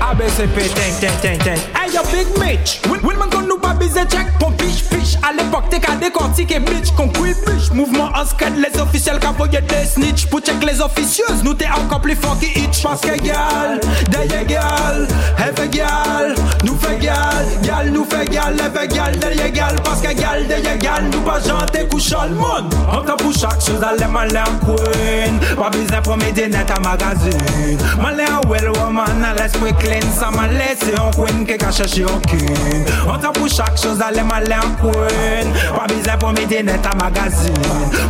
ABCP, 0.00 0.74
ten, 0.74 0.92
ten, 1.00 1.20
ten, 1.20 1.38
ten. 1.38 1.58
Hey, 1.74 1.92
yo, 1.92 2.02
Big 2.12 2.28
Mitch. 2.38 2.80
Will, 2.88 3.00
will 3.02 3.18
man 3.18 3.30
kon 3.30 3.46
nou 3.48 3.58
pa 3.58 3.74
bize 3.74 4.06
check. 4.08 4.26
Pon 4.38 4.52
piche 4.52 4.84
piche 4.90 5.16
A 5.22 5.32
l'époque 5.32 5.68
te 5.70 5.80
ka 5.80 5.96
décortiquer 5.96 6.60
bitch 6.60 6.92
Kon 6.96 7.08
kwi 7.08 7.32
bitch 7.46 7.70
Mouvement 7.72 8.10
en 8.14 8.24
scred 8.26 8.58
Les 8.58 8.78
officiels 8.80 9.18
ka 9.18 9.32
voye 9.32 9.60
des 9.60 9.86
snitch 9.86 10.26
Pour 10.26 10.40
check 10.40 10.62
les 10.62 10.80
officieuses 10.80 11.42
Nous 11.42 11.54
t'es 11.54 11.68
encore 11.68 12.00
plus 12.00 12.16
fort 12.16 12.38
qui 12.38 12.50
itch. 12.60 12.82
Parce 12.82 13.00
que 13.00 13.16
gal, 13.22 13.80
derrière 14.10 14.44
gal 14.44 15.08
fait 15.56 15.68
gal, 15.68 16.34
nous 16.64 16.76
fait 16.76 16.98
gal 16.98 17.46
Gal 17.62 17.90
nous 17.90 18.04
fait 18.04 18.30
gal, 18.30 18.54
elle 18.58 18.72
fait 18.72 19.50
gal 19.52 19.76
Derrière 20.02 20.14
gal, 20.14 20.14
parce 20.14 20.14
que 20.14 20.20
gal, 20.20 20.46
derrière 20.46 20.78
gal 20.78 21.04
Nous 21.12 21.20
pas 21.20 21.40
janter 21.40 21.86
couchant 21.90 22.24
le 22.28 22.34
monde 22.34 22.74
En 22.90 23.02
temps 23.02 23.16
pour 23.16 23.32
chaque 23.32 23.60
chose 23.60 23.82
Allez 23.82 24.10
malin 24.10 24.44
queen. 24.60 25.38
Pas 25.56 25.70
besoin 25.70 26.02
pour 26.02 26.16
m'aider 26.16 26.48
net 26.48 26.70
à 26.70 26.80
magazine 26.80 27.78
Malin 28.00 28.40
well 28.48 28.70
woman 28.76 29.24
À 29.24 29.34
l'esprit 29.40 29.72
clean 29.78 30.00
Ça 30.18 30.30
m'a 30.30 30.48
laissé 30.48 30.98
en 31.00 31.10
queen 31.10 31.46
Qui 31.46 31.64
a 31.64 31.70
cherché 31.70 32.04
en 32.04 32.18
king. 32.20 32.84
En 33.08 33.18
temps 33.18 33.32
pour 33.32 33.48
chaque 33.48 33.80
chose 33.80 34.00
Allez 34.02 34.22
malin 34.22 34.60
queen. 34.80 35.52
Pas 35.74 35.86
besoin 35.86 36.16
pour 36.18 36.32
m'aider 36.32 36.62
net 36.62 36.80
à 36.84 36.94
magazine 37.02 37.54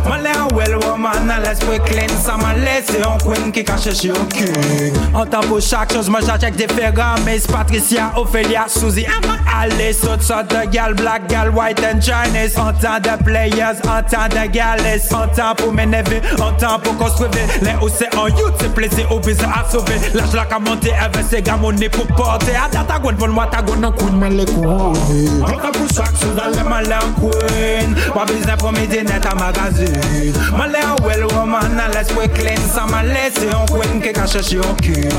Malin 0.07 0.47
well 0.53 0.77
woman 0.83 1.29
À 1.29 1.39
l'esprit 1.39 1.79
clean 1.85 2.07
Ça 2.23 2.35
m'a 2.37 2.53
laissé 2.53 3.03
en 3.05 3.17
queen 3.17 3.51
Qui 3.51 3.69
a 3.71 3.77
cherché 3.77 4.11
en 4.11 4.25
king. 4.25 4.93
En 5.13 5.25
temps 5.25 5.41
pour 5.41 5.61
chaque 5.61 5.93
chose 5.93 6.09
Moi 6.09 6.19
j'achète 6.25 6.55
des 6.55 6.67
ferrants 6.67 7.15
Miss 7.25 7.47
Patricia, 7.47 8.11
Ophelia, 8.17 8.65
Suzy 8.67 9.05
Emma 9.05 9.37
Allez, 9.59 9.93
saute, 9.93 10.21
saute 10.21 10.49
de 10.49 10.93
Black 10.93 11.23
white 11.55 11.76
and 11.83 12.01
Chinese. 12.01 12.57
En 12.57 12.73
temps 12.73 12.99
players, 13.23 13.77
en 13.83 14.01
temps 14.03 14.27
de 14.29 15.15
En 15.15 15.27
temps 15.27 15.55
pour 15.55 15.73
m'énerver, 15.73 16.21
en 16.39 16.51
temps 16.53 16.79
pour 16.79 16.97
construire 16.97 17.31
Les 17.61 17.71
en 18.17 18.27
youth, 18.27 18.53
c'est 18.59 18.73
plaisir 18.73 19.11
au 19.11 19.19
besoin 19.19 19.49
à 19.49 19.69
sauver 19.69 19.95
L'âge 20.13 20.33
là 20.33 20.45
qu'à 20.45 20.59
monter 20.59 20.93
avec 20.93 21.25
ses 21.29 21.41
gars, 21.41 21.57
mon 21.57 21.71
nez 21.71 21.89
pour 21.89 22.07
porter 22.07 22.53
À 22.55 22.69
date 22.69 22.89
à 22.89 22.99
pour 22.99 23.27
moi, 23.27 23.47
t'as 23.51 23.61
gonne 23.61 23.85
en 23.85 23.91
coup 23.91 24.09
de 24.09 24.15
main 24.15 24.29
les 24.29 24.45
couronnes 24.45 24.95
En 25.43 25.71
pour 25.71 25.87
chaque 25.95 26.15
chose, 26.19 26.35
dans 26.35 26.49
les 26.49 26.67
malins 26.67 26.99
queen. 27.19 27.95
Pas 28.13 28.25
besoin 28.25 28.57
pour 28.57 28.71
m'aider 28.71 29.03
net 29.03 29.25
à 29.25 29.35
magazine? 29.35 30.33
Malin 30.57 30.95
well 31.03 31.25
woman, 31.33 31.79
à 31.79 31.87
l'esprit 31.97 32.29
clean. 32.29 32.55
Ça 32.73 32.85
m'a 32.85 33.03
laissé 33.03 33.47
en 33.53 33.65
queen, 33.65 34.01
qui 34.01 34.17
a 34.19 34.25
cherché 34.25 34.59
en 34.59 34.73
king. 34.75 35.09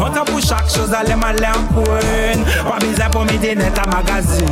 En 0.00 0.24
pour 0.24 0.40
chaque 0.40 0.70
chose, 0.70 0.90
dans 0.90 1.06
les 1.06 1.16
malins 1.16 1.52
queen. 1.74 2.44
Pas 2.64 2.78
besoin 2.84 3.10
pour 3.10 3.24
m'aider 3.24 3.54
net 3.54 3.78
à 3.78 3.86
magazine? 3.88 4.46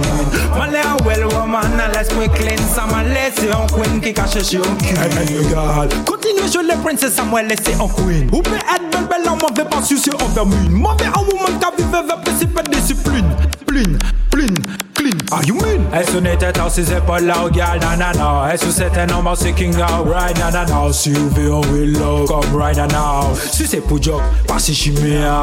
Malin 0.56 0.96
well 1.04 1.26
woman, 1.26 1.41
à 1.50 1.88
l'esprit 1.88 2.28
clean 2.30 2.56
Ça 2.74 2.86
m'a 2.86 3.02
laissé 3.02 3.52
en 3.52 3.66
queen, 3.66 4.00
qui 4.00 4.20
a 4.20 4.26
cherché 4.26 4.58
en 4.58 4.74
king 4.76 4.96
Hey, 4.96 5.48
girl, 5.48 5.88
continue, 6.04 6.68
les 6.68 6.76
princesse, 6.76 7.14
ça 7.14 7.24
m'a 7.24 7.42
laissé 7.42 7.74
en 7.78 7.88
queen 7.88 8.28
Ou 8.32 8.42
peut 8.42 8.54
être 8.54 8.90
belle, 8.90 9.08
belle, 9.22 9.28
en 9.28 9.36
mauvais 9.36 9.68
pas 9.68 9.82
soucieux 9.82 10.12
envers 10.22 10.46
mine 10.46 10.70
Mauvais 10.70 11.06
en 11.14 11.20
woman, 11.20 11.58
qui 11.76 11.82
vive 11.82 11.94
avec 11.94 12.24
principe 12.24 12.62
de 12.62 12.70
discipline 12.70 13.26
Pline, 13.66 13.98
pline, 14.30 14.54
clean. 14.94 15.12
Are 15.32 15.44
you 15.44 15.54
mean? 15.54 15.82
Est 15.92 16.10
sous 16.10 16.20
les 16.20 16.36
têtes, 16.36 16.58
ses 16.70 16.92
épaules 16.92 17.24
là, 17.24 17.34
gal, 17.52 17.78
nanana 17.80 18.52
Est 18.52 18.56
sous 18.56 18.70
certains 18.70 19.06
nombres, 19.06 19.34
c'est 19.36 19.52
king 19.52 19.74
out, 19.76 20.06
right, 20.06 20.36
nanana 20.38 20.92
Sylvie, 20.92 21.48
oh, 21.48 21.60
on 21.64 21.72
will 21.72 21.92
love, 21.92 22.28
come 22.28 22.56
right 22.56 22.76
now. 22.76 23.34
Si 23.34 23.66
c'est 23.66 23.80
pour 23.80 24.02
job, 24.02 24.20
pas 24.46 24.58
si 24.58 24.74
chimia 24.74 25.42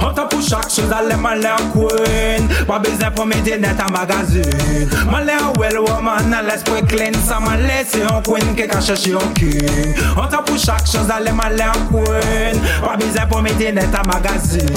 En 0.00 0.12
temps 0.14 0.26
pour 0.28 0.42
chaque 0.42 0.70
chose, 0.70 0.90
allez 0.92 1.16
malin 1.16 1.56
queen. 1.72 2.48
Pas 2.66 2.78
besoin 2.78 3.10
pour 3.10 3.26
m'aider 3.26 3.58
net 3.58 3.76
à 3.78 3.90
magazine. 3.90 4.88
Malin 5.10 5.52
well 5.58 5.78
woman, 5.80 6.32
à 6.32 6.42
l'esprit 6.42 6.82
clean. 6.86 7.12
Ça 7.26 7.38
m'a 7.40 7.56
laissé 7.56 8.02
en 8.10 8.22
queen, 8.22 8.54
qui 8.54 8.62
a 8.62 8.80
cherché 8.80 9.14
oh, 9.14 9.18
en 9.24 9.32
king. 9.32 9.94
En 10.16 10.26
temps 10.26 10.42
pour 10.44 10.58
chaque 10.58 10.86
chose, 10.86 11.10
allez 11.10 11.32
malin 11.32 11.72
queen. 11.90 12.60
Pas 12.84 12.96
besoin 12.96 13.26
pour 13.26 13.42
m'aider 13.42 13.72
net 13.72 13.88
à 13.94 14.02
magazine. 14.06 14.68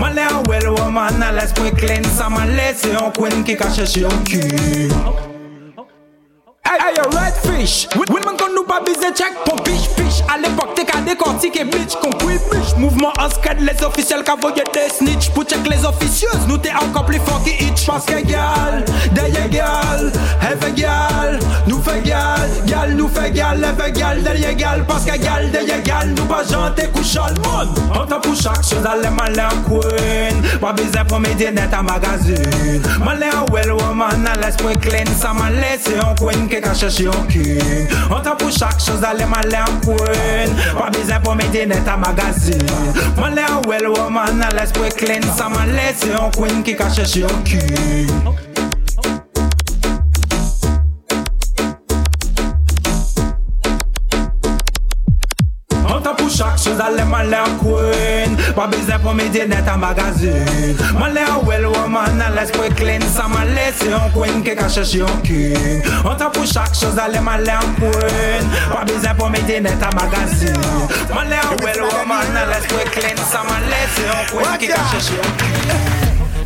Malin 0.00 0.42
well 0.48 0.68
woman, 0.70 1.22
à 1.22 1.32
l'esprit 1.32 1.72
clean. 1.72 2.02
Ça 2.16 2.28
m'a 2.28 2.46
laissé 2.46 2.96
en 2.96 3.10
queen, 3.10 3.44
qui 3.44 3.56
a 3.64 3.70
cherché 3.70 4.04
en 4.04 4.22
king 4.24 5.33
Hey, 6.66 6.94
yo, 6.96 7.02
red 7.10 7.34
fish. 7.44 7.86
Women 7.94 8.36
qu'on 8.38 8.52
nous 8.54 8.64
pas 8.64 8.80
baiser 8.80 9.12
check 9.14 9.34
pour 9.44 9.62
piche 9.62 9.88
piche. 9.96 10.22
À 10.32 10.38
l'époque, 10.38 10.74
t'es 10.74 10.84
qu'à 10.84 10.98
décortiquer 11.00 11.64
bitch. 11.64 11.94
Qu'on 11.96 12.10
puis 12.10 12.38
bitch. 12.50 12.74
Mouvement 12.78 13.12
en 13.20 13.28
scred, 13.28 13.60
les 13.60 13.84
officiels 13.84 14.24
qu'à 14.24 14.34
voyer 14.34 14.64
des 14.72 14.88
snitch. 14.88 15.30
Pour 15.30 15.44
check 15.44 15.60
les 15.68 15.84
officieuses, 15.84 16.46
nous 16.48 16.58
t'es 16.58 16.72
encore 16.72 17.04
plus 17.04 17.20
fort 17.20 17.42
qui 17.44 17.50
itch. 17.64 17.86
Parce 17.86 18.06
que 18.06 18.20
gal, 18.26 18.84
derrière 19.12 19.48
gal, 19.50 20.12
fait 20.40 20.74
gal. 20.74 21.38
Nous 21.66 21.82
fait 21.82 22.02
gal, 22.02 22.48
gal 22.66 22.94
nous 22.94 23.08
fait 23.08 23.30
gal, 23.30 23.62
elle 23.62 23.82
fait 23.82 23.92
gal, 23.92 24.22
derrière 24.22 24.54
gal. 24.54 24.84
Parce 24.86 25.04
que 25.04 25.18
gal, 25.18 25.50
derrière 25.50 25.82
gal, 25.82 26.14
nous 26.16 26.24
pas 26.24 26.44
janter 26.50 26.88
couchant 26.88 27.26
le 27.28 27.42
monde. 27.48 27.78
En 27.94 28.06
temps 28.06 28.20
pour 28.20 28.34
chaque 28.34 28.64
chose, 28.64 28.84
allez 28.86 29.10
malin 29.10 29.48
queen. 29.66 30.42
Pas 30.60 30.72
besoin 30.72 31.04
pour 31.04 31.20
m'aider 31.20 31.50
net 31.50 31.72
à 31.72 31.82
magazine. 31.82 32.82
Malin 33.04 33.44
well 33.52 33.72
woman, 33.72 34.26
à 34.26 34.38
l'esprit 34.40 34.78
clean. 34.78 35.04
Ça 35.18 35.32
m'a 35.32 35.50
laissé 35.50 35.98
en 36.00 36.14
queen 36.14 36.48
qui 36.60 36.68
a 36.68 36.74
cherché 36.74 37.08
en 37.08 37.26
king 37.26 37.88
En 38.10 38.20
temps 38.20 38.36
pour 38.36 38.50
chaque 38.50 38.80
chose, 38.80 39.02
allez 39.02 39.24
malin 39.24 39.64
queen 39.82 40.54
Pas 40.78 40.90
besoin 40.90 41.20
pour 41.20 41.34
m'aider 41.34 41.66
net 41.66 41.86
à 41.86 41.96
magazine. 41.96 42.58
Malin 43.18 43.60
well 43.66 43.88
woman, 43.88 44.42
à 44.42 44.50
l'esprit 44.54 44.90
clean. 44.90 45.22
Ça 45.36 45.48
m'a 45.48 45.66
laissé 45.66 46.14
en 46.16 46.30
queen 46.30 46.62
qui 46.62 46.76
a 46.80 46.92
cherché 46.92 47.24
en 47.24 47.42
king 47.44 48.08
En 55.86 56.00
temps 56.00 56.14
pour 56.16 56.30
chaque 56.30 56.58
chose, 56.58 56.80
allez 56.80 57.04
malin 57.04 57.44
queen 58.54 58.56
Pas 58.56 58.66
besoin 58.66 58.98
pour 58.98 59.14
m'aider 59.14 59.46
net 59.46 59.64
à 59.66 59.76
magazine 59.76 60.76
Malin 60.98 61.38
well 61.44 61.66
woman, 61.66 62.20
à 62.20 62.30
l'esprit 62.30 62.70
clean 62.74 63.00
Ça 63.14 63.26
m'a 63.28 63.44
laissé 63.44 63.92
en 63.92 64.10
queen 64.10 64.42
qui 64.42 64.50
a 64.50 64.68
cherché 64.68 65.02
en 65.02 65.20
king 65.22 65.82
En 66.04 66.14
temps 66.14 66.30
pour 66.30 66.46
chaque 66.46 66.74
chose, 66.74 66.98
allez 66.98 67.20
malin 67.20 67.58
queen. 67.78 68.48
Pas 68.72 68.84
besoin 68.84 69.14
pour 69.14 69.30
m'aider 69.30 69.60
net 69.60 69.78
à 69.82 69.90
magazine 69.94 70.52
Malin 71.14 71.36
well 71.62 71.82
woman, 71.82 72.36
à 72.36 72.46
l'esprit 72.46 72.90
clean 72.92 73.22
Ça 73.30 73.42
m'a 73.42 73.60
laissé 73.66 74.04
en 74.10 74.36
queen 74.36 74.58
qui 74.58 74.72
a 74.72 74.76
cherché 74.90 75.14
en 75.18 75.36
king 75.36 76.03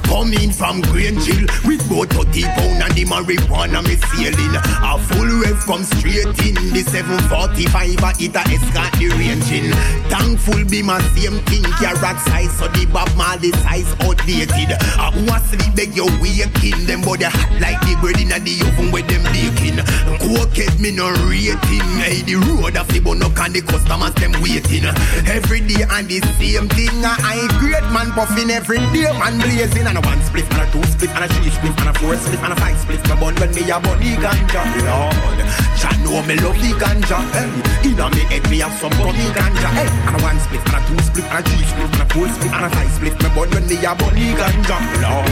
Coming 0.09 0.51
from 0.51 0.81
Green 0.89 1.21
Hill 1.21 1.45
with 1.69 1.85
both 1.89 2.09
30 2.17 2.43
pound 2.57 2.83
and 2.83 2.95
the 2.97 3.05
marijuana 3.05 3.85
me 3.85 4.01
sailing. 4.09 4.57
A 4.57 4.97
full 4.97 5.29
rev 5.45 5.61
come 5.69 5.85
straight 5.85 6.33
in 6.49 6.57
the 6.73 6.83
745 6.89 8.01
a 8.01 8.11
hit 8.17 8.35
a 8.35 8.43
escort 8.49 8.93
the 8.97 9.13
range 9.21 9.53
in. 9.53 9.69
Thankful 10.09 10.65
be 10.65 10.83
my 10.83 10.97
same 11.13 11.39
thing, 11.45 11.63
carrot 11.77 12.19
size 12.25 12.57
so 12.57 12.67
the 12.73 12.89
Bob 12.89 13.13
Marley 13.21 13.53
size 13.69 13.93
outdated. 14.01 14.73
I 14.97 15.13
want 15.29 15.45
sleep 15.45 15.77
beg 15.77 15.95
you 15.95 16.09
waking 16.25 16.89
them 16.89 17.05
body 17.05 17.29
hot 17.29 17.53
like 17.61 17.79
the 17.85 17.93
bread 18.01 18.17
in 18.17 18.33
the 18.33 18.55
oven 18.65 18.89
with 18.91 19.07
them 19.13 19.23
baking. 19.29 19.77
Cokehead 20.25 20.81
me 20.81 20.91
no 20.91 21.13
rating, 21.29 21.85
hey 22.01 22.25
the 22.25 22.41
road 22.49 22.81
of 22.81 22.89
the 22.89 22.99
bono 23.01 23.29
can 23.37 23.53
the 23.53 23.61
customers 23.61 24.17
them 24.17 24.33
waiting. 24.41 24.89
Every 25.29 25.61
day 25.61 25.85
and 25.85 26.09
the 26.09 26.25
same 26.41 26.69
thing, 26.73 26.97
I 27.05 27.45
great 27.61 27.85
man 27.93 28.11
puffing 28.17 28.51
every 28.51 28.81
day 28.97 29.13
man 29.21 29.37
blazing 29.39 29.87
and 29.87 29.98
a 29.99 30.07
one 30.07 30.23
split 30.23 30.47
and 30.55 30.63
a 30.63 30.67
two 30.71 30.83
split 30.85 31.11
and 31.11 31.25
a 31.25 31.29
three 31.29 31.51
split 31.51 31.75
and 31.81 31.89
a 31.89 31.95
four 31.99 32.15
split 32.17 32.41
and 32.41 32.53
a 32.53 32.57
five 32.57 32.79
split. 32.79 33.03
My 33.09 33.19
bun 33.19 33.35
when 33.37 33.51
me 33.55 33.63
a 33.71 33.79
bunny 33.81 34.15
ganja, 34.23 34.63
Lord. 34.87 35.39
Jah 35.79 35.95
know 36.03 36.23
me 36.23 36.35
love 36.39 36.59
the 36.63 36.71
ganja. 36.79 37.19
Hey, 37.35 37.91
inna 37.91 38.07
me 38.15 38.23
head 38.31 38.45
me 38.51 38.59
have 38.63 38.79
some 38.79 38.95
bunny 38.95 39.27
ganja. 39.35 39.69
Hey, 39.75 39.91
and 40.07 40.15
a 40.15 40.19
one 40.23 40.39
split 40.39 40.63
and 40.63 40.77
a 40.77 40.81
two 40.87 40.99
split 41.03 41.27
and 41.27 41.39
a 41.39 41.43
three 41.43 41.67
split 41.67 41.91
and 41.91 42.03
a 42.03 42.07
four 42.15 42.29
split 42.31 42.53
and 42.53 42.65
a 42.65 42.71
five 42.71 42.91
split. 42.95 43.15
My 43.23 43.29
bun 43.35 43.49
when 43.51 43.65
me 43.67 43.77
a 43.83 43.93
bunny 43.99 44.27
ganja, 44.39 44.77
Lord. 45.03 45.31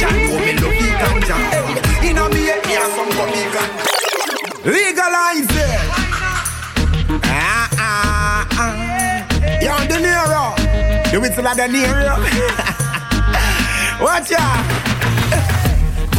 Jah 0.00 0.10
know 0.10 0.38
me 0.42 0.52
love 0.58 0.76
the 0.82 0.88
ganja. 0.98 1.36
Hey, 1.54 2.10
inna 2.10 2.24
me 2.34 2.42
head 2.50 2.62
me 2.66 2.74
have 2.74 2.92
some 2.98 3.10
bunny 3.14 3.42
ganja. 3.54 3.86
Legalize 4.66 5.52
it. 5.62 5.82
Ah, 7.24 7.68
ah, 7.78 8.46
ah. 8.58 8.72
Yo, 9.62 9.74
De 9.86 9.96
Niro. 10.02 10.44
The 11.10 11.18
whistle 11.20 11.46
of 11.46 11.56
De 11.56 11.66
Niro. 11.70 12.78
Watch 14.02 14.32
out. 14.32 14.91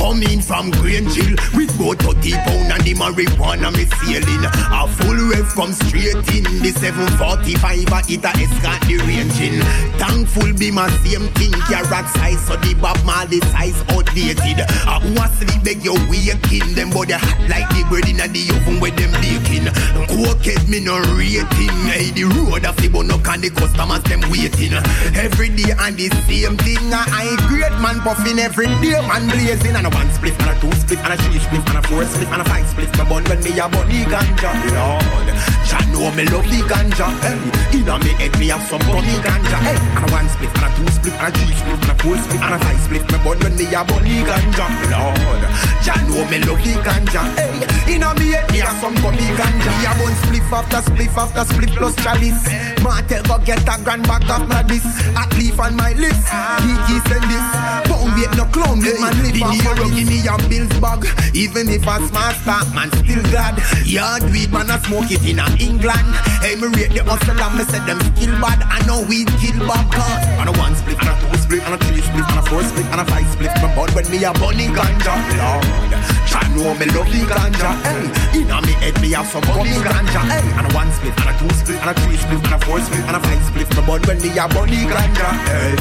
Come 0.03 0.21
in 0.23 0.41
from 0.41 0.69
Green 0.83 1.07
Hill 1.07 1.31
with 1.55 1.71
about 1.79 1.95
30 2.03 2.35
pound 2.43 2.75
and 2.75 2.83
the 2.83 2.93
marijuana 2.99 3.71
me 3.71 3.87
sailing. 4.03 4.43
A 4.43 4.83
full 4.99 5.15
rev 5.31 5.47
come 5.55 5.71
straight 5.71 6.19
in 6.35 6.43
the 6.59 6.75
745 6.75 7.87
a 7.87 7.99
hit 8.03 8.27
a 8.27 8.31
escort 8.35 8.83
the 8.83 8.99
ranging. 9.07 9.63
Thankful 9.95 10.51
be 10.59 10.71
my 10.75 10.91
same 11.07 11.31
thing, 11.39 11.55
carrot 11.71 12.07
size 12.19 12.43
so 12.43 12.59
the 12.59 12.75
Bob 12.83 12.99
Marley 13.07 13.39
size 13.55 13.79
outdated. 13.95 14.67
I 14.83 14.99
want 15.15 15.31
sleep 15.39 15.63
beg 15.63 15.87
you 15.87 15.95
waking 16.11 16.75
them 16.75 16.91
body 16.91 17.15
hot 17.15 17.39
like 17.47 17.71
the 17.71 17.87
bread 17.87 18.11
in 18.11 18.19
the 18.19 18.43
oven 18.59 18.83
where 18.83 18.91
them 18.91 19.15
baking. 19.23 19.71
Cokehead 20.11 20.67
me 20.67 20.83
no 20.83 20.99
rating, 21.15 21.79
hey 21.87 22.11
the 22.11 22.27
road 22.27 22.67
of 22.67 22.75
the 22.75 22.91
bun 22.91 23.07
up 23.07 23.23
and 23.31 23.39
the 23.39 23.49
customers 23.55 24.03
them 24.03 24.19
waiting. 24.27 24.75
Every 25.15 25.47
day 25.47 25.71
and 25.71 25.95
the 25.95 26.11
same 26.27 26.59
thing, 26.59 26.91
I 26.91 27.39
great 27.47 27.71
man 27.79 28.03
puffing 28.03 28.39
every 28.39 28.67
day 28.83 28.99
man 29.07 29.31
blazing 29.31 29.79
and 29.79 29.87
a 29.87 29.92
one 29.93 30.09
split 30.11 30.35
and 30.41 30.49
a 30.49 30.53
two 30.59 30.71
split 30.81 30.99
and 30.99 31.13
a 31.13 31.17
three 31.17 31.39
split 31.39 31.63
and 31.69 31.77
a 31.77 31.81
four 31.87 32.03
split 32.05 32.29
and 32.29 32.41
a 32.41 32.45
five 32.45 32.67
split. 32.67 32.89
My 32.97 33.03
bun 33.09 33.23
when 33.25 33.39
me 33.43 33.51
a 33.57 33.65
bunny 33.69 34.01
ganja, 34.09 34.51
Lord. 34.73 35.27
Jah 35.69 35.83
know 35.93 36.09
me 36.17 36.23
love 36.27 36.47
the 36.49 36.59
ganja, 36.67 37.07
hey. 37.23 37.79
Inna 37.79 37.95
me 37.99 38.11
head 38.19 38.33
me 38.39 38.47
have 38.49 38.65
some 38.67 38.83
bunny 38.89 39.15
ganja, 39.25 39.57
hey. 39.63 39.77
And 39.97 40.05
a 40.05 40.07
one 40.11 40.29
split 40.29 40.53
and 40.53 40.65
a 40.65 40.69
two 40.75 40.87
split 40.91 41.13
and 41.13 41.27
a 41.27 41.31
three 41.31 41.55
split 41.55 41.81
and 41.81 41.91
a 41.91 41.95
four 42.01 42.17
split 42.17 42.41
and 42.41 42.55
a 42.55 42.59
five 42.59 42.81
split. 42.81 43.03
My 43.11 43.17
bun 43.23 43.37
when 43.39 43.53
me 43.55 43.65
a 43.69 43.81
bunny 43.83 44.15
ganja, 44.27 44.65
Lord. 44.91 45.43
Jah 45.85 45.99
know 46.07 46.23
me 46.29 46.37
love 46.43 46.61
the 46.63 46.73
ganja, 46.85 47.23
hey. 47.37 47.95
Inna 47.95 48.09
me 48.15 48.33
head 48.33 48.45
me 48.51 48.59
have 48.59 48.77
some 48.81 48.95
bunny 49.01 49.27
ganja. 49.37 49.71
Me 49.77 49.85
a 49.85 49.91
bun 49.97 50.13
split 50.23 50.47
after 50.53 50.81
split 50.81 51.13
after 51.17 51.43
split 51.53 51.71
plus 51.77 51.95
chalice. 52.03 52.43
Martel 52.83 53.23
go 53.23 53.37
get 53.45 53.63
a 53.63 53.75
grand 53.83 54.03
bag 54.03 54.29
of 54.29 54.67
this. 54.67 54.85
At 55.15 55.31
leaf 55.37 55.59
on 55.59 55.75
my 55.75 55.93
lips, 55.93 56.27
Kiki 56.61 56.97
send 57.07 57.25
this. 57.31 57.47
Pound 57.87 58.11
weight 58.15 58.33
no 58.35 58.45
clown, 58.51 58.81
hey. 58.81 58.97
man 58.99 59.15
live 59.23 59.41
off 59.41 59.82
of 59.83 59.91
give 59.95 60.07
me 60.07 60.23
a 60.23 60.35
bills 60.47 60.71
bag. 60.79 61.03
Even 61.35 61.67
if 61.69 61.83
a 61.83 61.95
smart 62.07 62.35
start, 62.39 62.67
man 62.73 62.89
still 63.03 63.21
glad. 63.29 63.59
Yard 63.85 64.23
weed, 64.31 64.51
man, 64.51 64.71
I 64.71 64.79
smoke 64.79 65.11
it 65.11 65.23
in 65.27 65.39
a 65.39 65.47
England. 65.59 66.09
Hey, 66.39 66.55
me 66.55 66.67
rate 66.71 66.95
the 66.95 67.03
hustle 67.03 67.35
and 67.35 67.53
me 67.57 67.63
say 67.67 67.83
them 67.83 67.99
skill 68.15 68.33
bad. 68.39 68.63
I 68.63 68.79
know 68.87 69.03
weed 69.03 69.27
kill 69.43 69.59
bad 69.67 69.85
cause. 69.91 70.23
And 70.39 70.49
a 70.49 70.53
one 70.55 70.75
split, 70.75 70.97
and 70.99 71.11
a 71.11 71.15
two 71.19 71.37
split, 71.37 71.63
and 71.67 71.75
a 71.75 71.77
three 71.77 72.01
split, 72.01 72.25
and 72.25 72.39
a 72.39 72.43
four 72.47 72.63
split, 72.63 72.87
and 72.87 73.01
a 73.01 73.05
five 73.05 73.27
split. 73.27 73.51
My 73.59 73.69
bud 73.75 73.91
when 73.91 74.07
me 74.09 74.23
a 74.23 74.31
bunny 74.33 74.67
ganja, 74.71 75.13
Lord. 75.37 76.22
Try 76.33 76.49
know 76.57 76.73
me 76.73 76.89
love 76.97 77.05
the 77.13 77.21
ganja, 77.29 77.77
hey. 77.85 78.09
Eh? 78.09 78.41
Inna 78.41 78.57
me 78.65 78.73
head 78.81 78.97
me 79.01 79.11
have 79.13 79.27
some 79.29 79.45
bunny 79.45 79.69
ganja, 79.85 80.21
hey. 80.33 80.41
And 80.57 80.65
a 80.65 80.69
one 80.73 80.89
split, 80.97 81.13
and 81.13 81.29
a 81.29 81.33
two 81.37 81.53
split, 81.53 81.77
and 81.77 81.89
a 81.89 81.93
three 82.01 82.17
split, 82.17 82.41
and 82.41 82.57
a 82.57 82.59
four 82.65 82.81
split, 82.81 83.05
and 83.05 83.17
a 83.17 83.19
five 83.21 83.43
split. 83.45 83.69
My 83.77 83.85
bud 83.85 84.01
when 84.09 84.17
me 84.17 84.33
a 84.33 84.49
bunny 84.49 84.81
ganja, 84.89 85.29
hey. 85.45 85.77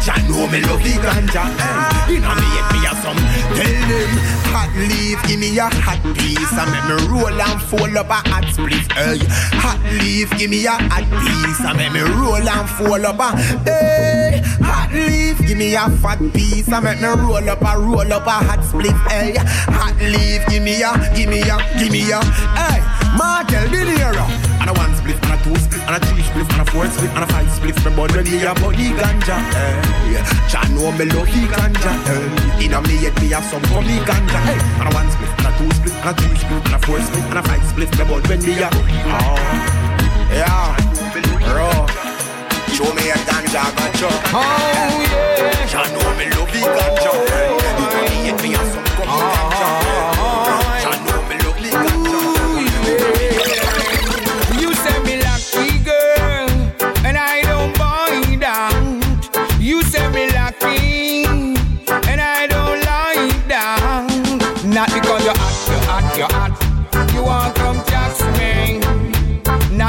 Try 0.00 0.16
know 0.32 0.48
me 0.48 0.64
love 0.64 0.80
the 0.80 0.96
ganja, 0.96 1.44
hey. 1.44 2.16
Eh? 2.16 2.16
Inna 2.16 2.32
me 2.40 2.48
head 2.56 2.66
me 2.72 2.80
have 2.88 3.04
some. 3.04 3.20
Tell 3.52 3.76
them 3.84 4.12
hot 4.48 4.72
leaf, 4.80 5.20
give 5.28 5.40
me 5.40 5.58
a 5.60 5.68
hot 5.68 6.00
piece, 6.16 6.56
and 6.56 6.70
make 6.72 6.88
me 6.88 6.96
roll 7.12 7.28
and 7.28 7.60
fold 7.68 7.96
up 7.96 8.08
a 8.08 8.20
hot 8.32 8.48
split, 8.48 8.88
hey. 8.96 9.20
Hot 9.60 9.80
leaf, 10.00 10.32
give 10.38 10.48
me 10.48 10.64
a 10.64 10.72
hot 10.72 11.04
piece, 11.20 11.60
and 11.68 11.76
make 11.76 11.92
me 11.92 12.00
roll 12.16 12.40
and 12.40 12.68
fold 12.80 13.04
up 13.04 13.20
a, 13.20 13.36
hey. 13.68 14.40
Hot 14.64 14.88
leaf, 14.92 15.36
give 15.46 15.58
me 15.58 15.74
a 15.74 15.84
fat 16.00 16.20
piece, 16.32 16.72
and 16.72 16.84
make 16.84 17.00
me 17.00 17.08
roll 17.08 17.44
up 17.44 17.60
a 17.60 17.72
roll 17.76 18.12
up 18.12 18.26
a 18.26 18.40
hot 18.48 18.64
split, 18.64 18.96
hey. 19.12 19.36
Hot 19.36 19.81
leaf, 20.00 20.46
give 20.48 20.62
me 20.62 20.82
a, 20.82 20.92
give 21.14 21.28
me 21.28 21.40
a, 21.42 21.58
give 21.78 21.90
me 21.90 22.10
a, 22.12 22.20
hey. 22.54 22.80
Martel, 23.16 23.68
be 23.70 23.84
there. 23.84 24.14
And 24.62 24.70
a 24.70 24.72
one 24.72 24.94
split, 24.96 25.18
and 25.26 25.34
a 25.34 25.36
two 25.42 25.56
split, 25.58 25.82
and 25.82 25.96
a 25.96 26.00
three 26.06 26.22
split, 26.22 26.48
and 26.52 26.62
a 26.62 26.64
four 26.70 26.86
split, 26.86 27.10
and 27.10 27.24
a 27.24 27.26
five 27.26 27.50
split. 27.50 27.76
My 27.84 27.90
body 27.96 28.14
when 28.14 28.24
me 28.30 28.44
a 28.44 28.54
body 28.54 28.94
ganja, 28.94 29.36
hey. 29.52 30.22
Jah 30.48 30.64
know 30.70 30.92
me 30.92 31.04
love 31.10 31.26
the 31.26 31.42
ganja, 31.50 31.92
hey. 32.06 32.64
Inna 32.64 32.80
me 32.80 32.96
head 33.02 33.20
me 33.20 33.28
have 33.34 33.44
some 33.44 33.62
gummy 33.68 33.98
ganja, 34.06 34.38
hey. 34.46 34.58
And 34.80 34.88
a 34.88 34.90
one 34.94 35.10
split, 35.10 35.30
and 35.34 35.46
a 35.46 35.52
two 35.58 35.70
split, 35.76 35.94
and 35.98 36.08
a 36.08 36.14
three 36.14 36.38
split, 36.38 36.64
and 36.64 36.74
a 36.74 36.78
four 36.78 37.00
split, 37.02 37.24
and 37.24 37.38
a 37.38 37.42
five 37.42 37.64
split. 37.68 37.90
My 37.98 38.04
body 38.08 38.28
when 38.28 38.40
me 38.46 38.54
a, 38.62 38.70
oh, 38.70 39.36
yeah, 40.30 40.76
raw. 41.52 41.86
Show 42.72 42.88
me 42.94 43.10
a 43.10 43.18
ganja, 43.28 43.62
ganja. 43.76 44.10
Oh 44.32 44.40
yeah. 45.10 45.66
Jah 45.66 45.84
know 45.92 46.10
me 46.16 46.30
love 46.32 46.50
the 46.54 46.60
ganja, 46.64 47.12
hey. 47.34 47.50
Inna 47.82 48.00
me 48.08 48.16
head 48.30 48.38
me 48.42 48.50
have 48.56 48.71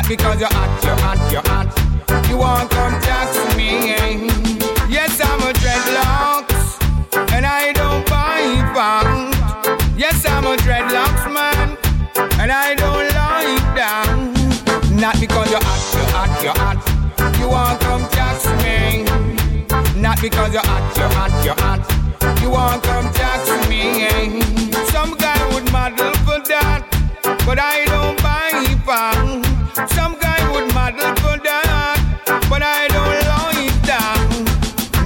Not 0.03 0.09
because 0.09 0.39
you're 0.41 0.49
hot, 0.51 0.83
you're 0.83 0.99
hot, 0.99 1.31
you're 1.31 1.41
hot. 1.45 2.27
You 2.29 2.37
want 2.37 2.69
come 2.71 2.99
tax 2.99 3.55
me. 3.55 4.27
Yes, 4.91 5.21
I'm 5.23 5.39
a 5.39 5.53
dreadlocks, 5.53 7.31
and 7.31 7.45
I 7.45 7.71
don't 7.71 8.05
buy 8.09 8.43
pants. 8.75 9.87
Yes, 9.95 10.25
I'm 10.25 10.45
a 10.45 10.57
dreadlocks 10.57 11.31
man, 11.31 11.77
and 12.37 12.51
I 12.51 12.75
don't 12.75 13.07
like 13.15 13.63
that. 13.79 14.91
Not 14.91 15.17
because 15.21 15.49
you're 15.49 15.63
hot, 15.63 15.81
you're 15.95 16.11
hot, 16.11 16.43
you're 16.43 16.59
hot. 16.59 17.39
You 17.39 17.47
want 17.47 17.79
come 17.79 18.05
tax 18.09 18.45
me. 18.61 19.05
Not 20.01 20.19
because 20.19 20.51
you're 20.51 20.65
hot, 20.65 20.97
you're 20.97 21.13
hot, 21.15 21.45
you're 21.45 21.55
hot. 21.63 22.41
You 22.41 22.49
want 22.49 22.83
come 22.83 23.09
tax 23.13 23.47
me. 23.69 24.41
Some 24.91 25.15
guy 25.15 25.39
would 25.53 25.71
model 25.71 26.11
for 26.25 26.43
that, 26.49 26.85
but 27.45 27.57
I. 27.57 27.92
Some 29.73 30.19
guy 30.19 30.37
would 30.51 30.71
model 30.71 31.15
for 31.15 31.37
that, 31.41 31.97
but 32.47 32.61
I 32.61 32.87
don't 32.89 33.19
like 33.25 33.73
that. 33.89 34.21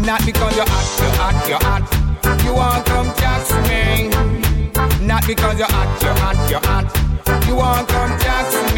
Not 0.06 0.26
because 0.26 0.58
you're 0.58 0.68
hot, 0.68 0.88
you're 1.00 1.16
hot, 1.16 1.48
you're 1.48 1.64
hot. 1.64 2.44
You 2.44 2.54
want 2.54 2.86
come 2.86 3.14
tax 3.16 3.52
me. 3.70 4.10
Not 5.08 5.26
because 5.26 5.58
you're 5.58 5.72
hot, 5.72 6.02
you're 6.04 6.14
hot, 6.16 6.50
you're 6.50 6.60
hot. 6.60 7.48
You 7.48 7.56
want 7.56 7.88
come 7.88 8.20
tax 8.20 8.74
me. 8.74 8.77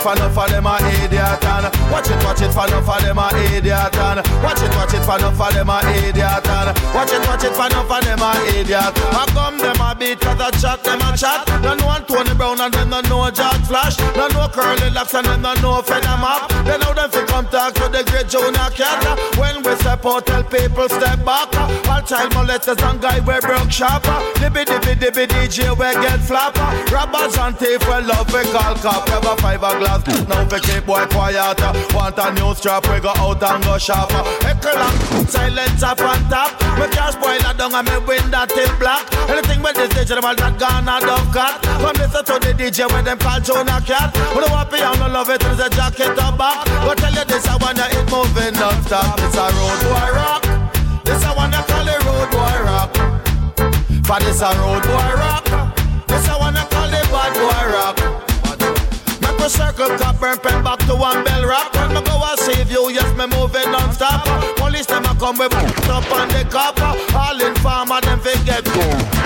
It, 0.00 0.04
for 0.04 0.12
enough 0.16 0.38
of 0.38 0.50
them 0.50 0.66
a 0.66 0.76
idiot 1.04 1.44
and 1.44 1.66
Watch 1.90 2.08
it, 2.08 2.24
watch 2.24 2.40
it, 2.40 2.52
for 2.52 2.66
enough 2.66 2.88
of 2.88 3.02
them 3.02 3.18
a 3.18 3.28
idiot 3.52 3.96
and 3.96 4.20
Watch 4.42 4.62
it, 4.62 4.70
watch 4.74 4.94
it, 4.94 5.04
for 5.04 5.16
enough 5.18 5.40
of 5.40 5.52
them 5.52 5.70
a 5.70 5.78
idiot 6.08 6.46
and 6.46 6.68
Watch 6.94 7.12
it, 7.12 7.22
watch 7.28 7.44
it, 7.44 7.52
for 7.52 7.66
enough 7.66 7.90
of 7.90 8.04
them 8.04 8.20
a 8.20 8.30
idiot. 8.56 8.96
How 9.12 9.26
come 9.26 9.58
them 9.58 9.80
a 9.80 9.94
beat 10.10 10.20
cause 10.20 10.40
I 10.40 10.50
chat, 10.50 10.82
them 10.84 11.00
a 11.00 11.16
chat. 11.16 11.46
They 11.62 11.74
know 11.76 11.98
Tony 12.06 12.34
Brown 12.34 12.60
and 12.60 12.74
them 12.74 12.90
no 12.90 13.00
know 13.02 13.30
Jack 13.30 13.60
Flash. 13.66 13.96
They 13.96 14.28
know 14.34 14.48
curly 14.50 14.90
locks 14.90 15.14
and 15.14 15.26
them 15.26 15.42
no 15.42 15.54
know 15.62 15.82
Feather 15.82 16.18
Map 16.18 16.48
They 16.64 16.78
know 16.78 16.94
them 16.94 17.10
fi 17.10 17.22
come 17.26 17.46
talk 17.46 17.74
to 17.74 17.88
the 17.88 18.02
great 18.10 18.28
Junior 18.28 18.70
Cat. 18.74 19.18
When 19.38 19.62
we 19.62 19.74
step 19.76 20.04
out 20.04 20.26
tell 20.26 20.44
people 20.44 20.88
step 20.88 21.24
back. 21.24 21.54
All 21.86 22.02
child 22.02 22.32
molesters 22.32 22.82
and 22.82 23.00
guy 23.00 23.20
we 23.20 23.38
broke 23.40 23.70
shop. 23.70 24.02
Dibby 24.40 24.64
dibby 24.64 24.94
dibby 24.98 25.26
DJ 25.26 25.70
we 25.78 25.90
get 26.02 26.20
flap 26.20 26.56
Robbers 26.90 27.36
and 27.38 27.56
thief 27.56 27.82
we 27.86 27.98
love 28.02 28.26
we 28.32 28.42
call 28.50 28.74
cop. 28.76 29.08
Ever 29.10 29.36
five 29.40 29.62
a 29.62 29.70
glass 29.78 30.02
now 30.28 30.42
we 30.50 30.60
keep 30.60 30.86
boy 30.86 31.04
quiet. 31.06 31.60
Want 31.94 32.18
a 32.18 32.32
new 32.34 32.54
strap 32.54 32.88
we 32.90 33.00
go 33.00 33.12
out 33.16 33.42
and 33.42 33.64
go 33.64 33.78
shop. 33.78 34.10
Echo 34.44 34.74
long 34.74 35.26
silence 35.26 35.82
up 35.82 36.00
on 36.00 36.20
top. 36.28 36.50
Me 36.78 36.86
can't 36.90 37.12
spoil 37.14 37.38
down 37.54 37.74
and 37.74 37.86
me 37.88 37.96
window 38.06 38.46
till 38.46 38.72
black. 38.78 39.06
Anything 39.28 39.62
with 39.62 39.76
this 39.76 39.99
digital 40.00 40.34
that 40.34 40.88
out 40.88 41.04
of 41.04 41.32
cut 41.32 41.60
Come 41.60 41.96
listen 42.00 42.24
to 42.24 42.36
the 42.40 42.52
DJ 42.56 42.88
when 42.90 43.04
them 43.04 43.18
call 43.18 43.40
Junior 43.40 43.80
Cat 43.84 44.08
When 44.32 44.40
the 44.40 44.48
wappy 44.48 44.80
and 44.80 44.96
no 44.96 45.08
love 45.12 45.28
it 45.28 45.44
is 45.44 45.60
a 45.60 45.68
jacket 45.68 46.16
up 46.16 46.38
back. 46.38 46.64
Go 46.84 46.94
tell 46.94 47.12
you 47.12 47.24
this 47.28 47.44
I 47.46 47.56
wanna 47.60 47.84
it 47.84 48.06
moving 48.08 48.56
non-stop 48.56 49.20
It's 49.20 49.36
a 49.36 49.44
road 49.52 49.80
boy 49.84 50.08
rock. 50.16 50.42
This 51.04 51.20
I 51.24 51.36
wanna 51.36 51.60
call 51.68 51.84
it 51.84 52.00
road 52.08 52.30
boy 52.32 52.56
rock. 52.64 52.90
For 54.08 54.18
this 54.24 54.40
a 54.40 54.50
road 54.56 54.82
boy 54.88 55.10
rock. 55.20 55.44
This 56.08 56.24
I 56.28 56.36
wanna 56.40 56.64
call 56.72 56.88
it 56.88 57.06
bad 57.12 57.32
boy 57.36 57.64
rock. 57.76 57.96
Make 59.20 59.36
me 59.36 59.48
circle 59.52 59.92
top 60.00 60.16
burn 60.18 60.38
pen 60.38 60.64
back 60.64 60.80
to 60.88 60.96
one 60.96 61.24
bell 61.24 61.44
rock. 61.44 61.74
When 61.76 61.92
me 61.92 62.00
go 62.08 62.16
and 62.16 62.40
save 62.40 62.70
you, 62.72 62.88
yes 62.88 63.10
me 63.20 63.28
moving 63.36 63.68
non-stop 63.68 64.24
Police 64.56 64.86
them 64.86 65.04
a 65.04 65.12
come 65.20 65.36
with 65.36 65.52
up 65.92 66.08
on 66.08 66.28
the 66.32 66.46
copper. 66.48 66.96
All 67.12 67.40
in 67.40 67.54
farmer, 67.56 68.00
them 68.00 68.20
forget. 68.20 68.64
Bad 68.64 69.19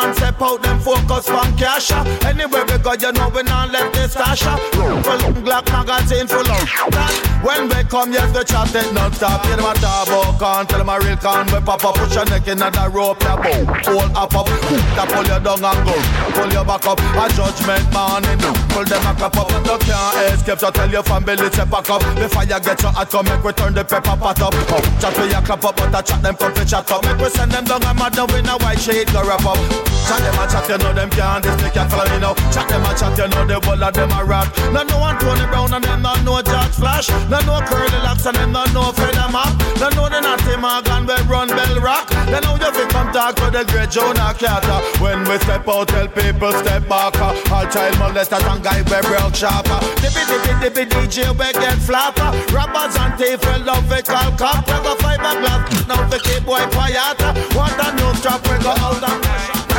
man 0.00 0.14
step 0.14 0.40
out, 0.40 0.62
them 0.62 0.78
focus 0.80 1.26
from 1.26 1.56
cash. 1.56 1.92
Anywhere 2.24 2.64
we 2.66 2.78
go, 2.78 2.92
you 2.94 3.12
know 3.12 3.28
we 3.34 3.42
not 3.42 3.70
left 3.70 3.94
this 3.94 4.12
stash. 4.12 4.42
Full 4.42 5.32
Glock 5.44 5.66
magazine 5.72 6.26
full 6.26 6.40
of 6.40 6.64
that. 6.92 7.12
When 7.44 7.68
we 7.68 7.82
come, 7.84 8.12
yes, 8.12 8.32
the 8.32 8.44
chat 8.44 8.74
it 8.74 8.92
not 8.94 9.14
stop. 9.14 9.44
Know 9.44 9.64
what 9.64 9.78
about 9.78 10.38
can 10.38 10.66
tell 10.66 10.88
a 10.88 10.96
real 11.00 11.16
can. 11.16 11.46
We 11.52 11.60
pop 11.60 11.84
up, 11.84 11.94
push 11.96 12.14
your 12.14 12.24
neck 12.26 12.48
in 12.48 12.58
the 12.58 12.90
rope, 12.92 13.20
that 13.20 13.36
bow. 13.36 13.64
Hold 13.92 14.12
up 14.16 14.34
up, 14.34 14.46
that 14.46 15.08
pull 15.10 15.26
you 15.28 15.40
down 15.40 15.64
and 15.64 15.80
go. 15.84 15.94
Pull 16.36 16.52
your 16.52 16.64
back 16.64 16.86
up, 16.86 17.00
a 17.00 17.24
judgment 17.36 17.86
morning. 17.92 18.40
Pull 18.72 18.84
them 18.84 19.06
a 19.06 19.12
clap 19.14 19.36
up, 19.36 19.50
you 19.50 19.60
can't 19.64 20.32
escape. 20.32 20.58
So 20.58 20.70
tell 20.70 20.90
your 20.90 21.02
family 21.02 21.36
to 21.36 21.64
pack 21.66 21.90
up. 21.90 22.02
Before 22.16 22.44
you 22.44 22.60
get 22.60 22.80
your 22.80 22.92
hot, 22.92 23.10
come 23.10 23.26
make 23.26 23.44
we 23.44 23.52
turn 23.52 23.74
the 23.74 23.84
pepper 23.84 24.16
pot 24.16 24.40
up. 24.40 24.54
Chat 25.00 25.16
with 25.18 25.32
your 25.32 25.42
clap 25.42 25.64
up, 25.64 25.76
but 25.76 25.94
I 25.94 26.02
chat 26.02 26.22
them 26.22 26.36
come 26.36 26.54
to 26.54 26.64
chat 26.64 26.90
up. 26.90 27.04
Make 27.04 27.18
we 27.18 27.28
send 27.28 27.52
them 27.52 27.64
down 27.64 27.84
and 27.84 27.98
mad 27.98 28.16
now 28.16 28.26
in 28.36 28.48
a 28.48 28.56
white 28.58 28.80
shade, 28.80 29.12
go 29.12 29.26
wrap 29.26 29.44
up. 29.44 29.89
Chat 30.10 30.26
them 30.26 30.42
a 30.42 30.44
chat, 30.50 30.66
you 30.66 30.78
know 30.82 30.90
them 30.92 31.08
can't 31.10 31.38
this, 31.38 31.54
they 31.62 31.70
can't 31.70 31.86
follow 31.86 32.02
me 32.10 32.18
now. 32.18 32.34
Chat 32.50 32.66
them 32.66 32.82
a 32.82 32.90
chat, 32.98 33.14
you 33.14 33.30
know 33.30 33.46
the 33.46 33.62
whole 33.62 33.78
of 33.78 33.94
them 33.94 34.10
a 34.10 34.24
rap. 34.26 34.50
No 34.74 34.82
no 34.82 34.98
one 34.98 35.14
Tony 35.22 35.46
Brown 35.46 35.70
and 35.70 35.84
them 35.86 36.02
not 36.02 36.18
know 36.26 36.42
George 36.42 36.74
Flash. 36.74 37.06
No 37.30 37.38
no 37.46 37.62
Curly 37.62 37.94
Locks 38.02 38.26
and 38.26 38.34
them 38.34 38.50
not 38.50 38.74
know 38.74 38.90
Fred 38.90 39.14
Map. 39.30 39.54
No 39.78 39.86
no 39.94 40.10
the 40.10 40.18
Natty 40.18 40.58
Morgan 40.58 41.06
we 41.06 41.14
run 41.30 41.46
Bell 41.46 41.78
Rock. 41.78 42.10
They 42.26 42.42
know 42.42 42.58
you 42.58 42.70
fi 42.74 42.90
come 42.90 43.14
talk 43.14 43.38
to 43.38 43.54
the 43.54 43.62
great 43.70 43.94
Jonah 43.94 44.34
Carter. 44.34 44.82
When 44.98 45.22
we 45.30 45.38
step 45.46 45.62
out, 45.70 45.86
tell 45.86 46.08
people 46.10 46.58
step 46.58 46.90
back. 46.90 47.14
All 47.22 47.70
child 47.70 47.94
molesters 48.02 48.42
and 48.50 48.66
guy 48.66 48.82
we 48.82 48.98
broke 49.06 49.38
sharper. 49.38 49.78
Dippy 50.02 50.26
dippy 50.26 50.52
dippy 50.58 50.84
DJ 50.90 51.30
we 51.38 51.54
get 51.54 51.78
flapper. 51.78 52.34
Rappers 52.50 52.98
and 52.98 53.14
thief 53.14 53.38
we 53.46 53.62
love 53.62 53.86
we 53.86 54.02
call 54.02 54.34
cop. 54.34 54.66
We 54.66 54.74
go 54.82 54.98
fiberglass 54.98 55.86
now 55.86 56.02
we 56.10 56.18
keep 56.18 56.42
boy 56.42 56.66
quiet. 56.74 57.14
Want 57.54 57.78
a 57.78 57.94
new 57.94 58.10
strap 58.18 58.42
we 58.50 58.58
go 58.58 58.74
out 58.74 59.06
and 59.06 59.69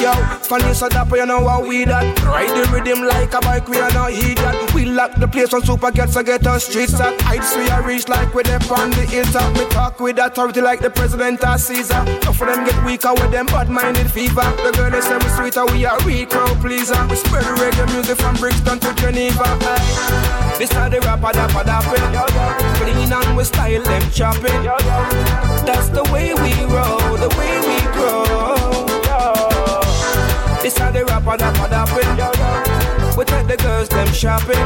Yo, 0.00 0.12
funny 0.44 0.74
so 0.74 0.88
that 0.88 1.08
you 1.12 1.24
know 1.24 1.46
how 1.48 1.64
we 1.64 1.84
that. 1.84 2.04
Ride 2.24 2.50
the 2.52 2.68
rhythm 2.72 3.06
like 3.06 3.32
a 3.32 3.40
bike, 3.40 3.68
we 3.68 3.78
are 3.78 3.90
not 3.92 4.12
that. 4.12 4.72
We 4.74 4.84
lock 4.84 5.14
the 5.16 5.28
place 5.28 5.54
on 5.54 5.62
super 5.62 5.90
gets 5.90 6.14
to 6.14 6.22
get 6.22 6.46
us 6.46 6.66
streets 6.66 7.00
at 7.00 7.20
Heights 7.22 7.56
we 7.56 7.68
are 7.70 7.82
reach 7.82 8.08
like 8.08 8.34
with 8.34 8.46
them 8.46 8.60
on 8.72 8.90
the 8.90 9.06
hilltop 9.06 9.56
We 9.56 9.64
talk 9.70 10.00
with 10.00 10.18
authority 10.18 10.60
like 10.60 10.80
the 10.80 10.90
president 10.90 11.44
or 11.44 11.58
Caesar. 11.58 12.02
Enough 12.04 12.40
of 12.40 12.46
them 12.48 12.64
get 12.64 12.84
weaker 12.84 13.12
with 13.14 13.30
them 13.30 13.46
bad-minded 13.46 14.10
fever. 14.10 14.44
The 14.64 14.72
girl 14.76 14.90
they 14.90 15.00
say 15.00 15.16
we 15.16 15.28
sweeter, 15.36 15.64
we 15.72 15.84
are 15.84 15.98
real 16.04 16.26
crowd 16.26 16.60
pleaser. 16.60 17.00
We 17.08 17.16
spread 17.16 17.44
reggae 17.44 17.86
music 17.92 18.18
from 18.18 18.36
Brixton 18.36 18.80
to 18.80 18.92
Geneva. 18.96 19.44
Hey, 19.64 20.58
this 20.58 20.74
are 20.76 20.90
the 20.90 21.00
rapper 21.00 21.32
that 21.32 21.50
dapping 21.64 22.04
Clean 22.76 23.12
and 23.12 23.36
we 23.36 23.44
style 23.44 23.82
them 23.82 24.04
chopping. 24.10 24.64
That's 25.64 25.88
the 25.88 26.02
way 26.12 26.34
we 26.34 26.52
roll, 26.68 27.16
the 27.16 27.28
way 27.38 27.56
we 27.64 27.76
grow 27.92 28.63
this 30.64 30.78
how 30.78 30.90
the 30.90 31.04
rapper 31.04 31.36
that 31.36 31.52
mother 31.60 31.84
happen. 31.84 33.18
We 33.18 33.24
take 33.26 33.46
the 33.46 33.56
girls 33.62 33.88
them 33.90 34.08
shopping. 34.14 34.56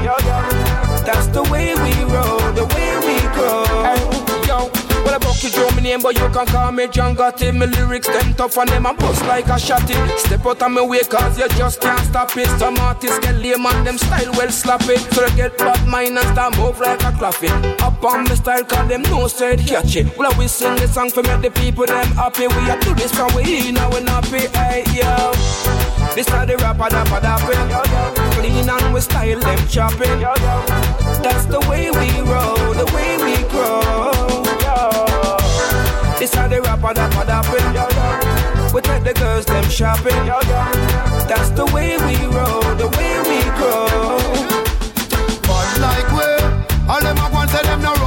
That's 1.02 1.26
the 1.34 1.42
way 1.50 1.74
we 1.74 1.92
roll, 2.06 2.38
the 2.54 2.64
way 2.70 2.90
we 3.02 3.18
grow. 3.34 3.66
Hey, 3.82 3.98
yo, 4.46 4.70
well, 5.02 5.14
I 5.14 5.18
book 5.18 5.42
you 5.42 5.50
draw 5.50 5.68
me 5.74 5.82
name, 5.82 6.00
but 6.00 6.14
you 6.14 6.28
can 6.30 6.46
call 6.46 6.70
me 6.70 6.86
John 6.86 7.16
Gotti. 7.16 7.50
My 7.52 7.66
lyrics 7.66 8.06
them 8.06 8.32
tough 8.34 8.56
and 8.58 8.68
them 8.70 8.86
a 8.86 8.94
bust 8.94 9.26
like 9.26 9.46
a 9.46 9.58
shotty. 9.58 9.98
Step 10.18 10.46
out 10.46 10.62
of 10.62 10.70
my 10.70 10.86
way, 10.86 11.00
cause 11.00 11.36
you 11.36 11.48
just 11.58 11.80
can't 11.80 12.00
stop 12.06 12.36
it. 12.36 12.46
Some 12.60 12.76
artists 12.78 13.18
get 13.18 13.34
lame 13.34 13.66
and 13.66 13.84
them 13.84 13.98
style 13.98 14.30
well 14.38 14.50
sloppy. 14.50 14.98
So 15.12 15.26
they 15.26 15.34
get 15.34 15.58
bad 15.58 15.84
mind 15.88 16.16
and 16.16 16.28
start 16.28 16.56
move 16.56 16.78
like 16.78 17.02
a 17.02 17.10
clappy. 17.10 17.50
Up 17.82 18.04
on 18.04 18.24
the 18.24 18.36
style, 18.36 18.62
cause 18.62 18.88
them 18.88 19.02
no 19.02 19.26
straight 19.26 19.66
catch 19.66 19.96
it. 19.96 20.16
Well, 20.16 20.32
we 20.38 20.46
sing 20.46 20.76
this 20.76 20.94
song 20.94 21.10
for 21.10 21.24
make 21.24 21.42
the 21.42 21.50
people 21.50 21.86
them 21.86 22.06
happy. 22.14 22.46
We 22.46 22.70
are 22.70 22.78
do 22.78 22.94
this 22.94 23.10
from 23.10 23.34
we 23.34 23.68
in, 23.68 23.74
now 23.74 23.90
we 23.90 24.00
happy. 24.06 24.46
Hey, 24.56 24.84
yo. 24.94 25.88
This 26.18 26.28
are 26.32 26.44
the 26.44 26.56
rapper 26.56 26.88
dapper 26.90 27.20
dapping 27.24 28.34
Clean 28.34 28.68
and 28.68 28.92
we 28.92 29.00
style 29.00 29.38
them 29.38 29.68
chopping. 29.68 30.18
That's 31.22 31.46
the 31.46 31.60
way 31.70 31.92
we 31.92 32.10
roll, 32.26 32.74
the 32.74 32.90
way 32.92 33.14
we 33.22 33.36
grow. 33.46 34.42
This 36.18 36.34
are 36.36 36.48
the 36.48 36.60
rapper 36.60 36.92
dapper 36.92 37.24
dapping 37.24 38.74
We 38.74 38.80
take 38.80 39.04
the 39.04 39.14
girls 39.14 39.46
them 39.46 39.62
shopping. 39.70 40.26
That's 41.28 41.50
the 41.50 41.66
way 41.66 41.96
we 41.98 42.16
roll, 42.34 42.66
the 42.74 42.88
way 42.98 43.14
we 43.30 43.38
grow. 43.54 44.18
Bad 45.46 45.78
like 45.78 46.10
we 46.10 46.90
All 46.90 47.00
them 47.00 47.16
a 47.16 47.30
want 47.32 47.50
say 47.50 47.62
them 47.62 47.80
no 47.80 47.97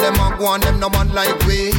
them 0.00 0.16
a 0.16 0.36
go 0.38 0.54
and 0.54 0.62
them 0.62 0.80
no 0.80 0.88
bad 0.88 1.12
like 1.12 1.38
we, 1.46 1.72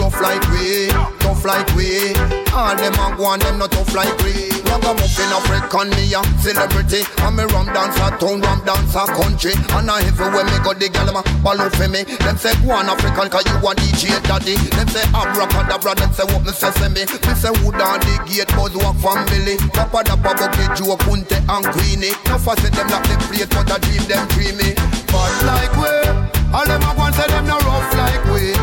rough 0.00 0.20
like 0.20 0.42
we, 0.50 0.88
tough 1.20 1.44
like 1.44 1.68
we. 1.76 2.12
All 2.56 2.74
them 2.74 2.96
a 2.96 3.14
go 3.16 3.32
and 3.32 3.42
them 3.42 3.58
no 3.58 3.66
tough 3.66 3.94
like 3.94 4.16
we. 4.24 4.48
Ragamuffin 4.66 5.30
African 5.30 5.88
me 5.94 6.12
a 6.16 6.20
celebrity. 6.40 7.04
And 7.22 7.36
me 7.36 7.44
rum 7.52 7.66
dance 7.72 7.96
a 8.00 8.10
town, 8.16 8.40
rum 8.40 8.64
dance 8.64 8.94
a 8.96 9.04
country. 9.12 9.52
And 9.76 9.90
I 9.90 10.00
everywhere 10.08 10.44
me 10.44 10.58
go 10.64 10.72
the 10.72 10.88
gal 10.88 11.12
ma 11.12 11.22
follow 11.44 11.68
for 11.70 11.88
me. 11.88 12.04
Them 12.24 12.36
say 12.36 12.56
go 12.64 12.72
on 12.72 12.88
African 12.88 13.28
cause 13.28 13.44
you 13.44 13.56
a 13.60 13.70
DJ 13.76 14.16
daddy. 14.24 14.56
Them 14.74 14.88
say 14.88 15.04
abracadabra, 15.12 15.94
them 15.96 16.12
say 16.12 16.24
what 16.32 16.42
me 16.44 16.52
say 16.52 16.72
say 16.80 16.88
me? 16.88 17.04
Me 17.04 17.32
say 17.36 17.52
who 17.60 17.70
down 17.76 18.00
the 18.00 18.14
gate 18.24 18.48
buzz 18.56 18.74
walk 18.74 18.96
family? 19.04 19.56
Papa 19.76 20.02
da 20.04 20.16
papa 20.16 20.48
bucket 20.48 20.76
Joe 20.76 20.96
Kunte 21.04 21.36
and 21.36 21.66
Queenie. 21.76 22.12
No 22.26 22.40
fuss 22.40 22.60
them 22.64 22.88
like 22.88 23.04
them 23.04 23.20
plate 23.28 23.50
but 23.52 23.70
I 23.70 23.78
dream 23.84 24.04
them 24.08 24.24
dreamy. 24.32 24.74
Bad 25.12 25.32
like 25.44 25.74
we 25.76 26.05
All 26.54 26.64
them 26.66 26.82
a 26.82 26.94
go 26.96 27.10
say 27.12 27.26
them 27.28 27.46
no 27.46 27.58
rough 27.58 27.94
like 27.94 28.24
we 28.32 28.55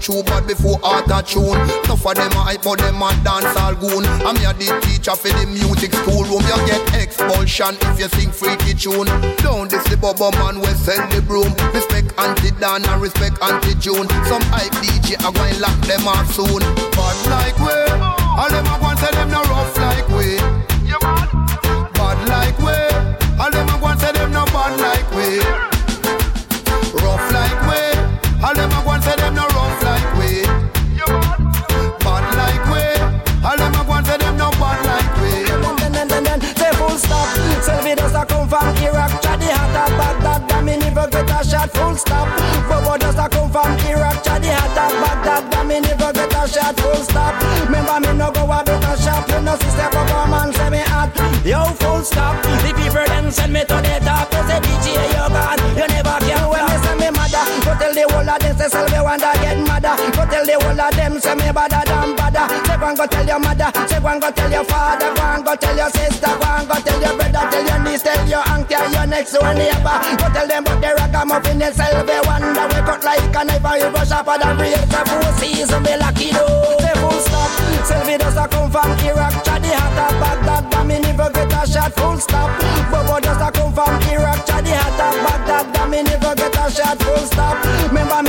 chew, 0.00 0.22
bad 0.22 0.46
before 0.46 0.78
auto 0.82 1.20
tune. 1.22 1.58
Enough 1.84 2.06
of 2.06 2.14
them 2.14 2.32
hype, 2.32 2.62
but 2.62 2.78
them 2.78 3.02
a 3.02 3.10
dance 3.24 3.56
all 3.56 3.74
goon. 3.74 4.04
I'm 4.26 4.36
here 4.36 4.52
the 4.54 4.68
teacher 4.84 5.14
for 5.14 5.32
the 5.32 5.46
music 5.46 5.92
school 5.94 6.24
room. 6.28 6.42
You 6.44 6.58
get 6.68 6.82
expulsion 6.94 7.74
if 7.88 7.98
you 7.98 8.08
sing 8.14 8.30
freaky 8.30 8.74
tune. 8.74 9.08
Don't 9.42 9.70
this 9.70 9.84
the 9.88 9.96
bubble 9.96 10.32
man 10.38 10.60
we 10.60 10.70
send 10.76 11.10
the 11.12 11.22
broom. 11.22 11.50
Respect 11.72 12.12
anti 12.18 12.50
Dan 12.60 12.84
and 12.84 13.02
respect 13.02 13.40
anti 13.42 13.74
June. 13.80 14.08
Some 14.28 14.44
hype 14.52 14.72
DJ 14.84 15.16
a 15.24 15.30
going 15.32 15.58
lock 15.60 15.78
them 15.86 16.06
off 16.06 16.28
soon. 16.34 16.60
Bad 16.94 17.16
like 17.32 17.58
we, 17.58 17.74
all 18.36 18.50
them 18.50 18.66
a 18.66 18.76
go 18.78 18.86
and 18.92 18.98
say 18.98 19.10
them 19.12 19.30
no 19.30 19.42
rough 19.48 19.76
like 19.78 19.87
never 40.98 41.10
get 41.10 41.30
a 41.30 41.48
shot 41.48 41.70
full 41.70 41.94
stop. 41.96 42.28
Bobo 42.68 42.98
does 42.98 43.18
a 43.18 43.28
come 43.28 43.50
from? 43.50 43.72
Iraq 43.86 44.22
Chadi 44.24 44.50
hot 44.50 44.74
a 44.74 44.86
Baghdad 45.02 45.52
That 45.52 45.66
me 45.66 45.80
never 45.80 46.12
get 46.12 46.34
a 46.34 46.48
shot 46.48 46.78
full 46.80 47.02
stop. 47.02 47.34
Remember 47.64 48.00
me 48.00 48.18
no 48.18 48.30
go 48.32 48.42
a 48.44 48.64
book 48.64 48.82
a 48.82 48.92
shop 49.02 49.28
You 49.28 49.40
know 49.42 49.56
sister 49.56 49.88
Bobo 49.92 50.26
man 50.30 50.52
say 50.52 50.70
me 50.70 50.82
hot. 50.90 51.14
Yo 51.44 51.64
full 51.78 52.02
stop. 52.02 52.42
The 52.42 52.72
people 52.74 53.06
them 53.06 53.30
send 53.30 53.52
me 53.52 53.60
to 53.60 53.76
the 53.76 54.00
top 54.04 54.27
tell 58.38 58.54
the 58.54 58.54
whole 58.54 58.54
of 58.54 58.54
them 58.54 58.56
say 58.58 58.68
Selfie 58.68 59.02
wonder 59.02 59.32
get 59.40 59.58
madder. 59.66 59.94
Go 60.14 60.22
tell 60.26 60.44
the 60.46 60.54
whole 60.58 60.80
of 60.80 60.94
them 60.94 61.14
say 61.20 61.34
me 61.34 61.48
badder 61.52 61.82
than 61.86 62.10
badder. 62.16 62.46
Say 62.66 62.76
go 62.78 62.86
and 62.86 62.96
go 62.96 63.06
tell 63.06 63.26
your 63.26 63.40
mother. 63.40 63.70
Say 63.88 64.00
go 64.00 64.08
and 64.08 64.20
go 64.22 64.30
tell 64.30 64.50
your 64.50 64.64
father. 64.64 65.10
Go 65.14 65.22
and 65.22 65.44
go 65.44 65.54
tell 65.56 65.76
your 65.76 65.90
sister. 65.90 66.32
Go 66.38 66.46
and 66.46 66.68
go 66.68 66.76
tell 66.78 67.00
your 67.00 67.14
brother. 67.16 67.44
Tell 67.50 67.64
your 67.66 67.78
niece 67.84 68.02
Tell 68.02 68.28
your 68.28 68.44
auntie 68.48 68.74
and 68.74 68.92
your 68.94 69.06
next 69.06 69.32
door 69.32 69.54
neighbor. 69.54 69.96
Go 70.18 70.26
tell 70.30 70.46
them 70.46 70.62
about 70.62 70.80
the 70.80 70.90
ragamuffin 70.96 71.58
They 71.58 71.72
sell 71.72 72.04
they 72.04 72.20
wonder 72.24 72.64
We 72.70 72.78
cut 72.86 73.02
like 73.04 73.34
a 73.34 73.42
knife 73.44 73.64
And 73.64 73.82
you 73.82 73.90
go 73.90 74.02
sharper 74.04 74.36
than 74.38 74.56
The 74.58 75.00
four 75.06 75.32
season 75.38 75.82
Be 75.82 75.94
lucky 75.96 76.30
though. 76.30 76.78
Say 76.78 76.94
full 77.00 77.18
stop. 77.26 77.50
Selfie 77.88 78.18
does 78.18 78.36
a 78.36 78.46
come 78.48 78.70
from 78.70 78.90
Iraq. 79.02 79.34
Chadi 79.44 79.72
hot 79.72 79.98
a 79.98 80.06
Baghdad 80.20 80.70
But 80.70 80.84
me 80.84 81.00
never 81.00 81.30
get 81.30 81.52
a 81.52 81.66
shot. 81.66 81.92
Full 81.94 82.18
stop. 82.18 82.50
Bobo 82.90 83.20
just 83.20 83.40
a 83.40 83.50
come 83.52 83.72
from 83.72 83.94
Iraq, 84.08 84.46
Chadi 84.46 84.72
up 84.72 84.98
Baghdad, 84.98 85.74
that 85.74 85.88
me 85.90 86.02
never 86.02 86.34
get 86.34 86.56
a 86.56 86.64
shot, 86.70 86.98
full 87.02 87.22
stop. 87.26 87.56
Remember 87.86 88.22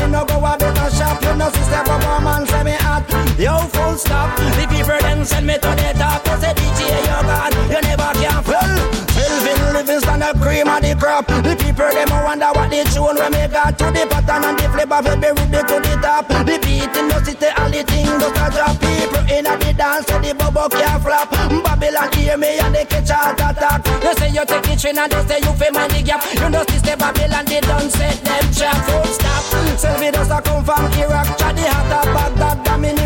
Yo, 3.39 3.55
full 3.71 3.95
stop. 3.95 4.35
The 4.35 4.67
people 4.67 4.99
then 4.99 5.23
send 5.23 5.47
me 5.47 5.53
to 5.53 5.71
the 5.71 5.95
top. 5.95 6.27
They 6.27 6.35
say 6.43 6.53
DJ, 6.59 6.91
you're 7.07 7.23
gone, 7.23 7.55
you 7.71 7.79
never 7.87 8.11
can 8.19 8.43
fall. 8.43 8.99
Sylvin 9.15 9.59
Livingston, 9.71 10.19
the 10.19 10.35
cream 10.43 10.67
of 10.67 10.83
the 10.83 10.91
crop. 10.99 11.23
The 11.23 11.55
people 11.55 11.87
them 11.87 12.11
wonder 12.11 12.51
what 12.51 12.67
they 12.67 12.83
tune 12.91 13.15
when 13.15 13.31
me 13.31 13.47
got 13.47 13.79
to 13.79 13.95
the 13.95 14.03
pattern 14.11 14.43
and 14.43 14.59
the 14.59 14.67
flavor 14.67 14.99
will 14.99 15.15
be 15.23 15.31
ruby 15.31 15.61
to 15.71 15.75
the 15.79 15.93
top. 16.03 16.27
The 16.27 16.59
beat 16.59 16.91
in 16.99 17.07
the 17.07 17.17
city, 17.23 17.47
all 17.55 17.71
the 17.71 17.79
things 17.87 18.11
just 18.19 18.35
a 18.35 18.45
drop. 18.51 18.75
People 18.75 19.23
in 19.31 19.47
the 19.47 19.71
dance, 19.71 20.03
the 20.03 20.35
bubble 20.35 20.67
can't 20.67 20.99
flop. 20.99 21.31
Babylon 21.31 22.11
hear 22.19 22.35
me 22.35 22.59
and 22.59 22.75
they 22.75 22.83
catch 22.83 23.07
heart 23.07 23.39
attack. 23.39 23.87
They 24.03 24.19
say 24.19 24.35
you 24.35 24.43
take 24.43 24.67
the 24.67 24.75
train 24.75 24.99
and 24.99 25.07
they 25.07 25.23
say 25.31 25.39
you 25.39 25.55
feel 25.55 25.71
mind 25.71 25.95
the 25.95 26.03
gap. 26.03 26.27
You 26.35 26.51
know 26.51 26.67
this 26.67 26.83
the 26.83 26.99
Babylon, 26.99 27.47
they 27.47 27.63
don't 27.63 27.87
set 27.87 28.19
them 28.19 28.51
trap. 28.51 28.83
Full 28.83 29.07
stop. 29.15 29.39
Sylvie 29.79 30.11
does 30.11 30.27
a 30.27 30.41
come 30.43 30.59
from 30.65 30.91
Iraq, 30.91 31.39
hot 31.39 31.55
up 31.55 32.07
Baghdad, 32.11 32.19
that 32.19 32.35
me 32.35 32.38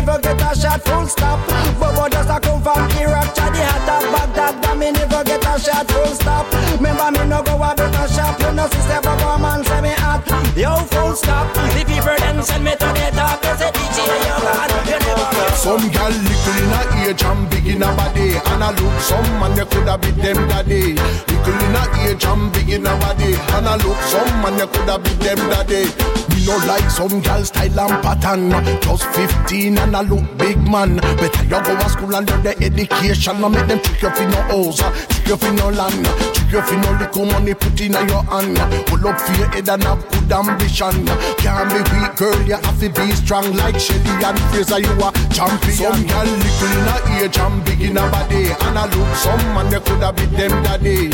never 0.04 0.20
get 0.20 0.40
a 0.40 0.54
shot. 0.58 0.82
Full 0.84 1.06
stop. 1.06 1.40
Bobo 1.80 2.08
does 2.08 2.28
a 2.28 2.38
come 2.40 2.62
from 2.62 2.90
Iraq, 3.00 3.34
Chadi 3.34 3.62
hot 3.64 3.88
up 3.88 4.04
Baghdad, 4.12 4.62
that 4.62 4.76
me 4.76 4.92
never 4.92 5.24
get 5.24 5.44
a 5.44 5.58
shot. 5.58 5.88
Full 5.88 6.14
stop. 6.14 6.46
Remember 6.76 7.08
me 7.12 7.24
no 7.28 7.42
go 7.42 7.56
a 7.56 7.74
better 7.74 8.08
shop. 8.12 8.38
You 8.40 8.52
know 8.52 8.68
sister 8.68 9.00
Bobo 9.00 9.38
man 9.40 9.64
say 9.64 9.80
me 9.80 9.92
hot. 9.96 10.24
Yo, 10.56 10.76
full 10.92 11.16
stop. 11.16 11.48
The 11.54 11.82
people 11.88 12.16
them 12.20 12.42
send 12.42 12.64
me 12.64 12.72
to 12.72 12.88
the 12.92 13.06
top. 13.16 13.40
They 13.40 13.54
say 13.56 13.70
DJ, 13.72 13.98
you 14.04 14.36
God, 14.44 14.70
you 14.84 14.98
never 15.00 15.26
get 15.32 15.56
Some 15.56 15.88
gal 15.88 16.12
little 16.12 16.58
in 16.60 16.74
a 16.76 16.80
age 17.08 17.24
and 17.24 17.50
big 17.50 17.66
in 17.66 17.82
a 17.82 17.88
body 17.96 18.36
And 18.36 18.62
I 18.62 18.70
look 18.76 18.96
some 19.00 19.24
man 19.40 19.56
they 19.56 19.64
coulda 19.64 19.96
be 19.98 20.10
them 20.20 20.48
daddy 20.48 20.94
Little 20.94 21.60
in 21.64 21.76
a 21.76 21.82
age 22.04 22.24
and 22.24 22.52
big 22.52 22.68
in 22.68 22.86
a 22.86 22.92
body 23.00 23.34
And 23.56 23.66
I 23.68 23.76
look 23.80 24.00
some 24.12 24.32
man 24.42 24.56
they 24.56 24.68
coulda 24.68 24.98
be 25.00 25.10
them 25.24 25.40
daddy 25.48 26.23
no 26.46 26.56
like 26.66 26.90
some 26.90 27.20
gal 27.20 27.44
style 27.44 27.80
and 27.80 28.02
pattern. 28.02 28.50
Just 28.80 29.04
15 29.14 29.78
and 29.78 29.96
I 29.96 30.02
look 30.02 30.24
big 30.38 30.58
man. 30.58 30.96
Better 30.96 31.44
you 31.44 31.50
go 31.50 31.76
to 31.76 31.88
school 31.88 32.14
and 32.14 32.26
do 32.26 32.36
the 32.42 32.56
education. 32.62 33.40
No 33.40 33.48
make 33.48 33.66
them 33.66 33.80
trick 33.80 34.02
you 34.02 34.10
for 34.10 34.24
no 34.28 34.40
house 34.52 34.78
Trick 35.08 35.28
you 35.28 35.36
for 35.36 35.52
no 35.52 35.70
land 35.70 36.04
Trick 36.34 36.52
you 36.52 36.62
for 36.62 36.76
no 36.76 36.90
little 36.98 37.26
money 37.26 37.54
put 37.54 37.80
in 37.80 37.92
your 37.92 38.22
hand. 38.24 38.56
Pull 38.86 39.08
up 39.08 39.20
for 39.20 39.32
your 39.34 39.48
head 39.48 39.68
and 39.68 39.82
have 39.84 40.04
good 40.10 40.32
ambition. 40.32 41.06
Can't 41.38 41.68
be 41.72 41.80
weak 41.92 42.16
girl 42.16 42.40
you 42.42 42.56
have 42.56 42.80
to 42.80 42.88
be 42.90 43.10
strong. 43.12 43.52
Like 43.56 43.78
Shelly-Ann 43.78 44.36
Fraser 44.52 44.80
you 44.80 44.92
a 45.00 45.12
champion. 45.32 45.76
Some 45.76 46.06
gal 46.06 46.26
little 46.26 46.72
in 46.72 46.88
a 46.88 47.24
age 47.24 47.38
and 47.38 47.64
big 47.64 47.80
in 47.80 47.96
a 47.96 48.04
body. 48.10 48.52
And 48.64 48.78
I 48.78 48.84
look 48.92 49.16
some 49.16 49.44
man 49.54 49.70
they 49.70 49.80
coulda 49.80 50.12
be 50.12 50.26
them 50.36 50.62
daddy 50.62 51.10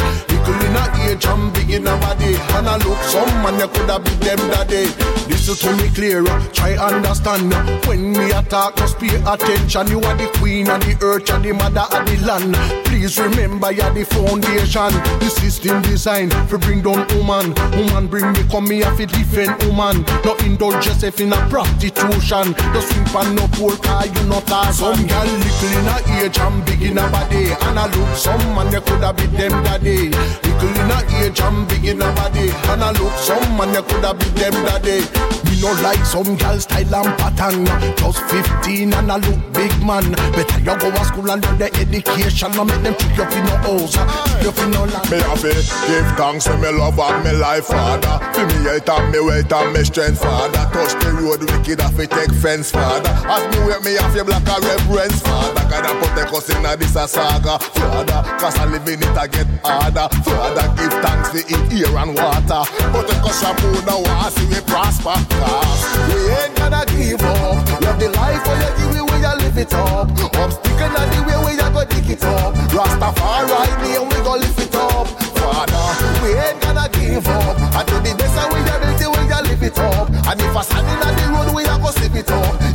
Little 0.50 0.66
in 0.66 0.76
a 0.76 1.10
age 1.10 1.26
and 1.26 1.52
big 1.52 1.70
in 1.70 1.86
a 1.86 1.96
body. 1.98 2.34
And 2.54 2.68
I 2.68 2.76
look 2.78 2.98
some 3.02 3.28
man 3.42 3.58
they 3.58 3.68
coulda 3.68 4.00
be 4.00 4.10
them 4.24 4.38
daddy. 4.50 4.86
Listen 5.28 5.54
to 5.54 5.82
me 5.82 5.88
clear, 5.90 6.24
try 6.52 6.76
understand 6.76 7.52
When 7.86 8.12
me 8.12 8.30
attack, 8.32 8.76
just 8.76 8.98
pay 8.98 9.14
attention. 9.22 9.88
You 9.88 10.00
are 10.00 10.16
the 10.16 10.28
queen 10.38 10.68
and 10.68 10.82
the 10.82 10.98
earth 11.04 11.30
and 11.30 11.44
the 11.44 11.52
mother 11.52 11.86
of 11.92 12.06
the 12.06 12.16
land. 12.26 12.54
Please 12.86 13.18
remember 13.18 13.70
you're 13.72 13.92
the 13.94 14.04
foundation. 14.04 14.92
This 15.20 15.42
is 15.42 15.58
The 15.60 15.70
system 15.70 15.82
design 15.82 16.30
for 16.48 16.58
bring 16.58 16.82
down 16.82 17.06
woman. 17.14 17.54
Woman 17.76 18.06
bring 18.08 18.32
me 18.32 18.42
come 18.50 18.68
me 18.68 18.80
have 18.80 18.96
to 18.96 19.06
defend 19.06 19.62
woman. 19.64 20.04
No 20.24 20.34
indulge 20.44 20.86
yourself 20.86 21.20
in 21.20 21.32
a 21.32 21.48
prostitution. 21.48 22.54
Just 22.74 22.88
swing 22.90 23.06
pan 23.06 23.34
no 23.34 23.46
poor 23.52 23.76
car 23.76 24.06
you 24.06 24.24
not 24.26 24.50
a 24.50 24.72
Some 24.72 25.06
girl 25.06 25.24
little 25.24 25.78
in 25.78 25.86
a 25.86 26.24
age 26.24 26.38
and 26.38 26.64
big 26.66 26.82
in 26.82 26.98
a 26.98 27.08
body. 27.10 27.52
And 27.66 27.78
I 27.78 27.86
look 27.86 28.16
some 28.16 28.40
man 28.54 28.70
they 28.70 28.80
coulda 28.80 29.12
be 29.12 29.26
them 29.26 29.52
daddy 29.62 30.39
Little 30.42 30.68
in 30.80 30.90
a 30.90 30.98
age 31.24 31.40
and 31.40 31.68
big 31.68 31.84
in 31.84 32.02
a 32.02 32.12
body. 32.12 32.50
And 32.70 32.82
I 32.82 32.92
look 32.92 33.16
some 33.16 33.56
man 33.56 33.72
they 33.72 33.82
coulda 33.82 34.14
be 34.14 34.26
them 34.38 34.52
daddy 34.64 35.39
Me 35.50 35.60
no 35.60 35.72
like 35.82 36.04
some 36.06 36.36
girl 36.36 36.58
style 36.60 36.94
and 36.94 37.18
pattern 37.18 37.66
Just 37.96 38.22
15 38.30 38.94
and 38.94 39.12
I 39.12 39.16
look 39.16 39.52
big 39.52 39.74
man 39.84 40.12
Better 40.32 40.58
you 40.58 40.78
go 40.78 40.90
to 40.90 41.04
school 41.04 41.30
and 41.30 41.42
do 41.42 41.56
the 41.56 41.68
education 41.74 42.52
No 42.52 42.64
make 42.64 42.82
them 42.82 42.94
trick 42.94 43.18
you 43.18 43.26
for 43.26 43.42
no 43.42 43.56
house 43.66 43.96
you 44.42 44.52
for 44.52 44.66
no 44.68 44.84
land 44.84 45.10
Me 45.10 45.18
have 45.20 45.40
to 45.42 45.52
give 45.52 46.08
thanks 46.16 46.44
to 46.44 46.56
me 46.56 46.70
love 46.72 46.98
and 46.98 47.24
me 47.24 47.32
life, 47.32 47.66
Father. 47.66 48.16
For 48.32 48.46
me 48.46 48.54
health 48.64 48.88
and 48.88 49.12
me 49.12 49.20
wealth 49.20 49.52
and 49.52 49.72
me 49.72 49.84
strength, 49.84 50.22
Father. 50.22 50.64
Touch 50.72 50.96
the 51.02 51.12
road 51.12 51.40
wicked, 51.44 51.80
have 51.80 51.96
to 51.96 52.06
take 52.06 52.32
fence, 52.32 52.70
Father. 52.70 53.10
As 53.28 53.44
me 53.52 53.58
wake 53.66 53.84
me 53.84 53.94
have 54.00 54.14
to 54.14 54.24
black 54.24 54.48
a 54.48 54.56
reverence, 54.64 55.20
Father. 55.20 55.60
God 55.68 55.84
a 55.84 55.92
protect 56.00 56.32
us 56.32 56.48
in 56.48 56.64
a 56.64 56.76
this 56.76 56.96
a 56.96 57.06
saga, 57.06 57.58
Father. 57.58 58.20
Cause 58.40 58.56
I 58.56 58.64
live 58.64 58.88
in 58.88 59.02
it 59.02 59.16
I 59.16 59.26
get 59.26 59.46
harder, 59.60 60.08
Father. 60.24 60.66
Give 60.76 60.94
thanks 61.04 61.28
for 61.30 61.42
it, 61.44 61.72
air 61.76 61.96
and 62.00 62.16
water. 62.16 62.62
Protect 62.96 63.24
us 63.28 63.40
from 63.44 63.56
who 63.60 63.76
now 63.84 64.00
want 64.00 64.32
see 64.32 64.46
we 64.48 64.60
prosper, 64.64 65.16
cause 65.40 65.84
we 66.12 66.20
ain't 66.30 66.54
gonna 66.56 66.84
give 66.86 67.22
up. 67.22 67.64
Love 67.82 67.98
the 67.98 68.08
life 68.16 68.42
where 68.46 68.60
you 68.60 68.70
give 68.78 68.90
me, 68.94 69.00
where 69.08 69.20
you 69.20 69.34
live 69.42 69.58
it 69.58 69.74
up. 69.74 70.08
Sticking 70.52 70.94
at 71.00 71.06
the 71.12 71.20
way 71.26 71.38
where 71.44 71.56
you 71.56 71.70
go 71.72 71.84
dig 71.84 72.10
it 72.10 72.24
up. 72.24 72.54
Rastafari, 72.76 73.72
me 73.82 73.96
and 73.96 74.06
we 74.08 74.18
go 74.24 74.34
lift 74.36 74.60
it 74.60 74.74
up. 74.74 75.06
Father, 75.38 75.86
we 76.22 76.34
ain't 76.36 76.60
gonna 76.60 76.88
give 76.92 77.26
up. 77.28 77.56
I 77.74 77.84
do 77.84 77.96
the 78.00 78.12
best 78.16 78.36
and 78.38 78.48
we 78.52 78.60
are 78.70 78.80
built 78.80 79.00
it, 79.00 79.08
we 79.08 79.32
are 79.32 79.42
live 79.42 79.62
it 79.62 79.78
up. 79.78 80.08
And 80.28 80.40
if 80.40 80.56
I 80.56 80.62
stand 80.62 80.88
in 80.88 80.98
the 81.00 81.24
road, 81.32 81.54
we 81.54 81.64
are 81.64 81.78
go 81.78 81.90
slip 81.90 82.14
it 82.14 82.30
up. 82.30 82.69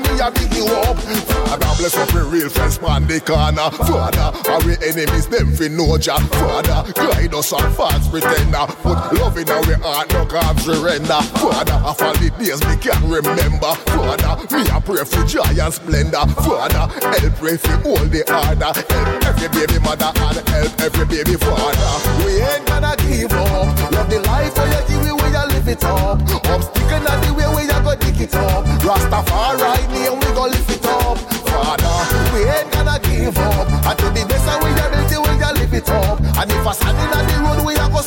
Me 0.00 0.20
a 0.20 0.30
big 0.30 0.52
you 0.54 0.66
up. 0.66 0.98
Father, 0.98 1.72
bless 1.78 1.96
up 1.96 2.08
the 2.10 2.22
real 2.24 2.48
friends 2.48 2.80
man 2.80 3.06
the 3.06 3.20
corner. 3.20 3.70
Father, 3.86 4.30
our 4.50 4.70
enemies 4.82 5.26
them 5.28 5.52
fi 5.52 5.68
know 5.68 5.98
Jah. 5.98 6.18
Father, 6.38 6.92
guide 6.92 7.34
us 7.34 7.52
on 7.52 7.72
false 7.72 8.08
pretender. 8.08 8.66
Put 8.82 8.98
love 9.18 9.38
in 9.38 9.48
our 9.48 9.74
heart, 9.82 10.12
no 10.12 10.26
cause 10.26 10.62
surrender. 10.64 11.22
Father, 11.38 11.78
of 11.84 11.98
the 11.98 12.30
days 12.38 12.60
we 12.66 12.74
can 12.78 13.00
remember. 13.08 13.72
Father, 13.94 14.34
me 14.54 14.62
a 14.68 14.80
pray 14.80 15.04
for 15.04 15.24
joy 15.24 15.46
and 15.46 15.74
splendor. 15.74 16.24
Father, 16.42 16.86
help 17.00 17.34
pray 17.36 17.56
for 17.56 17.76
all 17.88 18.04
the 18.06 18.22
order. 18.28 18.72
Help 18.72 19.24
every 19.24 19.48
baby 19.54 19.78
mother 19.80 20.12
and 20.14 20.38
help 20.48 20.80
every 20.80 21.06
baby 21.06 21.36
father. 21.38 21.92
We 22.24 22.40
ain't 22.42 22.66
gonna 22.66 22.94
give 23.02 23.32
up. 23.32 23.92
Love 23.92 24.10
the 24.10 24.20
life 24.26 24.56
where 24.56 24.68
you 24.68 24.86
give 24.88 25.17
where 25.38 25.46
live 25.48 25.68
it 25.68 25.84
up. 25.84 26.18
Sticking 26.62 27.06
at 27.06 27.18
the 27.22 27.32
way 27.34 27.46
where 27.46 27.64
you 27.64 27.80
go 27.84 27.94
dig 27.94 28.20
it 28.20 28.34
up. 28.34 28.64
Rastafari, 28.82 29.86
me 29.92 30.06
and 30.06 30.18
we 30.18 30.28
go 30.34 30.46
lift 30.46 30.70
it 30.70 30.84
up. 30.86 31.18
Father, 31.46 31.98
we 32.34 32.42
ain't 32.44 32.70
gonna 32.72 32.98
give 32.98 33.38
up. 33.38 33.66
I 33.86 33.94
do 33.94 34.10
the 34.10 34.26
best 34.26 34.48
and 34.48 34.58
we 34.64 34.70
are 34.80 34.90
built 34.90 35.12
it, 35.12 35.20
we 35.22 35.42
are 35.42 35.54
live 35.54 35.74
it 35.74 35.88
up. 35.90 36.18
And 36.20 36.50
if 36.50 36.66
I 36.66 36.72
stand 36.72 36.98
in 36.98 37.10
the 37.10 37.36
road, 37.46 37.66
we 37.66 37.76
are 37.76 37.90
go 37.90 38.00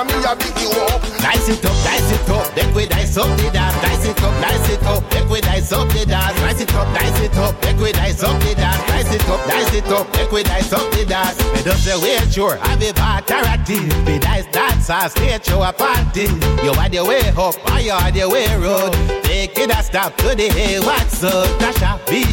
and 0.00 0.08
me 0.08 0.24
a 0.24 0.32
big 0.36 0.56
you 0.60 0.70
up. 0.88 1.00
Dice 1.20 1.48
it 1.48 1.64
up, 1.64 1.76
dice 1.84 2.12
it 2.12 2.28
up, 2.30 2.54
then 2.54 2.74
we 2.74 2.86
dice 2.86 3.16
up 3.16 3.28
the 3.38 3.50
dance. 3.50 3.76
Dice 3.82 4.08
it 4.08 4.22
up, 4.22 4.34
dice 4.40 4.70
it 4.70 4.82
up, 4.84 5.10
then 5.10 5.28
we 5.28 5.40
dice 5.40 5.72
up 5.72 5.88
the 5.88 6.06
dance. 6.06 6.36
Dice 6.40 6.60
it 6.60 6.74
up, 6.74 6.88
dice 6.94 7.20
it 7.20 7.36
up, 7.36 7.60
then 7.60 7.76
we 7.80 7.92
dice 7.92 8.22
up 8.22 8.40
the 8.40 8.54
dance. 8.54 8.86
Dice 8.88 9.14
it 9.14 9.28
up, 9.28 9.46
dice 9.46 9.74
it 9.74 9.86
up, 9.86 10.12
then 10.12 10.28
we 10.32 10.42
dice 10.42 10.72
up 10.72 10.90
the 10.92 11.04
dance. 11.04 11.38
Me 11.52 11.62
don't 11.62 11.76
say 11.76 11.96
we're 11.96 12.30
sure, 12.30 12.58
I 12.62 12.76
be 12.76 12.92
bad 12.92 13.26
charity. 13.26 13.80
Be 14.04 14.18
dice 14.18 14.46
dancer, 14.52 15.08
stage 15.10 15.44
show 15.44 15.62
a 15.62 15.72
party. 15.72 16.28
You 16.64 16.72
are 16.72 16.88
the 16.88 17.04
way 17.04 17.28
up, 17.36 17.54
I 17.66 17.90
are 17.90 18.10
the 18.10 18.28
way 18.28 18.48
road. 18.56 18.92
Take 19.24 19.58
it 19.58 19.70
a 19.70 19.82
stop 19.82 20.16
to 20.18 20.34
the 20.34 20.48
hey, 20.48 20.80
what's 20.80 21.22
up? 21.22 21.46
Tasha, 21.60 21.89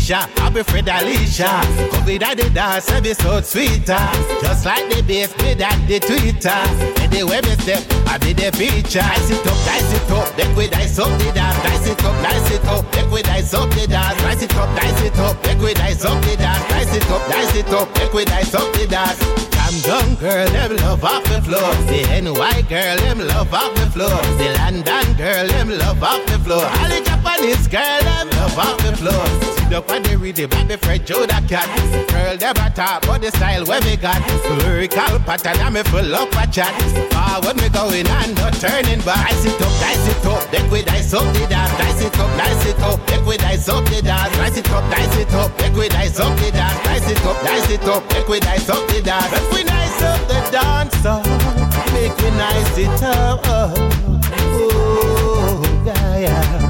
Bisha, 0.07 0.23
I 0.39 0.49
be 0.49 0.63
Fred 0.63 0.88
Alicia. 0.88 1.59
Come 1.91 2.05
with 2.05 2.21
the 2.23 2.49
dance, 2.53 2.89
episode 2.89 3.43
sweeter. 3.43 3.99
Just 4.39 4.63
like 4.63 4.88
the 4.88 5.03
bass, 5.03 5.35
me 5.43 5.53
that 5.55 5.75
the 5.84 5.99
Twitter. 5.99 6.47
Uh, 6.47 7.03
and 7.03 7.11
the 7.11 7.27
me 7.27 7.53
step, 7.59 7.84
I 8.07 8.17
be 8.17 8.31
the 8.31 8.47
feature. 8.55 9.03
Dice 9.03 9.31
it 9.31 9.43
up, 9.43 9.59
dice 9.67 9.91
it 9.91 10.11
up, 10.11 10.31
then 10.38 10.55
we 10.55 10.67
dice 10.67 10.97
up 10.97 11.11
the 11.19 11.31
dance. 11.35 11.59
Dice 11.59 11.91
it 11.91 12.03
up, 12.05 12.15
dice 12.23 12.51
it 12.55 12.65
up, 12.71 12.91
then 12.93 13.11
we 13.11 13.21
dice 13.21 13.53
up 13.53 13.69
the 13.71 13.88
dance. 13.88 14.21
Dice 14.23 14.43
it 14.43 14.55
up, 14.55 14.69
dice 14.79 15.03
it 15.03 15.19
up, 15.19 15.43
then 15.43 15.59
we 15.59 15.73
dice 15.73 16.05
up 16.05 16.23
the 16.23 16.35
dance. 16.38 16.63
Dice 16.71 16.95
it 16.95 17.11
up, 17.11 17.27
dice 17.27 17.55
it 17.55 17.69
up, 17.75 17.93
then 17.93 18.09
we 18.15 18.23
dice 18.23 18.55
up 18.55 18.73
the 18.79 18.88
dance. 18.88 19.19
Jam 19.51 19.75
down 19.84 20.15
girl, 20.15 20.47
them 20.47 20.71
love 20.88 21.03
off 21.03 21.23
the 21.27 21.41
floor. 21.43 21.75
The 21.91 21.99
NY 22.23 22.63
girl, 22.71 22.95
them 22.95 23.19
love 23.27 23.53
off 23.53 23.75
the 23.75 23.91
floor. 23.91 24.15
The 24.39 24.55
London 24.55 25.07
girl, 25.19 25.47
them 25.51 25.67
love 25.67 26.01
off 26.01 26.23
the 26.31 26.39
floor. 26.39 26.63
All 26.63 26.88
the 26.88 27.03
Japanese 27.03 27.67
girl, 27.67 27.99
them 28.07 28.29
love 28.39 28.57
off 28.57 28.77
the 28.79 28.95
floor. 28.95 29.57
Up 29.68 29.91
on 29.91 30.02
the 30.02 30.18
rhythm, 30.18 30.49
baby 30.49 30.76
Fred 30.77 31.06
Joe 31.06 31.27
the 31.27 31.44
cat. 31.48 31.68
Girl, 32.10 32.38
them 32.38 32.56
a 32.56 32.69
talk 32.72 33.03
about 33.03 33.22
the 33.22 33.30
style 33.30 33.65
where 33.65 33.81
we 33.81 33.95
got. 33.98 34.18
Lyrical 34.64 35.19
pattern, 35.22 35.60
I'm 35.61 35.76
full 35.85 36.15
up 36.15 36.34
a 36.34 36.48
chat. 36.49 36.73
Forward 37.14 37.57
me 37.61 37.69
going 37.69 38.07
and 38.07 38.34
no 38.35 38.49
turning 38.57 39.02
back. 39.06 39.30
Dice 39.30 39.45
it 39.45 39.61
up, 39.61 39.73
dice 39.77 40.07
it 40.07 40.26
up, 40.26 40.49
then 40.49 40.72
we 40.72 40.81
dice 40.81 41.14
up 41.14 41.27
the 41.35 41.45
dance. 41.48 41.72
Dice 41.77 42.02
it 42.02 42.18
up, 42.18 42.31
dice 42.38 42.65
it 42.65 42.80
up, 42.80 43.06
then 43.06 43.26
we 43.27 43.38
dice 43.38 43.69
up 43.69 43.85
the 43.85 44.02
dance. 44.02 44.35
Dice 44.38 44.57
it 44.57 44.72
up, 44.72 44.89
dice 44.89 45.18
it 45.18 45.34
up, 45.34 45.57
then 45.57 45.73
we 45.77 45.89
dice 45.89 46.19
up 46.19 46.38
the 46.39 46.52
dance. 46.52 46.84
Dice 46.84 47.11
it 47.11 47.26
up, 47.26 47.44
dice 47.44 47.69
it 47.69 47.84
up, 47.84 48.10
then 48.10 48.26
we 48.30 48.39
dice 48.39 48.69
up 48.69 48.88
the 48.88 49.02
dance. 49.02 49.34
If 49.34 49.53
we 49.53 49.64
nice 49.64 50.02
up 50.02 50.27
the 50.27 50.39
dance, 50.49 51.06
oh, 51.06 51.22
make 51.94 52.18
we 52.18 52.30
nice 52.31 52.77
it 52.77 53.03
up. 53.03 53.41
Oh 53.45 53.76
yeah, 55.85 56.66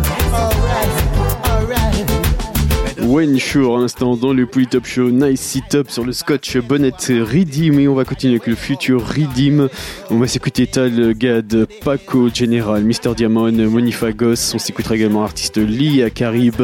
Wayne 3.08 3.40
Shore 3.40 3.78
à 3.78 3.82
l'instant 3.82 4.18
dans 4.18 4.34
le 4.34 4.46
Poly 4.46 4.68
Top 4.68 4.86
Show. 4.86 5.10
Nice 5.12 5.40
sit 5.40 5.76
up 5.76 5.90
sur 5.90 6.04
le 6.04 6.12
scotch 6.12 6.58
bonnet 6.58 6.92
Redeem. 7.08 7.80
Et 7.80 7.88
on 7.88 7.96
va 7.96 8.04
continuer 8.04 8.34
avec 8.34 8.48
le 8.48 8.56
futur 8.56 9.02
Redeem. 9.02 9.70
On 10.10 10.18
va 10.18 10.28
s'écouter 10.28 10.68
Tal 10.68 11.14
Gad, 11.14 11.68
Paco 11.86 12.28
General, 12.34 12.84
Mister 12.84 13.12
Diamond, 13.16 13.54
Monifa 13.54 14.12
Goss. 14.12 14.54
On 14.56 14.60
s'écoutera 14.60 14.96
également 14.96 15.22
l'artiste 15.22 15.58
Lee 15.58 16.04
Carib, 16.14 16.56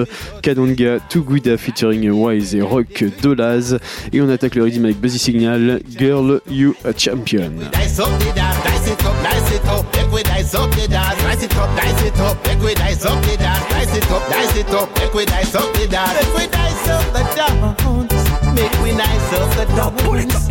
Kadonga, 0.41 0.99
Tuguda 1.07 1.57
featuring 1.57 2.09
Wise 2.09 2.55
et 2.55 2.61
Rock 2.61 3.05
Dolaz. 3.21 3.77
Et 4.11 4.21
on 4.21 4.27
attaque 4.27 4.55
le 4.55 4.63
Redeem 4.63 4.83
avec 4.83 4.99
Buzzy 4.99 5.19
Signal, 5.19 5.81
Girl 5.97 6.41
You 6.49 6.75
a 6.83 6.91
Champion. 6.97 7.51
it 8.93 9.05
up, 9.05 9.15
dice 9.23 9.51
it 9.51 9.65
up, 9.65 9.85
make 9.95 10.11
we 10.11 10.23
dice 10.23 10.53
up 10.55 10.69
the 10.71 10.87
dance. 10.87 11.21
Dice 11.23 11.43
it 11.43 11.55
up, 11.57 11.75
dice 11.77 12.03
it 12.03 12.19
up, 12.19 12.37
make 12.45 12.61
we 12.61 12.73
dice 12.73 13.05
up 13.05 13.23
the 13.23 13.37
dance. 13.37 13.69
Dice 13.69 13.97
it 13.97 14.11
up, 14.11 14.29
dice 14.29 14.55
it 14.55 14.69
up, 14.69 14.89
make 14.97 15.13
we 15.13 15.25
dice 15.25 15.55
up 15.55 15.73
the 15.73 15.87
dance. 15.87 16.13
Make 16.13 16.33
we 16.37 16.47
dice 16.47 16.89
up 16.89 17.13
the 17.13 17.23
dance. 17.35 18.23
Make 18.53 18.75
we 18.83 18.91
nice 18.93 19.33
up 19.33 19.49
the 19.57 19.65
dance. 19.73 20.47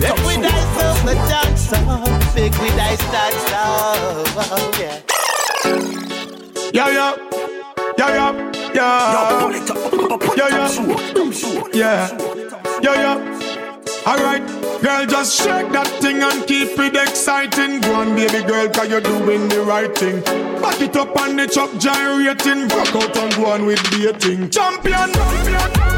Make 0.00 0.26
we 0.26 0.36
nice 0.36 0.78
up 0.82 0.98
the 1.06 1.14
dance. 1.30 1.70
Make 2.34 2.58
we 2.60 2.68
nice 2.76 3.04
that 3.14 3.32
stuff. 3.46 4.26
Yeah. 4.78 5.00
yeah, 6.72 6.90
yeah, 6.90 7.14
yeah, 7.98 8.10
yeah, 8.14 8.32
yeah, 8.74 8.96
yeah, 10.36 10.56
yeah, 11.72 12.06
yeah. 12.82 13.06
yo. 13.14 13.45
Alright, 14.06 14.46
girl, 14.82 15.04
just 15.04 15.34
shake 15.34 15.72
that 15.72 15.88
thing 16.00 16.22
and 16.22 16.46
keep 16.46 16.78
it 16.78 16.94
exciting. 16.94 17.80
Go 17.80 17.92
on, 17.92 18.14
baby 18.14 18.46
girl, 18.46 18.68
cause 18.68 18.88
you're 18.88 19.00
doing 19.00 19.48
the 19.48 19.62
right 19.62 19.92
thing. 19.98 20.20
Back 20.62 20.80
it 20.80 20.94
up 20.94 21.16
on 21.16 21.34
the 21.34 21.48
chop 21.48 21.76
gyrating. 21.80 22.68
Rock 22.68 22.94
out 22.94 23.16
and 23.16 23.34
go 23.34 23.46
on 23.46 23.66
with 23.66 23.82
dating. 23.90 24.50
Champion, 24.50 25.12
champion. 25.12 25.95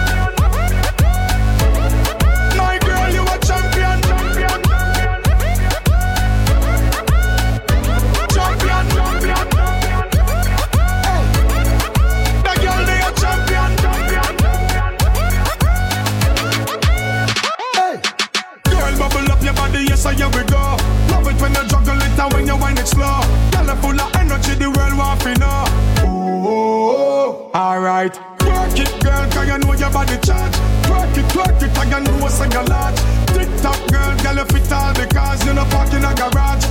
Here 20.31 20.43
we 20.43 20.49
go. 20.49 20.77
Love 21.11 21.29
it 21.29 21.41
when 21.41 21.55
you 21.55 21.65
juggle 21.69 22.01
it 22.01 22.19
and 22.19 22.33
when 22.33 22.47
you 22.47 22.57
wind 22.57 22.79
it 22.79 22.89
slow. 22.89 23.21
Girl, 23.53 23.77
full 23.77 24.01
of 24.01 24.15
energy, 24.17 24.55
the 24.55 24.71
world 24.71 24.97
want 24.97 25.21
to 25.23 25.35
know. 25.39 25.65
Oh, 26.05 27.51
alright. 27.55 28.17
Work 28.43 28.79
it, 28.79 28.93
girl, 29.03 29.31
cause 29.31 29.49
you 29.49 29.59
know 29.59 29.73
your 29.75 29.91
body 29.91 30.19
charge. 30.19 30.57
Work 30.89 31.17
it, 31.17 31.37
work 31.37 31.63
it, 31.63 31.79
and 31.79 31.91
you 31.91 32.01
know 32.01 32.23
what's 32.23 32.41
in 32.41 32.51
your 32.51 32.65
large. 32.65 32.97
Tick 33.29 33.49
tock, 33.63 33.81
girl, 33.91 34.17
girl, 34.23 34.37
you 34.37 34.45
fit 34.47 34.73
all 34.73 34.93
the 34.95 35.07
cars, 35.07 35.45
you 35.45 35.55
know, 35.55 35.65
park 35.67 35.93
in 35.93 36.05
a 36.05 36.15
garage. 36.15 36.65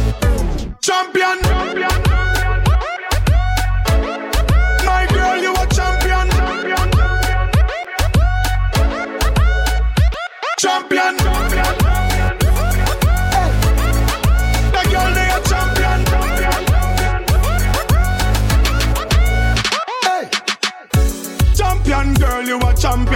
Champion, 0.81 1.39
champion. 1.43 2.06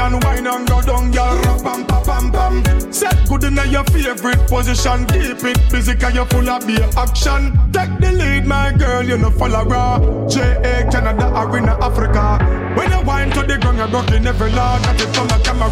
A 0.01 0.09
champion, 0.09 0.19
wine 0.21 0.47
and 0.47 0.67
go 0.67 0.81
down, 0.81 1.11
girl. 1.11 1.61
Pam, 1.63 1.85
pam, 1.85 2.03
pam, 2.03 2.31
pam. 2.31 2.93
Set 2.93 3.27
good 3.27 3.43
in 3.43 3.57
your 3.71 3.83
favorite 3.85 4.47
position. 4.47 5.05
Keep 5.07 5.43
it 5.43 5.71
busy, 5.71 5.95
cause 5.95 6.15
you 6.15 6.25
full 6.25 6.49
of 6.49 6.65
beer 6.65 6.89
action. 6.97 7.57
Take 7.71 7.99
the 7.99 8.11
lead, 8.11 8.45
my 8.45 8.71
girl, 8.73 9.03
you 9.03 9.17
know 9.17 9.31
follow 9.31 9.63
raw. 9.65 9.99
J.A. 10.27 10.89
Canada, 10.91 11.31
Arena, 11.35 11.77
Africa. 11.81 12.39
When 12.75 12.91
you 12.91 13.01
wine 13.05 13.29
to 13.31 13.41
the 13.41 13.57
ground, 13.57 13.77
you're 13.77 13.87
rocking 13.87 14.25
every 14.25 14.51
law. 14.51 14.79
Got 14.79 15.01
it 15.01 15.15
from 15.15 15.27
the 15.27 15.39
camera. 15.43 15.69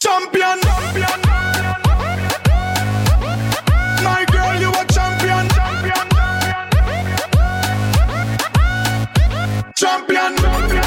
Champion, 0.00 0.60
champion. 0.60 1.20
My 4.04 4.24
girl, 4.30 4.60
you 4.60 4.70
a 4.70 4.84
champion. 4.86 5.48
Champion. 5.48 6.06
Champion. 9.76 10.36
champion. 10.36 10.85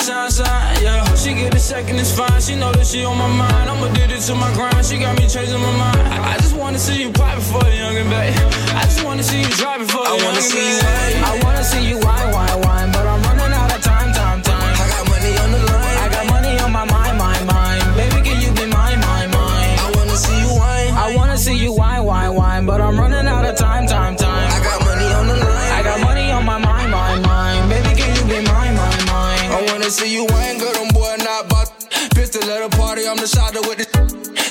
Full 0.00 0.14
of 0.14 0.32
shine, 0.32 0.46
shine. 0.46 0.82
Yeah, 0.82 1.14
she 1.14 1.34
get 1.34 1.54
a 1.54 1.58
second, 1.58 1.96
it's 1.98 2.16
fine. 2.16 2.40
She 2.40 2.54
know 2.56 2.72
that 2.72 2.86
she 2.86 3.04
on 3.04 3.16
my 3.18 3.28
mind. 3.28 3.70
I'ma 3.70 3.92
did 3.92 4.10
it 4.10 4.20
to 4.22 4.34
my 4.34 4.52
grind. 4.54 4.84
She 4.84 4.98
got 4.98 5.18
me 5.18 5.26
changing 5.26 5.60
my 5.60 5.72
mind. 5.76 6.08
I, 6.08 6.34
I 6.34 6.36
just 6.38 6.56
wanna 6.56 6.78
see 6.78 7.02
you 7.02 7.10
pop 7.12 7.38
a 7.38 7.40
youngin' 7.40 8.08
babe. 8.10 8.34
I 8.74 8.82
just 8.84 9.04
wanna 9.04 9.22
see 9.22 9.40
you 9.40 9.50
drive 9.56 9.80
it 9.80 9.90
for 9.90 10.00
a 10.00 10.16
youngin' 10.16 10.52
babe. 10.52 11.24
I 11.24 11.40
wanna 11.42 11.64
see 11.64 11.88
you 11.88 11.98
wine, 12.00 12.32
wine, 12.32 12.60
wine, 12.62 12.92
but 12.92 13.06
I'm 13.06 13.22
running 13.22 13.39
see 29.90 30.14
you 30.14 30.24
wine, 30.30 30.58
girl, 30.58 30.72
them 30.72 30.88
boy 30.94 31.16
not 31.18 31.48
but 31.50 31.66
pistol 32.14 32.46
at 32.46 32.62
a 32.62 32.70
party. 32.78 33.06
I'm 33.06 33.18
the 33.18 33.26
shot 33.26 33.58
with 33.66 33.82
the 33.82 33.86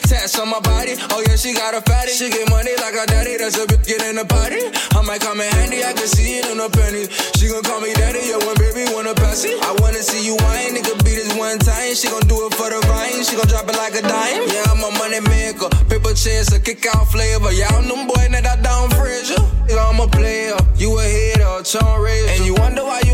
tats 0.04 0.38
on 0.38 0.50
my 0.52 0.60
body. 0.60 1.00
Oh 1.16 1.24
yeah, 1.26 1.40
she 1.40 1.54
got 1.54 1.74
a 1.74 1.82
fatty. 1.82 2.12
She 2.12 2.30
get 2.30 2.50
money 2.50 2.76
like 2.76 2.94
her 2.94 3.08
daddy. 3.08 3.38
That's 3.40 3.56
a 3.56 3.64
bitch 3.64 3.88
get 3.88 4.04
in 4.04 4.20
the 4.20 4.26
party. 4.28 4.60
I 4.92 5.02
might 5.02 5.22
come 5.22 5.40
in 5.40 5.48
handy. 5.56 5.80
I 5.84 5.94
can 5.94 6.08
see 6.08 6.44
it 6.44 6.46
in 6.52 6.60
the 6.60 6.68
pennies. 6.68 7.08
She 7.40 7.48
gon' 7.48 7.64
call 7.64 7.80
me 7.80 7.96
daddy. 7.96 8.20
Yeah, 8.28 8.44
when 8.44 8.56
baby 8.60 8.92
wanna 8.92 9.16
pass 9.16 9.48
it. 9.48 9.56
I 9.64 9.72
wanna 9.80 10.04
see 10.04 10.20
you 10.28 10.36
wine. 10.44 10.76
Nigga 10.76 11.00
beat 11.08 11.16
this 11.16 11.32
one 11.40 11.58
time. 11.60 11.96
She 11.96 12.12
gon' 12.12 12.28
do 12.28 12.44
it 12.48 12.54
for 12.60 12.68
the 12.68 12.84
vine. 12.92 13.24
She 13.24 13.40
gon' 13.40 13.48
drop 13.48 13.72
it 13.72 13.80
like 13.80 13.96
a 13.96 14.04
dime. 14.04 14.44
Yeah, 14.52 14.68
I'm 14.68 14.84
a 14.84 14.92
money 15.00 15.24
maker. 15.24 15.72
Paper 15.88 16.14
chase, 16.20 16.52
a 16.52 16.60
kick 16.60 16.84
out 16.92 17.08
flavor. 17.08 17.56
Yeah, 17.56 17.72
I'm 17.72 17.88
them 17.88 18.12
boy 18.12 18.28
that 18.36 18.44
I 18.44 18.60
down 18.60 18.92
Frazier. 18.92 19.40
Yeah, 19.72 19.88
I'm 19.88 20.04
a 20.04 20.08
player. 20.12 20.60
You 20.76 21.00
a 21.00 21.04
hater, 21.04 21.64
Tom 21.64 22.04
Razor. 22.04 22.28
And 22.36 22.46
you 22.46 22.56
wonder 22.60 22.84
why 22.84 23.02
you 23.08 23.09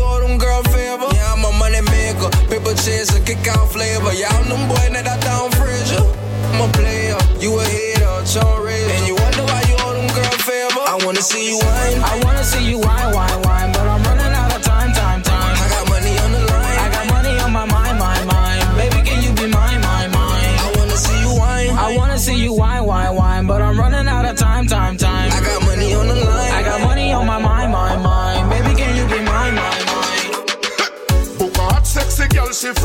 Chase, 2.86 3.16
a 3.16 3.20
kick 3.20 3.48
out 3.48 3.66
flavor. 3.72 4.14
I'm 4.14 4.48
them 4.48 4.68
boy 4.68 4.76
that 4.94 5.08
I 5.10 5.18
don't 5.18 5.20
down 5.26 5.50
Frazier. 5.58 5.98
Uh, 5.98 6.54
I'm 6.54 6.70
a 6.70 6.72
player, 6.72 7.18
you 7.42 7.58
a 7.58 7.64
hater, 7.66 8.22
Tom 8.30 8.62
Razor. 8.62 8.94
And 8.94 9.06
you 9.08 9.16
wonder 9.18 9.42
why 9.42 9.58
you 9.66 9.74
owe 9.82 9.94
them 9.98 10.06
girl 10.14 10.38
favor. 10.46 10.86
I 10.86 10.94
wanna 11.04 11.20
see 11.20 11.50
you 11.50 11.58
wine. 11.58 12.25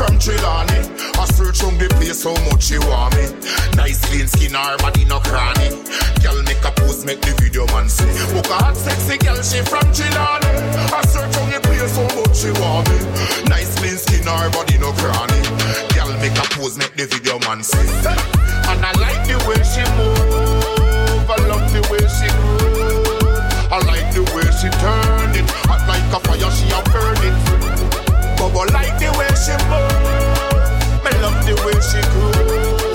From 0.02 0.18
Trelawney. 0.18 0.82
Straight 1.14 1.54
search 1.54 1.62
on 1.62 1.78
the 1.78 1.86
place 1.94 2.24
how 2.24 2.34
much 2.50 2.74
she 2.74 2.78
want 2.90 3.14
me. 3.14 3.30
Nice 3.78 4.02
clean 4.10 4.26
skin, 4.26 4.54
her 4.54 4.76
body 4.78 5.04
no 5.04 5.20
cranny. 5.20 5.70
Girl 6.18 6.42
make 6.42 6.58
a 6.66 6.74
pose, 6.74 7.04
make 7.06 7.20
the 7.22 7.30
video 7.38 7.66
man 7.70 7.88
see. 7.88 8.10
Book 8.34 8.50
a 8.50 8.58
hot 8.58 8.76
sexy 8.76 9.16
girl, 9.22 9.38
she 9.42 9.62
from 9.62 9.86
Trelawney. 9.94 10.58
I 10.90 11.00
search 11.06 11.30
on 11.38 11.46
the 11.54 11.60
place 11.62 11.94
how 11.94 12.10
much 12.18 12.34
she 12.34 12.50
want 12.58 12.90
me. 12.90 12.98
Nice 13.46 13.78
clean 13.78 13.94
skin, 13.94 14.26
her 14.26 14.50
body 14.50 14.74
no 14.82 14.90
cranny. 14.98 15.38
Girl 15.94 16.10
make 16.18 16.34
a 16.34 16.46
pose, 16.58 16.76
make 16.78 16.94
the 16.98 17.06
video 17.06 17.38
man 17.46 17.62
see. 17.62 17.78
And 18.66 18.82
I 18.82 18.92
like 18.98 19.22
the 19.30 19.38
way 19.46 19.62
she 19.62 19.86
move. 19.94 21.30
I 21.30 21.38
love 21.46 21.66
the 21.70 21.82
way 21.86 22.02
she 22.10 22.26
groove. 22.42 23.70
I 23.70 23.78
like 23.86 24.10
the 24.10 24.26
way 24.34 24.46
she 24.58 24.68
turn 24.82 25.30
it. 25.38 25.46
Hot 25.70 25.86
like 25.86 26.02
a 26.10 26.18
fire, 26.26 26.50
she 26.50 26.66
a 26.74 26.82
burn 26.90 27.22
it. 27.22 27.51
Bubble 28.52 28.72
like 28.74 28.98
the 29.00 29.08
way 29.16 29.32
she 29.40 29.56
move. 29.72 31.04
Me 31.04 31.10
love 31.24 31.40
the 31.48 31.56
way 31.64 31.72
she 31.80 32.00
groove. 32.12 32.92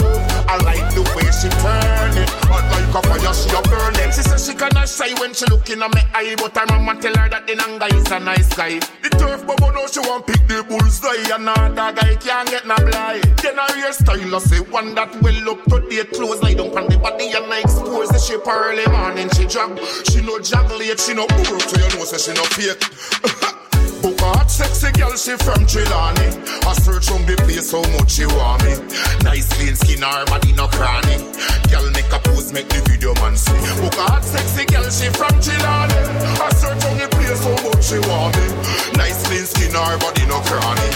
I 0.48 0.56
like 0.64 0.94
the 0.94 1.02
way 1.18 1.26
she 1.34 1.50
turn 1.50 2.14
it. 2.14 2.30
Hot 2.46 2.64
like 2.70 2.94
a 2.94 3.02
fire, 3.02 3.34
she 3.34 3.50
a 3.50 3.60
burn 3.66 3.98
it. 3.98 4.14
She 4.14 4.22
says 4.22 4.46
she 4.46 4.54
cannot 4.54 4.88
shy 4.88 5.18
when 5.20 5.34
she 5.34 5.46
looking 5.50 5.82
at 5.82 5.90
me 5.94 6.02
eye, 6.14 6.36
but 6.38 6.56
her 6.56 6.66
mama 6.70 7.02
tell 7.02 7.16
her 7.18 7.28
that 7.30 7.48
the 7.48 7.56
nanga 7.56 7.90
is 7.90 8.06
a 8.12 8.20
nice 8.20 8.54
guy. 8.54 8.78
The 9.02 9.10
turf 9.18 9.48
bubble 9.48 9.74
now 9.74 9.88
she 9.88 10.00
want 10.00 10.28
pick 10.28 10.46
the 10.48 10.62
bullseye, 10.62 11.26
and 11.34 11.50
another 11.50 11.90
guy 11.90 12.16
can't 12.22 12.48
get 12.50 12.68
no 12.68 12.78
blind. 12.78 13.26
Then 13.42 13.58
her 13.58 13.74
hairstyle, 13.82 14.30
I 14.30 14.40
say 14.40 14.62
one 14.70 14.94
that 14.94 15.10
well 15.26 15.58
up 15.58 15.64
to 15.74 15.82
date 15.90 16.14
clothes, 16.14 16.42
lie 16.44 16.54
down 16.54 16.70
on 16.78 16.86
the 16.86 16.98
body 17.02 17.34
and 17.34 17.50
I 17.52 17.66
expose 17.66 18.10
the 18.10 18.20
shape 18.22 18.46
early 18.46 18.86
morning. 18.94 19.30
She 19.34 19.50
jog, 19.50 19.74
she 20.06 20.22
no 20.22 20.38
jog 20.38 20.70
late, 20.78 21.02
she 21.02 21.18
no 21.18 21.26
broke, 21.26 21.66
so 21.66 21.82
you 21.82 21.90
know 21.98 22.06
say 22.06 22.22
she 22.22 22.34
no 22.38 22.46
fake. 22.54 23.58
Book 24.08 24.22
a 24.22 24.40
hot 24.40 24.50
sexy 24.50 24.90
girl, 24.96 25.12
she 25.18 25.36
from 25.36 25.68
Trelawney. 25.68 26.32
I 26.64 26.72
search 26.80 27.12
on 27.12 27.28
the 27.28 27.36
place 27.44 27.76
how 27.76 27.84
much 28.00 28.16
she 28.16 28.24
want 28.24 28.64
me. 28.64 28.80
Nice 29.20 29.52
clean 29.52 29.76
skin, 29.76 30.00
her 30.00 30.24
body 30.32 30.56
no 30.56 30.72
cranny. 30.72 31.20
Girl 31.68 31.84
make 31.92 32.08
a 32.16 32.20
pose, 32.24 32.54
make 32.56 32.72
the 32.72 32.80
video 32.88 33.12
man 33.20 33.36
see. 33.36 33.52
Book 33.84 34.00
a 34.00 34.08
hot 34.08 34.24
sexy 34.24 34.64
girl, 34.72 34.88
she 34.88 35.12
from 35.12 35.36
Trelawney. 35.44 36.00
I 36.40 36.48
search 36.56 36.80
on 36.88 36.96
the 36.96 37.08
place 37.20 37.44
how 37.44 37.60
much 37.68 37.84
she 37.84 38.00
want 38.08 38.32
me. 38.40 38.48
Nice 38.96 39.28
clean 39.28 39.44
skin, 39.44 39.76
her 39.76 40.00
body 40.00 40.24
no 40.32 40.40
cranny. 40.40 40.88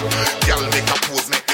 Girl 0.48 0.64
make 0.72 0.88
a 0.88 0.96
pose, 1.04 1.28
make 1.28 1.51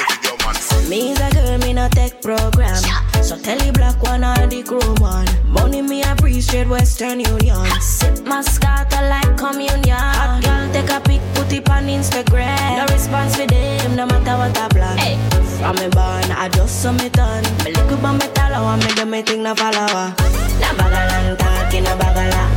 the 0.89 0.95
video 0.95 1.09
man 1.09 1.11
see. 1.11 1.11
Me 1.11 1.11
is 1.11 1.19
a 1.19 1.29
girl, 1.31 1.57
me 1.59 1.73
no 1.73 1.87
tech 1.89 2.21
program. 2.21 2.75
So 3.21 3.37
tell 3.37 3.57
the 3.57 3.71
black 3.71 4.01
one 4.03 4.23
or 4.23 4.47
the 4.47 4.63
chrome 4.63 4.95
one. 4.99 5.27
Money 5.45 5.81
me 5.81 6.03
appreciate 6.03 6.67
Western 6.67 7.19
Union. 7.19 7.65
Sip 7.81 8.25
my 8.25 8.41
scatter 8.41 9.07
like 9.09 9.37
communion. 9.37 9.97
Hot 9.97 10.43
girl 10.43 10.71
take 10.71 10.89
a 10.89 10.99
pic, 11.01 11.21
put 11.33 11.51
it 11.53 11.69
on 11.69 11.87
Instagram. 11.87 12.77
No 12.77 12.85
response 12.93 13.35
for 13.35 13.47
them, 13.47 13.95
no 13.95 14.05
matter 14.05 14.37
what 14.37 14.57
I 14.57 14.67
plan. 14.69 14.97
Hey. 14.97 15.17
From 15.57 15.75
me 15.77 15.89
born, 15.89 16.31
I 16.31 16.49
just 16.49 16.81
saw 16.81 16.91
me 16.91 17.09
done. 17.09 17.43
Me 17.65 17.73
look 17.73 17.91
up 17.91 18.03
on 18.03 18.17
me 18.17 18.27
tell 18.33 18.53
her, 18.53 18.77
me 18.77 18.93
do 18.93 19.05
me 19.05 19.21
thing 19.23 19.43
no 19.43 19.55
follower. 19.55 20.13
Na 20.61 20.73
bagalang 20.77 21.37
talking, 21.37 21.83
na 21.83 21.97
bagala. 21.97 22.56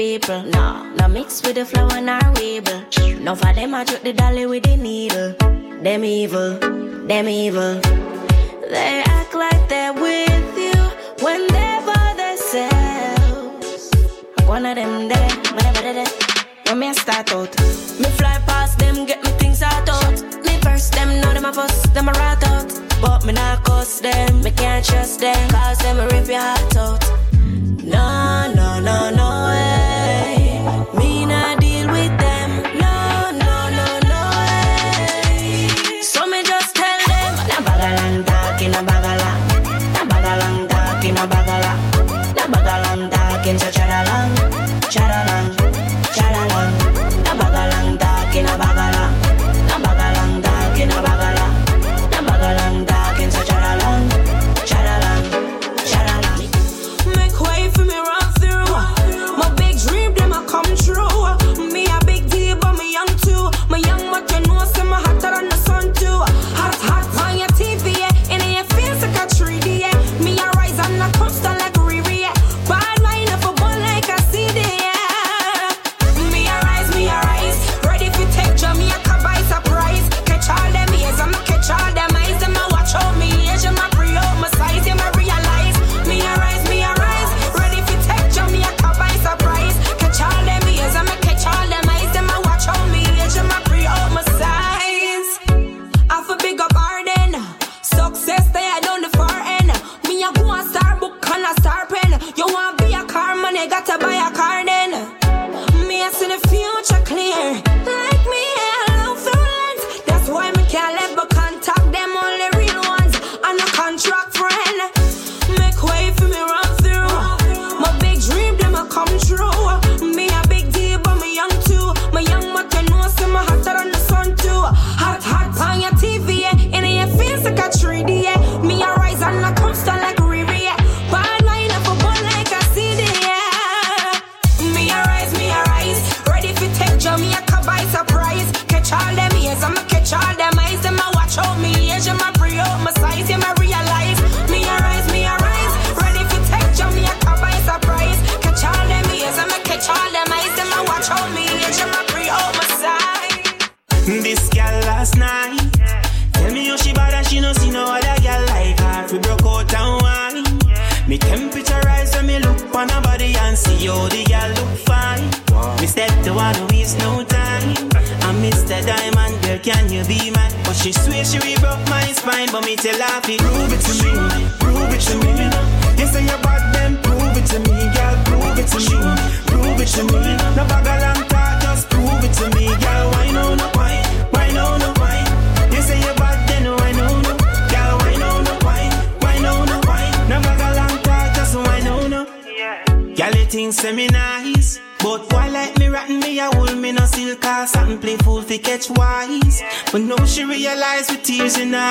People, 0.00 0.42
no. 0.44 0.66
No 0.98 1.08
mix 1.08 1.42
with 1.42 1.56
the 1.56 1.64
flow 1.66 1.86
and 1.92 2.08
our 2.08 2.32
weeble. 2.36 2.80
No 3.20 3.34
for 3.34 3.52
them 3.52 3.74
I 3.74 3.84
took 3.84 4.02
the 4.02 4.14
dolly 4.14 4.46
with 4.46 4.62
the 4.62 4.74
needle. 4.74 5.34
Them 5.82 6.04
evil, 6.06 6.58
them 7.06 7.28
evil. 7.28 7.74
They 8.74 9.02
act 9.04 9.34
like 9.34 9.68
they're 9.68 9.92
with 9.92 10.56
you 10.66 10.80
when 11.24 11.40
they're 11.48 11.82
by 11.84 12.06
themselves. 12.22 13.90
One 14.46 14.64
of 14.64 14.76
them 14.76 15.08
there, 15.10 15.32
whenever 15.56 15.92
they. 15.98 16.06
When 16.64 16.78
me 16.78 16.94
start 16.94 17.30
out, 17.34 17.52
me 18.00 18.08
fly 18.20 18.36
past 18.46 18.78
them, 18.78 19.04
get 19.04 19.22
me 19.22 19.30
things 19.40 19.60
out 19.60 19.86
out. 19.86 20.16
Me 20.46 20.54
first 20.62 20.94
them, 20.94 21.20
know 21.20 21.34
them 21.34 21.44
a 21.44 21.52
fuss, 21.52 21.82
them 21.94 22.08
a 22.08 22.12
rat 22.12 22.42
out. 22.44 22.72
But 23.02 23.26
me 23.26 23.34
not 23.34 23.64
cuss 23.64 24.00
them, 24.00 24.40
me 24.42 24.50
can't 24.52 24.82
trust 24.82 25.20
them, 25.20 25.50
cause 25.50 25.78
them 25.80 25.98
rip 26.08 26.26
your 26.26 26.40
heart 26.40 26.76
out. 26.76 27.29
No, 27.82 28.52
no, 28.54 28.78
no, 28.80 29.10
no 29.10 29.46
way. 29.46 30.60
Me 30.98 31.24
not 31.24 31.60
deal 31.60 31.88
with 31.90 32.19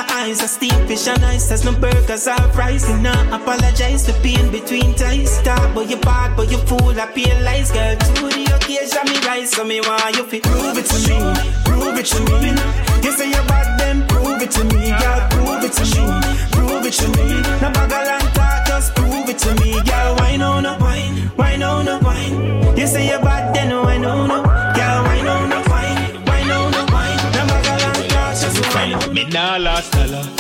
eyes, 0.10 0.42
a 0.42 0.48
steam 0.48 0.88
fish 0.88 1.08
and 1.08 1.24
ice 1.24 1.52
as 1.52 1.66
no 1.66 1.72
burgers 1.72 2.28
are 2.28 2.48
pricing. 2.50 3.02
Now 3.02 3.36
apologize 3.36 4.06
for 4.06 4.18
pain 4.22 4.52
between 4.52 4.94
ties. 4.96 5.32
Stop, 5.40 5.74
but 5.74 5.90
you're 5.90 6.00
bad, 6.00 6.36
but 6.36 6.52
you 6.52 6.58
fool. 6.60 7.00
I 7.00 7.06
pay 7.08 7.32
lies, 7.44 7.72
girl. 7.72 7.96
To 7.98 8.28
the 8.28 8.44
occasion 8.56 9.06
me 9.06 9.18
rise, 9.28 9.52
so 9.52 9.64
me 9.64 9.82
want 9.82 10.16
you 10.16 10.24
fi 10.26 10.40
prove 10.40 10.78
it 10.78 10.86
to 10.86 10.98
me, 11.08 11.18
prove 11.66 11.98
it 11.98 12.06
to 12.08 12.20
me. 12.42 12.52
You 13.04 13.12
say 13.12 13.30
you're 13.30 13.46
bad, 13.48 13.80
then 13.80 14.08
prove 14.08 14.42
it 14.42 14.52
to 14.52 14.64
me, 14.66 14.90
girl. 14.90 15.22
Prove 15.32 15.64
it 15.64 15.74
to 15.74 15.84
me, 15.96 16.04
prove 16.52 16.86
it 16.86 16.94
to 16.94 17.08
me. 17.18 17.42
Now 17.62 17.72
bagel 17.74 18.10
and 18.16 18.30
talk, 18.36 18.68
just 18.68 18.96
prove 18.96 19.30
it 19.30 19.38
to 19.40 19.56
me, 19.62 19.82
girl. 19.84 20.16
Why 20.18 20.36
no 20.36 20.60
no 20.60 20.78
wine, 20.80 21.32
why 21.36 21.56
no 21.56 21.82
no 21.82 22.00
wine? 22.00 22.78
You 22.78 22.88
say 22.88 23.08
you're 23.08 23.22
bad, 23.22 23.56
then 23.56 23.76
why 23.76 23.98
no 23.98 24.26
no, 24.28 24.44
girl. 24.44 24.49
Me 29.20 29.26
nah 29.26 29.58
last 29.58 29.92
dollar. 29.92 30.39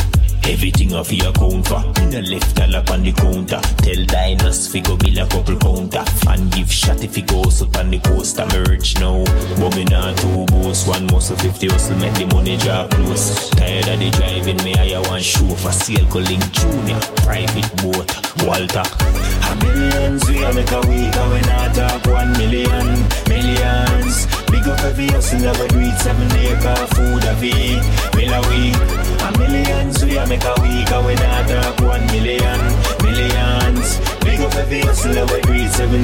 Everything 0.50 0.94
off 0.96 1.14
your 1.14 1.30
account 1.30 1.68
for 1.68 1.78
In 2.02 2.16
a 2.16 2.22
left 2.26 2.56
dollar 2.56 2.84
on 2.90 3.04
the 3.04 3.14
counter. 3.14 3.62
Tell 3.86 4.04
diners 4.06 4.68
fi 4.68 4.80
go 4.80 4.98
bill 4.98 5.20
a 5.20 5.28
couple 5.30 5.56
counter. 5.58 6.04
And 6.28 6.52
give 6.52 6.74
shot 6.74 7.04
if 7.04 7.14
he 7.16 7.22
goes 7.22 7.62
up 7.62 7.78
on 7.78 7.92
the 7.92 8.00
coaster 8.00 8.48
Merge 8.50 8.98
now. 9.00 9.22
But 9.62 9.76
me 9.76 9.86
nah 9.86 10.12
two 10.16 10.46
boss 10.48 10.88
One 10.88 11.06
muscle 11.14 11.38
50 11.38 11.70
hustle 11.70 11.98
make 11.98 12.16
the 12.16 12.26
money 12.34 12.58
drop 12.58 12.90
close 12.90 13.52
Tired 13.52 13.88
of 13.90 14.00
the 14.00 14.10
driving 14.10 14.58
me 14.66 14.74
I 14.74 14.98
want 15.06 15.22
show 15.22 15.46
for 15.54 15.72
sale 15.72 16.08
calling 16.10 16.42
Junior 16.50 16.98
Private 17.22 17.70
boat 17.86 18.10
Walter. 18.42 18.82
A 18.82 19.54
millions 19.62 20.28
we 20.28 20.42
a 20.42 20.50
make 20.52 20.72
a 20.74 20.82
week 20.90 21.14
And 21.14 21.30
we 21.30 21.42
not 21.46 21.78
talk 21.78 22.02
one 22.10 22.34
million. 22.42 22.90
Millions. 23.30 24.26
Big 24.50 24.66
up 24.66 24.82
every 24.82 25.14
hustle 25.14 25.46
never 25.46 25.68
do 25.68 25.78
it. 25.78 25.98
Seven 26.02 26.26
acre 26.42 26.74
food 26.98 27.22
a 27.22 27.38
feed 27.38 27.86
Mill 28.18 28.34
a 28.34 28.42
week 28.50 29.09
A 29.22 29.38
million, 29.38 29.94
so 29.94 30.06
a 30.06 30.26
make 30.28 30.44
a 30.44 30.56
week 30.62 30.91
And 30.91 31.06
we 31.06 31.16
not 31.16 31.48
talk 31.48 31.80
one 31.82 32.06
million. 32.08 32.60
Millions. 33.04 34.00
Big 34.24 34.40
up 34.41 34.56
every 34.56 34.82
hustle 34.82 35.14
never 35.14 35.40
do 35.41 35.54
it 35.54 35.72
Seven 35.72 36.02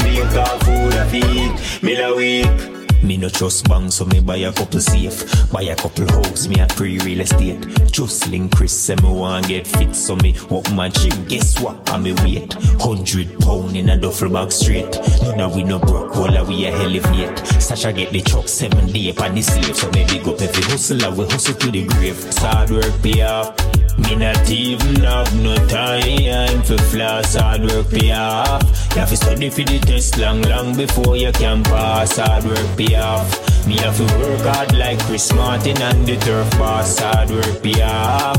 food 0.64 0.94
a 0.94 1.06
feed. 1.06 1.84
Mill 1.84 2.14
a 2.14 2.16
week 2.16 2.85
me 3.06 3.18
no 3.18 3.30
trust 3.30 3.70
bank, 3.70 3.92
so 3.92 4.06
me 4.06 4.20
buy 4.20 4.38
a 4.38 4.52
couple 4.52 4.80
safe. 4.80 5.52
Buy 5.52 5.64
a 5.64 5.76
couple 5.76 6.08
house, 6.08 6.48
me 6.48 6.60
a 6.60 6.68
pre 6.68 6.98
real 7.00 7.22
estate. 7.22 7.66
Just 7.92 8.28
link 8.30 8.56
Chris, 8.56 8.74
say 8.74 8.96
me 8.96 9.10
want 9.10 9.48
get 9.48 9.68
fit, 9.68 9.96
so 9.96 10.16
me 10.18 10.36
walk 10.50 10.70
my 10.74 10.90
gym. 10.90 11.26
Guess 11.26 11.60
what? 11.62 11.90
I 11.90 11.98
me 11.98 12.14
wait. 12.24 12.54
Hundred 12.80 13.40
pound 13.40 13.76
in 13.76 13.90
a 13.90 13.98
duffel 13.98 14.30
bag 14.30 14.52
straight. 14.52 14.98
Now 15.38 15.54
we 15.54 15.64
no 15.64 15.80
broke, 15.80 16.16
all 16.18 16.46
we 16.46 16.66
a 16.66 16.72
elevate. 16.72 17.38
Sasha 17.62 17.94
get 17.94 18.12
the 18.12 18.22
truck 18.22 18.48
seven 18.48 18.92
day 18.92 19.10
upon 19.10 19.36
the 19.36 19.42
slave, 19.42 19.76
so 19.76 19.90
me 19.92 20.06
big 20.06 20.28
up 20.28 20.42
every 20.42 20.64
hustler, 20.64 21.12
we 21.12 21.26
hustle 21.26 21.56
to 21.56 21.72
the 21.72 21.86
grave. 21.86 22.34
Hard 22.38 22.72
work 22.72 23.02
pay 23.04 23.22
off. 23.22 23.56
Me 23.98 24.14
not 24.14 24.50
even 24.50 24.96
have 25.04 25.34
no 25.42 25.56
time 25.68 26.62
for 26.64 26.78
floss, 26.78 27.36
hard 27.36 27.62
work 27.62 27.90
pay 27.90 28.12
off. 28.12 28.62
You 28.94 29.00
have 29.00 29.10
to 29.10 29.16
study 29.18 29.50
for 29.50 29.64
the 29.64 29.80
test 29.80 30.18
long, 30.18 30.42
long 30.44 30.76
before 30.76 31.16
you 31.16 31.32
can 31.32 31.64
pass. 31.64 32.18
Hard 32.18 32.44
work 32.44 32.78
pay 32.78 32.95
off. 32.98 33.68
Me 33.68 33.78
have 33.78 33.98
to 33.98 34.04
work 34.18 34.42
hard 34.42 34.76
like 34.76 35.00
Chris 35.00 35.34
Martin 35.34 35.82
and 35.82 36.06
the 36.06 36.18
turf 36.18 36.50
boss. 36.58 37.00
Hard 37.00 37.30
work 37.30 37.64
pay 37.64 37.82
off. 37.82 38.38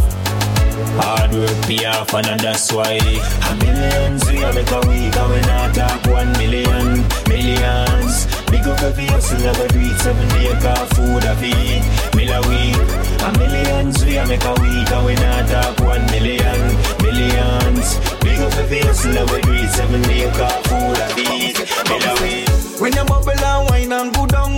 Hard 0.99 1.33
work 1.33 1.57
pay 1.67 1.85
off 1.87 2.13
and 2.15 2.41
that's 2.41 2.73
why 2.73 2.97
A 2.97 3.55
millions 3.57 4.25
we 4.31 4.43
a 4.43 4.53
make 4.53 4.71
a 4.71 4.81
week 4.89 5.17
and 5.17 5.33
we 5.33 5.41
not 5.41 5.75
talk 5.75 6.05
one 6.07 6.33
million 6.33 7.05
Millions 7.29 8.27
Big 8.51 8.67
up 8.67 8.81
every 8.83 9.07
hustle 9.07 9.41
never 9.41 9.69
do 9.69 9.81
it 9.81 9.99
Seven 10.01 10.29
day 10.29 10.53
car 10.61 10.87
food 10.93 11.25
a 11.25 11.35
feed 11.37 11.83
Mill 12.15 12.33
a 12.33 12.41
week 12.49 12.77
A 13.25 13.29
millions 13.39 14.05
we 14.05 14.17
a 14.17 14.27
make 14.27 14.45
a 14.45 14.53
week 14.61 14.91
and 14.91 15.07
we 15.07 15.15
not 15.17 15.49
talk 15.49 15.81
one 15.81 16.05
million 16.13 16.61
Millions 17.03 17.99
Big 18.21 18.41
up 18.41 18.53
every 18.57 18.81
hustle 18.81 19.13
never 19.13 19.41
do 19.41 19.53
it 19.53 19.71
Seven 19.71 20.03
day 20.03 20.31
car 20.33 20.61
food 20.65 20.99
a 21.01 21.09
feed 21.17 21.57
Mill 21.89 22.17
a 22.17 22.23
week 22.23 22.66
When 22.79 22.93
you 22.93 23.05
bubble 23.05 23.31
and 23.33 23.71
wine 23.71 23.93
and 23.93 24.15
go 24.15 24.27
down 24.27 24.53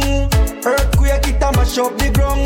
Earthquake 0.66 1.28
it 1.28 1.43
a 1.43 1.53
mash 1.55 1.78
up 1.78 1.97
the 1.99 2.11
ground. 2.11 2.45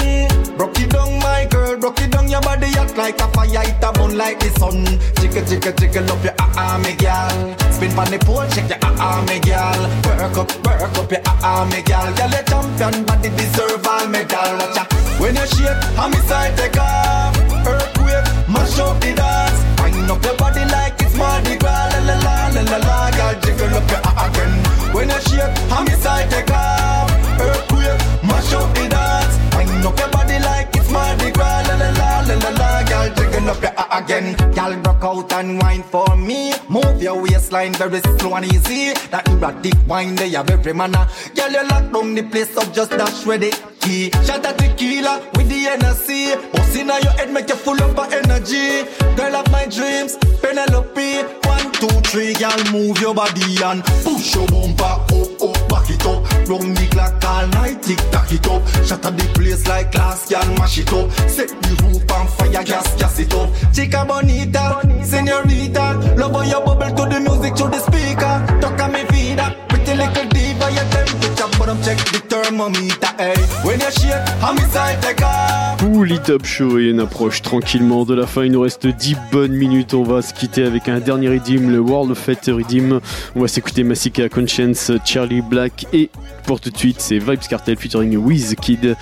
Broke 0.58 0.78
it 0.78 0.90
down 0.90 1.18
my 1.20 1.46
girl, 1.50 1.78
broke 1.78 2.00
it 2.00 2.10
down 2.12 2.28
Your 2.28 2.42
body 2.42 2.66
act 2.76 2.96
like 2.98 3.18
a 3.20 3.28
fire, 3.32 3.64
it 3.64 3.82
a 3.82 3.92
burn 3.92 4.16
like 4.18 4.38
the 4.38 4.50
sun. 4.60 4.84
Jiggle, 5.16 5.44
jiggle, 5.48 5.72
jiggle 5.72 6.12
up 6.12 6.22
your 6.22 6.34
ah 6.38 6.52
ah 6.56 6.78
me 6.84 6.94
gal. 6.96 7.32
Spin 7.72 7.90
pon 7.96 8.10
the 8.12 8.18
pole, 8.20 8.46
shake 8.52 8.68
your 8.68 8.78
ah 8.82 8.94
ah 9.00 9.24
me 9.26 9.40
gal. 9.40 9.80
Work 10.04 10.36
up, 10.44 10.50
work 10.66 10.98
up 10.98 11.10
your 11.10 11.22
ah 11.24 11.40
ah 11.42 11.64
me 11.72 11.80
gal. 11.82 12.12
Girl, 12.14 12.30
your 12.30 12.44
champion 12.44 13.04
body 13.04 13.30
deserve 13.32 13.86
all 13.86 14.06
medal 14.12 14.52
Watch 14.60 14.76
ya 14.76 14.84
When 15.18 15.36
you 15.36 15.46
shake, 15.48 15.98
on 15.98 16.10
me 16.12 16.20
side 16.28 16.54
take 16.56 16.76
off. 16.76 17.32
Earthquake, 17.64 18.28
mash 18.46 18.78
up 18.78 19.00
the 19.00 19.16
dance. 19.16 19.60
Wind 19.80 20.10
up 20.10 20.22
your 20.22 20.36
body 20.36 20.64
like 20.68 21.00
it's 21.00 21.16
Mardi 21.16 21.56
Gras. 21.56 21.96
La 21.96 22.00
la 22.12 22.16
la, 22.20 22.36
la 22.54 22.62
la 22.70 22.78
la, 22.86 23.10
girl, 23.16 23.34
jiggle 23.40 23.72
up 23.72 23.88
your 23.90 24.00
ah 24.04 24.28
again 24.28 24.61
When 25.02 25.10
you 25.10 25.20
shake, 25.22 25.72
on 25.72 25.84
me 25.84 25.90
side 25.94 26.30
take 26.30 26.48
off 26.52 27.10
Earthquake, 27.40 27.98
mash 28.22 28.52
up 28.52 28.72
the 28.72 28.86
dance. 28.88 29.34
Wind 29.56 29.84
up 29.84 29.98
your 29.98 30.08
body 30.10 30.38
like 30.38 30.76
it's 30.76 30.88
Mardi 30.92 31.32
Gras. 31.32 31.66
La 31.66 31.74
la 31.74 31.90
la, 31.90 32.20
la 32.20 32.34
la 32.38 32.50
la, 32.50 32.82
girl, 32.84 33.12
jiggle 33.16 33.50
up 33.50 33.60
your 33.60 33.74
again. 33.90 34.36
Girl, 34.54 34.76
rock 34.84 35.02
out 35.02 35.32
and 35.32 35.60
wine 35.60 35.82
for 35.82 36.14
me. 36.14 36.52
Move 36.68 37.02
your 37.02 37.20
waistline 37.52 37.74
very 37.74 38.00
slow 38.18 38.34
and 38.34 38.46
easy. 38.46 38.92
That 39.10 39.28
erratic 39.28 39.74
wine 39.86 40.14
they 40.14 40.30
have 40.30 40.50
every 40.50 40.72
manner 40.72 41.06
Girl, 41.34 41.50
you 41.50 41.68
lock 41.68 41.92
down 41.92 42.14
the 42.14 42.22
place 42.22 42.56
up 42.56 42.72
just 42.72 42.90
dash 42.90 43.26
ready 43.26 43.50
key. 43.80 44.10
Shot 44.24 44.46
at 44.46 44.58
tequila 44.58 45.28
with 45.34 45.48
the 45.48 45.66
NSC 45.78 46.52
Bust 46.52 46.76
inna 46.76 46.98
your 47.02 47.12
head 47.12 47.30
make 47.32 47.48
you 47.48 47.56
full 47.56 47.80
up 47.82 47.98
of 47.98 48.12
energy? 48.12 48.84
Girl 49.16 49.36
of 49.36 49.50
my 49.50 49.66
dreams, 49.66 50.16
Penelope. 50.40 51.22
One, 51.44 51.72
two, 51.72 51.88
three, 52.08 52.34
girl 52.34 52.62
move 52.72 52.98
your 53.00 53.14
body 53.14 53.62
and 53.62 53.84
Push 54.04 54.34
your 54.34 54.46
bumper. 54.46 54.84
Up, 54.84 55.42
up, 55.42 55.68
back 55.68 55.90
it 55.90 56.06
up. 56.06 56.22
Round 56.48 56.76
the 56.76 56.88
clock 56.90 57.24
all 57.24 57.46
night, 57.48 57.82
tick 57.82 57.98
tock 58.10 58.32
it 58.32 58.46
up. 58.48 58.62
Shut 58.86 59.02
the 59.02 59.30
place 59.34 59.66
like 59.66 59.92
glass, 59.92 60.30
girl 60.30 60.46
mash 60.56 60.78
it 60.78 60.92
up. 60.92 61.10
Set 61.28 61.48
the 61.48 61.72
roof 61.82 62.10
on 62.12 62.26
fire, 62.28 62.64
gas, 62.64 62.96
gas 62.96 63.18
it 63.18 63.34
up. 63.34 63.50
Chica 63.74 64.04
bonita, 64.04 64.80
senorita 65.04 66.14
Love 66.16 66.32
how 66.32 66.42
you 66.42 66.64
bubble 66.64 66.96
to 66.96 67.04
the 67.10 67.20
music 67.20 67.41
through 67.50 67.70
the 67.70 67.78
speaker 67.78 68.34
Toca 68.60 68.88
mi 68.88 69.04
vida, 69.10 69.54
pretty 69.68 69.94
little 69.94 70.28
diva 70.28 70.70
Your 70.70 70.84
temperature, 70.90 71.58
but 71.58 71.68
I'm 71.68 71.82
check 71.82 71.98
the 71.98 72.20
thermometer, 72.28 73.14
hey 73.18 73.34
When 73.64 73.80
you 73.80 73.90
shake, 73.90 74.42
I'm 74.42 74.56
inside 74.58 75.02
take 75.02 75.22
off 75.22 75.72
Pouli 75.82 76.20
Top 76.20 76.44
Show 76.44 76.78
et 76.78 76.92
on 76.94 76.98
approche 77.00 77.42
tranquillement 77.42 78.04
de 78.04 78.14
la 78.14 78.28
fin. 78.28 78.44
Il 78.44 78.52
nous 78.52 78.60
reste 78.60 78.86
10 78.86 79.16
bonnes 79.32 79.52
minutes. 79.52 79.94
On 79.94 80.04
va 80.04 80.22
se 80.22 80.32
quitter 80.32 80.64
avec 80.64 80.88
un 80.88 81.00
dernier 81.00 81.28
redeem, 81.28 81.70
le 81.72 81.80
World 81.80 82.12
of 82.12 82.18
Fate 82.18 82.46
Redeem. 82.46 83.00
On 83.34 83.40
va 83.40 83.48
s'écouter 83.48 83.82
Massacre 83.82 84.28
Conscience, 84.28 84.92
Charlie 85.04 85.42
Black 85.42 85.86
et 85.92 86.08
pour 86.46 86.60
tout 86.60 86.70
de 86.70 86.78
suite, 86.78 87.00
c'est 87.00 87.18
Vibes 87.18 87.48
Cartel 87.48 87.76
featuring 87.76 88.16
Wizkid, 88.16 88.96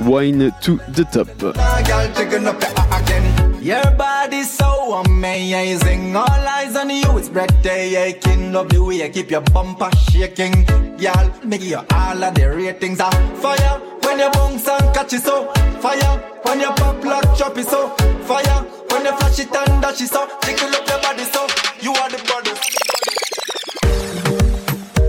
Wine 0.00 0.50
to 0.60 0.78
the 0.94 1.04
Top. 1.10 1.28
Your 3.66 3.90
body's 3.98 4.48
so 4.48 5.02
amazing. 5.04 6.14
All 6.14 6.24
eyes 6.24 6.76
on 6.76 6.88
you, 6.88 7.18
it's 7.18 7.28
breathtaking. 7.28 8.52
Love 8.52 8.68
the 8.68 8.80
way 8.80 9.02
you 9.02 9.08
keep 9.08 9.28
your 9.28 9.40
bumper 9.40 9.90
shaking. 10.08 10.64
Girl, 10.96 11.32
make 11.42 11.62
you 11.62 11.80
all 11.90 12.22
of 12.22 12.34
the 12.36 12.48
ratings 12.48 13.00
are 13.00 13.10
fire. 13.42 13.80
When 14.04 14.20
your 14.20 14.30
bounce 14.30 14.68
and 14.68 14.94
catch 14.94 15.14
it 15.14 15.22
so 15.22 15.52
fire. 15.80 16.16
When 16.44 16.60
your 16.60 16.74
pop 16.74 17.04
lock 17.04 17.36
chop 17.36 17.58
so 17.58 17.88
fire. 18.28 18.62
When 18.88 19.04
you 19.04 19.16
flash 19.18 19.40
it 19.40 19.52
and 19.52 19.82
dash 19.82 20.00
it 20.00 20.10
so 20.10 20.28
jiggle 20.44 20.68
up 20.68 20.88
your 20.88 21.00
body 21.02 21.24
so 21.24 21.48
you 21.80 21.90
are 21.90 22.08
the 22.08 22.18
body. 22.30 22.52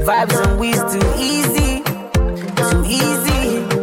Vibes 0.02 0.48
and 0.48 0.60
weeds 0.60 0.82
too 0.92 1.14
easy, 1.16 1.84
too 2.72 2.84
easy. 2.88 3.77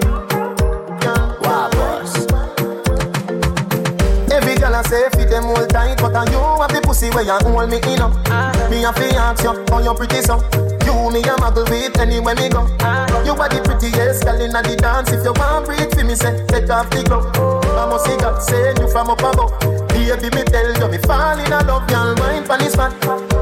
Say 4.89 5.09
fit 5.11 5.31
them 5.31 5.47
all 5.47 5.67
tight, 5.67 5.99
but 5.99 6.15
on 6.15 6.27
you 6.31 6.39
have 6.39 6.73
the 6.73 6.81
pussy 6.83 7.11
where 7.11 7.25
you 7.25 7.37
hold 7.43 7.71
me 7.71 7.79
in 7.79 8.01
up. 8.01 8.13
Ah. 8.27 8.53
Me 8.71 8.83
have 8.83 8.95
to 8.97 9.07
ask 9.17 9.43
you, 9.43 9.55
how 9.69 9.81
you 9.81 9.95
pretty 9.95 10.21
so? 10.23 10.39
You 10.85 10.95
me 11.11 11.21
a 11.23 11.35
muggle 11.41 11.69
with 11.69 11.99
anywhere 11.99 12.35
me 12.35 12.49
go. 12.49 12.67
Ah. 12.81 13.07
You 13.25 13.33
are 13.33 13.49
the 13.49 13.61
prettiest 13.65 14.25
girl 14.25 14.41
inna 14.41 14.63
the 14.63 14.77
dance. 14.77 15.11
If 15.13 15.25
you 15.25 15.33
want 15.33 15.67
breathe 15.67 15.93
for 15.93 16.05
me, 16.05 16.15
say 16.15 16.45
take 16.47 16.71
off 16.71 16.91
the 16.91 17.03
glove. 17.05 17.31
I 17.37 17.87
must 17.89 18.07
see 18.07 18.17
God 18.17 18.41
send 18.43 18.79
you 18.79 18.89
from 18.89 19.11
up 19.11 19.21
above. 19.21 19.53
Baby, 19.89 20.29
me 20.37 20.43
tell 20.45 20.69
you, 20.69 20.89
me 20.89 20.99
fall 20.99 21.39
in 21.39 21.51
love, 21.51 21.87
girl. 21.89 22.15
Wine 22.19 22.45
pon 22.45 22.59
this 22.59 22.75
fat, 22.77 22.93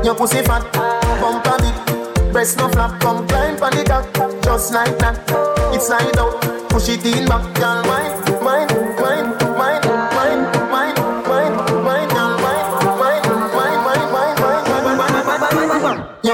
your 0.04 0.14
pussy 0.14 0.42
fat, 0.42 0.62
bump 1.20 1.46
a 1.46 1.54
bit, 1.60 2.32
breast 2.32 2.56
no 2.58 2.68
flap, 2.68 3.00
come 3.00 3.26
climb 3.28 3.56
pon 3.56 3.72
the 3.72 3.84
cock, 3.84 4.06
just 4.42 4.72
like 4.72 4.96
that. 4.98 5.18
Oh. 5.30 5.72
It's 5.74 5.86
slide 5.86 6.16
out, 6.18 6.40
push 6.70 6.88
it 6.88 7.04
in 7.04 7.26
back, 7.26 7.42
girl. 7.54 7.82
Wine, 7.84 8.44
wine, 8.44 8.68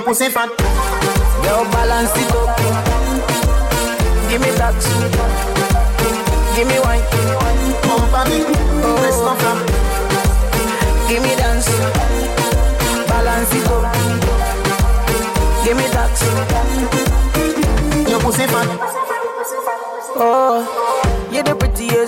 pussy 0.09 0.31
fat. 0.31 0.49
Girl, 1.43 1.65
balance 1.71 2.17
it 2.17 2.33
up. 2.33 2.57
Give 4.31 4.41
me 4.41 4.51
that. 4.57 4.73
Give 6.57 6.67
me 6.67 6.79
wine. 6.81 7.05
Pump 7.85 8.17
a 8.17 8.25
bit. 8.25 8.47
Press 9.01 9.19
no 9.21 9.33
flap. 9.37 9.59
Give 11.09 11.23
me 11.23 11.37
dance. 11.37 11.69
Balance 13.11 13.53
it 13.53 13.69
up. 13.69 13.85
Give 15.63 15.77
me 15.77 15.87
that. 15.93 16.17
Your 18.09 18.21
pussy 18.21 18.47
fat. 18.47 18.69
Oh, 20.21 20.88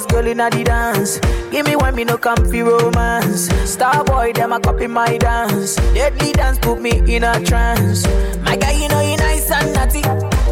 prettiest 0.01 0.09
girl 0.09 0.27
in 0.27 0.39
the 0.39 0.65
dance. 0.65 1.19
Give 1.51 1.67
me 1.67 1.77
one, 1.77 1.95
me 1.95 2.05
no 2.05 2.17
comfy 2.17 2.63
romance. 2.63 3.49
Star 3.71 4.05
boy, 4.05 4.33
them 4.33 4.53
a 4.53 4.61
copy 4.61 4.87
my 4.87 5.17
dance. 5.19 5.77
Deadly 5.95 6.33
dance 6.33 6.59
put 6.59 6.81
me 6.81 7.03
in 7.15 7.25
a 7.25 7.43
trance. 7.45 8.07
My 8.43 8.57
guy, 8.57 8.73
you 8.73 8.89
know 8.89 9.01
you 9.01 9.17
nice 9.17 9.51
and 9.51 9.73
naughty. 9.73 10.03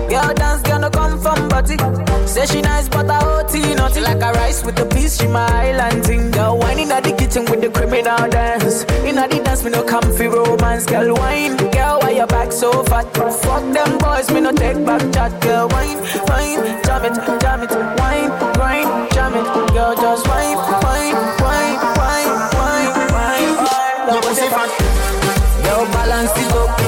Girl 0.09 0.35
dance, 0.35 0.63
girl 0.63 0.81
no 0.81 0.91
come 0.91 1.21
from 1.21 1.49
body. 1.49 1.77
Say 2.27 2.47
she 2.47 2.63
nice, 2.63 2.89
but 2.89 3.11
I 3.11 3.21
OT 3.25 3.75
naughty 3.75 4.01
like 4.01 4.23
a 4.23 4.33
rice 4.33 4.65
with 4.65 4.79
a 4.79 4.87
piece. 4.87 5.21
She 5.21 5.27
my 5.27 5.47
island 5.69 6.05
thing. 6.05 6.31
Girl, 6.31 6.59
wine 6.59 6.79
in 6.79 6.89
the 6.89 7.15
kitchen 7.17 7.45
with 7.47 7.61
the 7.61 7.71
criminal 7.71 8.29
dance. 8.29 8.85
In 9.05 9.17
the 9.17 9.43
dance, 9.45 9.65
me 9.65 9.71
no 9.71 9.83
comfy 9.83 10.27
romance. 10.27 10.87
Girl, 10.87 11.15
wine, 11.15 11.57
girl, 11.57 12.01
why 12.01 12.11
your 12.11 12.27
back 12.27 12.53
so 12.53 12.83
fat? 12.85 13.07
Fuck 13.15 13.63
them 13.73 13.99
boys, 13.99 14.31
me 14.31 14.41
no 14.41 14.53
take 14.53 14.85
back 14.85 15.03
chat. 15.13 15.41
Girl, 15.41 15.69
wine, 15.69 15.99
wine, 16.27 16.83
jam 16.85 17.05
it, 17.05 17.41
jam 17.41 17.63
it, 17.63 17.71
wine. 17.99 18.58
Girl, 19.67 19.95
just 19.95 20.29
wine, 20.29 20.57
wine, 20.57 21.15
wine, 21.43 21.79
wine, 21.99 22.31
wine, 22.55 22.91
wine. 23.13 24.09
Your 24.09 24.23
pussy 24.23 24.49
fat. 24.49 24.71
Girl, 25.65 25.85
balance 25.93 26.31
it 26.37 26.53
up. 26.53 26.79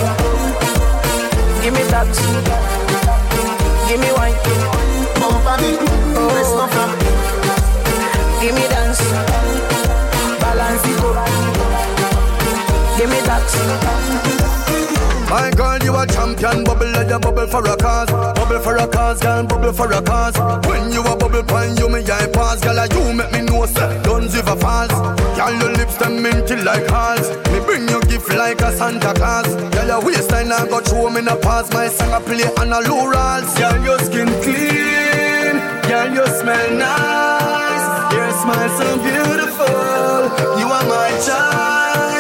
Give 1.63 1.75
me 1.75 1.83
that. 1.91 2.07
Give 3.89 4.01
me 4.01 4.13
wine. 4.13 4.40
My 15.41 15.51
girl, 15.53 15.79
you 15.83 15.97
a 15.97 16.07
champion, 16.07 16.65
bubble 16.65 16.93
like 16.93 17.11
a 17.11 17.19
bubble 17.19 17.47
for 17.47 17.65
a 17.65 17.75
cause. 17.75 18.11
Bubble 18.11 18.61
for 18.61 18.77
a 18.77 18.87
cause, 18.87 19.21
girl, 19.23 19.43
bubble 19.47 19.73
for 19.73 19.91
a 19.91 20.03
cause. 20.03 20.37
When 20.69 20.93
you 20.93 21.01
a 21.01 21.17
bubble 21.17 21.43
pine, 21.45 21.79
you 21.79 21.89
me 21.89 22.01
eye 22.01 22.29
pass, 22.31 22.61
girl, 22.61 22.77
you 22.93 23.15
make 23.15 23.33
me 23.33 23.41
know, 23.49 23.65
sir. 23.65 23.89
Guns 24.05 24.35
if 24.35 24.47
a 24.47 24.55
falls. 24.55 24.93
Girl, 25.39 25.55
your 25.61 25.73
lips 25.73 25.97
them 25.97 26.21
minty 26.23 26.57
like 26.57 26.87
hearts. 26.89 27.31
Me 27.51 27.59
bring 27.65 27.89
you 27.89 28.03
gift 28.03 28.29
like 28.37 28.61
a 28.61 28.71
Santa 28.77 29.15
Claus. 29.15 29.49
Girl, 29.73 29.87
your 29.87 30.05
waistline 30.05 30.53
I 30.53 30.67
got 30.69 30.85
through 30.85 31.09
me 31.09 31.21
a 31.27 31.37
pass. 31.37 31.73
My 31.73 31.89
song 31.89 32.13
I 32.13 32.21
play 32.21 32.45
on 32.61 32.75
a 32.77 32.81
low 32.87 33.09
rolls. 33.09 33.49
Girl, 33.57 33.83
your 33.83 33.99
skin 33.99 34.29
clean. 34.45 35.57
Girl, 35.89 36.09
you 36.17 36.27
smell 36.37 36.69
nice. 36.77 37.87
Your 38.13 38.31
smile 38.45 38.71
so 38.77 38.89
beautiful. 39.09 40.61
You 40.61 40.69
are 40.69 40.85
my 40.85 41.11
choice. 41.25 42.20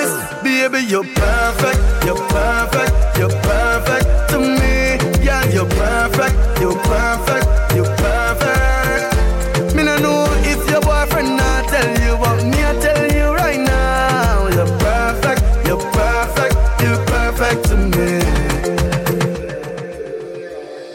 Baby, 0.60 0.80
you're 0.88 1.04
perfect. 1.04 1.80
You're 2.04 2.20
perfect. 2.28 2.92
You're 3.16 3.30
perfect 3.30 4.06
to 4.28 4.38
me. 4.38 5.24
Yeah, 5.24 5.42
you're 5.46 5.64
perfect. 5.64 6.36
You're 6.60 6.76
perfect. 6.76 7.46
You're 7.74 7.96
perfect. 7.96 9.74
Me 9.74 9.82
no 9.84 9.96
know 9.96 10.26
if 10.44 10.60
your 10.68 10.82
boyfriend 10.82 11.38
not 11.38 11.66
tell 11.66 11.90
you, 12.02 12.14
but 12.20 12.44
me 12.44 12.62
I 12.62 12.78
tell 12.78 13.10
you 13.10 13.34
right 13.34 13.58
now. 13.58 14.48
You're 14.48 14.78
perfect. 14.78 15.40
You're 15.66 15.78
perfect. 15.92 16.54
You're 16.82 17.06
perfect 17.06 17.64
to 17.70 17.76
me. 17.78 18.20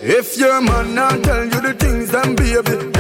If 0.03 0.37
your 0.37 0.61
man 0.61 0.93
not 0.93 1.23
tell 1.23 1.43
you 1.43 1.59
the 1.59 1.73
things, 1.73 2.11
then 2.11 2.35
baby, 2.35 2.94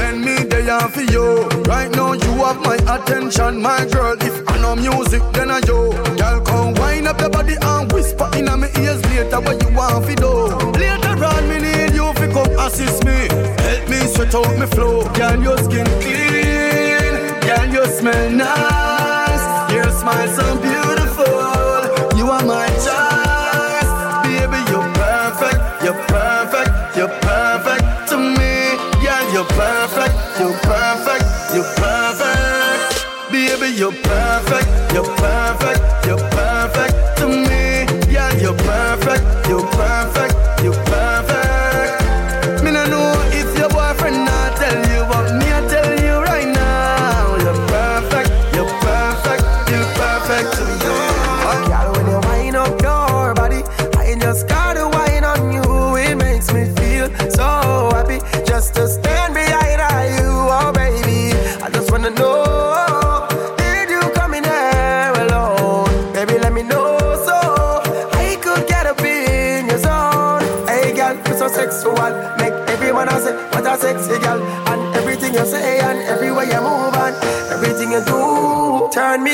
they 0.65 0.71
are 0.71 0.89
for 0.89 1.01
you. 1.01 1.47
Right 1.69 1.91
now 1.91 2.13
you 2.13 2.31
have 2.43 2.59
my 2.61 2.75
attention, 2.95 3.61
my 3.61 3.85
girl. 3.85 4.15
If 4.19 4.49
I 4.49 4.57
know 4.61 4.75
music, 4.75 5.21
then 5.33 5.51
I 5.51 5.59
yo. 5.67 5.91
Girl, 6.17 6.41
come 6.41 6.73
wind 6.75 7.07
up 7.07 7.19
your 7.21 7.29
body 7.29 7.55
and 7.61 7.91
whisper 7.91 8.29
in 8.35 8.45
my 8.45 8.69
ears 8.79 9.01
later 9.05 9.39
what 9.41 9.61
you 9.61 9.69
want 9.75 10.05
for 10.05 10.15
do. 10.15 10.33
Later 10.79 11.23
on, 11.23 11.49
me 11.49 11.59
need 11.59 11.93
you 11.93 12.11
to 12.13 12.27
come 12.33 12.51
assist 12.59 13.05
me, 13.05 13.27
help 13.63 13.89
me 13.89 13.99
sweat 14.13 14.33
out 14.33 14.57
me 14.59 14.65
flow. 14.65 15.03
Girl, 15.13 15.41
your 15.43 15.57
skin 15.59 15.85
clean, 16.01 17.13
girl, 17.45 17.67
you 17.73 17.85
smell 17.97 18.31
nice, 18.31 19.71
your 19.71 19.89
smile 19.91 20.27
so 20.37 20.45
beautiful. 20.65 22.17
You 22.17 22.25
are 22.31 22.43
my 22.43 22.67
choice, 22.83 23.14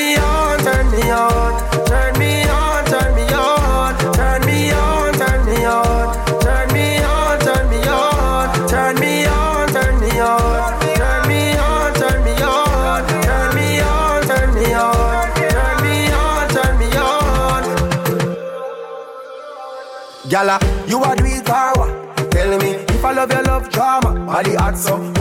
me 0.02 0.16
on, 0.16 0.58
turn 0.58 0.90
me 0.90 1.10
on, 1.10 1.52
turn 1.86 2.18
me 2.18 2.42
on, 2.48 2.84
turn 2.86 3.14
me 3.14 3.24
on, 3.32 3.94
turn 4.14 4.40
me 4.46 4.72
on, 4.72 5.12
turn 5.14 5.44
me 5.46 5.64
on, 5.64 6.40
turn 6.40 6.68
me 6.72 6.98
on, 6.98 7.38
turn 7.40 7.62
me 7.62 7.86
on, 7.86 8.68
turn 8.68 8.94
me 9.00 9.26
on, 9.26 9.68
turn 9.68 9.98
me 9.98 10.16
on, 10.16 10.92
turn 10.92 11.28
me 11.28 11.54
on, 11.54 11.94
turn 11.94 12.18
me 12.24 12.42
on, 12.42 13.02
turn 13.06 13.54
me 13.54 13.80
on, 13.80 14.22
turn 14.26 14.54
me 14.54 14.72
on, 14.72 15.28
turn 15.38 15.76
me 15.84 15.94
on, 16.12 16.48
turn 16.56 16.74
me 16.78 16.88
on. 16.96 17.62
Gala, 20.28 20.58
you 20.88 21.02
a 21.04 21.16
do 21.16 21.24
it 21.26 21.48
or 21.48 21.72
what? 21.78 22.30
Tell 22.32 22.58
me 22.58 22.70
if 22.94 23.04
I 23.04 23.12
love 23.12 23.30
your 23.30 23.42
love 23.42 23.68
drama, 23.70 24.14
body 24.26 24.54
hot 24.54 24.76
so 24.76 25.11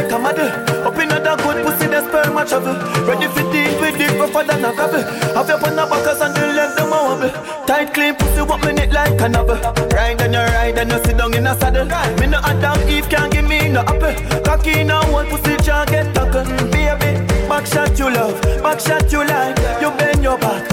like 0.00 0.12
a 0.12 0.18
model. 0.18 0.48
Up 0.86 0.98
in 0.98 1.08
the 1.08 1.20
good 1.20 1.64
pussy, 1.64 1.86
the 1.86 2.00
travel. 2.48 2.74
Ready 3.06 3.28
for 3.28 3.44
deal 3.52 3.80
with 3.80 4.00
it, 4.00 4.18
rougher 4.18 4.44
than 4.46 4.64
a 4.64 4.72
gravel. 4.72 5.02
Have 5.34 5.48
your 5.48 5.60
on 5.64 5.76
the 5.76 5.84
backers 5.86 6.20
and 6.20 6.34
the 6.34 6.46
length 6.56 6.76
them 6.76 6.92
a 6.92 6.98
wobble. 7.04 7.30
Tight 7.66 7.92
clean 7.92 8.14
pussy, 8.14 8.42
what 8.42 8.64
it 8.64 8.92
like 8.92 9.20
a 9.20 9.28
novel. 9.28 9.56
Ride 9.92 10.20
and 10.22 10.34
you 10.34 10.40
ride 10.40 10.78
and 10.78 10.90
you 10.90 10.98
sit 11.04 11.16
down 11.16 11.34
in 11.34 11.46
a 11.46 11.54
saddle. 11.58 11.86
Me 12.18 12.26
no 12.26 12.38
Adam 12.38 12.88
Eve 12.88 13.08
can't 13.08 13.32
give 13.32 13.46
me 13.46 13.68
no 13.68 13.80
apple. 13.80 14.14
Cocky 14.42 14.84
now 14.84 15.04
one 15.12 15.26
pussy 15.28 15.56
can't 15.56 15.88
get 15.90 16.14
tackled. 16.14 16.48
Baby, 16.70 17.26
back 17.48 17.66
shot 17.66 17.98
you 17.98 18.10
love, 18.10 18.40
back 18.62 18.80
shot 18.80 19.10
you 19.12 19.24
like. 19.24 19.58
You 19.80 19.90
bend 19.98 20.22
your 20.22 20.38
back, 20.38 20.69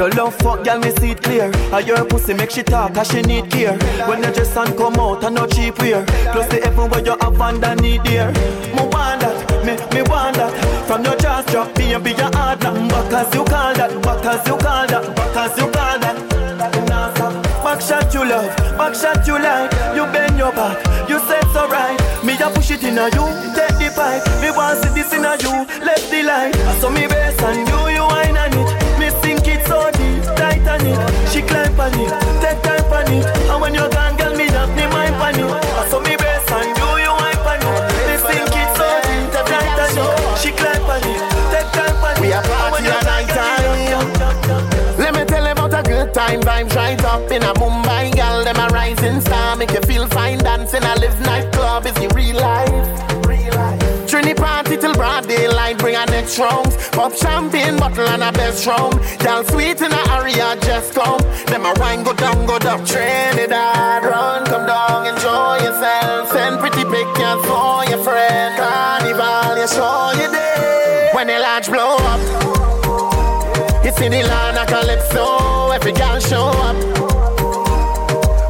your 0.00 0.08
love 0.12 0.34
fuck, 0.36 0.64
girl, 0.64 0.78
me 0.78 0.90
see 0.92 1.10
it 1.10 1.22
clear. 1.22 1.52
And 1.74 1.86
your 1.86 2.04
pussy 2.06 2.32
make 2.32 2.50
she 2.50 2.62
talk, 2.62 2.94
cause 2.94 3.08
she 3.08 3.20
need 3.20 3.50
care. 3.50 3.76
When 4.08 4.22
your 4.22 4.32
dress 4.32 4.56
and 4.56 4.74
come 4.76 4.94
out, 4.94 5.22
I 5.22 5.28
no 5.28 5.46
cheap 5.46 5.78
wear. 5.78 6.06
Plus 6.32 6.46
the 6.48 6.60
heaven 6.64 6.88
where 6.88 7.04
you 7.04 7.16
have 7.20 7.40
and 7.40 7.62
I 7.62 7.74
need 7.74 8.02
there. 8.04 8.32
Me 8.72 8.82
want 8.88 9.20
that, 9.20 9.36
me, 9.66 9.76
me 9.94 10.02
want 10.08 10.36
that. 10.36 10.52
From 10.86 11.04
your 11.04 11.16
jaws 11.16 11.44
drop, 11.52 11.76
me 11.76 11.92
and 11.92 12.02
be 12.02 12.12
your 12.12 12.32
hard. 12.32 12.60
Back 12.60 13.12
as 13.12 13.34
you 13.34 13.44
call 13.44 13.74
that, 13.74 14.02
back 14.02 14.24
as 14.24 14.46
you 14.48 14.56
call 14.56 14.86
that, 14.88 15.14
back 15.14 15.36
as 15.36 15.58
you 15.58 15.70
call 15.70 15.98
that. 15.98 16.30
Back 17.60 17.80
shot 17.82 18.12
you 18.14 18.24
love, 18.24 18.56
back 18.78 18.94
shot 18.94 19.26
you 19.26 19.34
like. 19.38 19.70
You 19.94 20.04
bend 20.12 20.38
your 20.38 20.50
back, 20.52 20.80
you 21.08 21.18
said 21.28 21.44
so 21.52 21.68
right. 21.68 22.00
Me 22.24 22.32
a 22.40 22.48
push 22.50 22.70
it 22.70 22.82
in 22.84 22.96
a 22.96 23.04
you, 23.12 23.26
take 23.52 23.76
the 23.76 23.92
pipe. 23.94 24.24
Me 24.40 24.50
want 24.50 24.82
see 24.82 24.88
this 24.94 25.12
in 25.12 25.24
a 25.24 25.36
you, 25.44 25.52
left 25.84 26.10
the 26.10 26.22
light. 26.22 26.56
I 26.56 26.78
saw 26.80 26.88
me 26.88 27.06
base 27.06 27.40
and 27.42 27.68
you, 27.68 27.89
She 31.30 31.42
climb 31.42 31.78
on 31.78 31.94
it, 31.94 32.12
take 32.42 32.60
time 32.62 32.92
on 32.92 33.10
it. 33.12 33.26
And 33.26 33.60
when 33.60 33.74
you're 33.74 33.88
gone, 33.90 34.16
girl, 34.16 34.34
me 34.36 34.46
have 34.50 34.70
me 34.76 34.86
mind 34.86 35.14
on 35.16 35.34
it. 35.34 35.64
I 35.78 35.88
saw 35.88 36.00
me 36.00 36.16
base 36.16 36.50
and 36.50 36.76
you, 36.76 36.88
you 37.04 37.12
wine 37.12 37.38
on 37.46 37.62
it. 37.62 37.80
Me 38.08 38.14
sink 38.18 38.54
it 38.54 38.70
so 38.76 38.86
deep, 39.06 39.30
Titanic. 39.32 40.38
She 40.40 40.50
climb 40.52 40.84
on 40.84 41.02
it, 41.04 41.22
take 41.52 41.70
time 41.72 41.96
on 42.04 42.16
it. 42.16 42.20
We 42.20 42.32
are 42.32 42.42
party 42.42 42.84
at 42.86 43.04
night 43.04 43.28
time. 43.28 44.98
Let 44.98 45.14
me 45.14 45.24
tell 45.24 45.44
you 45.44 45.52
about 45.52 45.74
a 45.74 45.82
good 45.82 46.12
time 46.12 46.40
vibes 46.40 46.74
right 46.74 47.02
up 47.04 47.30
in 47.30 47.42
a 47.42 47.54
Mumbai, 47.54 48.14
girl. 48.14 48.44
Them 48.44 48.56
a 48.56 48.68
rising 48.68 49.20
star, 49.20 49.56
make 49.56 49.70
you 49.72 49.80
feel 49.82 50.06
fine 50.08 50.38
dancing. 50.38 50.82
I 50.84 50.94
live 50.96 51.18
nightclub 51.20 51.86
is 51.86 51.94
the 51.94 52.12
real 52.14 52.36
life. 52.36 52.99
Bring 55.80 55.96
a 55.96 56.04
next 56.06 56.38
rounds. 56.38 56.76
Pop 56.90 57.12
champagne 57.14 57.76
bottle 57.76 58.06
and 58.08 58.22
a 58.22 58.30
best 58.32 58.66
round. 58.66 58.94
Girl 59.18 59.42
sweet 59.44 59.80
in 59.80 59.92
a 59.92 60.02
area, 60.12 60.56
just 60.60 60.94
come. 60.94 61.20
Then 61.46 61.62
my 61.62 61.72
wine 61.78 62.04
go 62.04 62.12
down, 62.12 62.46
go 62.46 62.58
down. 62.58 62.84
Trinidad, 62.84 64.04
run, 64.04 64.44
come 64.46 64.66
down, 64.66 65.06
enjoy 65.06 65.56
yourself. 65.64 66.30
Send 66.30 66.60
pretty 66.60 66.84
pictures 66.84 67.40
for 67.48 67.84
your 67.88 68.02
friend. 68.04 68.56
Carnival, 68.56 69.56
you 69.60 69.68
show 69.68 70.12
you 70.20 70.30
there. 70.30 71.10
When 71.14 71.26
the 71.26 71.38
large 71.40 71.68
blow 71.68 71.96
up. 71.96 72.20
You 73.84 73.92
see 73.92 74.08
the 74.08 74.22
land 74.22 74.58
of 74.58 74.66
Calypso, 74.68 75.70
every 75.70 75.92
girl 75.92 76.20
show 76.20 76.52
up. 76.68 76.76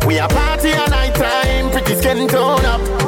We 0.07 0.19
are 0.19 0.29
party 0.29 0.71
at 0.71 0.91
night 0.91 1.15
time, 1.15 1.71
pretty 1.71 1.95
skin 1.95 2.27
tone 2.27 2.65
up. 2.65 3.00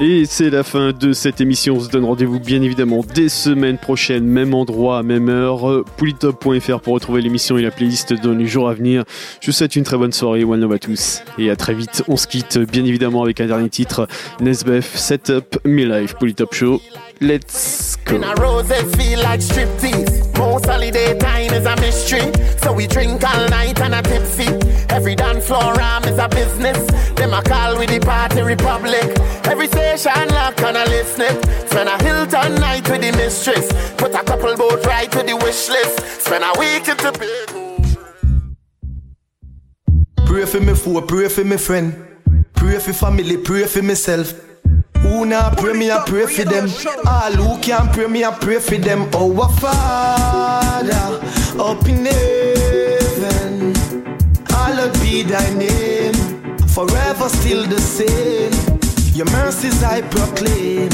Et 0.00 0.26
c'est 0.26 0.50
la 0.50 0.62
fin 0.62 0.92
de 0.92 1.12
cette 1.12 1.40
émission. 1.40 1.74
On 1.74 1.80
se 1.80 1.88
donne 1.88 2.04
rendez-vous 2.04 2.38
bien 2.38 2.62
évidemment 2.62 3.04
des 3.16 3.28
semaines 3.28 3.78
prochaines, 3.78 4.24
même 4.24 4.54
endroit, 4.54 5.02
même 5.02 5.28
heure. 5.28 5.84
Polytop.fr 5.96 6.80
pour 6.80 6.94
retrouver 6.94 7.20
l'émission 7.20 7.58
et 7.58 7.62
la 7.62 7.72
playlist 7.72 8.12
dans 8.12 8.32
les 8.32 8.46
jours 8.46 8.68
à 8.68 8.74
venir. 8.74 9.02
Je 9.40 9.46
vous 9.46 9.52
souhaite 9.52 9.74
une 9.74 9.82
très 9.82 9.98
bonne 9.98 10.12
soirée. 10.12 10.44
One 10.44 10.60
love 10.60 10.72
à 10.72 10.78
tous. 10.78 11.22
Et 11.36 11.50
à 11.50 11.56
très 11.56 11.74
vite. 11.74 12.04
On 12.06 12.16
se 12.16 12.28
quitte 12.28 12.58
bien 12.58 12.84
évidemment 12.84 13.24
avec 13.24 13.40
un 13.40 13.46
dernier 13.46 13.70
titre. 13.70 14.06
Nesbeth, 14.40 14.84
Setup, 14.84 15.58
Me 15.64 15.84
Life, 15.84 16.14
Polytop 16.14 16.54
Show. 16.54 16.80
Let's 17.20 17.96
go. 17.96 18.14
And 18.14 18.24
our 18.24 18.36
roses 18.36 18.94
feel 18.94 19.20
like 19.20 19.40
striptease. 19.40 20.38
Most 20.38 20.66
holiday 20.66 21.18
time 21.18 21.52
is 21.52 21.66
a 21.66 21.74
mystery. 21.76 22.32
So 22.58 22.72
we 22.72 22.86
drink 22.86 23.24
all 23.28 23.48
night 23.48 23.80
and 23.80 23.94
a 23.94 24.02
tipsy. 24.02 24.46
Every 24.88 25.16
dance 25.16 25.46
floor 25.46 25.80
arm 25.80 26.04
is 26.04 26.16
a 26.18 26.28
business. 26.28 26.78
Them 27.14 27.34
a 27.34 27.42
call 27.42 27.76
with 27.76 27.90
the 27.90 27.98
party 27.98 28.42
republic. 28.42 29.18
Every 29.46 29.66
station 29.66 30.28
lock 30.28 30.60
and 30.62 30.76
a 30.76 30.84
listening. 30.84 31.42
Spend 31.66 31.88
a 31.88 31.98
Hilton 32.04 32.54
night 32.60 32.88
with 32.88 33.00
the 33.00 33.10
mistress. 33.16 33.66
Put 33.96 34.14
a 34.14 34.22
couple 34.22 34.56
boat 34.56 34.86
right 34.86 35.10
to 35.10 35.22
the 35.24 35.34
wish 35.34 35.68
list. 35.68 36.22
Spend 36.24 36.44
a 36.44 36.52
week 36.56 36.86
in 36.86 36.96
the 36.98 37.12
big. 37.18 37.48
Pray 40.24 40.44
for 40.46 40.60
me 40.60 40.74
foe, 40.74 41.02
pray 41.02 41.28
for 41.28 41.42
me 41.42 41.56
friend. 41.56 41.96
Pray 42.54 42.78
for 42.78 42.92
family, 42.92 43.38
pray 43.38 43.64
for 43.64 43.82
myself. 43.82 44.47
Who 45.02 45.24
now 45.26 45.54
pray 45.54 45.72
me, 45.72 45.90
I 45.90 46.04
pray 46.06 46.26
for 46.26 46.44
them. 46.44 46.68
All 47.06 47.32
who 47.32 47.60
can 47.60 47.88
pray 47.92 48.06
me, 48.06 48.24
I 48.24 48.30
pray 48.38 48.58
for 48.58 48.76
them. 48.76 49.08
Oh, 49.12 49.40
our 49.42 49.50
Father 49.58 51.08
up 51.60 51.88
in 51.88 52.04
heaven, 52.06 53.74
hallowed 54.46 54.92
be 55.00 55.22
thy 55.22 55.52
name. 55.54 56.14
Forever 56.68 57.28
still 57.28 57.66
the 57.66 57.80
same. 57.80 58.52
Your 59.14 59.26
mercies 59.32 59.82
I 59.82 60.02
proclaim. 60.02 60.90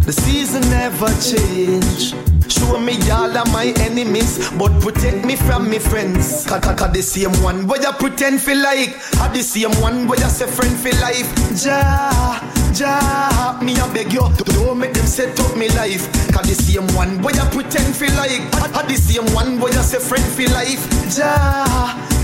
The 0.00 0.12
season 0.12 0.62
never 0.70 1.08
change. 1.20 2.14
Show 2.60 2.78
me 2.78 2.98
all 3.10 3.34
of 3.36 3.50
my 3.52 3.72
enemies, 3.80 4.50
but 4.58 4.70
protect 4.80 5.24
me 5.24 5.34
from 5.34 5.70
me 5.70 5.78
friends. 5.78 6.46
Kaka 6.46 6.90
the 6.92 7.00
same 7.02 7.32
one 7.42 7.66
where 7.66 7.80
you 7.80 7.90
pretend 7.92 8.42
feel 8.42 8.58
like, 8.62 8.94
I 9.18 9.28
the 9.32 9.42
same 9.42 9.72
one 9.80 10.06
where 10.06 10.20
you 10.20 10.28
say 10.28 10.46
friend 10.46 10.76
for 10.76 10.92
life. 11.00 11.24
Ja, 11.56 12.38
ja, 12.74 13.58
me 13.62 13.72
I 13.74 13.92
beg 13.94 14.12
you, 14.12 14.28
don't 14.44 14.78
make 14.78 14.92
them 14.92 15.06
set 15.06 15.40
up 15.40 15.56
me 15.56 15.68
life. 15.70 16.04
Cause 16.32 16.46
the 16.48 16.54
same 16.54 16.86
one 16.94 17.22
where 17.22 17.34
you 17.34 17.44
pretend 17.48 17.96
feel 17.96 18.12
like, 18.14 18.42
I 18.76 18.84
the 18.86 18.96
same 18.96 19.32
one 19.32 19.58
where 19.58 19.72
you 19.72 19.80
say 19.80 19.98
friend 19.98 20.24
for 20.24 20.52
life. 20.52 20.84
Ja, 21.16 21.64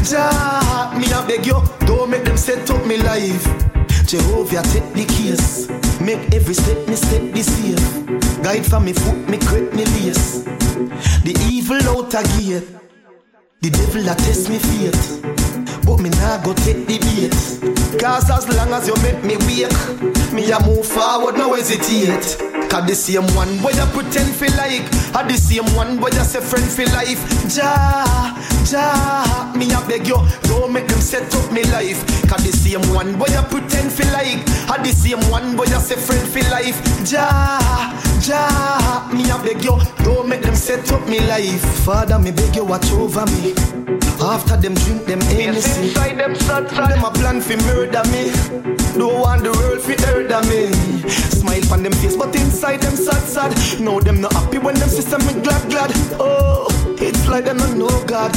ja, 0.05 0.93
me 0.99 1.07
I 1.07 1.27
beg 1.27 1.47
you, 1.47 1.63
don't 1.87 2.11
make 2.11 2.25
them 2.25 2.37
set 2.37 2.71
up 2.71 2.85
me 2.87 2.99
life. 2.99 3.47
Jehovah 4.05 4.63
take 4.63 4.93
the 4.93 5.07
case. 5.07 5.67
Make 6.07 6.33
every 6.33 6.55
step 6.55 6.87
me 6.87 6.95
step 6.95 7.35
the 7.35 7.43
safe. 7.43 8.41
Guide 8.41 8.65
for 8.65 8.79
me 8.79 8.93
foot, 8.93 9.29
me 9.29 9.39
creep 9.39 9.73
me 9.73 9.85
lace. 9.87 10.45
The 11.25 11.35
evil 11.51 11.83
out 11.89 12.15
a 12.15 12.23
gate. 12.39 12.63
The 13.61 13.71
devil 13.71 14.09
a 14.09 14.15
test 14.15 14.49
me 14.49 14.59
faith. 14.61 15.76
But 15.87 16.01
me 16.03 16.11
nah 16.11 16.43
go 16.43 16.53
take 16.53 16.87
the 16.87 16.99
bait. 16.99 17.31
Cause 18.01 18.29
as 18.29 18.49
long 18.57 18.73
as 18.75 18.89
you 18.89 18.95
make 19.07 19.23
me 19.23 19.37
wake, 19.47 19.73
me 20.35 20.51
a 20.51 20.59
move 20.67 20.85
forward, 20.85 21.37
no 21.39 21.55
hesitate. 21.55 22.37
Cause 22.69 22.87
the 22.87 22.95
same 22.95 23.27
one 23.37 23.57
boy 23.63 23.71
you 23.71 23.87
pretend 23.95 24.35
feel 24.35 24.53
like, 24.59 24.85
or 25.15 25.23
the 25.25 25.39
same 25.39 25.65
one 25.77 25.99
boy 25.99 26.09
you 26.13 26.25
say 26.27 26.41
friend 26.41 26.67
for 26.67 26.85
life. 26.93 27.23
Ja, 27.49 28.05
ja, 28.67 29.55
me 29.55 29.71
a 29.73 29.81
beg 29.87 30.07
you, 30.09 30.19
don't 30.43 30.73
make 30.73 30.89
them 30.89 31.01
set 31.01 31.33
up 31.33 31.53
me 31.53 31.63
life. 31.71 32.03
Cause 32.29 32.43
the 32.43 32.53
same 32.53 32.83
one 32.93 33.17
boy 33.17 33.31
you 33.31 33.43
pretend 33.49 33.93
feel 33.93 34.11
like, 34.13 34.43
or 34.69 34.83
the 34.83 34.91
same 34.93 35.23
one 35.31 35.57
boy 35.57 35.65
you 35.65 35.81
say 35.81 35.97
friend 35.97 36.27
for 36.29 36.43
life. 36.51 36.77
Ja, 37.07 37.59
ja, 38.21 39.09
me 39.15 39.31
a 39.31 39.39
beg 39.39 39.63
you, 39.65 39.79
don't 40.05 40.29
make 40.29 40.43
them 40.43 40.57
set 40.57 40.91
up 40.93 41.07
me 41.09 41.21
life. 41.31 41.63
Father, 41.87 42.19
me 42.19 42.33
beg 42.33 42.57
you 42.57 42.65
watch 42.65 42.91
over 42.93 43.25
me. 43.27 43.55
After 44.19 44.57
them 44.57 44.75
drink 44.75 45.05
them 45.05 45.21
Hennessy 45.21 45.76
them 45.83 46.35
sad, 46.35 46.69
sad. 46.71 46.91
Them 46.91 47.05
a 47.05 47.11
plan 47.11 47.41
fi 47.41 47.57
murder 47.57 48.03
me. 48.11 48.31
Don't 48.99 49.21
want 49.21 49.43
the 49.43 49.53
world 49.53 49.81
fi 49.81 49.97
murder 50.07 50.41
me. 50.49 50.73
Smile 51.09 51.73
on 51.73 51.83
them 51.83 51.93
face 51.93 52.17
but 52.17 52.35
inside 52.35 52.81
them 52.81 52.97
sad 52.97 53.23
sad. 53.23 53.81
Know 53.81 54.01
them 54.01 54.21
not 54.21 54.33
happy 54.33 54.59
when 54.59 54.75
them 54.77 54.89
sister 54.89 55.19
me 55.19 55.41
glad 55.43 55.71
glad. 55.71 55.91
Oh, 56.19 56.69
it's 56.99 57.27
like 57.29 57.45
them 57.45 57.59
not 57.59 57.77
know 57.77 58.05
God. 58.07 58.33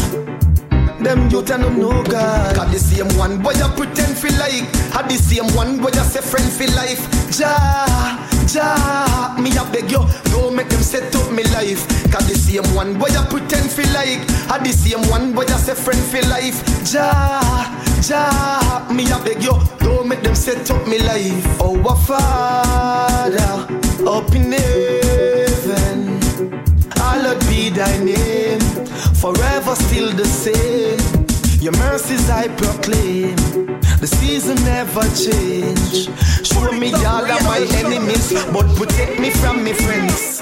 Them 0.99 1.29
youth 1.29 1.49
and 1.51 1.79
know 1.79 2.03
God. 2.03 2.55
Got 2.55 2.71
the 2.71 2.79
same 2.79 3.07
one 3.17 3.41
boy 3.41 3.53
you 3.53 3.67
pretend 3.69 4.17
feel 4.17 4.37
like. 4.37 4.67
Had 4.91 5.09
the 5.09 5.15
same 5.15 5.47
one 5.55 5.77
boy 5.77 5.91
you 5.93 6.03
say 6.03 6.21
friend 6.21 6.51
feel 6.51 6.75
life. 6.75 7.07
Ja, 7.39 8.19
ja, 8.53 9.35
me 9.37 9.49
a 9.57 9.63
beg 9.71 9.91
you 9.91 10.05
Don't 10.31 10.55
make 10.55 10.69
them 10.69 10.81
set 10.81 11.15
up 11.15 11.31
me 11.31 11.43
life. 11.55 11.85
Got 12.11 12.23
the 12.23 12.35
same 12.35 12.75
one 12.75 12.97
boy 12.97 13.07
you 13.07 13.21
pretend 13.29 13.69
feel 13.69 13.91
like 13.93 14.23
Had 14.49 14.63
the 14.63 14.71
same 14.71 15.07
one 15.09 15.33
boy 15.33 15.43
you 15.43 15.57
say 15.57 15.75
friend 15.75 15.99
feel 15.99 16.27
life. 16.29 16.63
Ja, 16.91 17.39
ja, 18.07 18.83
me 18.91 19.03
a 19.11 19.19
beg 19.23 19.43
you 19.43 19.57
Don't 19.79 20.07
make 20.07 20.23
them 20.23 20.35
set 20.35 20.69
up 20.71 20.87
me 20.87 20.99
life. 20.99 21.45
Oh, 21.59 21.77
Our 21.79 21.95
Father 21.97 23.67
up 24.07 24.33
in 24.35 24.51
heaven 24.51 26.19
Hallowed 26.99 27.39
be 27.47 27.69
thy 27.69 27.97
name, 28.03 28.59
forever 29.15 29.73
still 29.75 30.11
the 30.11 30.25
same. 30.25 31.28
Your 31.61 31.73
mercies 31.73 32.29
I 32.29 32.47
proclaim. 32.47 33.35
The 33.99 34.07
season 34.07 34.55
never 34.63 35.01
change. 35.11 36.07
Show 36.47 36.71
me 36.71 36.93
all 36.93 37.25
of 37.25 37.43
my 37.43 37.59
enemies, 37.73 38.31
but 38.53 38.65
protect 38.77 39.19
me 39.19 39.29
from 39.29 39.65
my 39.65 39.73
friends. 39.73 40.41